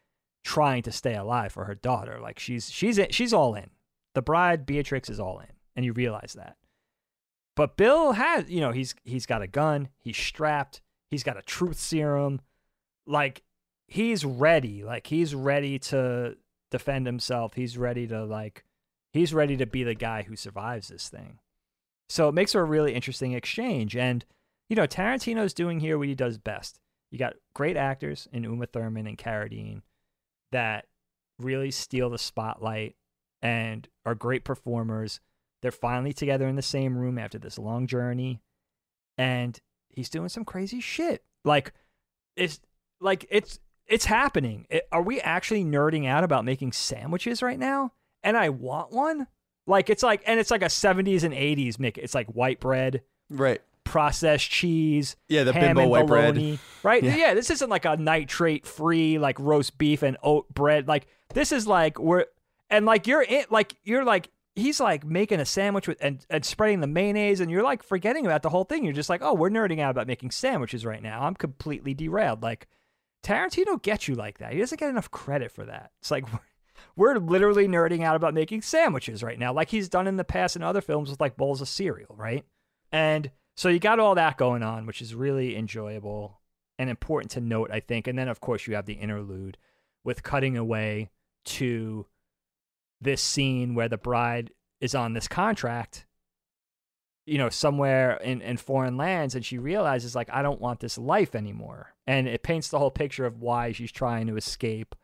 trying 0.43 0.83
to 0.83 0.93
stay 0.93 1.15
alive 1.15 1.53
for 1.53 1.67
her 1.67 1.75
daughter. 1.75 2.19
Like 2.21 2.39
she's 2.39 2.71
she's 2.71 2.99
she's 3.11 3.33
all 3.33 3.55
in. 3.55 3.71
The 4.15 4.23
bride 4.23 4.67
Beatrix 4.67 5.09
is 5.09 5.21
all 5.21 5.39
in, 5.39 5.53
and 5.77 5.85
you 5.85 5.93
realize 5.93 6.35
that. 6.37 6.57
But 7.57 7.77
Bill 7.77 8.13
has, 8.13 8.49
you 8.51 8.61
know, 8.61 8.71
he's 8.71 8.95
he's 9.05 9.27
got 9.27 9.43
a 9.43 9.47
gun, 9.47 9.89
he's 9.99 10.17
strapped, 10.17 10.83
he's 11.11 11.25
got 11.25 11.39
a 11.39 11.43
truth 11.43 11.79
serum, 11.79 12.41
like 13.07 13.43
he's 13.89 14.25
ready, 14.25 14.85
like 14.85 15.07
he's 15.07 15.35
ready 15.35 15.79
to 15.79 16.37
defend 16.71 17.07
himself. 17.07 17.55
He's 17.55 17.79
ready 17.79 18.07
to 18.09 18.25
like 18.25 18.65
he's 19.13 19.33
ready 19.33 19.57
to 19.57 19.67
be 19.67 19.83
the 19.83 19.95
guy 19.95 20.23
who 20.23 20.37
survives 20.37 20.89
this 20.89 21.09
thing. 21.09 21.39
So 22.09 22.29
it 22.29 22.33
makes 22.33 22.53
for 22.53 22.61
a 22.61 22.65
really 22.65 22.95
interesting 22.95 23.33
exchange 23.33 23.97
and 23.97 24.25
you 24.69 24.77
know, 24.77 24.87
Tarantino's 24.87 25.55
doing 25.55 25.81
here 25.81 25.97
what 25.97 26.09
he 26.09 26.15
does 26.15 26.39
best. 26.39 26.81
You 27.11 27.19
got 27.19 27.37
great 27.55 27.77
actors 27.77 28.29
in 28.33 28.43
Uma 28.45 28.67
Thurman 28.67 29.07
and 29.07 29.17
Carradine 29.17 29.83
that 30.51 30.87
really 31.39 31.71
steal 31.71 32.11
the 32.11 32.19
spotlight 32.19 32.97
and 33.43 33.89
are 34.05 34.15
great 34.15 34.45
performers. 34.45 35.21
They're 35.63 35.71
finally 35.71 36.13
together 36.13 36.47
in 36.47 36.57
the 36.57 36.63
same 36.63 36.97
room 36.97 37.19
after 37.19 37.39
this 37.39 37.59
long 37.59 37.87
journey, 37.87 38.41
and 39.17 39.59
he's 39.89 40.11
doing 40.11 40.29
some 40.29 40.45
crazy 40.45 40.81
shit. 40.81 41.25
Like 41.45 41.73
it's 42.37 42.61
like 43.01 43.27
it's 43.31 43.59
it's 43.87 44.05
happening. 44.05 44.67
It, 44.69 44.87
are 44.93 45.03
we 45.03 45.21
actually 45.21 45.65
nerding 45.65 46.07
out 46.07 46.25
about 46.25 46.45
making 46.45 46.73
sandwiches 46.73 47.43
right 47.43 47.59
now? 47.59 47.93
And 48.23 48.37
I 48.37 48.51
want 48.51 48.93
one. 48.93 49.27
Like 49.67 49.91
it's 49.91 50.03
like 50.03 50.23
and 50.27 50.39
it's 50.39 50.51
like 50.51 50.63
a 50.63 50.67
70s 50.67 51.25
and 51.25 51.35
80s 51.35 51.79
make 51.79 51.99
it's 51.99 52.15
like 52.15 52.29
white 52.29 52.61
bread. 52.61 53.03
Right 53.31 53.61
processed 53.87 54.51
cheese. 54.51 55.17
Yeah, 55.29 55.45
the 55.45 55.53
ham 55.53 55.63
bimbo 55.63 55.83
and 55.83 55.91
white 55.91 56.07
bologna, 56.07 56.51
bread. 56.51 56.59
Right? 56.83 57.03
Yeah. 57.03 57.17
Yeah. 57.17 57.35
this 57.35 57.51
isn't 57.51 57.71
like 57.71 57.85
a 57.85 57.97
nitrate 57.97 58.67
free 58.67 59.19
like 59.19 59.39
roast 59.39 59.79
beef 59.79 60.03
and 60.03 60.19
oat 60.23 60.53
bread. 60.53 60.87
Like 60.87 61.07
this 61.33 61.53
is 61.53 61.67
like 61.67 61.99
we're 61.99 62.27
and 62.69 62.85
like 62.85 63.07
you're 63.07 63.23
in 63.23 63.45
like 63.49 63.75
you're 63.85 64.05
like 64.05 64.29
he's 64.57 64.81
like 64.81 65.05
making 65.05 65.39
a 65.39 65.45
sandwich 65.45 65.87
with 65.87 65.99
and, 66.01 66.25
and 66.31 66.45
spreading 66.45 66.81
the 66.81 66.87
mayonnaise 66.87 67.41
and 67.41 67.51
you're 67.51 67.63
like 67.63 67.83
forgetting 67.83 68.27
about 68.27 68.43
the 68.43 68.49
whole 68.49 68.65
thing. 68.65 68.85
You're 68.85 68.95
just 68.95 69.11
like, 69.11 69.23
oh, 69.23 69.35
we're 69.35 69.51
nerding 69.51 69.81
out 69.81 69.91
about 69.91 70.07
making 70.07 70.31
sandwiches 70.31 70.85
right 70.85 71.03
now. 71.03 71.23
I'm 71.23 71.35
completely 71.35 71.95
derailed. 71.95 72.43
Like 72.43 72.67
Tarantino 73.23 73.81
gets 73.81 74.09
you 74.09 74.15
like 74.15 74.39
that. 74.39 74.53
He 74.53 74.59
doesn't 74.59 74.81
get 74.81 74.91
enough 74.91 75.11
credit 75.11 75.53
for 75.53 75.67
that. 75.67 75.93
It's 76.01 76.11
like 76.11 76.25
we're 76.97 77.19
literally 77.19 77.69
nerding 77.69 78.03
out 78.03 78.17
about 78.17 78.35
making 78.35 78.63
sandwiches 78.63 79.23
right 79.23 79.39
now, 79.39 79.53
like 79.53 79.69
he's 79.69 79.89
done 79.89 80.07
in 80.07 80.17
the 80.17 80.25
past 80.25 80.57
in 80.57 80.63
other 80.63 80.81
films 80.81 81.11
with 81.11 81.21
like 81.21 81.37
bowls 81.37 81.61
of 81.61 81.69
cereal, 81.69 82.15
right? 82.17 82.45
And 82.91 83.31
so 83.57 83.69
you 83.69 83.79
got 83.79 84.01
all 84.01 84.15
that 84.15 84.39
going 84.39 84.63
on, 84.63 84.87
which 84.87 85.03
is 85.03 85.15
really 85.15 85.57
enjoyable 85.57 86.41
and 86.79 86.89
important 86.89 87.31
to 87.33 87.41
note, 87.41 87.71
I 87.71 87.81
think. 87.81 88.07
And 88.07 88.19
then, 88.19 88.29
of 88.29 88.41
course, 88.41 88.67
you 88.67 88.75
have 88.75 88.87
the 88.87 88.95
interlude 88.95 89.59
with 90.05 90.23
cutting 90.23 90.57
away 90.57 91.11
to 91.47 92.07
this 93.01 93.23
scene 93.23 93.75
where 93.75 93.89
the 93.89 93.99
bride 93.99 94.51
is 94.81 94.95
on 94.95 95.13
this 95.13 95.29
contract, 95.29 96.07
you 97.27 97.39
know, 97.39 97.49
somewhere 97.49 98.17
in, 98.19 98.41
in 98.41 98.57
foreign 98.57 98.97
lands, 98.97 99.35
and 99.35 99.45
she 99.45 99.59
realizes, 99.59 100.15
like, 100.15 100.29
I 100.33 100.43
don't 100.43 100.61
want 100.61 100.81
this 100.81 100.97
life 100.97 101.35
anymore. 101.35 101.95
And 102.07 102.29
it 102.29 102.43
paints 102.43 102.69
the 102.69 102.79
whole 102.79 102.91
picture 102.91 103.27
of 103.27 103.41
why 103.41 103.73
she's 103.73 103.93
trying 103.93 104.27
to 104.29 104.37
escape 104.37 104.95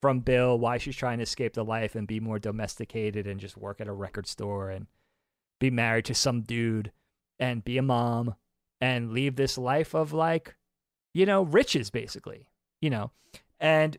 from 0.00 0.20
Bill, 0.20 0.58
why 0.58 0.78
she's 0.78 0.96
trying 0.96 1.18
to 1.18 1.24
escape 1.24 1.54
the 1.54 1.64
life 1.64 1.94
and 1.94 2.06
be 2.06 2.20
more 2.20 2.38
domesticated 2.38 3.26
and 3.26 3.40
just 3.40 3.56
work 3.56 3.80
at 3.80 3.88
a 3.88 3.92
record 3.92 4.26
store 4.26 4.70
and 4.70 4.86
be 5.58 5.70
married 5.70 6.04
to 6.04 6.14
some 6.14 6.42
dude 6.42 6.92
and 7.38 7.64
be 7.64 7.78
a 7.78 7.82
mom 7.82 8.34
and 8.80 9.12
leave 9.12 9.36
this 9.36 9.58
life 9.58 9.94
of 9.94 10.12
like, 10.12 10.54
you 11.14 11.26
know, 11.26 11.42
riches 11.42 11.90
basically, 11.90 12.48
you 12.80 12.90
know. 12.90 13.10
And 13.58 13.96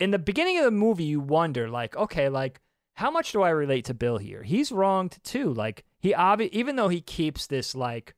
in 0.00 0.10
the 0.10 0.18
beginning 0.18 0.58
of 0.58 0.64
the 0.64 0.70
movie, 0.70 1.04
you 1.04 1.20
wonder, 1.20 1.68
like, 1.68 1.96
okay, 1.96 2.28
like, 2.28 2.60
how 2.94 3.10
much 3.10 3.32
do 3.32 3.42
I 3.42 3.50
relate 3.50 3.86
to 3.86 3.94
Bill 3.94 4.18
here? 4.18 4.42
He's 4.42 4.70
wronged 4.70 5.18
too. 5.24 5.52
Like, 5.52 5.84
he 5.98 6.12
obvi- 6.12 6.50
even 6.50 6.76
though 6.76 6.88
he 6.88 7.00
keeps 7.00 7.46
this 7.46 7.74
like 7.74 8.14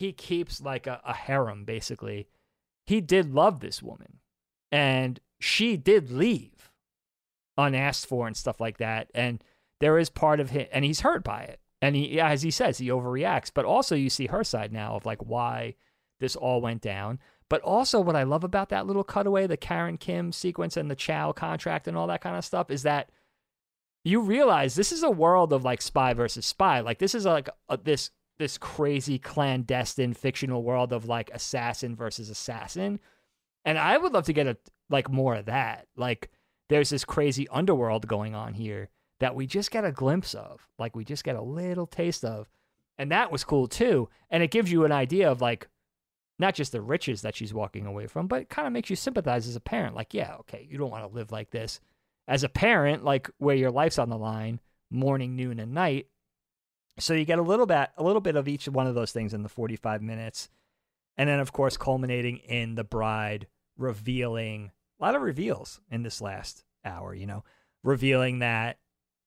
he 0.00 0.12
keeps 0.12 0.62
like 0.62 0.86
a, 0.86 1.00
a 1.04 1.12
harem 1.12 1.64
basically. 1.64 2.26
He 2.86 3.02
did 3.02 3.34
love 3.34 3.60
this 3.60 3.82
woman, 3.82 4.18
and 4.72 5.20
she 5.38 5.76
did 5.76 6.10
leave 6.10 6.72
unasked 7.56 8.08
for 8.08 8.26
and 8.26 8.36
stuff 8.36 8.60
like 8.60 8.78
that. 8.78 9.10
And 9.14 9.44
there 9.78 9.98
is 9.98 10.08
part 10.08 10.40
of 10.40 10.50
him, 10.50 10.66
and 10.72 10.84
he's 10.84 11.00
hurt 11.00 11.22
by 11.22 11.42
it. 11.42 11.60
And 11.82 11.94
he, 11.94 12.18
as 12.18 12.42
he 12.42 12.50
says, 12.50 12.78
he 12.78 12.88
overreacts. 12.88 13.50
But 13.54 13.66
also, 13.66 13.94
you 13.94 14.10
see 14.10 14.26
her 14.26 14.42
side 14.42 14.72
now 14.72 14.96
of 14.96 15.06
like 15.06 15.22
why 15.22 15.74
this 16.18 16.34
all 16.34 16.60
went 16.60 16.80
down. 16.80 17.18
But 17.50 17.60
also, 17.62 18.00
what 18.00 18.14
I 18.16 18.22
love 18.22 18.44
about 18.44 18.68
that 18.68 18.86
little 18.86 19.02
cutaway, 19.02 19.48
the 19.48 19.56
Karen 19.56 19.98
Kim 19.98 20.30
sequence 20.30 20.76
and 20.76 20.88
the 20.88 20.94
Chow 20.94 21.32
contract 21.32 21.88
and 21.88 21.96
all 21.96 22.06
that 22.06 22.22
kind 22.22 22.36
of 22.36 22.44
stuff, 22.44 22.70
is 22.70 22.84
that 22.84 23.10
you 24.04 24.20
realize 24.20 24.76
this 24.76 24.92
is 24.92 25.02
a 25.02 25.10
world 25.10 25.52
of 25.52 25.64
like 25.64 25.82
spy 25.82 26.14
versus 26.14 26.46
spy. 26.46 26.78
Like 26.80 26.98
this 27.00 27.14
is 27.14 27.26
like 27.26 27.50
a, 27.68 27.76
this 27.76 28.10
this 28.38 28.56
crazy 28.56 29.18
clandestine 29.18 30.14
fictional 30.14 30.62
world 30.62 30.92
of 30.92 31.06
like 31.06 31.28
assassin 31.34 31.96
versus 31.96 32.30
assassin. 32.30 33.00
And 33.64 33.76
I 33.76 33.98
would 33.98 34.14
love 34.14 34.24
to 34.26 34.32
get 34.32 34.46
a 34.46 34.56
like 34.88 35.10
more 35.10 35.34
of 35.34 35.46
that. 35.46 35.88
Like 35.96 36.30
there's 36.68 36.90
this 36.90 37.04
crazy 37.04 37.48
underworld 37.48 38.06
going 38.06 38.34
on 38.34 38.54
here 38.54 38.90
that 39.18 39.34
we 39.34 39.46
just 39.46 39.72
get 39.72 39.84
a 39.84 39.90
glimpse 39.90 40.34
of. 40.34 40.68
Like 40.78 40.94
we 40.94 41.04
just 41.04 41.24
get 41.24 41.34
a 41.34 41.42
little 41.42 41.86
taste 41.88 42.24
of. 42.24 42.48
And 42.96 43.10
that 43.10 43.32
was 43.32 43.42
cool 43.42 43.66
too. 43.66 44.08
And 44.30 44.40
it 44.40 44.52
gives 44.52 44.70
you 44.70 44.84
an 44.84 44.92
idea 44.92 45.28
of 45.28 45.40
like 45.40 45.68
not 46.40 46.54
just 46.54 46.72
the 46.72 46.80
riches 46.80 47.22
that 47.22 47.36
she's 47.36 47.54
walking 47.54 47.86
away 47.86 48.06
from, 48.06 48.26
but 48.26 48.42
it 48.42 48.48
kind 48.48 48.66
of 48.66 48.72
makes 48.72 48.90
you 48.90 48.96
sympathize 48.96 49.46
as 49.46 49.56
a 49.56 49.60
parent. 49.60 49.94
Like, 49.94 50.14
yeah, 50.14 50.36
okay, 50.40 50.66
you 50.68 50.78
don't 50.78 50.90
want 50.90 51.08
to 51.08 51.14
live 51.14 51.30
like 51.30 51.50
this. 51.50 51.80
As 52.26 52.42
a 52.42 52.48
parent, 52.48 53.04
like 53.04 53.30
where 53.38 53.56
your 53.56 53.70
life's 53.70 53.98
on 53.98 54.08
the 54.08 54.16
line, 54.16 54.60
morning, 54.90 55.36
noon, 55.36 55.60
and 55.60 55.72
night. 55.72 56.06
So 56.98 57.14
you 57.14 57.24
get 57.24 57.38
a 57.38 57.42
little 57.42 57.66
bit 57.66 57.90
a 57.96 58.02
little 58.02 58.20
bit 58.20 58.36
of 58.36 58.48
each 58.48 58.68
one 58.68 58.86
of 58.86 58.94
those 58.94 59.12
things 59.12 59.34
in 59.34 59.42
the 59.42 59.48
45 59.48 60.02
minutes. 60.02 60.48
And 61.16 61.28
then 61.28 61.40
of 61.40 61.52
course 61.52 61.76
culminating 61.76 62.38
in 62.38 62.74
the 62.74 62.84
bride 62.84 63.46
revealing 63.76 64.72
a 65.00 65.04
lot 65.04 65.14
of 65.14 65.22
reveals 65.22 65.80
in 65.90 66.02
this 66.02 66.20
last 66.20 66.64
hour, 66.84 67.14
you 67.14 67.26
know, 67.26 67.44
revealing 67.82 68.40
that 68.40 68.78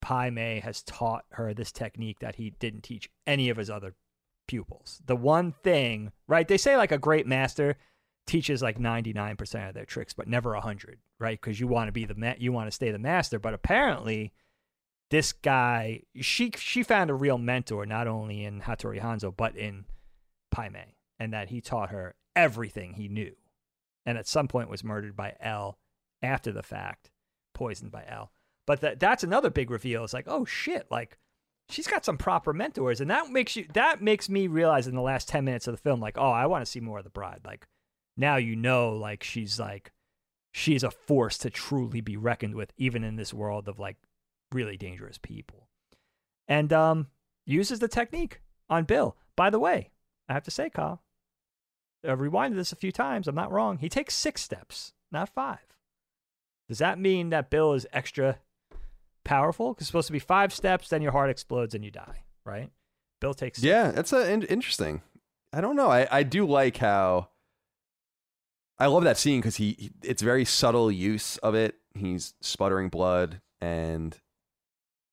Pai 0.02 0.30
Mei 0.30 0.60
has 0.60 0.84
taught 0.84 1.26
her 1.32 1.54
this 1.54 1.72
technique 1.72 2.20
that 2.20 2.36
he 2.36 2.52
didn't 2.60 2.82
teach 2.82 3.10
any 3.26 3.50
of 3.50 3.58
his 3.58 3.70
other 3.70 3.96
pupils. 4.48 5.02
The 5.06 5.16
one 5.16 5.54
thing, 5.64 6.12
right? 6.28 6.48
They 6.48 6.58
say 6.58 6.78
like 6.78 6.92
a 6.92 6.98
great 6.98 7.28
master 7.28 7.78
teaches 8.26 8.62
like 8.62 8.80
99% 8.80 9.68
of 9.70 9.74
their 9.74 9.86
tricks, 9.86 10.14
but 10.14 10.28
never 10.28 10.54
100, 10.54 11.00
right? 11.20 11.40
Because 11.40 11.60
you 11.60 11.68
want 11.68 11.88
to 11.88 11.92
be 11.92 12.06
the 12.06 12.16
ma- 12.16 12.36
you 12.38 12.52
want 12.52 12.68
to 12.68 12.72
stay 12.72 12.92
the 12.92 13.00
master. 13.00 13.40
But 13.40 13.54
apparently, 13.54 14.34
this 15.10 15.34
guy, 15.34 16.02
she 16.20 16.52
she 16.58 16.84
found 16.84 17.10
a 17.10 17.16
real 17.16 17.38
mentor 17.38 17.86
not 17.86 18.08
only 18.08 18.44
in 18.44 18.62
Hattori 18.62 19.02
Hanzo 19.02 19.36
but 19.36 19.56
in 19.56 19.86
Pai 20.52 20.70
Mei, 20.70 20.96
and 21.20 21.34
that 21.34 21.50
he 21.50 21.62
taught 21.62 21.92
her 21.92 22.16
everything 22.36 22.94
he 22.94 23.08
knew, 23.08 23.36
and 24.06 24.18
at 24.18 24.28
some 24.28 24.48
point 24.48 24.70
was 24.70 24.84
murdered 24.84 25.16
by 25.16 25.36
Elle 25.40 25.78
after 26.22 26.52
the 26.52 26.64
fact, 26.64 27.12
poisoned 27.54 27.92
by 27.92 28.06
Elle. 28.08 28.32
But 28.66 28.82
that 28.82 29.00
that's 29.00 29.24
another 29.24 29.50
big 29.50 29.70
reveal. 29.70 30.04
It's 30.04 30.14
like, 30.14 30.28
oh 30.28 30.46
shit, 30.46 30.88
like 30.90 31.18
she's 31.70 31.88
got 31.88 32.06
some 32.06 32.18
proper 32.18 32.54
mentors 32.54 33.02
and 33.02 33.10
that 33.10 33.30
makes 33.30 33.56
you 33.56 33.66
that 33.74 34.02
makes 34.02 34.30
me 34.30 34.48
realize 34.48 34.88
in 34.88 34.96
the 34.96 35.02
last 35.02 35.28
10 35.28 35.46
minutes 35.46 35.68
of 35.68 35.74
the 35.74 35.82
film 35.82 36.00
like 36.00 36.18
oh 36.18 36.30
i 36.30 36.46
want 36.46 36.64
to 36.64 36.70
see 36.70 36.80
more 36.80 37.00
of 37.00 37.04
the 37.04 37.10
bride. 37.10 37.42
Like 37.46 37.68
now 38.18 38.36
you 38.36 38.56
know 38.56 38.92
like 38.92 39.24
she's 39.24 39.60
like 39.60 39.92
she's 40.52 40.84
a 40.84 40.92
force 40.92 41.38
to 41.40 41.50
truly 41.50 42.02
be 42.02 42.18
reckoned 42.18 42.56
with 42.56 42.72
even 42.78 43.04
in 43.04 43.16
this 43.16 43.34
world 43.34 43.68
of 43.68 43.80
like 43.80 43.98
really 44.52 44.78
dangerous 44.78 45.18
people. 45.18 45.68
And 46.48 46.72
um 46.72 47.08
uses 47.46 47.80
the 47.80 47.88
technique 47.88 48.42
on 48.70 48.86
bill. 48.86 49.18
By 49.36 49.50
the 49.50 49.60
way 49.60 49.90
i 50.30 50.34
have 50.34 50.44
to 50.44 50.52
say 50.52 50.70
kyle 50.70 51.02
i've 52.08 52.20
rewinded 52.20 52.56
this 52.56 52.72
a 52.72 52.78
few 52.78 52.92
times 52.94 53.28
i'm 53.28 53.36
not 53.36 53.52
wrong 53.52 53.78
he 53.78 53.90
takes 53.90 54.16
six 54.16 54.42
steps 54.42 54.94
not 55.14 55.30
five. 55.30 55.60
Does 56.68 56.80
that 56.80 57.00
mean 57.00 57.30
that 57.30 57.50
bill 57.50 57.74
is 57.74 57.86
extra 57.94 58.40
powerful 59.24 59.74
because 59.74 59.84
it's 59.84 59.88
supposed 59.88 60.08
to 60.08 60.14
be 60.14 60.20
five 60.20 60.54
steps, 60.54 60.90
then 60.90 61.02
your 61.02 61.12
heart 61.12 61.30
explodes 61.30 61.74
and 61.74 61.84
you 61.84 61.92
die, 61.92 62.24
right? 62.46 62.70
Bill 63.22 63.34
takes. 63.34 63.64
Yeah, 63.64 63.92
that's 63.92 64.14
a, 64.14 64.32
in- 64.32 64.44
interesting. 64.44 65.02
I 65.52 65.62
don't 65.62 65.76
know. 65.76 65.90
I, 65.90 66.08
I 66.12 66.24
do 66.24 66.46
like 66.46 66.78
how. 66.78 67.30
I 68.80 68.88
love 68.88 69.04
that 69.04 69.18
scene 69.18 69.40
because 69.40 69.58
he, 69.58 69.76
he, 69.78 69.92
it's 70.04 70.22
very 70.22 70.46
subtle 70.46 70.92
use 70.92 71.38
of 71.38 71.56
it. 71.56 71.76
He's 71.94 72.34
sputtering 72.42 72.90
blood, 72.90 73.40
and 73.62 74.20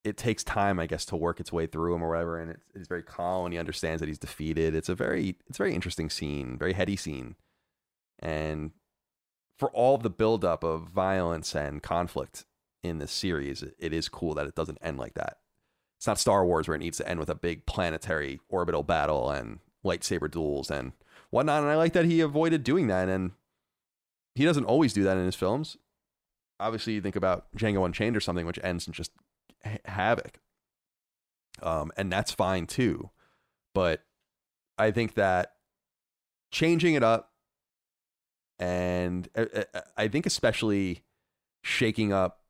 it 0.02 0.16
takes 0.16 0.42
time, 0.42 0.80
I 0.80 0.86
guess, 0.86 1.04
to 1.06 1.16
work 1.16 1.40
its 1.40 1.52
way 1.52 1.66
through 1.66 1.94
him 1.94 2.02
or 2.02 2.08
whatever. 2.08 2.40
And 2.40 2.52
it's, 2.52 2.64
it's 2.74 2.88
very 2.88 3.02
calm, 3.02 3.44
and 3.44 3.52
he 3.52 3.58
understands 3.58 4.00
that 4.00 4.08
he's 4.08 4.18
defeated. 4.18 4.74
It's 4.74 4.88
a 4.88 4.94
very, 4.94 5.36
it's 5.46 5.58
a 5.58 5.62
very 5.62 5.74
interesting 5.74 6.08
scene, 6.08 6.56
very 6.58 6.72
heady 6.72 6.96
scene, 6.96 7.36
and 8.18 8.72
for 9.58 9.70
all 9.72 9.98
the 9.98 10.10
buildup 10.10 10.64
of 10.64 10.88
violence 10.88 11.54
and 11.54 11.82
conflict 11.82 12.46
in 12.82 12.98
this 12.98 13.12
series, 13.12 13.62
it 13.78 13.92
is 13.92 14.08
cool 14.08 14.34
that 14.34 14.46
it 14.46 14.54
doesn't 14.54 14.78
end 14.82 14.98
like 14.98 15.14
that. 15.14 15.38
It's 15.98 16.06
not 16.06 16.18
Star 16.18 16.44
Wars 16.46 16.66
where 16.66 16.74
it 16.74 16.80
needs 16.80 16.96
to 16.98 17.08
end 17.08 17.20
with 17.20 17.28
a 17.28 17.34
big 17.34 17.66
planetary 17.66 18.40
orbital 18.48 18.82
battle 18.82 19.30
and 19.30 19.58
lightsaber 19.84 20.30
duels 20.30 20.70
and 20.70 20.92
whatnot. 21.30 21.62
And 21.62 21.70
I 21.70 21.76
like 21.76 21.92
that 21.92 22.06
he 22.06 22.20
avoided 22.20 22.64
doing 22.64 22.86
that. 22.86 23.08
And 23.08 23.32
he 24.34 24.44
doesn't 24.44 24.64
always 24.64 24.94
do 24.94 25.02
that 25.04 25.18
in 25.18 25.26
his 25.26 25.34
films. 25.34 25.76
Obviously, 26.58 26.94
you 26.94 27.00
think 27.00 27.16
about 27.16 27.46
Django 27.56 27.84
Unchained 27.84 28.16
or 28.16 28.20
something, 28.20 28.46
which 28.46 28.58
ends 28.62 28.86
in 28.86 28.94
just 28.94 29.12
ha- 29.64 29.78
havoc. 29.84 30.40
Um, 31.62 31.92
and 31.96 32.10
that's 32.10 32.32
fine 32.32 32.66
too. 32.66 33.10
But 33.74 34.02
I 34.78 34.90
think 34.90 35.14
that 35.14 35.52
changing 36.50 36.94
it 36.94 37.02
up 37.02 37.30
and 38.58 39.28
uh, 39.34 39.46
uh, 39.74 39.80
I 39.96 40.08
think 40.08 40.26
especially 40.26 41.02
shaking 41.62 42.12
up 42.12 42.40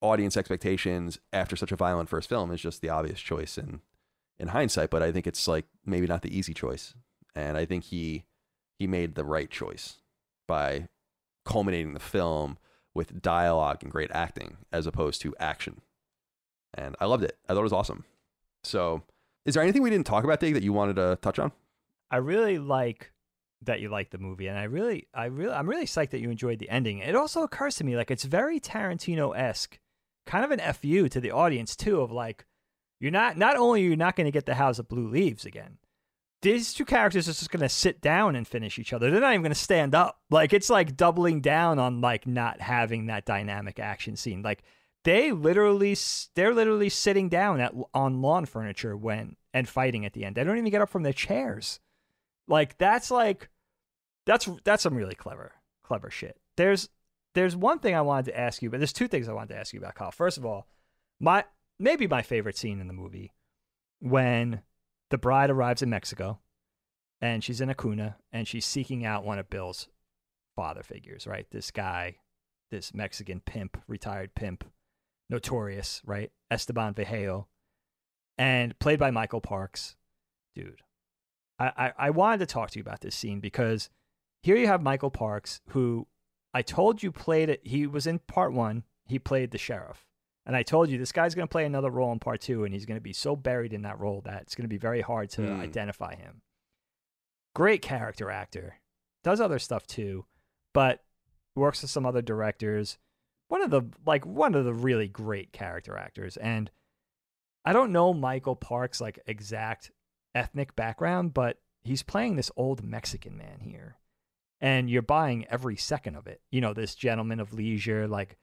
audience 0.00 0.36
expectations 0.36 1.18
after 1.32 1.56
such 1.56 1.72
a 1.72 1.76
violent 1.76 2.08
first 2.08 2.28
film 2.28 2.50
is 2.50 2.60
just 2.60 2.80
the 2.80 2.88
obvious 2.88 3.20
choice 3.20 3.58
in 3.58 3.80
in 4.38 4.48
hindsight 4.48 4.88
but 4.88 5.02
i 5.02 5.12
think 5.12 5.26
it's 5.26 5.46
like 5.46 5.66
maybe 5.84 6.06
not 6.06 6.22
the 6.22 6.36
easy 6.36 6.54
choice. 6.54 6.94
And 7.34 7.56
i 7.56 7.64
think 7.64 7.84
he 7.84 8.24
he 8.78 8.86
made 8.86 9.14
the 9.14 9.24
right 9.24 9.50
choice 9.50 9.96
by 10.48 10.88
culminating 11.44 11.94
the 11.94 12.00
film 12.00 12.58
with 12.94 13.22
dialogue 13.22 13.78
and 13.82 13.92
great 13.92 14.10
acting 14.12 14.56
as 14.72 14.86
opposed 14.86 15.20
to 15.22 15.34
action. 15.38 15.80
And 16.74 16.96
i 17.00 17.04
loved 17.06 17.24
it. 17.24 17.36
I 17.48 17.52
thought 17.52 17.60
it 17.60 17.64
was 17.64 17.72
awesome. 17.72 18.04
So 18.64 19.02
is 19.44 19.54
there 19.54 19.62
anything 19.62 19.82
we 19.82 19.90
didn't 19.90 20.06
talk 20.06 20.24
about 20.24 20.40
Dave, 20.40 20.54
that 20.54 20.62
you 20.62 20.72
wanted 20.72 20.96
to 20.96 21.18
touch 21.22 21.38
on? 21.38 21.52
I 22.10 22.16
really 22.16 22.58
like 22.58 23.12
that 23.62 23.80
you 23.80 23.88
like 23.88 24.10
the 24.10 24.18
movie 24.18 24.46
and 24.46 24.58
i 24.58 24.62
really 24.62 25.06
i 25.12 25.26
really 25.26 25.52
i'm 25.52 25.68
really 25.68 25.84
psyched 25.84 26.10
that 26.10 26.20
you 26.20 26.30
enjoyed 26.30 26.58
the 26.58 26.70
ending. 26.70 26.98
It 26.98 27.14
also 27.14 27.42
occurs 27.42 27.76
to 27.76 27.84
me 27.84 27.96
like 27.96 28.10
it's 28.10 28.24
very 28.24 28.58
tarantino-esque 28.58 29.78
kind 30.26 30.44
of 30.44 30.50
an 30.50 30.60
fu 30.74 31.08
to 31.08 31.20
the 31.20 31.30
audience 31.30 31.76
too 31.76 32.00
of 32.00 32.10
like 32.10 32.46
you're 32.98 33.10
not 33.10 33.36
not 33.36 33.56
only 33.56 33.82
you're 33.82 33.96
not 33.96 34.16
going 34.16 34.26
to 34.26 34.30
get 34.30 34.46
the 34.46 34.54
house 34.54 34.78
of 34.78 34.88
blue 34.88 35.08
leaves 35.08 35.44
again 35.44 35.78
these 36.42 36.72
two 36.72 36.84
characters 36.84 37.28
are 37.28 37.32
just 37.32 37.50
going 37.50 37.60
to 37.60 37.68
sit 37.68 38.00
down 38.00 38.34
and 38.34 38.48
finish 38.48 38.78
each 38.78 38.92
other. 38.92 39.10
They're 39.10 39.20
not 39.20 39.32
even 39.32 39.42
going 39.42 39.52
to 39.52 39.58
stand 39.58 39.94
up. 39.94 40.20
Like 40.30 40.52
it's 40.52 40.70
like 40.70 40.96
doubling 40.96 41.40
down 41.40 41.78
on 41.78 42.00
like 42.00 42.26
not 42.26 42.60
having 42.60 43.06
that 43.06 43.26
dynamic 43.26 43.78
action 43.78 44.16
scene. 44.16 44.42
Like 44.42 44.62
they 45.04 45.32
literally 45.32 45.96
they're 46.34 46.54
literally 46.54 46.88
sitting 46.88 47.28
down 47.28 47.60
at 47.60 47.74
on 47.92 48.22
lawn 48.22 48.46
furniture 48.46 48.96
when 48.96 49.36
and 49.52 49.68
fighting 49.68 50.06
at 50.06 50.14
the 50.14 50.24
end. 50.24 50.36
They 50.36 50.44
don't 50.44 50.56
even 50.56 50.70
get 50.70 50.82
up 50.82 50.88
from 50.88 51.02
their 51.02 51.12
chairs. 51.12 51.78
Like 52.48 52.78
that's 52.78 53.10
like 53.10 53.50
that's 54.24 54.48
that's 54.64 54.82
some 54.82 54.94
really 54.94 55.14
clever 55.14 55.52
clever 55.82 56.10
shit. 56.10 56.38
There's 56.56 56.88
there's 57.34 57.56
one 57.56 57.78
thing 57.78 57.94
I 57.94 58.00
wanted 58.00 58.26
to 58.26 58.38
ask 58.38 58.62
you, 58.62 58.70
but 58.70 58.80
there's 58.80 58.92
two 58.92 59.08
things 59.08 59.28
I 59.28 59.32
wanted 59.32 59.54
to 59.54 59.60
ask 59.60 59.72
you 59.72 59.80
about, 59.80 59.94
Kyle. 59.94 60.10
First 60.10 60.38
of 60.38 60.44
all, 60.44 60.66
my 61.20 61.44
maybe 61.78 62.06
my 62.06 62.22
favorite 62.22 62.56
scene 62.56 62.80
in 62.80 62.86
the 62.86 62.92
movie 62.92 63.32
when 64.00 64.62
the 65.10 65.18
bride 65.18 65.50
arrives 65.50 65.82
in 65.82 65.90
Mexico 65.90 66.40
and 67.20 67.44
she's 67.44 67.60
in 67.60 67.70
a 67.70 67.74
cuna 67.74 68.16
and 68.32 68.48
she's 68.48 68.66
seeking 68.66 69.04
out 69.04 69.24
one 69.24 69.38
of 69.38 69.50
Bill's 69.50 69.88
father 70.56 70.82
figures, 70.82 71.26
right? 71.26 71.46
This 71.50 71.70
guy, 71.70 72.16
this 72.70 72.94
Mexican 72.94 73.40
pimp, 73.40 73.78
retired 73.86 74.34
pimp, 74.34 74.64
notorious, 75.28 76.02
right? 76.04 76.30
Esteban 76.50 76.94
Vergel, 76.94 77.46
and 78.38 78.78
played 78.78 78.98
by 78.98 79.10
Michael 79.10 79.40
Parks. 79.40 79.96
Dude, 80.54 80.82
I, 81.58 81.72
I, 81.76 81.92
I 81.98 82.10
wanted 82.10 82.38
to 82.38 82.46
talk 82.46 82.70
to 82.70 82.78
you 82.78 82.82
about 82.82 83.00
this 83.00 83.14
scene 83.14 83.40
because 83.40 83.90
here 84.42 84.56
you 84.56 84.66
have 84.66 84.82
Michael 84.82 85.10
Parks, 85.10 85.60
who 85.68 86.06
I 86.52 86.62
told 86.62 87.02
you 87.02 87.12
played 87.12 87.48
it. 87.48 87.60
He 87.64 87.86
was 87.86 88.06
in 88.06 88.18
part 88.18 88.52
one. 88.52 88.84
He 89.06 89.18
played 89.18 89.50
the 89.50 89.58
sheriff. 89.58 90.06
And 90.46 90.56
I 90.56 90.62
told 90.62 90.88
you 90.88 90.98
this 90.98 91.12
guy's 91.12 91.34
going 91.34 91.46
to 91.46 91.52
play 91.52 91.64
another 91.64 91.90
role 91.90 92.12
in 92.12 92.18
part 92.18 92.40
two, 92.40 92.64
and 92.64 92.72
he's 92.74 92.86
going 92.86 92.96
to 92.96 93.02
be 93.02 93.12
so 93.12 93.36
buried 93.36 93.72
in 93.72 93.82
that 93.82 94.00
role 94.00 94.22
that 94.22 94.42
it's 94.42 94.54
going 94.54 94.64
to 94.64 94.68
be 94.68 94.78
very 94.78 95.00
hard 95.00 95.30
to 95.30 95.42
mm. 95.42 95.60
identify 95.60 96.16
him. 96.16 96.42
Great 97.54 97.82
character 97.82 98.30
actor. 98.30 98.76
Does 99.22 99.40
other 99.40 99.58
stuff 99.58 99.86
too, 99.86 100.24
but 100.72 101.04
works 101.54 101.82
with 101.82 101.90
some 101.90 102.06
other 102.06 102.22
directors. 102.22 102.98
One 103.48 103.62
of 103.62 103.70
the 103.70 103.82
like 104.06 104.24
one 104.24 104.54
of 104.54 104.64
the 104.64 104.72
really 104.72 105.08
great 105.08 105.52
character 105.52 105.96
actors. 105.96 106.36
And 106.36 106.70
I 107.64 107.72
don't 107.72 107.92
know 107.92 108.14
Michael 108.14 108.56
Park's 108.56 109.00
like 109.00 109.18
exact 109.26 109.90
ethnic 110.34 110.74
background, 110.74 111.34
but 111.34 111.58
he's 111.82 112.02
playing 112.02 112.36
this 112.36 112.50
old 112.56 112.82
Mexican 112.82 113.36
man 113.36 113.60
here, 113.60 113.96
and 114.60 114.90
you're 114.90 115.02
buying 115.02 115.46
every 115.48 115.76
second 115.76 116.16
of 116.16 116.26
it. 116.26 116.40
You 116.50 116.60
know, 116.60 116.74
this 116.74 116.94
gentleman 116.94 117.40
of 117.40 117.52
leisure, 117.52 118.06
like 118.06 118.36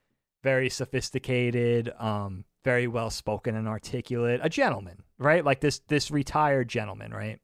very 0.44 0.70
sophisticated, 0.70 1.94
um, 2.00 2.46
very 2.64 2.88
well 2.88 3.10
spoken 3.10 3.56
and 3.56 3.68
articulate, 3.68 4.40
a 4.44 4.50
gentleman, 4.50 5.04
right? 5.18 5.46
Like 5.46 5.62
this 5.62 5.80
this 5.88 6.12
retired 6.12 6.68
gentleman, 6.68 7.14
right? 7.14 7.40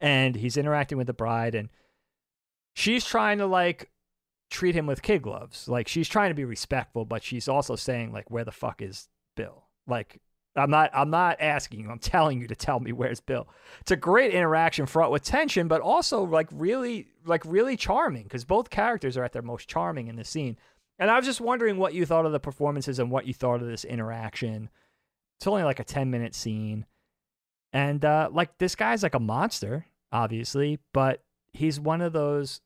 And 0.00 0.34
he's 0.36 0.56
interacting 0.56 0.98
with 0.98 1.06
the 1.06 1.12
bride, 1.12 1.54
and 1.54 1.68
she's 2.74 3.04
trying 3.04 3.38
to 3.38 3.46
like 3.46 3.90
treat 4.50 4.74
him 4.74 4.86
with 4.86 5.02
kid 5.02 5.22
gloves. 5.22 5.68
Like 5.68 5.88
she's 5.88 6.08
trying 6.08 6.30
to 6.30 6.34
be 6.34 6.44
respectful, 6.44 7.04
but 7.04 7.22
she's 7.22 7.48
also 7.48 7.76
saying 7.76 8.12
like, 8.12 8.30
"Where 8.30 8.44
the 8.44 8.52
fuck 8.52 8.80
is 8.82 9.08
Bill?" 9.36 9.66
Like 9.86 10.20
I'm 10.56 10.70
not 10.70 10.90
I'm 10.92 11.10
not 11.10 11.40
asking 11.40 11.80
you. 11.80 11.90
I'm 11.90 11.98
telling 11.98 12.40
you 12.40 12.48
to 12.48 12.56
tell 12.56 12.80
me 12.80 12.92
where's 12.92 13.20
Bill. 13.20 13.48
It's 13.80 13.90
a 13.90 13.96
great 13.96 14.34
interaction 14.34 14.86
fraught 14.86 15.10
with 15.10 15.22
tension, 15.22 15.68
but 15.68 15.80
also 15.80 16.22
like 16.22 16.48
really 16.52 17.08
like 17.24 17.44
really 17.44 17.76
charming 17.76 18.24
because 18.24 18.44
both 18.44 18.70
characters 18.70 19.16
are 19.16 19.24
at 19.24 19.32
their 19.32 19.42
most 19.42 19.68
charming 19.68 20.08
in 20.08 20.16
the 20.16 20.24
scene. 20.24 20.56
And 20.98 21.10
I 21.10 21.16
was 21.16 21.26
just 21.26 21.40
wondering 21.40 21.78
what 21.78 21.94
you 21.94 22.04
thought 22.04 22.26
of 22.26 22.32
the 22.32 22.40
performances 22.40 22.98
and 22.98 23.10
what 23.10 23.26
you 23.26 23.34
thought 23.34 23.62
of 23.62 23.68
this 23.68 23.84
interaction. 23.84 24.68
It's 25.38 25.46
only 25.46 25.62
like 25.62 25.78
a 25.78 25.84
10 25.84 26.10
minute 26.10 26.34
scene. 26.34 26.86
And 27.72 28.04
uh, 28.04 28.30
like 28.32 28.58
this 28.58 28.74
guy's 28.74 29.02
like 29.02 29.14
a 29.14 29.20
monster, 29.20 29.86
obviously, 30.10 30.78
but 30.92 31.22
he's 31.52 31.78
one 31.78 32.00
of 32.00 32.12
those 32.12 32.60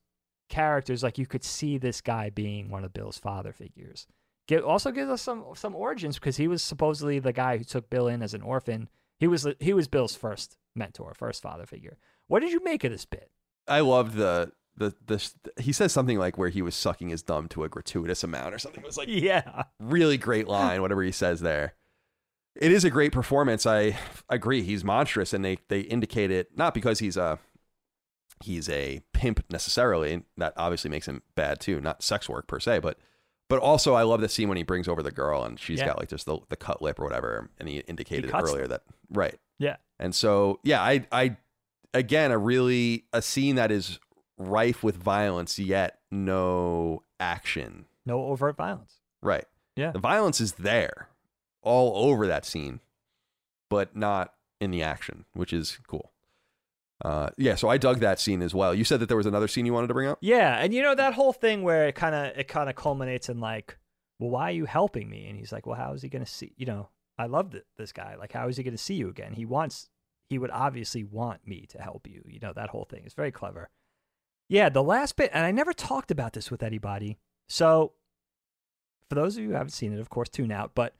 characters 0.49 1.03
like 1.03 1.17
you 1.17 1.25
could 1.25 1.43
see 1.43 1.77
this 1.77 2.01
guy 2.01 2.29
being 2.29 2.69
one 2.69 2.83
of 2.83 2.93
Bill's 2.93 3.17
father 3.17 3.53
figures. 3.53 4.07
Get, 4.47 4.63
also 4.63 4.91
gives 4.91 5.09
us 5.09 5.21
some 5.21 5.45
some 5.55 5.75
origins 5.75 6.19
because 6.19 6.37
he 6.37 6.47
was 6.47 6.61
supposedly 6.61 7.19
the 7.19 7.31
guy 7.31 7.57
who 7.57 7.63
took 7.63 7.89
Bill 7.89 8.07
in 8.07 8.21
as 8.21 8.33
an 8.33 8.41
orphan. 8.41 8.89
He 9.19 9.27
was 9.27 9.47
he 9.59 9.73
was 9.73 9.87
Bill's 9.87 10.15
first 10.15 10.57
mentor, 10.75 11.13
first 11.13 11.41
father 11.41 11.65
figure. 11.65 11.97
What 12.27 12.41
did 12.41 12.51
you 12.51 12.63
make 12.63 12.83
of 12.83 12.91
this 12.91 13.05
bit? 13.05 13.31
I 13.67 13.79
loved 13.79 14.15
the 14.15 14.51
the 14.75 14.93
the 15.05 15.23
he 15.61 15.71
says 15.71 15.93
something 15.93 16.17
like 16.17 16.37
where 16.37 16.49
he 16.49 16.61
was 16.61 16.75
sucking 16.75 17.09
his 17.09 17.21
thumb 17.21 17.47
to 17.49 17.63
a 17.63 17.69
gratuitous 17.69 18.23
amount 18.23 18.53
or 18.53 18.59
something. 18.59 18.83
It 18.83 18.87
was 18.87 18.97
like 18.97 19.07
yeah, 19.09 19.63
really 19.79 20.17
great 20.17 20.47
line. 20.47 20.81
Whatever 20.81 21.03
he 21.03 21.11
says 21.11 21.39
there, 21.41 21.75
it 22.55 22.71
is 22.71 22.83
a 22.83 22.89
great 22.89 23.11
performance. 23.11 23.65
I 23.65 23.97
agree. 24.29 24.63
He's 24.63 24.83
monstrous, 24.83 25.33
and 25.33 25.45
they 25.45 25.59
they 25.69 25.81
indicate 25.81 26.31
it 26.31 26.57
not 26.57 26.73
because 26.73 26.99
he's 26.99 27.17
a 27.17 27.39
he's 28.43 28.69
a 28.69 29.01
pimp 29.13 29.43
necessarily. 29.49 30.23
That 30.37 30.53
obviously 30.57 30.89
makes 30.89 31.07
him 31.07 31.21
bad 31.35 31.59
too. 31.59 31.79
Not 31.79 32.03
sex 32.03 32.27
work 32.27 32.47
per 32.47 32.59
se, 32.59 32.79
but 32.79 32.97
but 33.53 33.59
also 33.61 33.93
I 33.93 34.01
love 34.01 34.19
the 34.19 34.27
scene 34.29 34.49
when 34.49 34.57
he 34.57 34.63
brings 34.63 34.87
over 34.87 35.03
the 35.03 35.11
girl 35.11 35.43
and 35.43 35.59
she's 35.59 35.77
Yeah. 35.77 35.85
got 35.89 35.99
like 35.99 36.09
just 36.09 36.25
the 36.25 36.39
the 36.49 36.55
cut 36.55 36.81
lip 36.81 36.99
or 36.99 37.03
whatever, 37.03 37.51
and 37.59 37.69
he 37.69 37.77
indicated 37.81 38.31
cuts 38.31 38.49
earlier 38.49 38.65
that 38.67 38.81
right. 39.11 39.37
yeah, 39.59 39.75
And 39.99 40.15
so, 40.15 40.59
yeah, 40.63 40.81
I, 40.81 41.05
I, 41.11 41.37
again, 41.93 42.31
a 42.31 42.37
really 42.39 43.05
a 43.13 43.21
scene 43.21 43.55
that 43.57 43.69
is 43.71 43.99
rife 44.39 44.81
with 44.81 44.95
violence, 44.97 45.59
yet 45.59 45.99
no 46.09 47.03
action. 47.19 47.85
no 48.07 48.25
overt 48.25 48.57
violence. 48.57 48.95
Right. 49.21 49.45
Yeah. 49.75 49.91
The 49.91 49.99
violence 49.99 50.41
is 50.41 50.53
there, 50.53 51.09
all 51.61 52.09
over 52.09 52.25
that 52.25 52.43
scene, 52.45 52.79
but 53.69 53.95
not 53.95 54.33
in 54.59 54.71
the 54.71 54.81
action, 54.81 55.25
which 55.33 55.53
is 55.53 55.77
cool. 55.87 56.11
Uh, 57.03 57.29
yeah. 57.37 57.55
So 57.55 57.67
I 57.69 57.77
dug 57.77 57.99
that 57.99 58.19
scene 58.19 58.41
as 58.41 58.53
well. 58.53 58.73
You 58.73 58.83
said 58.83 58.99
that 59.01 59.07
there 59.07 59.17
was 59.17 59.25
another 59.25 59.47
scene 59.47 59.65
you 59.65 59.73
wanted 59.73 59.87
to 59.87 59.93
bring 59.93 60.07
up. 60.07 60.19
Yeah, 60.21 60.57
and 60.57 60.73
you 60.73 60.81
know 60.81 60.95
that 60.95 61.13
whole 61.13 61.33
thing 61.33 61.63
where 61.63 61.87
it 61.87 61.95
kind 61.95 62.15
of 62.15 62.37
it 62.37 62.47
kind 62.47 62.69
of 62.69 62.75
culminates 62.75 63.27
in 63.29 63.39
like, 63.39 63.77
well, 64.19 64.29
why 64.29 64.49
are 64.49 64.53
you 64.53 64.65
helping 64.65 65.09
me? 65.09 65.27
And 65.27 65.37
he's 65.37 65.51
like, 65.51 65.65
well, 65.65 65.75
how 65.75 65.93
is 65.93 66.01
he 66.01 66.09
going 66.09 66.23
to 66.23 66.31
see? 66.31 66.53
You 66.55 66.65
know, 66.65 66.89
I 67.17 67.25
love 67.25 67.53
this 67.77 67.91
guy. 67.91 68.15
Like, 68.15 68.31
how 68.31 68.47
is 68.47 68.57
he 68.57 68.63
going 68.63 68.75
to 68.75 68.81
see 68.81 68.95
you 68.95 69.09
again? 69.09 69.33
He 69.33 69.45
wants, 69.45 69.89
he 70.29 70.37
would 70.37 70.51
obviously 70.51 71.03
want 71.03 71.45
me 71.45 71.65
to 71.69 71.81
help 71.81 72.07
you. 72.07 72.23
You 72.25 72.39
know, 72.39 72.53
that 72.53 72.69
whole 72.69 72.85
thing 72.85 73.03
is 73.05 73.13
very 73.13 73.31
clever. 73.31 73.69
Yeah, 74.49 74.69
the 74.69 74.83
last 74.83 75.15
bit, 75.15 75.31
and 75.33 75.45
I 75.45 75.51
never 75.51 75.73
talked 75.73 76.11
about 76.11 76.33
this 76.33 76.51
with 76.51 76.63
anybody. 76.63 77.17
So, 77.47 77.93
for 79.09 79.15
those 79.15 79.35
of 79.35 79.43
you 79.43 79.49
who 79.49 79.55
haven't 79.55 79.71
seen 79.71 79.93
it, 79.93 79.99
of 79.99 80.09
course, 80.09 80.29
tune 80.29 80.51
out. 80.51 80.71
But 80.75 80.95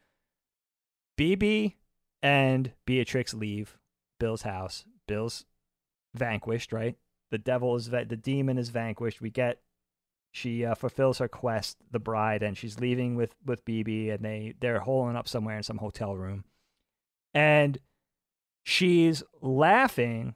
BB 1.18 1.76
and 2.22 2.72
Beatrix 2.86 3.34
leave 3.34 3.78
Bill's 4.20 4.44
house. 4.44 4.86
Bill's 5.08 5.46
vanquished, 6.14 6.72
right? 6.72 6.96
The 7.32 7.38
devil 7.38 7.76
is 7.76 7.88
va- 7.88 8.06
the 8.08 8.18
demon 8.18 8.58
is 8.58 8.70
vanquished. 8.70 9.22
We 9.22 9.30
get 9.30 9.60
she 10.32 10.66
uh, 10.66 10.74
fulfills 10.74 11.20
her 11.20 11.28
quest, 11.28 11.78
the 11.92 12.00
bride, 12.00 12.42
and 12.42 12.58
she's 12.58 12.80
leaving 12.80 13.16
with 13.16 13.36
with 13.46 13.66
BB, 13.66 14.14
and 14.14 14.26
they 14.26 14.56
they're 14.60 14.80
holing 14.80 15.16
up 15.16 15.28
somewhere 15.28 15.58
in 15.58 15.64
some 15.64 15.78
hotel 15.78 16.16
room, 16.16 16.44
and 17.34 17.78
she's 18.64 19.24
laughing 19.42 20.36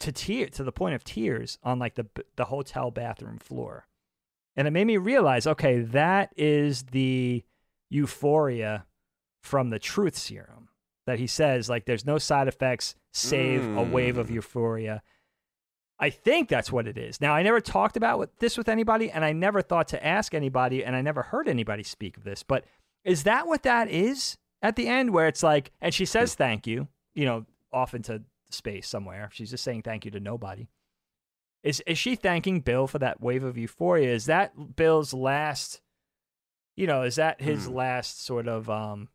to 0.00 0.12
tear 0.12 0.46
to 0.48 0.64
the 0.64 0.72
point 0.72 0.94
of 0.94 1.04
tears 1.04 1.58
on 1.62 1.78
like 1.78 1.94
the 1.94 2.06
the 2.36 2.46
hotel 2.46 2.90
bathroom 2.90 3.38
floor, 3.38 3.86
and 4.56 4.66
it 4.66 4.72
made 4.72 4.86
me 4.86 4.96
realize, 4.96 5.46
okay, 5.46 5.80
that 5.80 6.32
is 6.36 6.84
the 6.84 7.44
euphoria 7.90 8.86
from 9.42 9.70
the 9.70 9.78
truth 9.78 10.16
serum 10.16 10.70
that 11.06 11.18
he 11.18 11.26
says 11.26 11.68
like 11.68 11.84
there's 11.86 12.04
no 12.04 12.18
side 12.18 12.48
effects 12.48 12.94
save 13.12 13.64
a 13.76 13.82
wave 13.82 14.18
of 14.18 14.28
Mm. 14.28 14.34
euphoria. 14.34 15.02
I 15.98 16.10
think 16.10 16.48
that's 16.50 16.70
what 16.70 16.86
it 16.86 16.98
is. 16.98 17.20
Now 17.20 17.34
i 17.34 17.42
never 17.42 17.60
talked 17.60 17.96
about 17.96 18.18
with- 18.18 18.38
this 18.38 18.58
with 18.58 18.68
anybody 18.68 19.10
and 19.10 19.24
i 19.24 19.32
never 19.32 19.62
thought 19.62 19.88
to 19.88 20.06
ask 20.06 20.34
anybody 20.34 20.84
and 20.84 20.94
i 20.94 21.00
never 21.00 21.22
heard 21.22 21.48
anybody 21.48 21.82
speak 21.82 22.16
of 22.16 22.24
this 22.24 22.42
but 22.42 22.64
is 23.04 23.22
that 23.22 23.46
what 23.46 23.62
that 23.62 23.88
is 23.88 24.36
at 24.62 24.76
the 24.76 24.88
end 24.88 25.10
where 25.12 25.26
it's 25.28 25.42
like 25.42 25.70
and 25.80 25.94
she 25.94 26.04
says 26.04 26.34
thank 26.34 26.66
you 26.66 26.88
you 27.14 27.24
know 27.24 27.46
off 27.72 27.94
into 27.94 28.22
space 28.50 28.88
somewhere. 28.88 29.28
She's 29.32 29.50
just 29.50 29.64
saying 29.64 29.82
thank 29.82 30.04
you 30.04 30.10
to 30.12 30.20
nobody. 30.20 30.68
Is 31.62 31.80
is 31.86 31.98
she 31.98 32.14
thanking 32.14 32.60
bill 32.60 32.86
for 32.86 32.98
that 33.00 33.20
wave 33.20 33.42
of 33.42 33.58
euphoria? 33.58 34.12
Is 34.14 34.26
that 34.26 34.76
bill's 34.76 35.12
last 35.12 35.80
you 36.76 36.86
know 36.86 37.02
is 37.02 37.16
that 37.16 37.40
his 37.40 37.66
Hmm. 37.66 37.74
last 37.74 38.24
sort 38.24 38.46
of 38.48 38.68
um 38.70 39.08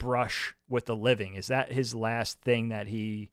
brush 0.00 0.54
with 0.68 0.86
the 0.86 0.96
living? 0.96 1.34
Is 1.34 1.46
that 1.46 1.70
his 1.70 1.94
last 1.94 2.40
thing 2.40 2.70
that 2.70 2.88
he 2.88 3.30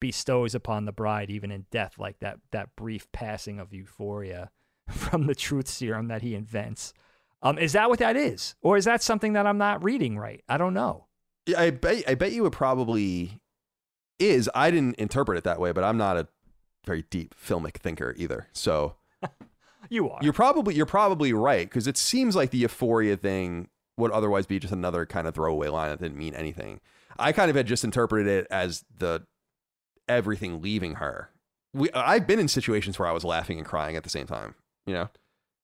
bestows 0.00 0.54
upon 0.54 0.84
the 0.84 0.92
bride, 0.92 1.30
even 1.30 1.50
in 1.50 1.64
death, 1.70 1.94
like 1.98 2.18
that 2.18 2.40
that 2.50 2.76
brief 2.76 3.10
passing 3.12 3.58
of 3.58 3.72
euphoria 3.72 4.50
from 4.90 5.26
the 5.26 5.34
truth 5.34 5.68
serum 5.68 6.08
that 6.08 6.20
he 6.20 6.34
invents? 6.34 6.92
Um, 7.40 7.58
is 7.58 7.72
that 7.72 7.88
what 7.88 8.00
that 8.00 8.16
is, 8.16 8.54
or 8.60 8.76
is 8.76 8.84
that 8.84 9.02
something 9.02 9.32
that 9.32 9.46
I'm 9.46 9.58
not 9.58 9.82
reading 9.82 10.18
right? 10.18 10.44
I 10.48 10.58
don't 10.58 10.74
know. 10.74 11.06
Yeah, 11.46 11.60
I 11.60 11.70
bet. 11.70 12.04
I 12.06 12.14
bet 12.14 12.32
you 12.32 12.44
it 12.44 12.52
probably 12.52 13.40
is. 14.18 14.50
I 14.54 14.70
didn't 14.70 14.96
interpret 14.96 15.38
it 15.38 15.44
that 15.44 15.58
way, 15.58 15.72
but 15.72 15.82
I'm 15.84 15.96
not 15.96 16.18
a 16.18 16.28
very 16.84 17.04
deep 17.10 17.34
filmic 17.34 17.76
thinker 17.78 18.14
either. 18.18 18.48
So 18.52 18.96
You 19.88 20.10
are. 20.10 20.18
You're 20.22 20.32
probably 20.32 20.74
you're 20.74 20.86
probably 20.86 21.32
right 21.32 21.68
because 21.68 21.86
it 21.86 21.96
seems 21.96 22.36
like 22.36 22.50
the 22.50 22.58
euphoria 22.58 23.16
thing 23.16 23.68
would 24.02 24.10
otherwise 24.12 24.46
be 24.46 24.58
just 24.58 24.72
another 24.72 25.06
kind 25.06 25.26
of 25.26 25.34
throwaway 25.34 25.68
line 25.68 25.90
that 25.90 26.00
didn't 26.00 26.18
mean 26.18 26.34
anything. 26.34 26.80
I 27.18 27.32
kind 27.32 27.50
of 27.50 27.56
had 27.56 27.66
just 27.66 27.84
interpreted 27.84 28.26
it 28.26 28.46
as 28.50 28.84
the 28.96 29.24
everything 30.08 30.60
leaving 30.60 30.96
her. 30.96 31.30
We 31.74 31.90
I've 31.92 32.26
been 32.26 32.38
in 32.38 32.48
situations 32.48 32.98
where 32.98 33.08
I 33.08 33.12
was 33.12 33.24
laughing 33.24 33.58
and 33.58 33.66
crying 33.66 33.96
at 33.96 34.02
the 34.02 34.10
same 34.10 34.26
time. 34.26 34.54
You 34.86 34.94
know, 34.94 35.08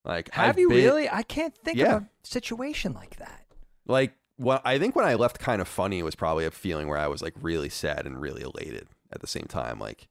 like 0.04 0.32
Have 0.32 0.50
I've 0.50 0.58
you 0.58 0.68
been- 0.68 0.78
really? 0.78 1.08
I 1.10 1.22
can't 1.22 1.56
think 1.56 1.76
Yeah. 1.78 1.96
of 1.96 2.02
a 2.02 2.08
situation 2.22 2.92
like 2.94 3.16
that. 3.16 3.44
Like 3.86 4.14
well, 4.38 4.60
I 4.64 4.78
think 4.78 4.94
when 4.94 5.04
I 5.04 5.14
left 5.14 5.40
kind 5.40 5.60
of 5.60 5.66
funny 5.68 6.02
was 6.02 6.14
probably 6.14 6.44
a 6.44 6.50
feeling 6.52 6.86
where 6.88 6.98
I 6.98 7.08
was 7.08 7.20
like 7.22 7.34
really 7.40 7.68
sad 7.68 8.06
and 8.06 8.20
really 8.20 8.42
elated 8.42 8.86
at 9.12 9.20
the 9.20 9.26
same 9.26 9.46
time. 9.48 9.78
Like 9.80 10.06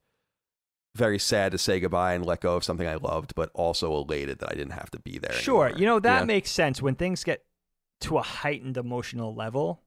very 0.95 1.19
sad 1.19 1.51
to 1.51 1.57
say 1.57 1.79
goodbye 1.79 2.13
and 2.13 2.25
let 2.25 2.41
go 2.41 2.55
of 2.55 2.63
something 2.63 2.87
I 2.87 2.95
loved, 2.95 3.35
but 3.35 3.51
also 3.53 3.93
elated 3.95 4.39
that 4.39 4.51
I 4.51 4.55
didn't 4.55 4.71
have 4.73 4.89
to 4.91 4.99
be 4.99 5.17
there. 5.19 5.31
Sure, 5.33 5.65
anymore, 5.67 5.79
you 5.79 5.85
know 5.85 5.99
that 5.99 6.21
know? 6.21 6.25
makes 6.25 6.49
sense 6.51 6.81
when 6.81 6.95
things 6.95 7.23
get 7.23 7.43
to 8.01 8.17
a 8.17 8.21
heightened 8.21 8.77
emotional 8.77 9.33
level, 9.35 9.81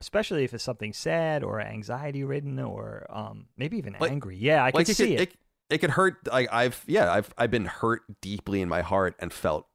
especially 0.00 0.44
if 0.44 0.54
it's 0.54 0.64
something 0.64 0.92
sad 0.92 1.42
or 1.44 1.60
anxiety 1.60 2.24
ridden 2.24 2.58
or 2.58 3.06
um, 3.10 3.46
maybe 3.56 3.76
even 3.78 3.96
Like- 4.00 4.10
angry. 4.10 4.36
Yeah, 4.36 4.64
I 4.64 4.70
can 4.70 4.78
like 4.78 4.86
see 4.88 5.16
could, 5.16 5.20
it. 5.28 5.36
it. 5.70 5.78
could 5.78 5.90
hurt. 5.90 6.16
Like 6.30 6.48
I've 6.52 6.82
yeah, 6.86 7.12
I've 7.12 7.32
I've 7.38 7.50
been 7.50 7.66
hurt 7.66 8.02
deeply 8.20 8.60
in 8.60 8.68
my 8.68 8.82
heart 8.82 9.14
and 9.18 9.32
felt 9.32 9.66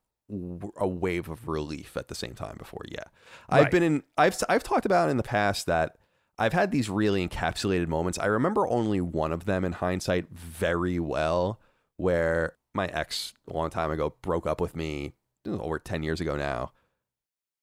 a 0.77 0.87
wave 0.87 1.29
of 1.29 1.47
relief 1.47 1.95
at 1.95 2.07
the 2.07 2.15
same 2.15 2.33
time 2.33 2.55
before. 2.57 2.81
Yeah, 2.89 3.03
I've 3.47 3.69
been 3.71 3.83
in. 3.83 4.03
I've 4.17 4.35
I've 4.49 4.63
talked 4.63 4.85
about 4.85 5.09
in 5.09 5.17
the 5.17 5.23
past 5.23 5.67
that 5.67 5.97
I've 6.37 6.53
had 6.53 6.71
these 6.71 6.89
really 6.89 7.25
encapsulated 7.25 7.87
moments. 7.87 8.17
I 8.19 8.25
remember 8.25 8.67
only 8.67 8.99
one 9.01 9.31
of 9.31 9.45
them 9.45 9.63
in 9.63 9.73
hindsight 9.73 10.25
very 10.31 10.99
well, 10.99 11.59
where 11.97 12.55
my 12.73 12.87
ex 12.87 13.33
a 13.49 13.53
long 13.53 13.69
time 13.69 13.91
ago 13.91 14.15
broke 14.23 14.45
up 14.47 14.59
with 14.59 14.75
me 14.75 15.13
over 15.47 15.77
ten 15.77 16.01
years 16.01 16.19
ago 16.19 16.35
now, 16.35 16.71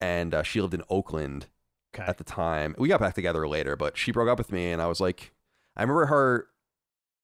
and 0.03 0.35
uh, 0.35 0.43
she 0.43 0.61
lived 0.61 0.75
in 0.75 0.83
Oakland 0.91 1.47
Okay. 1.95 2.05
at 2.05 2.17
the 2.19 2.25
time. 2.25 2.75
We 2.79 2.89
got 2.89 3.01
back 3.01 3.15
together 3.15 3.47
later, 3.47 3.77
but 3.77 3.97
she 3.99 4.13
broke 4.13 4.29
up 4.29 4.39
with 4.39 4.51
me, 4.51 4.73
and 4.73 4.81
I 4.83 4.87
was 4.87 4.99
like, 5.01 5.33
I 5.77 5.83
remember 5.83 6.07
her. 6.07 6.49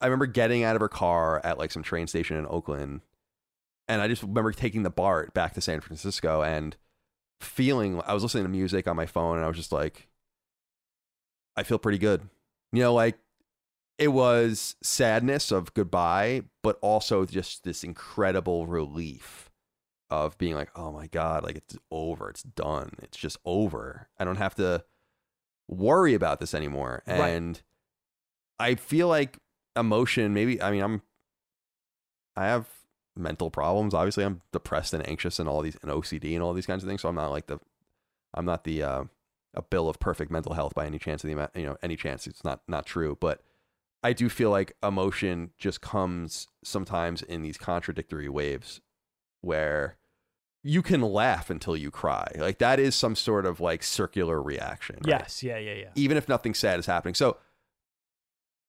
I 0.01 0.07
remember 0.07 0.27
getting 0.27 0.63
out 0.63 0.77
of 0.77 0.81
her 0.81 0.89
car 0.89 1.41
at 1.43 1.59
like 1.59 1.73
some 1.73 1.83
train 1.83 2.07
station 2.07 2.37
in 2.37 2.47
Oakland, 2.47 3.01
and 3.89 4.01
I 4.03 4.09
just 4.09 4.23
remember 4.23 4.53
taking 4.53 4.83
the 4.85 4.91
BART 4.91 5.35
back 5.35 5.55
to 5.55 5.61
San 5.61 5.81
Francisco 5.81 6.43
and 6.43 6.77
feeling. 7.41 8.01
I 8.07 8.13
was 8.15 8.23
listening 8.23 8.45
to 8.45 8.51
music 8.51 8.87
on 8.87 8.95
my 8.95 9.07
phone, 9.07 9.37
and 9.37 9.45
I 9.45 9.49
was 9.49 9.57
just 9.57 9.73
like, 9.73 10.09
I 11.57 11.63
feel 11.63 11.79
pretty 11.79 11.99
good. 11.99 12.29
You 12.73 12.83
know, 12.83 12.95
like 12.95 13.19
it 13.97 14.09
was 14.09 14.77
sadness 14.83 15.51
of 15.51 15.73
goodbye, 15.75 16.43
but 16.63 16.79
also 16.83 17.25
just 17.25 17.65
this 17.65 17.83
incredible 17.83 18.67
relief 18.67 19.48
of 20.11 20.39
being 20.39 20.55
like, 20.55 20.71
oh 20.75 20.93
my 20.93 21.07
God, 21.07 21.45
like 21.45 21.57
it's 21.57 21.77
over. 21.91 22.31
It's 22.31 22.43
done. 22.43 22.93
It's 23.03 23.17
just 23.17 23.39
over. 23.45 24.09
I 24.19 24.25
don't 24.25 24.37
have 24.37 24.55
to 24.57 24.85
worry 25.69 26.15
about 26.15 26.41
this 26.41 26.55
anymore. 26.55 27.03
Right. 27.07 27.29
And 27.31 27.61
I 28.59 28.75
feel 28.75 29.09
like 29.09 29.39
emotion, 29.77 30.33
maybe, 30.33 30.61
I 30.63 30.71
mean, 30.71 30.83
I'm, 30.83 31.03
I 32.37 32.47
have 32.47 32.67
mental 33.17 33.51
problems. 33.51 33.95
Obviously, 33.95 34.25
I'm 34.25 34.41
depressed 34.53 34.95
and 34.95 35.07
anxious 35.07 35.39
and 35.39 35.49
all 35.49 35.61
these, 35.61 35.77
and 35.83 35.91
OCD 35.91 36.35
and 36.35 36.43
all 36.43 36.55
these 36.55 36.67
kinds 36.67 36.83
of 36.83 36.89
things. 36.89 37.03
So 37.03 37.09
I'm 37.09 37.15
not 37.15 37.31
like 37.31 37.47
the, 37.47 37.59
I'm 38.35 38.45
not 38.45 38.65
the, 38.65 38.83
uh, 38.83 39.05
a 39.55 39.63
bill 39.63 39.89
of 39.89 39.99
perfect 39.99 40.31
mental 40.31 40.55
health 40.55 40.75
by 40.75 40.87
any 40.87 40.99
chance 40.99 41.23
of 41.23 41.29
the 41.29 41.35
amount, 41.35 41.51
you 41.55 41.65
know, 41.65 41.77
any 41.83 41.97
chance. 41.97 42.27
It's 42.27 42.45
not, 42.45 42.61
not 42.69 42.87
true. 42.87 43.17
But 43.21 43.43
I 44.03 44.13
do 44.13 44.29
feel 44.29 44.51
like 44.51 44.75
emotion 44.83 45.51
just 45.59 45.81
comes 45.81 46.47
sometimes 46.63 47.23
in 47.23 47.43
these 47.43 47.59
contradictory 47.59 48.29
waves 48.29 48.81
where 49.41 49.97
you 50.63 50.83
can 50.83 51.01
laugh 51.01 51.51
until 51.51 51.77
you 51.77 51.91
cry. 51.91 52.31
Like 52.37 52.59
that 52.59 52.81
is 52.81 52.95
some 52.95 53.17
sort 53.17 53.47
of 53.47 53.61
like 53.61 53.83
circular 53.83 54.43
reaction. 54.43 54.97
right? 54.97 55.21
Yes, 55.21 55.43
yeah, 55.43 55.59
yeah, 55.59 55.75
yeah. 55.75 55.91
Even 55.95 56.17
if 56.17 56.29
nothing 56.29 56.55
sad 56.55 56.79
is 56.79 56.87
happening. 56.87 57.15
So 57.15 57.37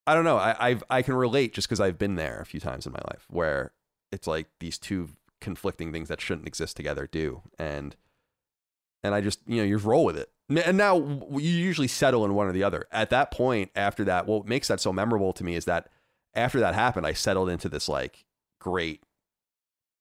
I 0.07 0.13
don't 0.13 0.23
know. 0.23 0.37
I 0.37 0.55
I've, 0.59 0.83
I 0.89 1.01
can 1.01 1.15
relate 1.15 1.53
just 1.53 1.67
because 1.67 1.79
I've 1.79 1.97
been 1.97 2.15
there 2.15 2.39
a 2.39 2.45
few 2.45 2.59
times 2.59 2.85
in 2.85 2.93
my 2.93 3.01
life 3.11 3.25
where 3.29 3.73
it's 4.11 4.27
like 4.27 4.47
these 4.59 4.77
two 4.77 5.09
conflicting 5.41 5.91
things 5.91 6.09
that 6.09 6.21
shouldn't 6.21 6.47
exist 6.47 6.75
together 6.75 7.07
do, 7.11 7.41
and 7.57 7.95
and 9.03 9.13
I 9.13 9.21
just 9.21 9.39
you 9.45 9.57
know 9.57 9.63
you 9.63 9.77
roll 9.77 10.05
with 10.05 10.17
it. 10.17 10.31
And 10.65 10.77
now 10.77 10.97
you 10.97 11.39
usually 11.39 11.87
settle 11.87 12.25
in 12.25 12.33
one 12.33 12.47
or 12.47 12.51
the 12.51 12.63
other. 12.63 12.87
At 12.91 13.11
that 13.11 13.29
point, 13.29 13.69
after 13.75 14.03
that, 14.05 14.25
what 14.25 14.47
makes 14.47 14.67
that 14.69 14.79
so 14.79 14.91
memorable 14.91 15.31
to 15.33 15.43
me 15.43 15.55
is 15.55 15.65
that 15.65 15.89
after 16.33 16.59
that 16.59 16.73
happened, 16.73 17.05
I 17.05 17.13
settled 17.13 17.49
into 17.49 17.69
this 17.69 17.87
like 17.87 18.25
great 18.59 19.03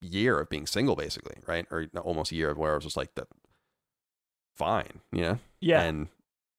year 0.01 0.39
of 0.41 0.49
being 0.49 0.67
single, 0.67 0.97
basically, 0.97 1.37
right? 1.47 1.67
Or 1.71 1.87
almost 2.03 2.33
a 2.33 2.35
year 2.37 2.51
of 2.51 2.59
where 2.59 2.73
I 2.73 2.75
was 2.75 2.85
just 2.85 2.97
like, 2.97 3.15
the, 3.15 3.27
fine, 4.57 5.01
you 5.13 5.23
know? 5.23 5.39
Yeah. 5.61 5.83
And 5.83 6.09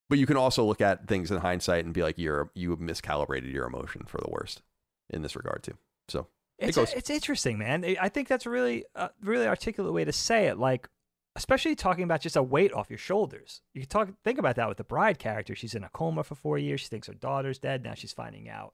but 0.10 0.18
you 0.18 0.26
can 0.26 0.38
also 0.38 0.64
look 0.66 0.82
at 0.82 1.08
things 1.08 1.30
in 1.30 1.38
hindsight 1.38 1.86
and 1.86 1.94
be 1.94 2.02
like, 2.04 2.18
you're 2.18 2.50
you 2.56 2.72
have 2.72 2.80
miscalibrated 2.80 3.52
your 3.52 3.66
emotion 3.66 4.04
for 4.08 4.18
the 4.20 4.30
worst 4.30 4.62
in 5.10 5.22
this 5.22 5.36
regard 5.36 5.64
too. 5.64 5.78
So 6.08 6.28
It's, 6.58 6.76
goes- 6.78 6.94
it's 6.94 7.10
interesting, 7.10 7.58
man. 7.58 7.86
I- 7.86 7.98
I 8.02 8.10
think 8.10 8.28
that's 8.28 8.46
a 8.46 8.50
really, 8.50 8.86
uh, 8.96 9.10
really 9.22 9.48
articulate 9.48 9.94
way 9.94 10.06
to 10.06 10.12
say 10.12 10.48
it. 10.48 10.58
Like, 10.58 10.90
especially 11.36 11.76
talking 11.76 12.04
about 12.04 12.22
just 12.22 12.36
a 12.36 12.44
weight 12.44 12.74
off 12.74 12.90
your 12.90 12.98
shoulders. 12.98 13.62
You 13.74 13.82
can 13.82 13.90
talk, 13.90 14.10
think 14.24 14.40
about 14.40 14.56
that 14.56 14.68
with 14.68 14.78
the 14.78 14.84
bride 14.84 15.20
character. 15.20 15.56
She's 15.56 15.76
in 15.76 15.84
a 15.84 15.90
coma 15.90 16.24
for 16.24 16.36
four 16.36 16.58
years. 16.58 16.82
She 16.82 16.88
thinks 16.88 17.08
her 17.08 17.14
daughter's 17.14 17.60
dead. 17.60 17.84
Now 17.84 17.94
she's 17.94 18.12
finding 18.14 18.50
out 18.50 18.74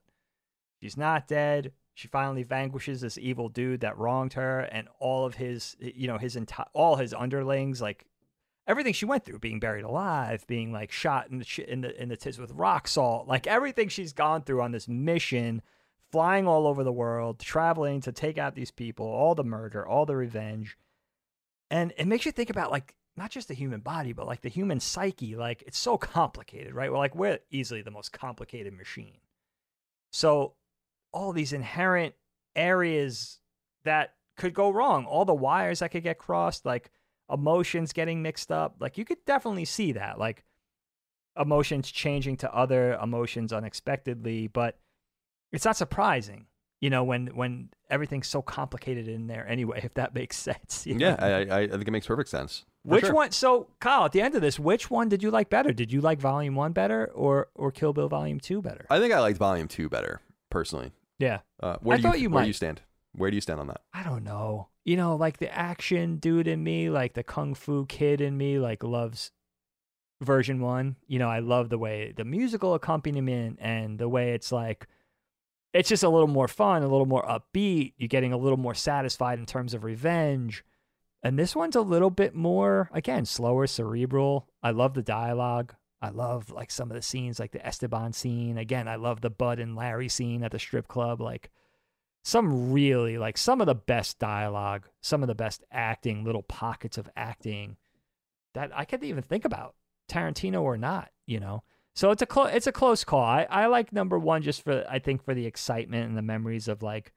she's 0.81 0.97
not 0.97 1.27
dead. 1.27 1.73
She 1.95 2.09
finally 2.09 2.43
vanquishes 2.43 2.99
this 2.99 3.17
evil 3.17 3.47
dude 3.47 3.79
that 3.79 3.97
wronged 3.97 4.33
her, 4.33 4.59
and 4.59 4.89
all 4.99 5.25
of 5.25 5.35
his, 5.35 5.77
you 5.79 6.07
know, 6.07 6.17
his 6.17 6.35
entire, 6.35 6.67
all 6.73 6.97
his 6.97 7.13
underlings, 7.13 7.81
like 7.81 8.05
everything 8.67 8.91
she 8.91 9.05
went 9.05 9.23
through, 9.23 9.39
being 9.39 9.61
buried 9.61 9.85
alive, 9.85 10.45
being 10.45 10.73
like 10.73 10.91
shot 10.91 11.29
in 11.29 11.39
the 11.39 11.65
in 11.71 11.81
the 11.81 12.01
in 12.01 12.09
the 12.09 12.17
tits 12.17 12.37
with 12.37 12.51
rock 12.51 12.89
salt, 12.89 13.29
like 13.29 13.47
everything 13.47 13.87
she's 13.87 14.11
gone 14.11 14.41
through 14.41 14.61
on 14.61 14.73
this 14.73 14.89
mission, 14.89 15.61
flying 16.11 16.45
all 16.47 16.67
over 16.67 16.83
the 16.83 16.91
world, 16.91 17.39
traveling 17.39 18.01
to 18.01 18.11
take 18.11 18.37
out 18.37 18.55
these 18.55 18.71
people, 18.71 19.07
all 19.07 19.33
the 19.33 19.45
murder, 19.45 19.87
all 19.87 20.05
the 20.05 20.17
revenge, 20.17 20.77
and 21.71 21.93
it 21.97 22.07
makes 22.07 22.25
you 22.25 22.33
think 22.33 22.49
about 22.49 22.71
like 22.71 22.93
not 23.15 23.31
just 23.31 23.47
the 23.47 23.53
human 23.53 23.79
body, 23.79 24.11
but 24.11 24.27
like 24.27 24.41
the 24.41 24.49
human 24.49 24.81
psyche. 24.81 25.37
Like 25.37 25.63
it's 25.65 25.79
so 25.79 25.97
complicated, 25.97 26.73
right? 26.73 26.91
we're 26.91 26.97
like 26.97 27.15
we're 27.15 27.39
easily 27.51 27.81
the 27.81 27.89
most 27.89 28.11
complicated 28.11 28.73
machine. 28.73 29.19
So 30.11 30.55
all 31.15 31.31
these 31.31 31.53
inherent 31.53 32.13
areas 32.55 33.39
that 33.85 34.13
could 34.37 34.53
go 34.53 34.69
wrong, 34.69 35.05
all 35.05 35.23
the 35.23 35.33
wires 35.33 35.79
that 35.79 35.89
could 35.89 36.03
get 36.03 36.17
crossed, 36.17 36.65
like 36.65 36.91
emotions 37.31 37.93
getting 37.93 38.21
mixed 38.21 38.51
up. 38.51 38.75
Like 38.79 38.97
you 38.97 39.05
could 39.05 39.23
definitely 39.25 39.65
see 39.65 39.93
that, 39.93 40.19
like 40.19 40.43
emotions 41.39 41.89
changing 41.89 42.37
to 42.37 42.53
other 42.53 42.95
emotions 43.01 43.53
unexpectedly, 43.53 44.47
but 44.47 44.77
it's 45.53 45.63
not 45.63 45.77
surprising, 45.77 46.47
you 46.81 46.89
know, 46.89 47.03
when 47.03 47.27
when 47.27 47.69
everything's 47.89 48.27
so 48.27 48.41
complicated 48.41 49.07
in 49.07 49.27
there 49.27 49.47
anyway, 49.47 49.81
if 49.85 49.93
that 49.93 50.13
makes 50.13 50.35
sense. 50.35 50.85
you 50.85 50.97
yeah, 50.97 51.15
know? 51.15 51.25
I, 51.25 51.59
I 51.59 51.59
I 51.61 51.67
think 51.69 51.87
it 51.87 51.91
makes 51.91 52.07
perfect 52.07 52.29
sense. 52.29 52.65
Which 52.83 53.05
sure. 53.05 53.15
one? 53.15 53.31
So, 53.31 53.67
Kyle, 53.79 54.05
at 54.05 54.11
the 54.11 54.21
end 54.21 54.35
of 54.35 54.41
this, 54.41 54.59
which 54.59 54.91
one 54.91 55.09
did 55.09 55.23
you 55.23 55.31
like 55.31 55.49
better? 55.49 55.73
Did 55.73 55.91
you 55.91 56.01
like 56.01 56.19
Volume 56.19 56.55
One 56.55 56.73
better, 56.73 57.09
or 57.15 57.47
or 57.55 57.71
Kill 57.71 57.93
Bill 57.93 58.09
Volume 58.09 58.39
Two 58.39 58.61
better? 58.61 58.85
I 58.89 58.99
think 58.99 59.13
I 59.13 59.19
liked 59.21 59.39
Volume 59.39 59.67
Two 59.67 59.89
better 59.89 60.21
personally. 60.49 60.91
Yeah, 61.19 61.39
Uh, 61.59 61.77
where 61.81 61.95
I 61.95 61.97
do 61.97 62.03
thought 62.03 62.15
you, 62.17 62.23
you 62.23 62.29
where 62.29 62.41
might. 62.41 62.47
you 62.47 62.53
stand? 62.53 62.81
Where 63.13 63.29
do 63.31 63.35
you 63.35 63.41
stand 63.41 63.59
on 63.59 63.67
that? 63.67 63.81
I 63.93 64.03
don't 64.03 64.23
know. 64.23 64.69
You 64.83 64.97
know, 64.97 65.15
like 65.15 65.37
the 65.37 65.53
action 65.53 66.17
dude 66.17 66.47
in 66.47 66.63
me, 66.63 66.89
like 66.89 67.13
the 67.13 67.23
kung 67.23 67.53
fu 67.55 67.85
kid 67.85 68.21
in 68.21 68.37
me, 68.37 68.59
like 68.59 68.83
loves 68.83 69.31
version 70.21 70.59
one. 70.61 70.95
You 71.07 71.19
know, 71.19 71.29
I 71.29 71.39
love 71.39 71.69
the 71.69 71.77
way 71.77 72.13
the 72.15 72.25
musical 72.25 72.73
accompaniment 72.73 73.59
and 73.61 73.97
the 73.99 74.09
way 74.09 74.33
it's 74.33 74.51
like 74.51 74.87
it's 75.73 75.89
just 75.89 76.03
a 76.03 76.09
little 76.09 76.27
more 76.27 76.47
fun, 76.47 76.83
a 76.83 76.87
little 76.87 77.05
more 77.05 77.23
upbeat. 77.23 77.93
You're 77.97 78.07
getting 78.07 78.31
a 78.33 78.37
little 78.37 78.57
more 78.57 78.75
satisfied 78.75 79.39
in 79.39 79.45
terms 79.45 79.73
of 79.73 79.83
revenge. 79.83 80.63
And 81.23 81.39
this 81.39 81.55
one's 81.55 81.75
a 81.75 81.81
little 81.81 82.11
bit 82.11 82.35
more, 82.35 82.89
again, 82.93 83.25
slower, 83.25 83.65
cerebral. 83.65 84.47
I 84.61 84.69
love 84.71 84.93
the 84.93 85.01
dialogue. 85.01 85.73
I 86.01 86.09
love 86.09 86.51
like 86.51 86.71
some 86.71 86.91
of 86.91 86.95
the 86.95 87.01
scenes, 87.01 87.39
like 87.39 87.51
the 87.51 87.65
Esteban 87.65 88.13
scene. 88.13 88.57
Again, 88.57 88.87
I 88.87 88.95
love 88.95 89.21
the 89.21 89.29
Bud 89.29 89.59
and 89.59 89.75
Larry 89.75 90.09
scene 90.09 90.43
at 90.43 90.51
the 90.51 90.59
strip 90.59 90.87
club. 90.87 91.21
Like 91.21 91.49
some 92.23 92.71
really 92.71 93.17
like 93.17 93.37
some 93.37 93.61
of 93.61 93.67
the 93.67 93.75
best 93.75 94.19
dialogue, 94.19 94.87
some 95.01 95.21
of 95.23 95.27
the 95.27 95.35
best 95.35 95.63
acting, 95.71 96.23
little 96.23 96.43
pockets 96.43 96.97
of 96.97 97.09
acting 97.15 97.77
that 98.53 98.71
I 98.73 98.85
could 98.85 99.03
even 99.03 99.23
think 99.23 99.45
about, 99.45 99.75
Tarantino 100.09 100.61
or 100.61 100.77
not, 100.77 101.11
you 101.27 101.39
know. 101.39 101.63
So 101.95 102.11
it's 102.11 102.21
a 102.21 102.25
clo- 102.25 102.45
it's 102.45 102.67
a 102.67 102.71
close 102.71 103.03
call. 103.03 103.23
I, 103.23 103.47
I 103.49 103.67
like 103.67 103.93
number 103.93 104.19
one 104.19 104.41
just 104.41 104.63
for 104.63 104.85
I 104.89 104.99
think 104.99 105.23
for 105.23 105.33
the 105.33 105.45
excitement 105.45 106.07
and 106.07 106.17
the 106.17 106.21
memories 106.21 106.67
of 106.67 106.83
like 106.83 107.13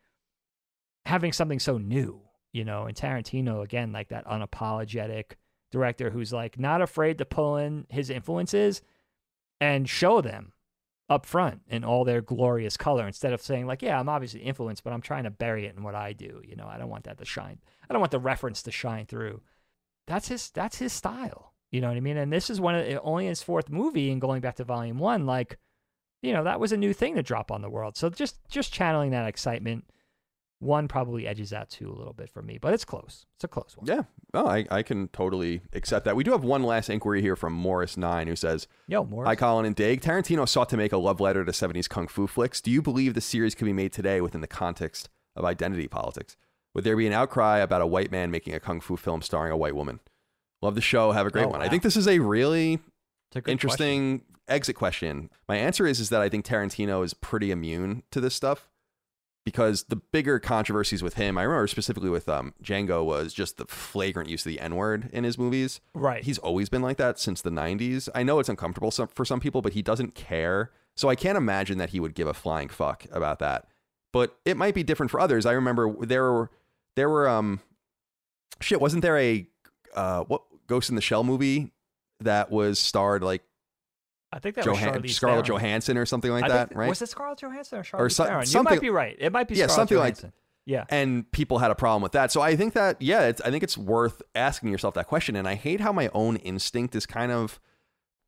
having 1.05 1.32
something 1.32 1.59
so 1.59 1.78
new, 1.78 2.20
you 2.52 2.64
know. 2.64 2.84
And 2.84 2.96
Tarantino 2.96 3.64
again, 3.64 3.92
like 3.92 4.09
that 4.09 4.26
unapologetic 4.26 5.32
director 5.70 6.10
who's 6.10 6.32
like 6.32 6.58
not 6.58 6.82
afraid 6.82 7.18
to 7.18 7.24
pull 7.24 7.56
in 7.56 7.86
his 7.88 8.10
influences 8.10 8.82
and 9.60 9.88
show 9.88 10.20
them 10.20 10.52
up 11.10 11.24
front 11.24 11.62
in 11.68 11.84
all 11.84 12.04
their 12.04 12.20
glorious 12.20 12.76
color 12.76 13.06
instead 13.06 13.32
of 13.32 13.40
saying 13.40 13.66
like 13.66 13.82
yeah 13.82 13.98
i'm 13.98 14.08
obviously 14.08 14.40
influenced 14.40 14.84
but 14.84 14.92
i'm 14.92 15.00
trying 15.00 15.24
to 15.24 15.30
bury 15.30 15.66
it 15.66 15.76
in 15.76 15.82
what 15.82 15.94
i 15.94 16.12
do 16.12 16.40
you 16.44 16.54
know? 16.54 16.66
I 16.66 16.78
don't 16.78 16.90
want 16.90 17.04
that 17.04 17.18
to 17.18 17.24
shine 17.24 17.58
i 17.88 17.92
don't 17.92 18.00
want 18.00 18.12
the 18.12 18.18
reference 18.18 18.62
to 18.64 18.70
shine 18.70 19.06
through. 19.06 19.40
That's 20.06 20.28
his 20.28 20.50
that's 20.50 20.78
his 20.78 20.92
style 20.92 21.52
you 21.70 21.80
know 21.80 21.88
what 21.88 21.96
i 21.96 22.00
mean? 22.00 22.16
And 22.16 22.32
this 22.32 22.48
is 22.50 22.60
one 22.60 22.74
of 22.74 23.00
only 23.02 23.26
his 23.26 23.42
fourth 23.42 23.68
movie 23.70 24.10
and 24.10 24.20
going 24.20 24.40
back 24.40 24.56
to 24.56 24.64
volume 24.64 24.98
one 24.98 25.26
like 25.26 25.58
you 26.22 26.32
know 26.32 26.44
that 26.44 26.60
was 26.60 26.72
a 26.72 26.76
new 26.76 26.92
thing 26.92 27.14
to 27.14 27.22
drop 27.22 27.50
on 27.50 27.62
the 27.62 27.70
world. 27.70 27.96
So 27.96 28.10
just 28.10 28.36
just 28.48 28.72
channeling 28.72 29.10
that 29.10 29.28
excitement 29.28 29.84
one 30.60 30.89
probably 30.89 31.26
edges 31.26 31.52
out 31.52 31.70
two 31.70 31.89
a 31.89 31.94
little 31.94 32.12
bit 32.12 32.28
for 32.28 32.43
me 32.43 32.59
but 32.59 32.74
it's 32.74 32.85
close 32.85 33.26
it's 33.36 33.44
a 33.44 33.48
close 33.48 33.76
one 33.76 33.86
Yeah, 33.86 34.02
oh, 34.35 34.47
I, 34.48 34.66
I 34.70 34.82
can 34.82 35.09
totally 35.09 35.62
accept 35.72 36.05
that. 36.05 36.16
We 36.16 36.24
do 36.24 36.32
have 36.32 36.43
one 36.43 36.62
last 36.64 36.90
inquiry 36.90 37.20
here 37.22 37.36
from 37.36 37.52
Morris 37.52 37.97
Nine, 37.97 38.26
who 38.26 38.35
says, 38.35 38.66
yo 38.89 39.05
more 39.05 39.24
Hi, 39.24 39.36
Colin 39.36 39.66
and 39.66 39.76
Dig. 39.76 40.01
Tarantino 40.01 40.48
sought 40.48 40.68
to 40.70 40.76
make 40.76 40.93
a 40.93 40.97
love 40.98 41.20
letter 41.20 41.44
to 41.44 41.52
70s 41.52 41.89
kung 41.89 42.09
fu 42.09 42.26
flicks. 42.26 42.60
Do 42.60 42.70
you 42.72 42.82
believe 42.82 43.14
the 43.14 43.20
series 43.20 43.55
could 43.55 43.66
be 43.66 43.72
made 43.72 43.93
today 43.93 44.20
within 44.20 44.40
the 44.40 44.48
context 44.48 45.09
of 45.36 45.44
identity 45.44 45.86
politics? 45.86 46.36
Would 46.74 46.82
there 46.85 46.97
be 46.97 47.06
an 47.06 47.12
outcry 47.12 47.59
about 47.59 47.80
a 47.80 47.86
white 47.86 48.10
man 48.10 48.30
making 48.30 48.55
a 48.55 48.60
kung 48.60 48.80
fu 48.80 48.97
film 48.97 49.22
starring 49.22 49.52
a 49.52 49.56
white 49.56 49.76
woman? 49.76 50.01
Love 50.60 50.74
the 50.74 50.80
show. 50.80 51.12
Have 51.12 51.26
a 51.26 51.30
great 51.30 51.47
Oh, 51.47 51.51
one. 51.51 51.62
I 51.62 51.68
think 51.68 51.85
this 51.85 51.97
is 51.97 52.09
a 52.09 52.18
really 52.18 52.80
a 53.35 53.43
interesting 53.48 54.22
exit 54.48 54.74
question. 54.74 55.30
My 55.48 55.56
answer 55.56 55.86
is 55.86 56.01
is 56.01 56.09
that 56.10 56.20
I 56.20 56.28
think 56.28 56.44
Tarantino 56.44 57.05
is 57.05 57.14
pretty 57.14 57.52
immune 57.52 58.02
to 58.10 58.20
this 58.20 58.35
stuff 58.35 58.68
because 59.44 59.85
the 59.85 59.97
bigger 59.97 60.39
controversies 60.39 61.02
with 61.02 61.15
him, 61.15 61.39
I 61.39 61.43
remember 61.43 61.66
specifically 61.66 62.10
with 62.10 62.28
um, 62.28 62.55
Django, 62.62 63.05
was 63.05 63.32
just 63.32 63.56
the 63.56 63.66
flagrant 63.66 64.28
use 64.28 64.44
of 64.44 64.51
the 64.51 64.60
N 64.60 64.77
word 64.77 65.09
in 65.12 65.24
his 65.24 65.39
movies. 65.39 65.81
right 65.94 66.23
He's 66.23 66.39
always 66.39 66.69
been 66.69 66.82
like 66.82 66.98
that 66.98 67.19
since 67.19 67.40
the 67.40 67.51
90s. 67.51 68.09
I 68.15 68.23
know 68.23 68.39
it's 68.40 68.48
uncomfortable 68.48 68.90
some, 68.90 69.09
for 69.09 69.24
some 69.24 69.40
people, 69.40 69.62
but 69.62 69.73
he 69.73 69.82
doesn't 69.82 70.15
care. 70.15 70.70
So 70.97 71.09
I 71.09 71.15
can't 71.15 71.39
imagine 71.39 71.78
that 71.78 71.90
he 71.90 72.01
would 72.01 72.15
give 72.15 72.27
a 72.27 72.35
flying 72.35 72.69
fuck 72.69 73.06
about 73.12 73.39
that. 73.39 73.69
But 74.12 74.36
it 74.44 74.56
might 74.56 74.74
be 74.74 74.82
different 74.82 75.10
for 75.10 75.20
others. 75.20 75.47
I 75.47 75.52
remember 75.52 75.94
there 76.05 76.32
were 76.32 76.51
there 76.97 77.09
were 77.09 77.28
um 77.28 77.60
shit, 78.60 78.81
wasn't 78.81 79.02
there 79.02 79.19
a 79.19 79.47
uh 79.94 80.24
what 80.24 80.43
Ghost 80.66 80.89
in 80.90 80.97
the 80.97 81.02
Shell 81.02 81.24
movie 81.24 81.73
that 82.20 82.51
was 82.51 82.78
starred 82.78 83.23
like 83.23 83.43
i 84.32 84.38
think 84.38 84.55
that 84.56 84.66
was 84.66 84.78
Johan- 84.80 85.02
Charlize 85.02 85.10
Scarlett 85.10 85.46
Theron. 85.46 85.60
Johansson 85.60 85.96
or 85.98 86.06
something 86.06 86.30
like 86.30 86.44
I 86.44 86.48
that, 86.48 86.68
think- 86.68 86.78
right? 86.78 86.88
Was 86.88 87.02
it 87.02 87.09
Scarlett 87.09 87.38
Johansson 87.40 87.78
or 87.78 87.82
Charlize 87.82 88.00
Or 88.00 88.10
so- 88.10 88.24
Theron? 88.24 88.44
You 88.48 88.62
might 88.62 88.80
be 88.80 88.90
right. 88.90 89.16
It 89.18 89.32
might 89.32 89.48
be 89.48 89.55
Yeah, 89.55 89.66
Scarlett 89.68 89.76
something 89.88 89.98
like- 89.98 90.32
yeah. 90.66 90.84
and 90.90 91.30
people 91.32 91.59
had 91.59 91.70
a 91.70 91.74
problem 91.74 92.02
with 92.02 92.12
that. 92.12 92.30
So 92.30 92.40
I 92.42 92.55
think 92.56 92.74
that 92.74 93.00
yeah, 93.00 93.22
it's, 93.22 93.40
I 93.40 93.50
think 93.50 93.62
it's 93.62 93.78
worth 93.78 94.20
asking 94.34 94.70
yourself 94.70 94.94
that 94.94 95.06
question. 95.06 95.34
And 95.36 95.48
I 95.48 95.55
hate 95.55 95.80
how 95.80 95.92
my 95.92 96.10
own 96.12 96.36
instinct 96.36 96.94
is 96.94 97.06
kind 97.06 97.32
of 97.32 97.59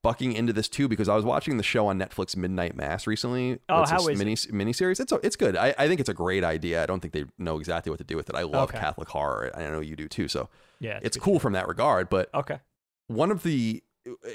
bucking 0.02 0.32
into 0.32 0.50
this 0.54 0.66
too 0.66 0.88
because 0.88 1.10
I 1.10 1.14
was 1.14 1.26
watching 1.26 1.58
the 1.58 1.62
show 1.62 1.86
on 1.86 1.98
Netflix 1.98 2.34
Midnight 2.34 2.74
Mass 2.74 3.06
recently. 3.06 3.58
Oh, 3.68 3.82
it's 3.82 3.90
how 3.90 4.06
a 4.06 4.12
is 4.12 4.18
mini 4.18 4.34
mini 4.50 4.72
series. 4.72 4.98
It's 5.00 5.12
it's 5.22 5.36
good. 5.36 5.54
I, 5.56 5.74
I 5.76 5.86
think 5.88 6.00
it's 6.00 6.08
a 6.08 6.14
great 6.14 6.42
idea. 6.42 6.82
I 6.82 6.86
don't 6.86 7.00
think 7.00 7.12
they 7.12 7.26
know 7.36 7.58
exactly 7.58 7.90
what 7.90 7.98
to 7.98 8.04
do 8.04 8.16
with 8.16 8.30
it. 8.30 8.34
I 8.34 8.44
love 8.44 8.70
Okay. 8.70 8.78
Catholic 8.78 9.08
horror. 9.08 9.50
I 9.54 9.64
know 9.64 9.80
you 9.80 9.96
do 9.96 10.08
too. 10.08 10.26
So 10.28 10.48
Yeah, 10.78 10.98
it's 11.02 11.18
good 11.18 11.22
cool 11.22 11.34
shit. 11.34 11.42
from 11.42 11.52
that 11.52 11.68
regard. 11.68 12.08
But 12.08 12.30
Okay. 12.34 12.60
one 13.08 13.30
of 13.30 13.42
the 13.42 13.82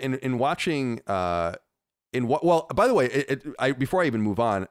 in 0.01 0.15
in 0.15 0.37
watching 0.37 1.01
uh 1.07 1.53
in 2.13 2.27
what 2.27 2.45
well 2.45 2.67
by 2.73 2.87
the 2.87 2.93
way 2.93 3.05
it, 3.07 3.29
it, 3.29 3.43
I 3.59 3.71
before 3.71 4.01
I 4.03 4.05
even 4.05 4.21
move 4.21 4.39
on, 4.39 4.67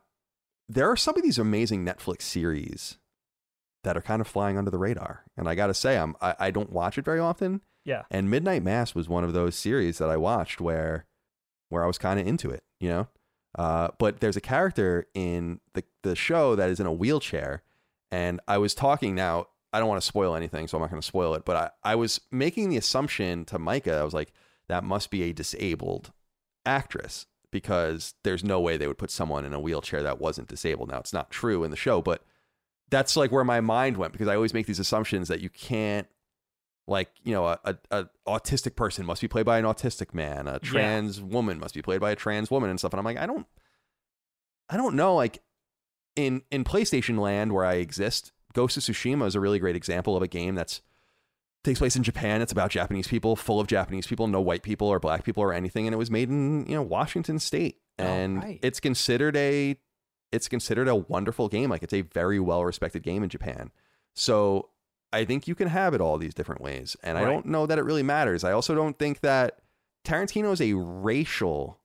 there 0.69 0.91
are 0.91 0.97
some 0.97 1.17
of 1.17 1.23
these 1.23 1.39
amazing 1.39 1.85
Netflix 1.85 2.23
series 2.23 2.99
that 3.83 3.97
are 3.97 4.03
kind 4.03 4.21
of 4.21 4.27
flying 4.27 4.57
under 4.57 4.71
the 4.71 4.79
radar, 4.79 5.25
and 5.37 5.49
I 5.49 5.55
got 5.55 5.67
to 5.69 5.75
say 5.75 5.99
I'm 5.99 6.17
I, 6.21 6.35
I 6.39 6.51
don't 6.51 6.73
watch 6.73 6.99
it 6.99 7.05
very 7.05 7.21
often. 7.21 7.61
Yeah. 7.85 8.05
And 8.11 8.31
Midnight 8.31 8.63
Mass 8.63 8.95
was 8.95 9.09
one 9.09 9.25
of 9.25 9.35
those 9.35 9.55
series 9.55 9.99
that 9.99 10.09
I 10.09 10.17
watched 10.17 10.61
where 10.61 11.05
where 11.69 11.85
I 11.85 11.87
was 11.87 11.99
kind 11.99 12.19
of 12.19 12.27
into 12.27 12.51
it, 12.51 12.65
you 12.81 12.89
know. 12.89 13.09
Uh, 13.57 13.89
but 13.99 14.21
there's 14.21 14.37
a 14.37 14.41
character 14.41 15.07
in 15.15 15.61
the 15.75 15.85
the 16.03 16.17
show 16.17 16.57
that 16.57 16.71
is 16.71 16.81
in 16.81 16.87
a 16.87 16.93
wheelchair, 16.93 17.63
and 18.11 18.41
I 18.49 18.59
was 18.59 18.75
talking 18.75 19.15
now. 19.15 19.49
I 19.73 19.81
don't 19.81 19.89
want 19.89 20.01
to 20.01 20.07
spoil 20.07 20.37
anything, 20.37 20.69
so 20.69 20.79
I'm 20.79 20.83
not 20.83 20.91
going 20.91 21.03
to 21.03 21.07
spoil 21.07 21.35
it. 21.35 21.45
But 21.45 21.57
I, 21.57 21.93
I 21.93 21.95
was 21.97 22.21
making 22.31 22.69
the 22.69 22.77
assumption 22.77 23.45
to 23.47 23.59
Micah, 23.59 23.97
I 23.97 24.05
was 24.05 24.15
like, 24.15 24.33
that 24.69 24.85
must 24.85 25.11
be 25.11 25.23
a 25.23 25.33
disabled 25.33 26.13
actress 26.65 27.27
because 27.51 28.15
there's 28.25 28.43
no 28.43 28.61
way 28.61 28.77
they 28.77 28.89
would 28.89 28.99
put 28.99 29.11
someone 29.11 29.45
in 29.45 29.55
a 29.55 29.61
wheelchair 29.61 30.03
that 30.03 30.21
wasn't 30.21 30.49
disabled. 30.49 30.91
Now 30.91 30.99
it's 30.99 31.13
not 31.13 31.31
true 31.31 31.63
in 31.65 31.71
the 31.71 31.77
show, 31.77 32.03
but 32.03 32.25
that's 32.91 33.17
like 33.17 33.31
where 33.31 33.45
my 33.45 33.61
mind 33.61 33.97
went 33.97 34.13
because 34.13 34.29
I 34.29 34.35
always 34.35 34.55
make 34.55 34.67
these 34.67 34.79
assumptions 34.79 35.29
that 35.29 35.41
you 35.41 35.51
can't 35.51 36.09
like 36.87 37.11
you 37.23 37.33
know 37.33 37.47
a, 37.47 37.59
a, 37.65 37.77
a 37.91 38.09
autistic 38.27 38.77
person 38.77 39.07
must 39.07 39.21
be 39.21 39.29
played 39.29 39.47
by 39.47 39.59
an 39.59 39.65
autistic 39.65 40.13
man 40.13 40.47
a 40.47 40.59
trans 40.59 41.21
woman 41.21 41.59
must 41.59 41.75
be 41.75 41.83
played 41.83 42.01
by 42.01 42.11
a 42.11 42.17
trans 42.17 42.51
woman 42.51 42.69
and 42.69 42.79
stuff 42.79 42.93
and 42.93 42.99
i'm 42.99 43.05
like 43.05 43.17
i 43.17 43.27
don't 43.27 43.47
i 44.69 44.77
don't 44.77 44.95
know 44.95 45.15
like 45.15 45.43
in 46.15 46.43
in 46.51 46.63
playstation 46.63 47.19
land 47.19 47.53
where 47.53 47.65
i 47.65 47.75
exist 47.75 48.33
ghost 48.53 48.77
of 48.77 48.83
tsushima 48.83 49.27
is 49.27 49.35
a 49.35 49.41
really 49.41 49.59
great 49.59 49.77
example 49.77 50.17
of 50.17 50.23
a 50.23 50.29
game 50.29 50.55
that's 50.55 50.83
takes 51.65 51.79
place 51.81 51.97
in 51.97 52.03
japan 52.03 52.41
it's 52.43 52.53
about 52.53 52.71
japanese 52.71 53.09
people 53.09 53.35
full 53.35 53.59
of 53.59 53.67
japanese 53.67 54.07
people 54.07 54.27
no 54.29 54.41
white 54.41 54.63
people 54.63 54.87
or 54.87 55.01
black 55.01 55.25
people 55.25 55.43
or 55.43 55.53
anything 55.53 55.87
and 55.87 55.95
it 55.95 55.99
was 55.99 56.11
made 56.11 56.29
in 56.29 56.67
you 56.67 56.75
know 56.75 56.83
washington 56.83 57.39
state 57.39 57.79
Oh, 57.99 58.03
and 58.05 58.43
right. 58.43 58.59
it's 58.63 58.81
considered 58.81 59.37
a 59.37 59.77
it's 60.33 60.49
considered 60.49 60.89
a 60.89 60.97
wonderful 60.97 61.49
game 61.49 61.71
like 61.71 61.83
it's 61.83 61.95
a 61.95 62.01
very 62.03 62.41
well 62.41 62.65
respected 62.65 63.03
game 63.03 63.23
in 63.23 63.29
japan 63.29 63.71
so 64.15 64.71
I 65.13 65.25
think 65.25 65.47
you 65.47 65.55
can 65.55 65.69
have 65.69 65.95
it 65.95 66.01
all 66.01 66.19
these 66.19 66.35
different 66.35 66.61
ways. 66.61 66.97
And 67.05 67.17
I 67.17 67.25
don't 67.25 67.47
know 67.47 67.67
that 67.67 67.79
it 67.79 67.85
really 67.85 68.03
matters. 68.03 68.43
I 68.43 68.51
also 68.51 68.75
don't 68.75 68.99
think 68.99 69.21
that 69.21 69.61
Tarantino 70.05 70.53
is 70.53 70.61
a 70.61 70.73
racial 70.73 71.79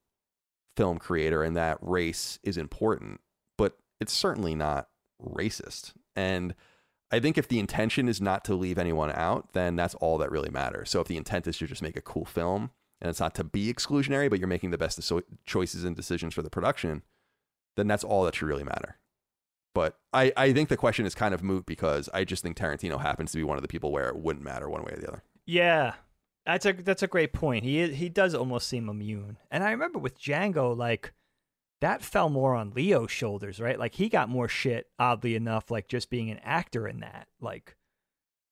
film 0.76 0.98
creator 0.98 1.44
and 1.44 1.56
that 1.56 1.78
race 1.80 2.40
is 2.42 2.58
important, 2.58 3.22
but 3.56 3.78
it's 4.02 4.14
certainly 4.14 4.56
not 4.56 4.90
racist. 5.22 5.94
And 6.16 6.56
I 7.12 7.20
think 7.20 7.38
if 7.38 7.48
the 7.48 7.60
intention 7.60 8.08
is 8.08 8.22
not 8.22 8.46
to 8.46 8.56
leave 8.56 8.78
anyone 8.78 9.12
out, 9.12 9.54
then 9.54 9.76
that's 9.76 9.96
all 9.96 10.18
that 10.20 10.32
really 10.32 10.50
matters. 10.50 10.90
So 10.90 11.02
if 11.02 11.08
the 11.08 11.18
intent 11.18 11.48
is 11.48 11.58
to 11.58 11.68
just 11.68 11.82
make 11.82 11.96
a 11.96 12.02
cool 12.02 12.26
film 12.26 12.72
and 13.02 13.10
it's 13.10 13.20
not 13.20 13.34
to 13.36 13.44
be 13.44 13.74
exclusionary, 13.74 14.30
but 14.30 14.40
you're 14.40 14.48
making 14.48 14.72
the 14.72 14.78
best 14.78 15.00
choices 15.46 15.84
and 15.84 15.96
decisions 15.96 16.34
for 16.34 16.42
the 16.42 16.50
production, 16.50 17.02
then 17.78 17.88
that's 17.88 18.04
all 18.04 18.24
that 18.26 18.36
should 18.36 18.48
really 18.48 18.64
matter. 18.64 18.98
But 19.74 19.98
I, 20.14 20.34
I 20.36 20.54
think 20.54 20.70
the 20.70 20.78
question 20.78 21.06
is 21.06 21.16
kind 21.16 21.34
of 21.34 21.44
moot 21.44 21.66
because 21.66 22.10
I 22.14 22.26
just 22.26 22.44
think 22.44 22.58
Tarantino 22.58 23.00
happens 23.00 23.32
to 23.32 23.38
be 23.38 23.44
one 23.44 23.58
of 23.58 23.62
the 23.62 23.68
people 23.68 23.92
where 23.92 24.10
it 24.10 24.18
wouldn't 24.18 24.44
matter 24.44 24.70
one 24.70 24.84
way 24.84 24.94
or 24.94 25.00
the 25.00 25.08
other. 25.08 25.24
Yeah, 25.46 25.94
that's 26.46 26.66
a 26.66 26.74
that's 26.74 27.04
a 27.04 27.08
great 27.08 27.34
point. 27.34 27.64
He 27.64 27.88
he 27.94 28.10
does 28.10 28.34
almost 28.34 28.68
seem 28.68 28.90
immune. 28.90 29.38
And 29.52 29.64
I 29.64 29.72
remember 29.72 30.00
with 30.00 30.20
Django, 30.20 30.76
like 30.76 31.14
that 31.82 32.04
fell 32.04 32.30
more 32.30 32.56
on 32.56 32.72
Leo's 32.72 33.12
shoulders, 33.12 33.60
right? 33.60 33.80
Like 33.80 33.96
he 33.96 34.10
got 34.10 34.30
more 34.30 34.48
shit, 34.48 34.88
oddly 35.00 35.36
enough, 35.36 35.72
like 35.72 35.88
just 35.88 36.10
being 36.10 36.30
an 36.30 36.40
actor 36.44 36.88
in 36.88 37.00
that, 37.00 37.28
like. 37.40 37.76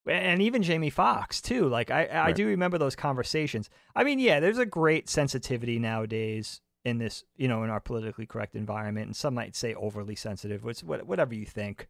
And 0.10 0.42
even 0.42 0.64
Jamie 0.64 0.90
Foxx 0.90 1.42
too. 1.42 1.68
Like 1.68 1.92
I, 1.92 2.06
I 2.06 2.26
Right. 2.28 2.36
do 2.36 2.48
remember 2.48 2.78
those 2.78 2.96
conversations. 2.96 3.70
I 3.94 4.06
mean, 4.06 4.20
yeah, 4.20 4.40
there's 4.40 4.58
a 4.58 4.66
great 4.66 5.10
sensitivity 5.10 5.80
nowadays 5.80 6.62
in 6.86 6.98
this, 7.00 7.26
you 7.36 7.50
know, 7.50 7.64
in 7.64 7.70
our 7.70 7.82
politically 7.82 8.26
correct 8.26 8.56
environment, 8.56 9.08
and 9.08 9.16
some 9.16 9.34
might 9.34 9.54
say 9.58 9.74
overly 9.74 10.16
sensitive, 10.16 10.64
which 10.64 10.80
whatever 10.82 11.36
you 11.36 11.46
think. 11.46 11.90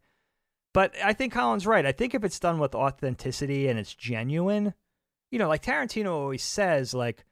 But 0.74 0.92
I 1.02 1.12
think 1.12 1.32
Colin's 1.32 1.66
right. 1.66 1.86
I 1.86 1.92
think 1.92 2.12
if 2.14 2.24
it's 2.24 2.40
done 2.40 2.58
with 2.58 2.74
authenticity 2.74 3.68
and 3.68 3.78
it's 3.78 3.94
genuine, 3.94 4.74
you 5.30 5.38
know, 5.38 5.46
like 5.48 5.62
Tarantino 5.62 6.10
always 6.10 6.42
says, 6.42 6.94
like, 6.94 7.24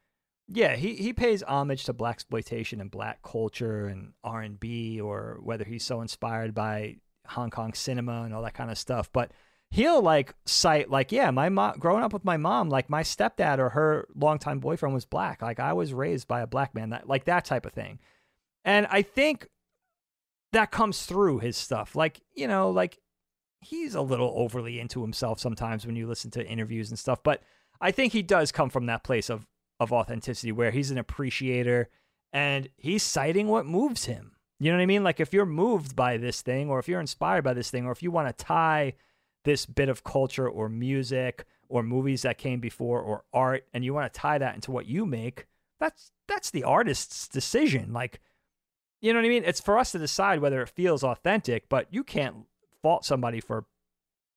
yeah, 0.47 0.75
he, 0.75 0.95
he 0.95 1.13
pays 1.13 1.43
homage 1.43 1.83
to 1.85 1.93
blaxploitation 1.93 2.79
and 2.79 2.89
black 2.89 3.21
culture 3.21 3.87
and 3.87 4.13
R 4.23 4.41
and 4.41 4.59
B, 4.59 4.99
or 5.01 5.39
whether 5.41 5.65
he's 5.65 5.83
so 5.83 6.01
inspired 6.01 6.53
by 6.53 6.97
Hong 7.27 7.49
Kong 7.49 7.73
cinema 7.73 8.23
and 8.23 8.33
all 8.33 8.43
that 8.43 8.53
kind 8.53 8.71
of 8.71 8.77
stuff. 8.77 9.11
But 9.11 9.31
he'll 9.69 10.01
like 10.01 10.33
cite, 10.45 10.89
like, 10.89 11.11
yeah, 11.11 11.31
my 11.31 11.49
mom, 11.49 11.77
growing 11.79 12.03
up 12.03 12.13
with 12.13 12.23
my 12.23 12.37
mom, 12.37 12.69
like 12.69 12.89
my 12.89 13.03
stepdad 13.03 13.59
or 13.59 13.69
her 13.69 14.07
longtime 14.15 14.59
boyfriend 14.59 14.95
was 14.95 15.05
black. 15.05 15.41
Like 15.41 15.59
I 15.59 15.73
was 15.73 15.93
raised 15.93 16.27
by 16.27 16.41
a 16.41 16.47
black 16.47 16.73
man, 16.73 16.91
that 16.91 17.09
like 17.09 17.25
that 17.25 17.43
type 17.43 17.65
of 17.65 17.73
thing. 17.73 17.99
And 18.63 18.87
I 18.89 19.01
think 19.01 19.49
that 20.53 20.71
comes 20.71 21.05
through 21.05 21.39
his 21.39 21.57
stuff. 21.57 21.95
Like, 21.95 22.21
you 22.33 22.47
know, 22.47 22.69
like 22.69 22.99
he's 23.59 23.95
a 23.95 24.01
little 24.01 24.31
overly 24.35 24.79
into 24.79 25.01
himself 25.01 25.39
sometimes 25.39 25.85
when 25.85 25.97
you 25.97 26.07
listen 26.07 26.31
to 26.31 26.47
interviews 26.47 26.89
and 26.89 26.97
stuff. 26.97 27.21
But 27.21 27.41
I 27.81 27.91
think 27.91 28.13
he 28.13 28.21
does 28.21 28.53
come 28.53 28.69
from 28.69 28.85
that 28.85 29.03
place 29.03 29.29
of 29.29 29.45
of 29.79 29.91
authenticity 29.91 30.51
where 30.51 30.71
he's 30.71 30.91
an 30.91 30.97
appreciator 30.97 31.89
and 32.33 32.69
he's 32.77 33.03
citing 33.03 33.47
what 33.47 33.65
moves 33.65 34.05
him. 34.05 34.33
You 34.59 34.71
know 34.71 34.77
what 34.77 34.83
I 34.83 34.87
mean? 34.87 35.03
Like 35.03 35.19
if 35.19 35.33
you're 35.33 35.45
moved 35.45 35.95
by 35.95 36.17
this 36.17 36.41
thing 36.41 36.69
or 36.69 36.79
if 36.79 36.87
you're 36.87 36.99
inspired 36.99 37.43
by 37.43 37.53
this 37.53 37.69
thing 37.69 37.85
or 37.85 37.91
if 37.91 38.01
you 38.01 38.09
want 38.09 38.27
to 38.27 38.45
tie 38.45 38.93
this 39.45 39.65
bit 39.65 39.87
of 39.89 40.03
culture 40.03 40.49
or 40.49 40.67
music 40.67 41.45
or 41.69 41.83
movies 41.83 42.23
that 42.23 42.37
came 42.37 42.59
before 42.59 43.01
or 43.01 43.23
art 43.33 43.65
and 43.73 43.85
you 43.85 43.93
want 43.93 44.11
to 44.11 44.19
tie 44.19 44.37
that 44.37 44.55
into 44.55 44.71
what 44.71 44.87
you 44.87 45.05
make, 45.05 45.45
that's 45.79 46.11
that's 46.27 46.49
the 46.49 46.63
artist's 46.63 47.27
decision. 47.27 47.93
Like 47.93 48.19
you 48.99 49.13
know 49.13 49.19
what 49.19 49.25
I 49.25 49.29
mean? 49.29 49.43
It's 49.45 49.61
for 49.61 49.77
us 49.77 49.91
to 49.91 49.99
decide 49.99 50.39
whether 50.39 50.61
it 50.61 50.69
feels 50.69 51.03
authentic, 51.03 51.69
but 51.69 51.87
you 51.91 52.03
can't 52.03 52.35
fault 52.81 53.05
somebody 53.05 53.39
for 53.39 53.65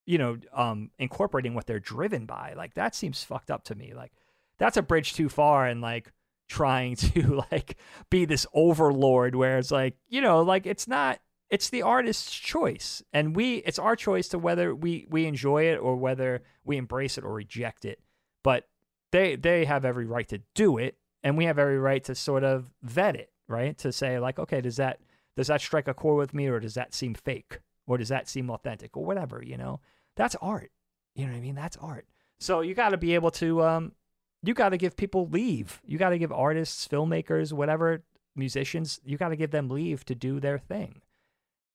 you 0.04 0.18
know 0.18 0.36
um 0.52 0.90
incorporating 0.98 1.54
what 1.54 1.66
they're 1.66 1.80
driven 1.80 2.26
by. 2.26 2.52
Like 2.54 2.74
that 2.74 2.94
seems 2.94 3.24
fucked 3.24 3.50
up 3.50 3.64
to 3.64 3.74
me. 3.74 3.94
Like 3.94 4.12
that's 4.60 4.76
a 4.76 4.82
bridge 4.82 5.14
too 5.14 5.28
far 5.28 5.66
and 5.66 5.80
like 5.80 6.12
trying 6.48 6.94
to 6.96 7.42
like 7.50 7.76
be 8.10 8.24
this 8.26 8.46
overlord 8.54 9.34
where 9.34 9.58
it's 9.58 9.72
like, 9.72 9.96
you 10.08 10.20
know, 10.20 10.42
like 10.42 10.66
it's 10.66 10.86
not 10.86 11.18
it's 11.48 11.70
the 11.70 11.82
artist's 11.82 12.30
choice 12.30 13.02
and 13.12 13.34
we 13.34 13.56
it's 13.56 13.80
our 13.80 13.96
choice 13.96 14.28
to 14.28 14.38
whether 14.38 14.72
we 14.72 15.06
we 15.10 15.26
enjoy 15.26 15.64
it 15.64 15.78
or 15.78 15.96
whether 15.96 16.42
we 16.64 16.76
embrace 16.76 17.18
it 17.18 17.24
or 17.24 17.32
reject 17.32 17.84
it. 17.84 18.00
But 18.44 18.68
they 19.10 19.34
they 19.34 19.64
have 19.64 19.84
every 19.84 20.06
right 20.06 20.28
to 20.28 20.42
do 20.54 20.78
it 20.78 20.96
and 21.24 21.36
we 21.36 21.46
have 21.46 21.58
every 21.58 21.78
right 21.78 22.04
to 22.04 22.14
sort 22.14 22.44
of 22.44 22.66
vet 22.82 23.16
it, 23.16 23.32
right? 23.48 23.76
To 23.78 23.90
say 23.90 24.20
like, 24.20 24.38
okay, 24.38 24.60
does 24.60 24.76
that 24.76 25.00
does 25.36 25.46
that 25.46 25.62
strike 25.62 25.88
a 25.88 25.94
chord 25.94 26.18
with 26.18 26.34
me 26.34 26.48
or 26.48 26.60
does 26.60 26.74
that 26.74 26.94
seem 26.94 27.14
fake? 27.14 27.60
Or 27.86 27.98
does 27.98 28.10
that 28.10 28.28
seem 28.28 28.50
authentic 28.50 28.96
or 28.96 29.04
whatever, 29.04 29.42
you 29.44 29.56
know? 29.56 29.80
That's 30.14 30.36
art. 30.36 30.70
You 31.16 31.26
know 31.26 31.32
what 31.32 31.38
I 31.38 31.40
mean? 31.40 31.56
That's 31.56 31.76
art. 31.78 32.06
So 32.38 32.60
you 32.60 32.74
got 32.74 32.90
to 32.90 32.98
be 32.98 33.14
able 33.14 33.32
to 33.32 33.62
um 33.62 33.92
you 34.42 34.54
got 34.54 34.70
to 34.70 34.76
give 34.76 34.96
people 34.96 35.28
leave. 35.28 35.80
You 35.84 35.98
got 35.98 36.10
to 36.10 36.18
give 36.18 36.32
artists, 36.32 36.86
filmmakers, 36.88 37.52
whatever, 37.52 38.02
musicians, 38.36 39.00
you 39.04 39.16
got 39.16 39.28
to 39.28 39.36
give 39.36 39.50
them 39.50 39.68
leave 39.68 40.04
to 40.06 40.14
do 40.14 40.40
their 40.40 40.58
thing. 40.58 41.02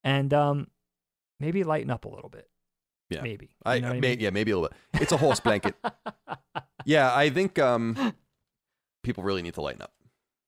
And 0.03 0.33
um 0.33 0.67
maybe 1.39 1.63
lighten 1.63 1.91
up 1.91 2.05
a 2.05 2.09
little 2.09 2.29
bit. 2.29 2.49
Yeah. 3.09 3.21
Maybe. 3.21 3.45
You 3.45 3.51
I, 3.71 3.79
know 3.79 3.87
what 3.89 3.97
I 3.97 3.99
may, 3.99 4.09
mean? 4.11 4.19
yeah, 4.19 4.29
maybe 4.31 4.51
a 4.51 4.57
little 4.57 4.75
bit. 4.93 5.01
It's 5.01 5.11
a 5.11 5.17
horse 5.17 5.39
blanket. 5.39 5.75
yeah, 6.85 7.13
I 7.13 7.29
think 7.29 7.59
um, 7.59 8.13
people 9.03 9.23
really 9.23 9.41
need 9.41 9.53
to 9.55 9.61
lighten 9.61 9.81
up. 9.81 9.91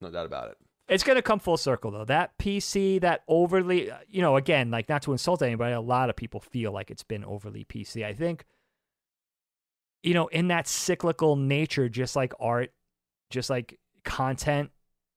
No 0.01 0.09
doubt 0.09 0.25
about 0.25 0.49
it. 0.49 0.57
It's 0.87 1.03
going 1.03 1.17
to 1.17 1.21
come 1.21 1.39
full 1.39 1.57
circle 1.57 1.91
though. 1.91 2.05
That 2.05 2.37
PC, 2.37 3.01
that 3.01 3.21
overly, 3.27 3.91
you 4.07 4.21
know, 4.21 4.37
again, 4.37 4.71
like 4.71 4.89
not 4.89 5.01
to 5.03 5.11
insult 5.11 5.41
anybody, 5.41 5.73
a 5.73 5.81
lot 5.81 6.09
of 6.09 6.15
people 6.15 6.39
feel 6.39 6.71
like 6.71 6.89
it's 6.89 7.03
been 7.03 7.25
overly 7.25 7.65
PC. 7.65 8.05
I 8.05 8.13
think, 8.13 8.45
you 10.03 10.13
know, 10.13 10.27
in 10.27 10.47
that 10.49 10.67
cyclical 10.67 11.35
nature, 11.35 11.89
just 11.89 12.15
like 12.15 12.33
art, 12.39 12.71
just 13.29 13.49
like 13.49 13.79
content, 14.03 14.71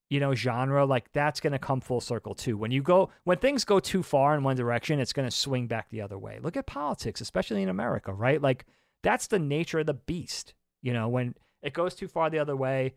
you 0.09 0.19
know, 0.21 0.35
genre, 0.35 0.85
like 0.85 1.13
that's 1.13 1.41
going 1.41 1.53
to 1.53 1.59
come 1.59 1.81
full 1.81 2.01
circle 2.01 2.35
too. 2.35 2.57
When 2.57 2.71
you 2.71 2.83
go, 2.83 3.11
when 3.25 3.39
things 3.39 3.65
go 3.65 3.79
too 3.79 4.03
far 4.03 4.35
in 4.35 4.43
one 4.43 4.57
direction, 4.57 4.99
it's 4.99 5.13
going 5.13 5.29
to 5.29 5.35
swing 5.35 5.67
back 5.67 5.89
the 5.91 6.01
other 6.01 6.19
way. 6.19 6.39
Look 6.43 6.57
at 6.57 6.67
politics, 6.67 7.21
especially 7.21 7.63
in 7.63 7.69
America, 7.69 8.13
right? 8.13 8.43
Like 8.43 8.67
that's 9.03 9.29
the 9.29 9.39
nature 9.39 9.79
of 9.79 9.87
the 9.87 9.95
beast. 9.95 10.55
You 10.83 10.93
know, 10.93 11.09
when 11.09 11.35
it 11.63 11.73
goes 11.73 11.95
too 11.95 12.09
far 12.09 12.31
the 12.31 12.39
other 12.39 12.57
way, 12.57 12.95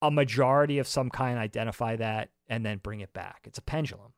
a 0.00 0.10
majority 0.10 0.78
of 0.78 0.86
some 0.86 1.10
kind 1.10 1.38
identify 1.38 1.96
that 1.96 2.30
and 2.48 2.64
then 2.64 2.78
bring 2.78 3.00
it 3.00 3.12
back. 3.12 3.40
It's 3.44 3.58
a 3.58 3.62
pendulum. 3.62 4.12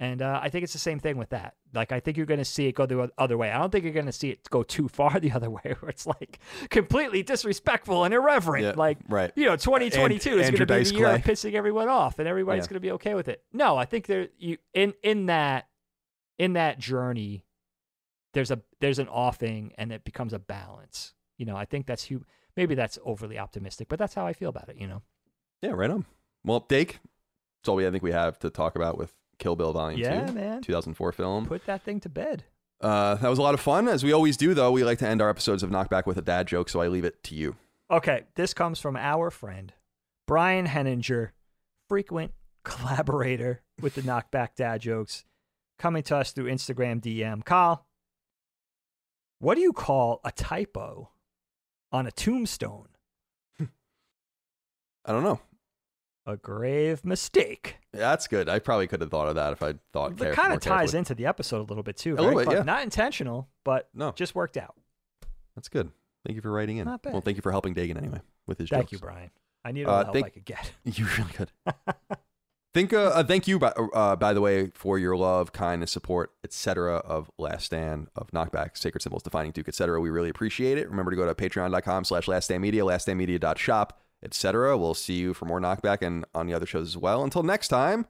And 0.00 0.22
uh, 0.22 0.40
I 0.42 0.48
think 0.48 0.64
it's 0.64 0.72
the 0.72 0.78
same 0.80 0.98
thing 0.98 1.16
with 1.16 1.30
that. 1.30 1.54
Like, 1.72 1.92
I 1.92 2.00
think 2.00 2.16
you're 2.16 2.26
going 2.26 2.38
to 2.38 2.44
see 2.44 2.66
it 2.66 2.74
go 2.74 2.84
the 2.84 3.10
other 3.16 3.38
way. 3.38 3.52
I 3.52 3.58
don't 3.58 3.70
think 3.70 3.84
you're 3.84 3.92
going 3.92 4.06
to 4.06 4.12
see 4.12 4.30
it 4.30 4.50
go 4.50 4.64
too 4.64 4.88
far 4.88 5.20
the 5.20 5.30
other 5.32 5.48
way, 5.48 5.76
where 5.78 5.88
it's 5.88 6.06
like 6.06 6.40
completely 6.68 7.22
disrespectful 7.22 8.02
and 8.04 8.12
irreverent. 8.12 8.64
Yeah, 8.64 8.72
like, 8.76 8.98
right. 9.08 9.30
you 9.36 9.44
know, 9.44 9.56
2022 9.56 10.30
is 10.38 10.50
going 10.50 10.56
to 10.56 10.66
be 10.66 10.82
the 10.82 10.94
year 10.94 11.06
of 11.10 11.22
pissing 11.22 11.54
everyone 11.54 11.88
off, 11.88 12.18
and 12.18 12.26
everybody's 12.26 12.64
Yeah. 12.64 12.68
going 12.70 12.74
to 12.74 12.80
be 12.80 12.90
okay 12.92 13.14
with 13.14 13.28
it. 13.28 13.44
No, 13.52 13.76
I 13.76 13.84
think 13.84 14.06
there 14.06 14.28
you 14.36 14.58
in 14.72 14.94
in 15.02 15.26
that 15.26 15.68
in 16.38 16.54
that 16.54 16.80
journey, 16.80 17.44
there's 18.32 18.50
a 18.50 18.60
there's 18.80 18.98
an 18.98 19.08
offing, 19.08 19.72
and 19.78 19.92
it 19.92 20.04
becomes 20.04 20.32
a 20.32 20.40
balance. 20.40 21.14
You 21.38 21.46
know, 21.46 21.56
I 21.56 21.64
think 21.66 21.86
that's 21.86 22.04
hu- 22.06 22.24
maybe 22.56 22.74
that's 22.74 22.98
overly 23.04 23.38
optimistic, 23.38 23.88
but 23.88 24.00
that's 24.00 24.14
how 24.14 24.26
I 24.26 24.32
feel 24.32 24.48
about 24.48 24.68
it. 24.68 24.76
You 24.76 24.88
know. 24.88 25.02
Yeah, 25.62 25.70
right 25.70 25.90
on. 25.90 26.04
Well, 26.44 26.60
Dake, 26.68 26.98
that's 27.60 27.68
all 27.68 27.76
we 27.76 27.86
I 27.86 27.90
think 27.92 28.02
we 28.02 28.12
have 28.12 28.38
to 28.40 28.50
talk 28.50 28.74
about 28.76 28.98
with 28.98 29.14
Kill 29.38 29.56
Bill 29.56 29.72
Volume 29.72 30.00
Yeah, 30.00 30.26
2, 30.26 30.32
man. 30.32 30.62
2004 30.62 31.12
film. 31.12 31.46
Put 31.46 31.66
that 31.66 31.82
thing 31.82 32.00
to 32.00 32.08
bed. 32.08 32.44
Uh, 32.80 33.14
that 33.16 33.28
was 33.28 33.38
a 33.38 33.42
lot 33.42 33.54
of 33.54 33.60
fun. 33.60 33.88
As 33.88 34.04
we 34.04 34.12
always 34.12 34.36
do, 34.36 34.52
though, 34.54 34.70
we 34.70 34.84
like 34.84 34.98
to 34.98 35.08
end 35.08 35.22
our 35.22 35.30
episodes 35.30 35.62
of 35.62 35.70
Knockback 35.70 36.06
with 36.06 36.18
a 36.18 36.22
dad 36.22 36.46
joke, 36.46 36.68
so 36.68 36.80
I 36.80 36.88
leave 36.88 37.04
it 37.04 37.22
to 37.24 37.34
you. 37.34 37.56
Okay, 37.90 38.24
this 38.34 38.52
comes 38.54 38.80
from 38.80 38.96
our 38.96 39.30
friend 39.30 39.72
Brian 40.26 40.66
Henninger, 40.66 41.32
frequent 41.88 42.32
collaborator 42.64 43.62
with 43.80 43.94
the 43.94 44.02
Knockback 44.02 44.54
Dad 44.56 44.80
jokes, 44.80 45.24
coming 45.78 46.02
to 46.04 46.16
us 46.16 46.32
through 46.32 46.46
Instagram 46.46 47.00
DM. 47.00 47.44
Kyle, 47.44 47.86
what 49.38 49.54
do 49.54 49.60
you 49.60 49.72
call 49.72 50.20
a 50.24 50.32
typo 50.32 51.10
on 51.92 52.06
a 52.06 52.10
tombstone? 52.12 52.88
I 53.60 55.12
don't 55.12 55.24
know. 55.24 55.40
A 56.26 56.36
grave 56.36 57.04
mistake. 57.04 57.76
That's 57.96 58.26
good. 58.26 58.48
I 58.48 58.58
probably 58.58 58.86
could 58.86 59.00
have 59.00 59.10
thought 59.10 59.28
of 59.28 59.34
that 59.36 59.52
if 59.52 59.62
I 59.62 59.74
thought 59.92 60.12
It 60.12 60.18
care- 60.18 60.32
kind 60.34 60.52
of 60.52 60.60
ties 60.60 60.76
carefully. 60.92 60.98
into 60.98 61.14
the 61.14 61.26
episode 61.26 61.60
a 61.60 61.62
little 61.64 61.82
bit 61.82 61.96
too. 61.96 62.14
A 62.14 62.20
little 62.20 62.44
bit, 62.44 62.50
yeah. 62.52 62.62
Not 62.62 62.82
intentional, 62.82 63.48
but 63.64 63.88
No. 63.94 64.12
just 64.12 64.34
worked 64.34 64.56
out. 64.56 64.74
That's 65.54 65.68
good. 65.68 65.90
Thank 66.26 66.36
you 66.36 66.42
for 66.42 66.50
writing 66.50 66.78
in. 66.78 66.86
Not 66.86 67.02
bad. 67.02 67.12
Well, 67.12 67.22
thank 67.22 67.36
you 67.36 67.42
for 67.42 67.52
helping 67.52 67.74
Dagan 67.74 67.96
anyway 67.96 68.20
with 68.46 68.58
his 68.58 68.68
job. 68.68 68.78
Thank 68.78 68.90
jokes. 68.90 68.92
you, 68.92 68.98
Brian. 69.06 69.30
I 69.64 69.72
need 69.72 69.86
Uh, 69.86 69.90
all 69.90 69.98
the 69.98 70.04
help 70.04 70.14
thank- 70.14 70.26
I 70.26 70.30
could 70.30 70.44
get. 70.44 70.72
You 70.84 71.06
really 71.18 71.32
could. 71.32 71.50
Think, 72.74 72.92
uh, 72.92 73.02
uh, 73.14 73.22
thank 73.22 73.46
you, 73.46 73.60
by, 73.60 73.68
uh, 73.68 74.16
by 74.16 74.32
the 74.32 74.40
way, 74.40 74.72
for 74.74 74.98
your 74.98 75.16
love, 75.16 75.52
kindness, 75.52 75.92
support, 75.92 76.32
etc. 76.42 76.96
of 76.96 77.30
Last 77.38 77.66
Stand, 77.66 78.08
of 78.16 78.32
Knockback, 78.32 78.76
Sacred 78.76 79.00
Symbols, 79.00 79.22
Defining 79.22 79.52
Duke, 79.52 79.68
etc. 79.68 80.00
We 80.00 80.10
really 80.10 80.28
appreciate 80.28 80.76
it. 80.76 80.90
Remember 80.90 81.12
to 81.12 81.16
go 81.16 81.24
to 81.24 81.34
patreon.com 81.36 82.02
slash 82.02 82.26
laststandmedia, 82.26 82.82
laststandmedia.shop, 82.82 84.00
etc. 84.24 84.76
We'll 84.76 84.94
see 84.94 85.14
you 85.14 85.34
for 85.34 85.44
more 85.44 85.60
Knockback 85.60 86.02
and 86.02 86.24
on 86.34 86.46
the 86.46 86.54
other 86.54 86.66
shows 86.66 86.88
as 86.88 86.96
well. 86.96 87.22
Until 87.22 87.42
next 87.42 87.68
time, 87.68 88.06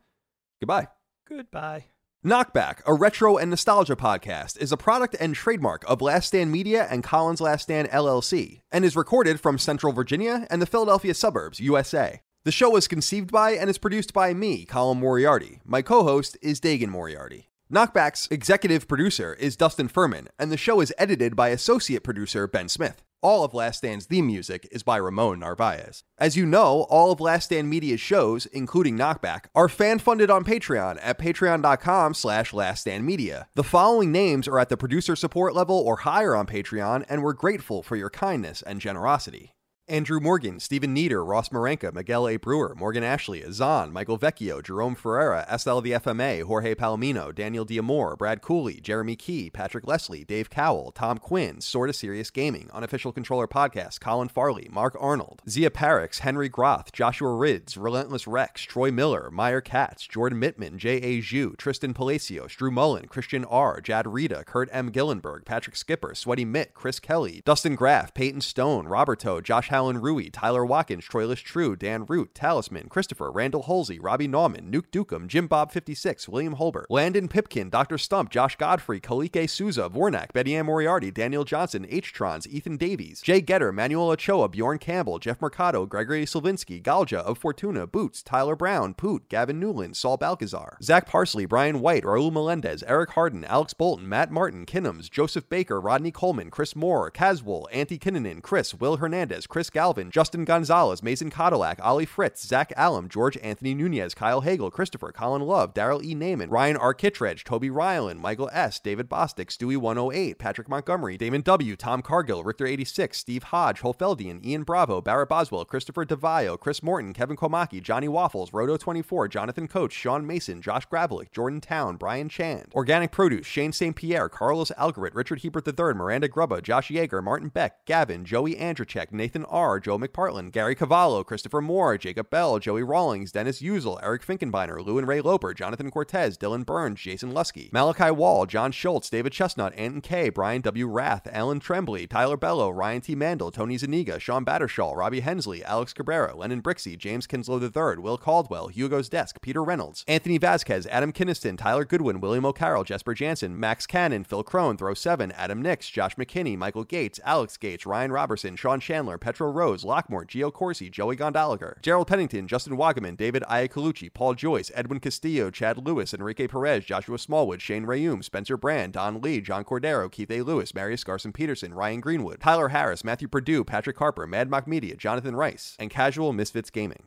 goodbye. 0.60 0.88
Goodbye. 1.28 1.86
Knockback, 2.24 2.80
a 2.86 2.94
retro 2.94 3.36
and 3.36 3.50
nostalgia 3.50 3.96
podcast, 3.96 4.56
is 4.58 4.72
a 4.72 4.78
product 4.78 5.14
and 5.20 5.34
trademark 5.34 5.84
of 5.86 6.00
Last 6.00 6.28
Stand 6.28 6.50
Media 6.50 6.86
and 6.90 7.04
Colin's 7.04 7.42
Last 7.42 7.64
Stand 7.64 7.90
LLC, 7.90 8.62
and 8.72 8.82
is 8.82 8.96
recorded 8.96 9.40
from 9.40 9.58
Central 9.58 9.92
Virginia 9.92 10.46
and 10.48 10.62
the 10.62 10.66
Philadelphia 10.66 11.12
suburbs, 11.12 11.60
USA. 11.60 12.22
The 12.44 12.52
show 12.52 12.70
was 12.70 12.88
conceived 12.88 13.30
by 13.30 13.50
and 13.50 13.68
is 13.68 13.76
produced 13.76 14.14
by 14.14 14.32
me, 14.32 14.64
Colin 14.64 15.00
Moriarty. 15.00 15.60
My 15.66 15.82
co 15.82 16.02
host 16.02 16.38
is 16.40 16.60
Dagan 16.60 16.88
Moriarty. 16.88 17.50
Knockback's 17.70 18.28
executive 18.30 18.86
producer 18.86 19.34
is 19.34 19.56
Dustin 19.56 19.88
Furman, 19.88 20.28
and 20.38 20.52
the 20.52 20.56
show 20.56 20.80
is 20.80 20.94
edited 20.96 21.36
by 21.36 21.48
associate 21.48 22.04
producer 22.04 22.46
Ben 22.46 22.68
Smith. 22.68 23.02
All 23.24 23.42
of 23.42 23.54
Last 23.54 23.78
Stand's 23.78 24.04
theme 24.04 24.26
music 24.26 24.68
is 24.70 24.82
by 24.82 24.98
Ramon 24.98 25.38
Narvaez. 25.38 26.04
As 26.18 26.36
you 26.36 26.44
know, 26.44 26.82
all 26.90 27.10
of 27.10 27.20
Last 27.20 27.46
Stand 27.46 27.70
Media's 27.70 27.98
shows, 27.98 28.44
including 28.44 28.98
Knockback, 28.98 29.46
are 29.54 29.66
fan-funded 29.66 30.28
on 30.28 30.44
Patreon 30.44 30.98
at 31.00 31.18
patreon.com 31.18 32.12
slash 32.12 32.50
laststandmedia. 32.52 33.46
The 33.54 33.64
following 33.64 34.12
names 34.12 34.46
are 34.46 34.58
at 34.58 34.68
the 34.68 34.76
producer 34.76 35.16
support 35.16 35.54
level 35.54 35.78
or 35.78 35.96
higher 35.96 36.36
on 36.36 36.46
Patreon, 36.46 37.06
and 37.08 37.22
we're 37.22 37.32
grateful 37.32 37.82
for 37.82 37.96
your 37.96 38.10
kindness 38.10 38.60
and 38.60 38.78
generosity. 38.78 39.53
Andrew 39.86 40.18
Morgan, 40.18 40.60
Stephen 40.60 40.94
Nieder, 40.94 41.22
Ross 41.22 41.50
Marenka, 41.50 41.92
Miguel 41.92 42.26
A. 42.26 42.38
Brewer, 42.38 42.74
Morgan 42.74 43.04
Ashley, 43.04 43.44
Azan, 43.44 43.92
Michael 43.92 44.18
Vecchio, 44.18 44.62
Jerome 44.64 44.94
Ferreira, 44.94 45.44
SL 45.58 45.80
the 45.80 45.92
FMA, 45.92 46.42
Jorge 46.42 46.74
Palomino, 46.74 47.34
Daniel 47.34 47.66
Diamore, 47.66 48.16
Brad 48.16 48.40
Cooley, 48.40 48.80
Jeremy 48.80 49.14
Key, 49.14 49.50
Patrick 49.50 49.86
Leslie, 49.86 50.24
Dave 50.24 50.48
Cowell, 50.48 50.90
Tom 50.92 51.18
Quinn, 51.18 51.60
Sorta 51.60 51.92
Serious 51.92 52.30
Gaming, 52.30 52.70
Unofficial 52.72 53.12
Controller 53.12 53.46
Podcast, 53.46 54.00
Colin 54.00 54.28
Farley, 54.28 54.70
Mark 54.72 54.96
Arnold, 54.98 55.42
Zia 55.46 55.68
Parix, 55.68 56.20
Henry 56.20 56.48
Groth, 56.48 56.90
Joshua 56.90 57.34
Rids, 57.34 57.76
Relentless 57.76 58.26
Rex, 58.26 58.62
Troy 58.62 58.90
Miller, 58.90 59.30
Meyer 59.30 59.60
Katz, 59.60 60.06
Jordan 60.06 60.40
Mittman, 60.40 60.78
J.A. 60.78 61.20
Zhu, 61.20 61.58
Tristan 61.58 61.92
Palacios, 61.92 62.54
Drew 62.54 62.70
Mullen, 62.70 63.04
Christian 63.06 63.44
R., 63.44 63.82
Jad 63.82 64.06
Rita, 64.06 64.44
Kurt 64.46 64.70
M. 64.72 64.90
Gillenberg, 64.90 65.44
Patrick 65.44 65.76
Skipper, 65.76 66.14
Sweaty 66.14 66.46
Mitt, 66.46 66.72
Chris 66.72 66.98
Kelly, 66.98 67.42
Dustin 67.44 67.74
Graff, 67.74 68.14
Peyton 68.14 68.40
Stone, 68.40 68.88
Roberto, 68.88 69.42
Josh 69.42 69.68
Hallen 69.74 70.00
Rui, 70.00 70.30
Tyler 70.30 70.64
Watkins, 70.64 71.04
Troilus 71.04 71.42
True, 71.42 71.74
Dan 71.74 72.06
Root, 72.06 72.32
Talisman, 72.32 72.88
Christopher, 72.88 73.32
Randall 73.32 73.64
Holsey, 73.64 73.98
Robbie 74.00 74.28
Nauman, 74.28 74.70
Nuke 74.70 74.88
Dukem, 74.92 75.26
Jim 75.26 75.48
Bob 75.48 75.72
56, 75.72 76.28
William 76.28 76.54
Holbert, 76.54 76.84
Landon 76.90 77.26
Pipkin, 77.26 77.70
Dr. 77.70 77.98
Stump, 77.98 78.30
Josh 78.30 78.54
Godfrey, 78.54 79.00
Kalike 79.00 79.50
Souza, 79.50 79.90
Vornak, 79.92 80.32
Betty 80.32 80.54
Ann 80.54 80.66
Moriarty, 80.66 81.10
Daniel 81.10 81.42
Johnson, 81.42 81.84
H-Trons, 81.88 82.46
Ethan 82.46 82.76
Davies, 82.76 83.20
Jay 83.20 83.40
Getter, 83.40 83.72
Manuel 83.72 84.10
Ochoa, 84.10 84.48
Bjorn 84.48 84.78
Campbell, 84.78 85.18
Jeff 85.18 85.42
Mercado, 85.42 85.86
Gregory 85.86 86.24
Slavinsky, 86.24 86.80
Galja 86.80 87.18
of 87.18 87.36
Fortuna, 87.38 87.88
Boots, 87.88 88.22
Tyler 88.22 88.54
Brown, 88.54 88.94
Poot, 88.94 89.28
Gavin 89.28 89.58
Newland, 89.58 89.96
Saul 89.96 90.16
Balcazar, 90.16 90.78
Zach 90.84 91.04
Parsley, 91.08 91.46
Brian 91.46 91.80
White, 91.80 92.04
Raul 92.04 92.32
Melendez, 92.32 92.84
Eric 92.84 93.10
Harden, 93.10 93.44
Alex 93.44 93.74
Bolton, 93.74 94.08
Matt 94.08 94.30
Martin, 94.30 94.66
Kinnums, 94.66 95.10
Joseph 95.10 95.48
Baker, 95.48 95.80
Rodney 95.80 96.12
Coleman, 96.12 96.48
Chris 96.48 96.76
Moore, 96.76 97.10
Caswell, 97.10 97.68
Antti 97.74 97.98
Kinnunen, 97.98 98.40
Chris, 98.40 98.72
Will 98.72 98.98
Hernandez, 98.98 99.48
Chris 99.48 99.63
Galvin, 99.70 100.10
Justin 100.10 100.44
Gonzalez, 100.44 101.02
Mason 101.02 101.30
Cadillac, 101.30 101.78
Ollie 101.82 102.06
Fritz, 102.06 102.46
Zach 102.46 102.72
Allum, 102.76 103.08
George 103.08 103.36
Anthony 103.38 103.74
Nunez, 103.74 104.14
Kyle 104.14 104.40
Hagel, 104.40 104.70
Christopher, 104.70 105.12
Colin 105.12 105.42
Love, 105.42 105.74
Daryl 105.74 106.04
E. 106.04 106.14
Naiman, 106.14 106.50
Ryan 106.50 106.76
R. 106.76 106.94
Kittredge, 106.94 107.44
Toby 107.44 107.70
Ryland, 107.70 108.20
Michael 108.20 108.50
S., 108.52 108.78
David 108.78 109.08
Bostick, 109.08 109.48
Stewie 109.48 109.76
108, 109.76 110.38
Patrick 110.38 110.68
Montgomery, 110.68 111.16
Damon 111.16 111.42
W., 111.42 111.76
Tom 111.76 112.02
Cargill, 112.02 112.42
Richter 112.44 112.66
86, 112.66 113.16
Steve 113.16 113.42
Hodge, 113.44 113.80
Holfeldian, 113.80 114.44
Ian 114.44 114.62
Bravo, 114.62 115.00
Barrett 115.00 115.28
Boswell, 115.28 115.64
Christopher 115.64 116.04
DeVio, 116.04 116.58
Chris 116.58 116.82
Morton, 116.82 117.12
Kevin 117.12 117.36
Komaki, 117.36 117.82
Johnny 117.82 118.08
Waffles, 118.08 118.52
Roto 118.52 118.76
24, 118.76 119.28
Jonathan 119.28 119.68
Coach, 119.68 119.92
Sean 119.92 120.26
Mason, 120.26 120.60
Josh 120.62 120.86
Gravelick, 120.88 121.32
Jordan 121.32 121.60
Town, 121.60 121.96
Brian 121.96 122.28
Chand, 122.28 122.72
Organic 122.74 123.10
Produce, 123.12 123.46
Shane 123.46 123.72
St. 123.72 123.96
Pierre, 123.96 124.28
Carlos 124.28 124.70
Algarit, 124.78 125.14
Richard 125.14 125.42
Hebert 125.42 125.66
III, 125.66 125.94
Miranda 125.94 126.28
Grubba, 126.28 126.62
Josh 126.62 126.90
Yeager, 126.90 127.22
Martin 127.22 127.48
Beck, 127.48 127.84
Gavin, 127.86 128.24
Joey 128.24 128.54
Andrzejczyk, 128.54 129.12
Nathan 129.12 129.44
R., 129.54 129.78
Joe 129.78 129.98
McPartland, 129.98 130.50
Gary 130.50 130.74
Cavallo, 130.74 131.22
Christopher 131.22 131.60
Moore, 131.60 131.96
Jacob 131.96 132.28
Bell, 132.28 132.58
Joey 132.58 132.82
Rawlings, 132.82 133.30
Dennis 133.30 133.62
Usel, 133.62 134.00
Eric 134.02 134.26
Finkenbeiner, 134.26 134.84
Lou 134.84 134.98
and 134.98 135.06
Ray 135.06 135.20
Loper, 135.20 135.54
Jonathan 135.54 135.92
Cortez, 135.92 136.36
Dylan 136.36 136.66
Burns, 136.66 137.00
Jason 137.00 137.32
Lusky, 137.32 137.72
Malachi 137.72 138.10
Wall, 138.10 138.46
John 138.46 138.72
Schultz, 138.72 139.08
David 139.08 139.32
Chestnut, 139.32 139.72
Anton 139.76 140.00
K, 140.00 140.28
Brian 140.28 140.60
W. 140.62 140.88
Rath, 140.88 141.28
Alan 141.30 141.60
Tremblay, 141.60 142.08
Tyler 142.08 142.36
Bello, 142.36 142.68
Ryan 142.68 143.00
T. 143.00 143.14
Mandel, 143.14 143.52
Tony 143.52 143.76
Zaniga, 143.76 144.18
Sean 144.18 144.44
Battershall, 144.44 144.96
Robbie 144.96 145.20
Hensley, 145.20 145.64
Alex 145.64 145.92
Cabrera, 145.92 146.34
Lennon 146.34 146.60
Brixey, 146.60 146.98
James 146.98 147.28
Kinslow 147.28 147.60
III, 147.60 148.00
Will 148.00 148.18
Caldwell, 148.18 148.66
Hugo's 148.66 149.08
Desk, 149.08 149.40
Peter 149.40 149.62
Reynolds, 149.62 150.04
Anthony 150.08 150.38
Vasquez, 150.38 150.84
Adam 150.88 151.12
Kinniston, 151.12 151.56
Tyler 151.56 151.84
Goodwin, 151.84 152.20
William 152.20 152.44
O'Carroll, 152.44 152.82
Jesper 152.82 153.14
Jansen, 153.14 153.58
Max 153.58 153.86
Cannon, 153.86 154.24
Phil 154.24 154.42
Crone, 154.42 154.76
Throw 154.76 154.94
7, 154.94 155.30
Adam 155.32 155.62
Nix, 155.62 155.88
Josh 155.88 156.16
McKinney, 156.16 156.58
Michael 156.58 156.84
Gates, 156.84 157.20
Alex 157.24 157.56
Gates, 157.56 157.86
Ryan 157.86 158.10
Robertson, 158.10 158.56
Sean 158.56 158.80
Chandler, 158.80 159.16
Petro 159.16 159.43
Rose, 159.50 159.84
Lockmore, 159.84 160.26
Gio 160.26 160.52
Corsi, 160.52 160.90
Joey 160.90 161.16
Gondoliger, 161.16 161.80
Gerald 161.82 162.06
Pennington, 162.06 162.46
Justin 162.46 162.76
Wagaman, 162.76 163.16
David 163.16 163.42
Iacolucci, 163.44 164.12
Paul 164.12 164.34
Joyce, 164.34 164.70
Edwin 164.74 165.00
Castillo, 165.00 165.50
Chad 165.50 165.78
Lewis, 165.78 166.14
Enrique 166.14 166.46
Perez, 166.46 166.84
Joshua 166.84 167.18
Smallwood, 167.18 167.60
Shane 167.60 167.86
Rayum, 167.86 168.22
Spencer 168.22 168.56
Brand, 168.56 168.92
Don 168.92 169.20
Lee, 169.20 169.40
John 169.40 169.64
Cordero, 169.64 170.10
Keith 170.10 170.30
A. 170.30 170.42
Lewis, 170.42 170.74
Marius 170.74 171.04
Garson 171.04 171.32
Peterson, 171.32 171.74
Ryan 171.74 172.00
Greenwood, 172.00 172.40
Tyler 172.40 172.68
Harris, 172.68 173.04
Matthew 173.04 173.28
Purdue, 173.28 173.64
Patrick 173.64 173.98
Harper, 173.98 174.26
Mad 174.26 174.50
Mock 174.50 174.66
Media, 174.66 174.96
Jonathan 174.96 175.36
Rice, 175.36 175.76
and 175.78 175.90
Casual 175.90 176.32
Misfits 176.32 176.70
Gaming. 176.70 177.06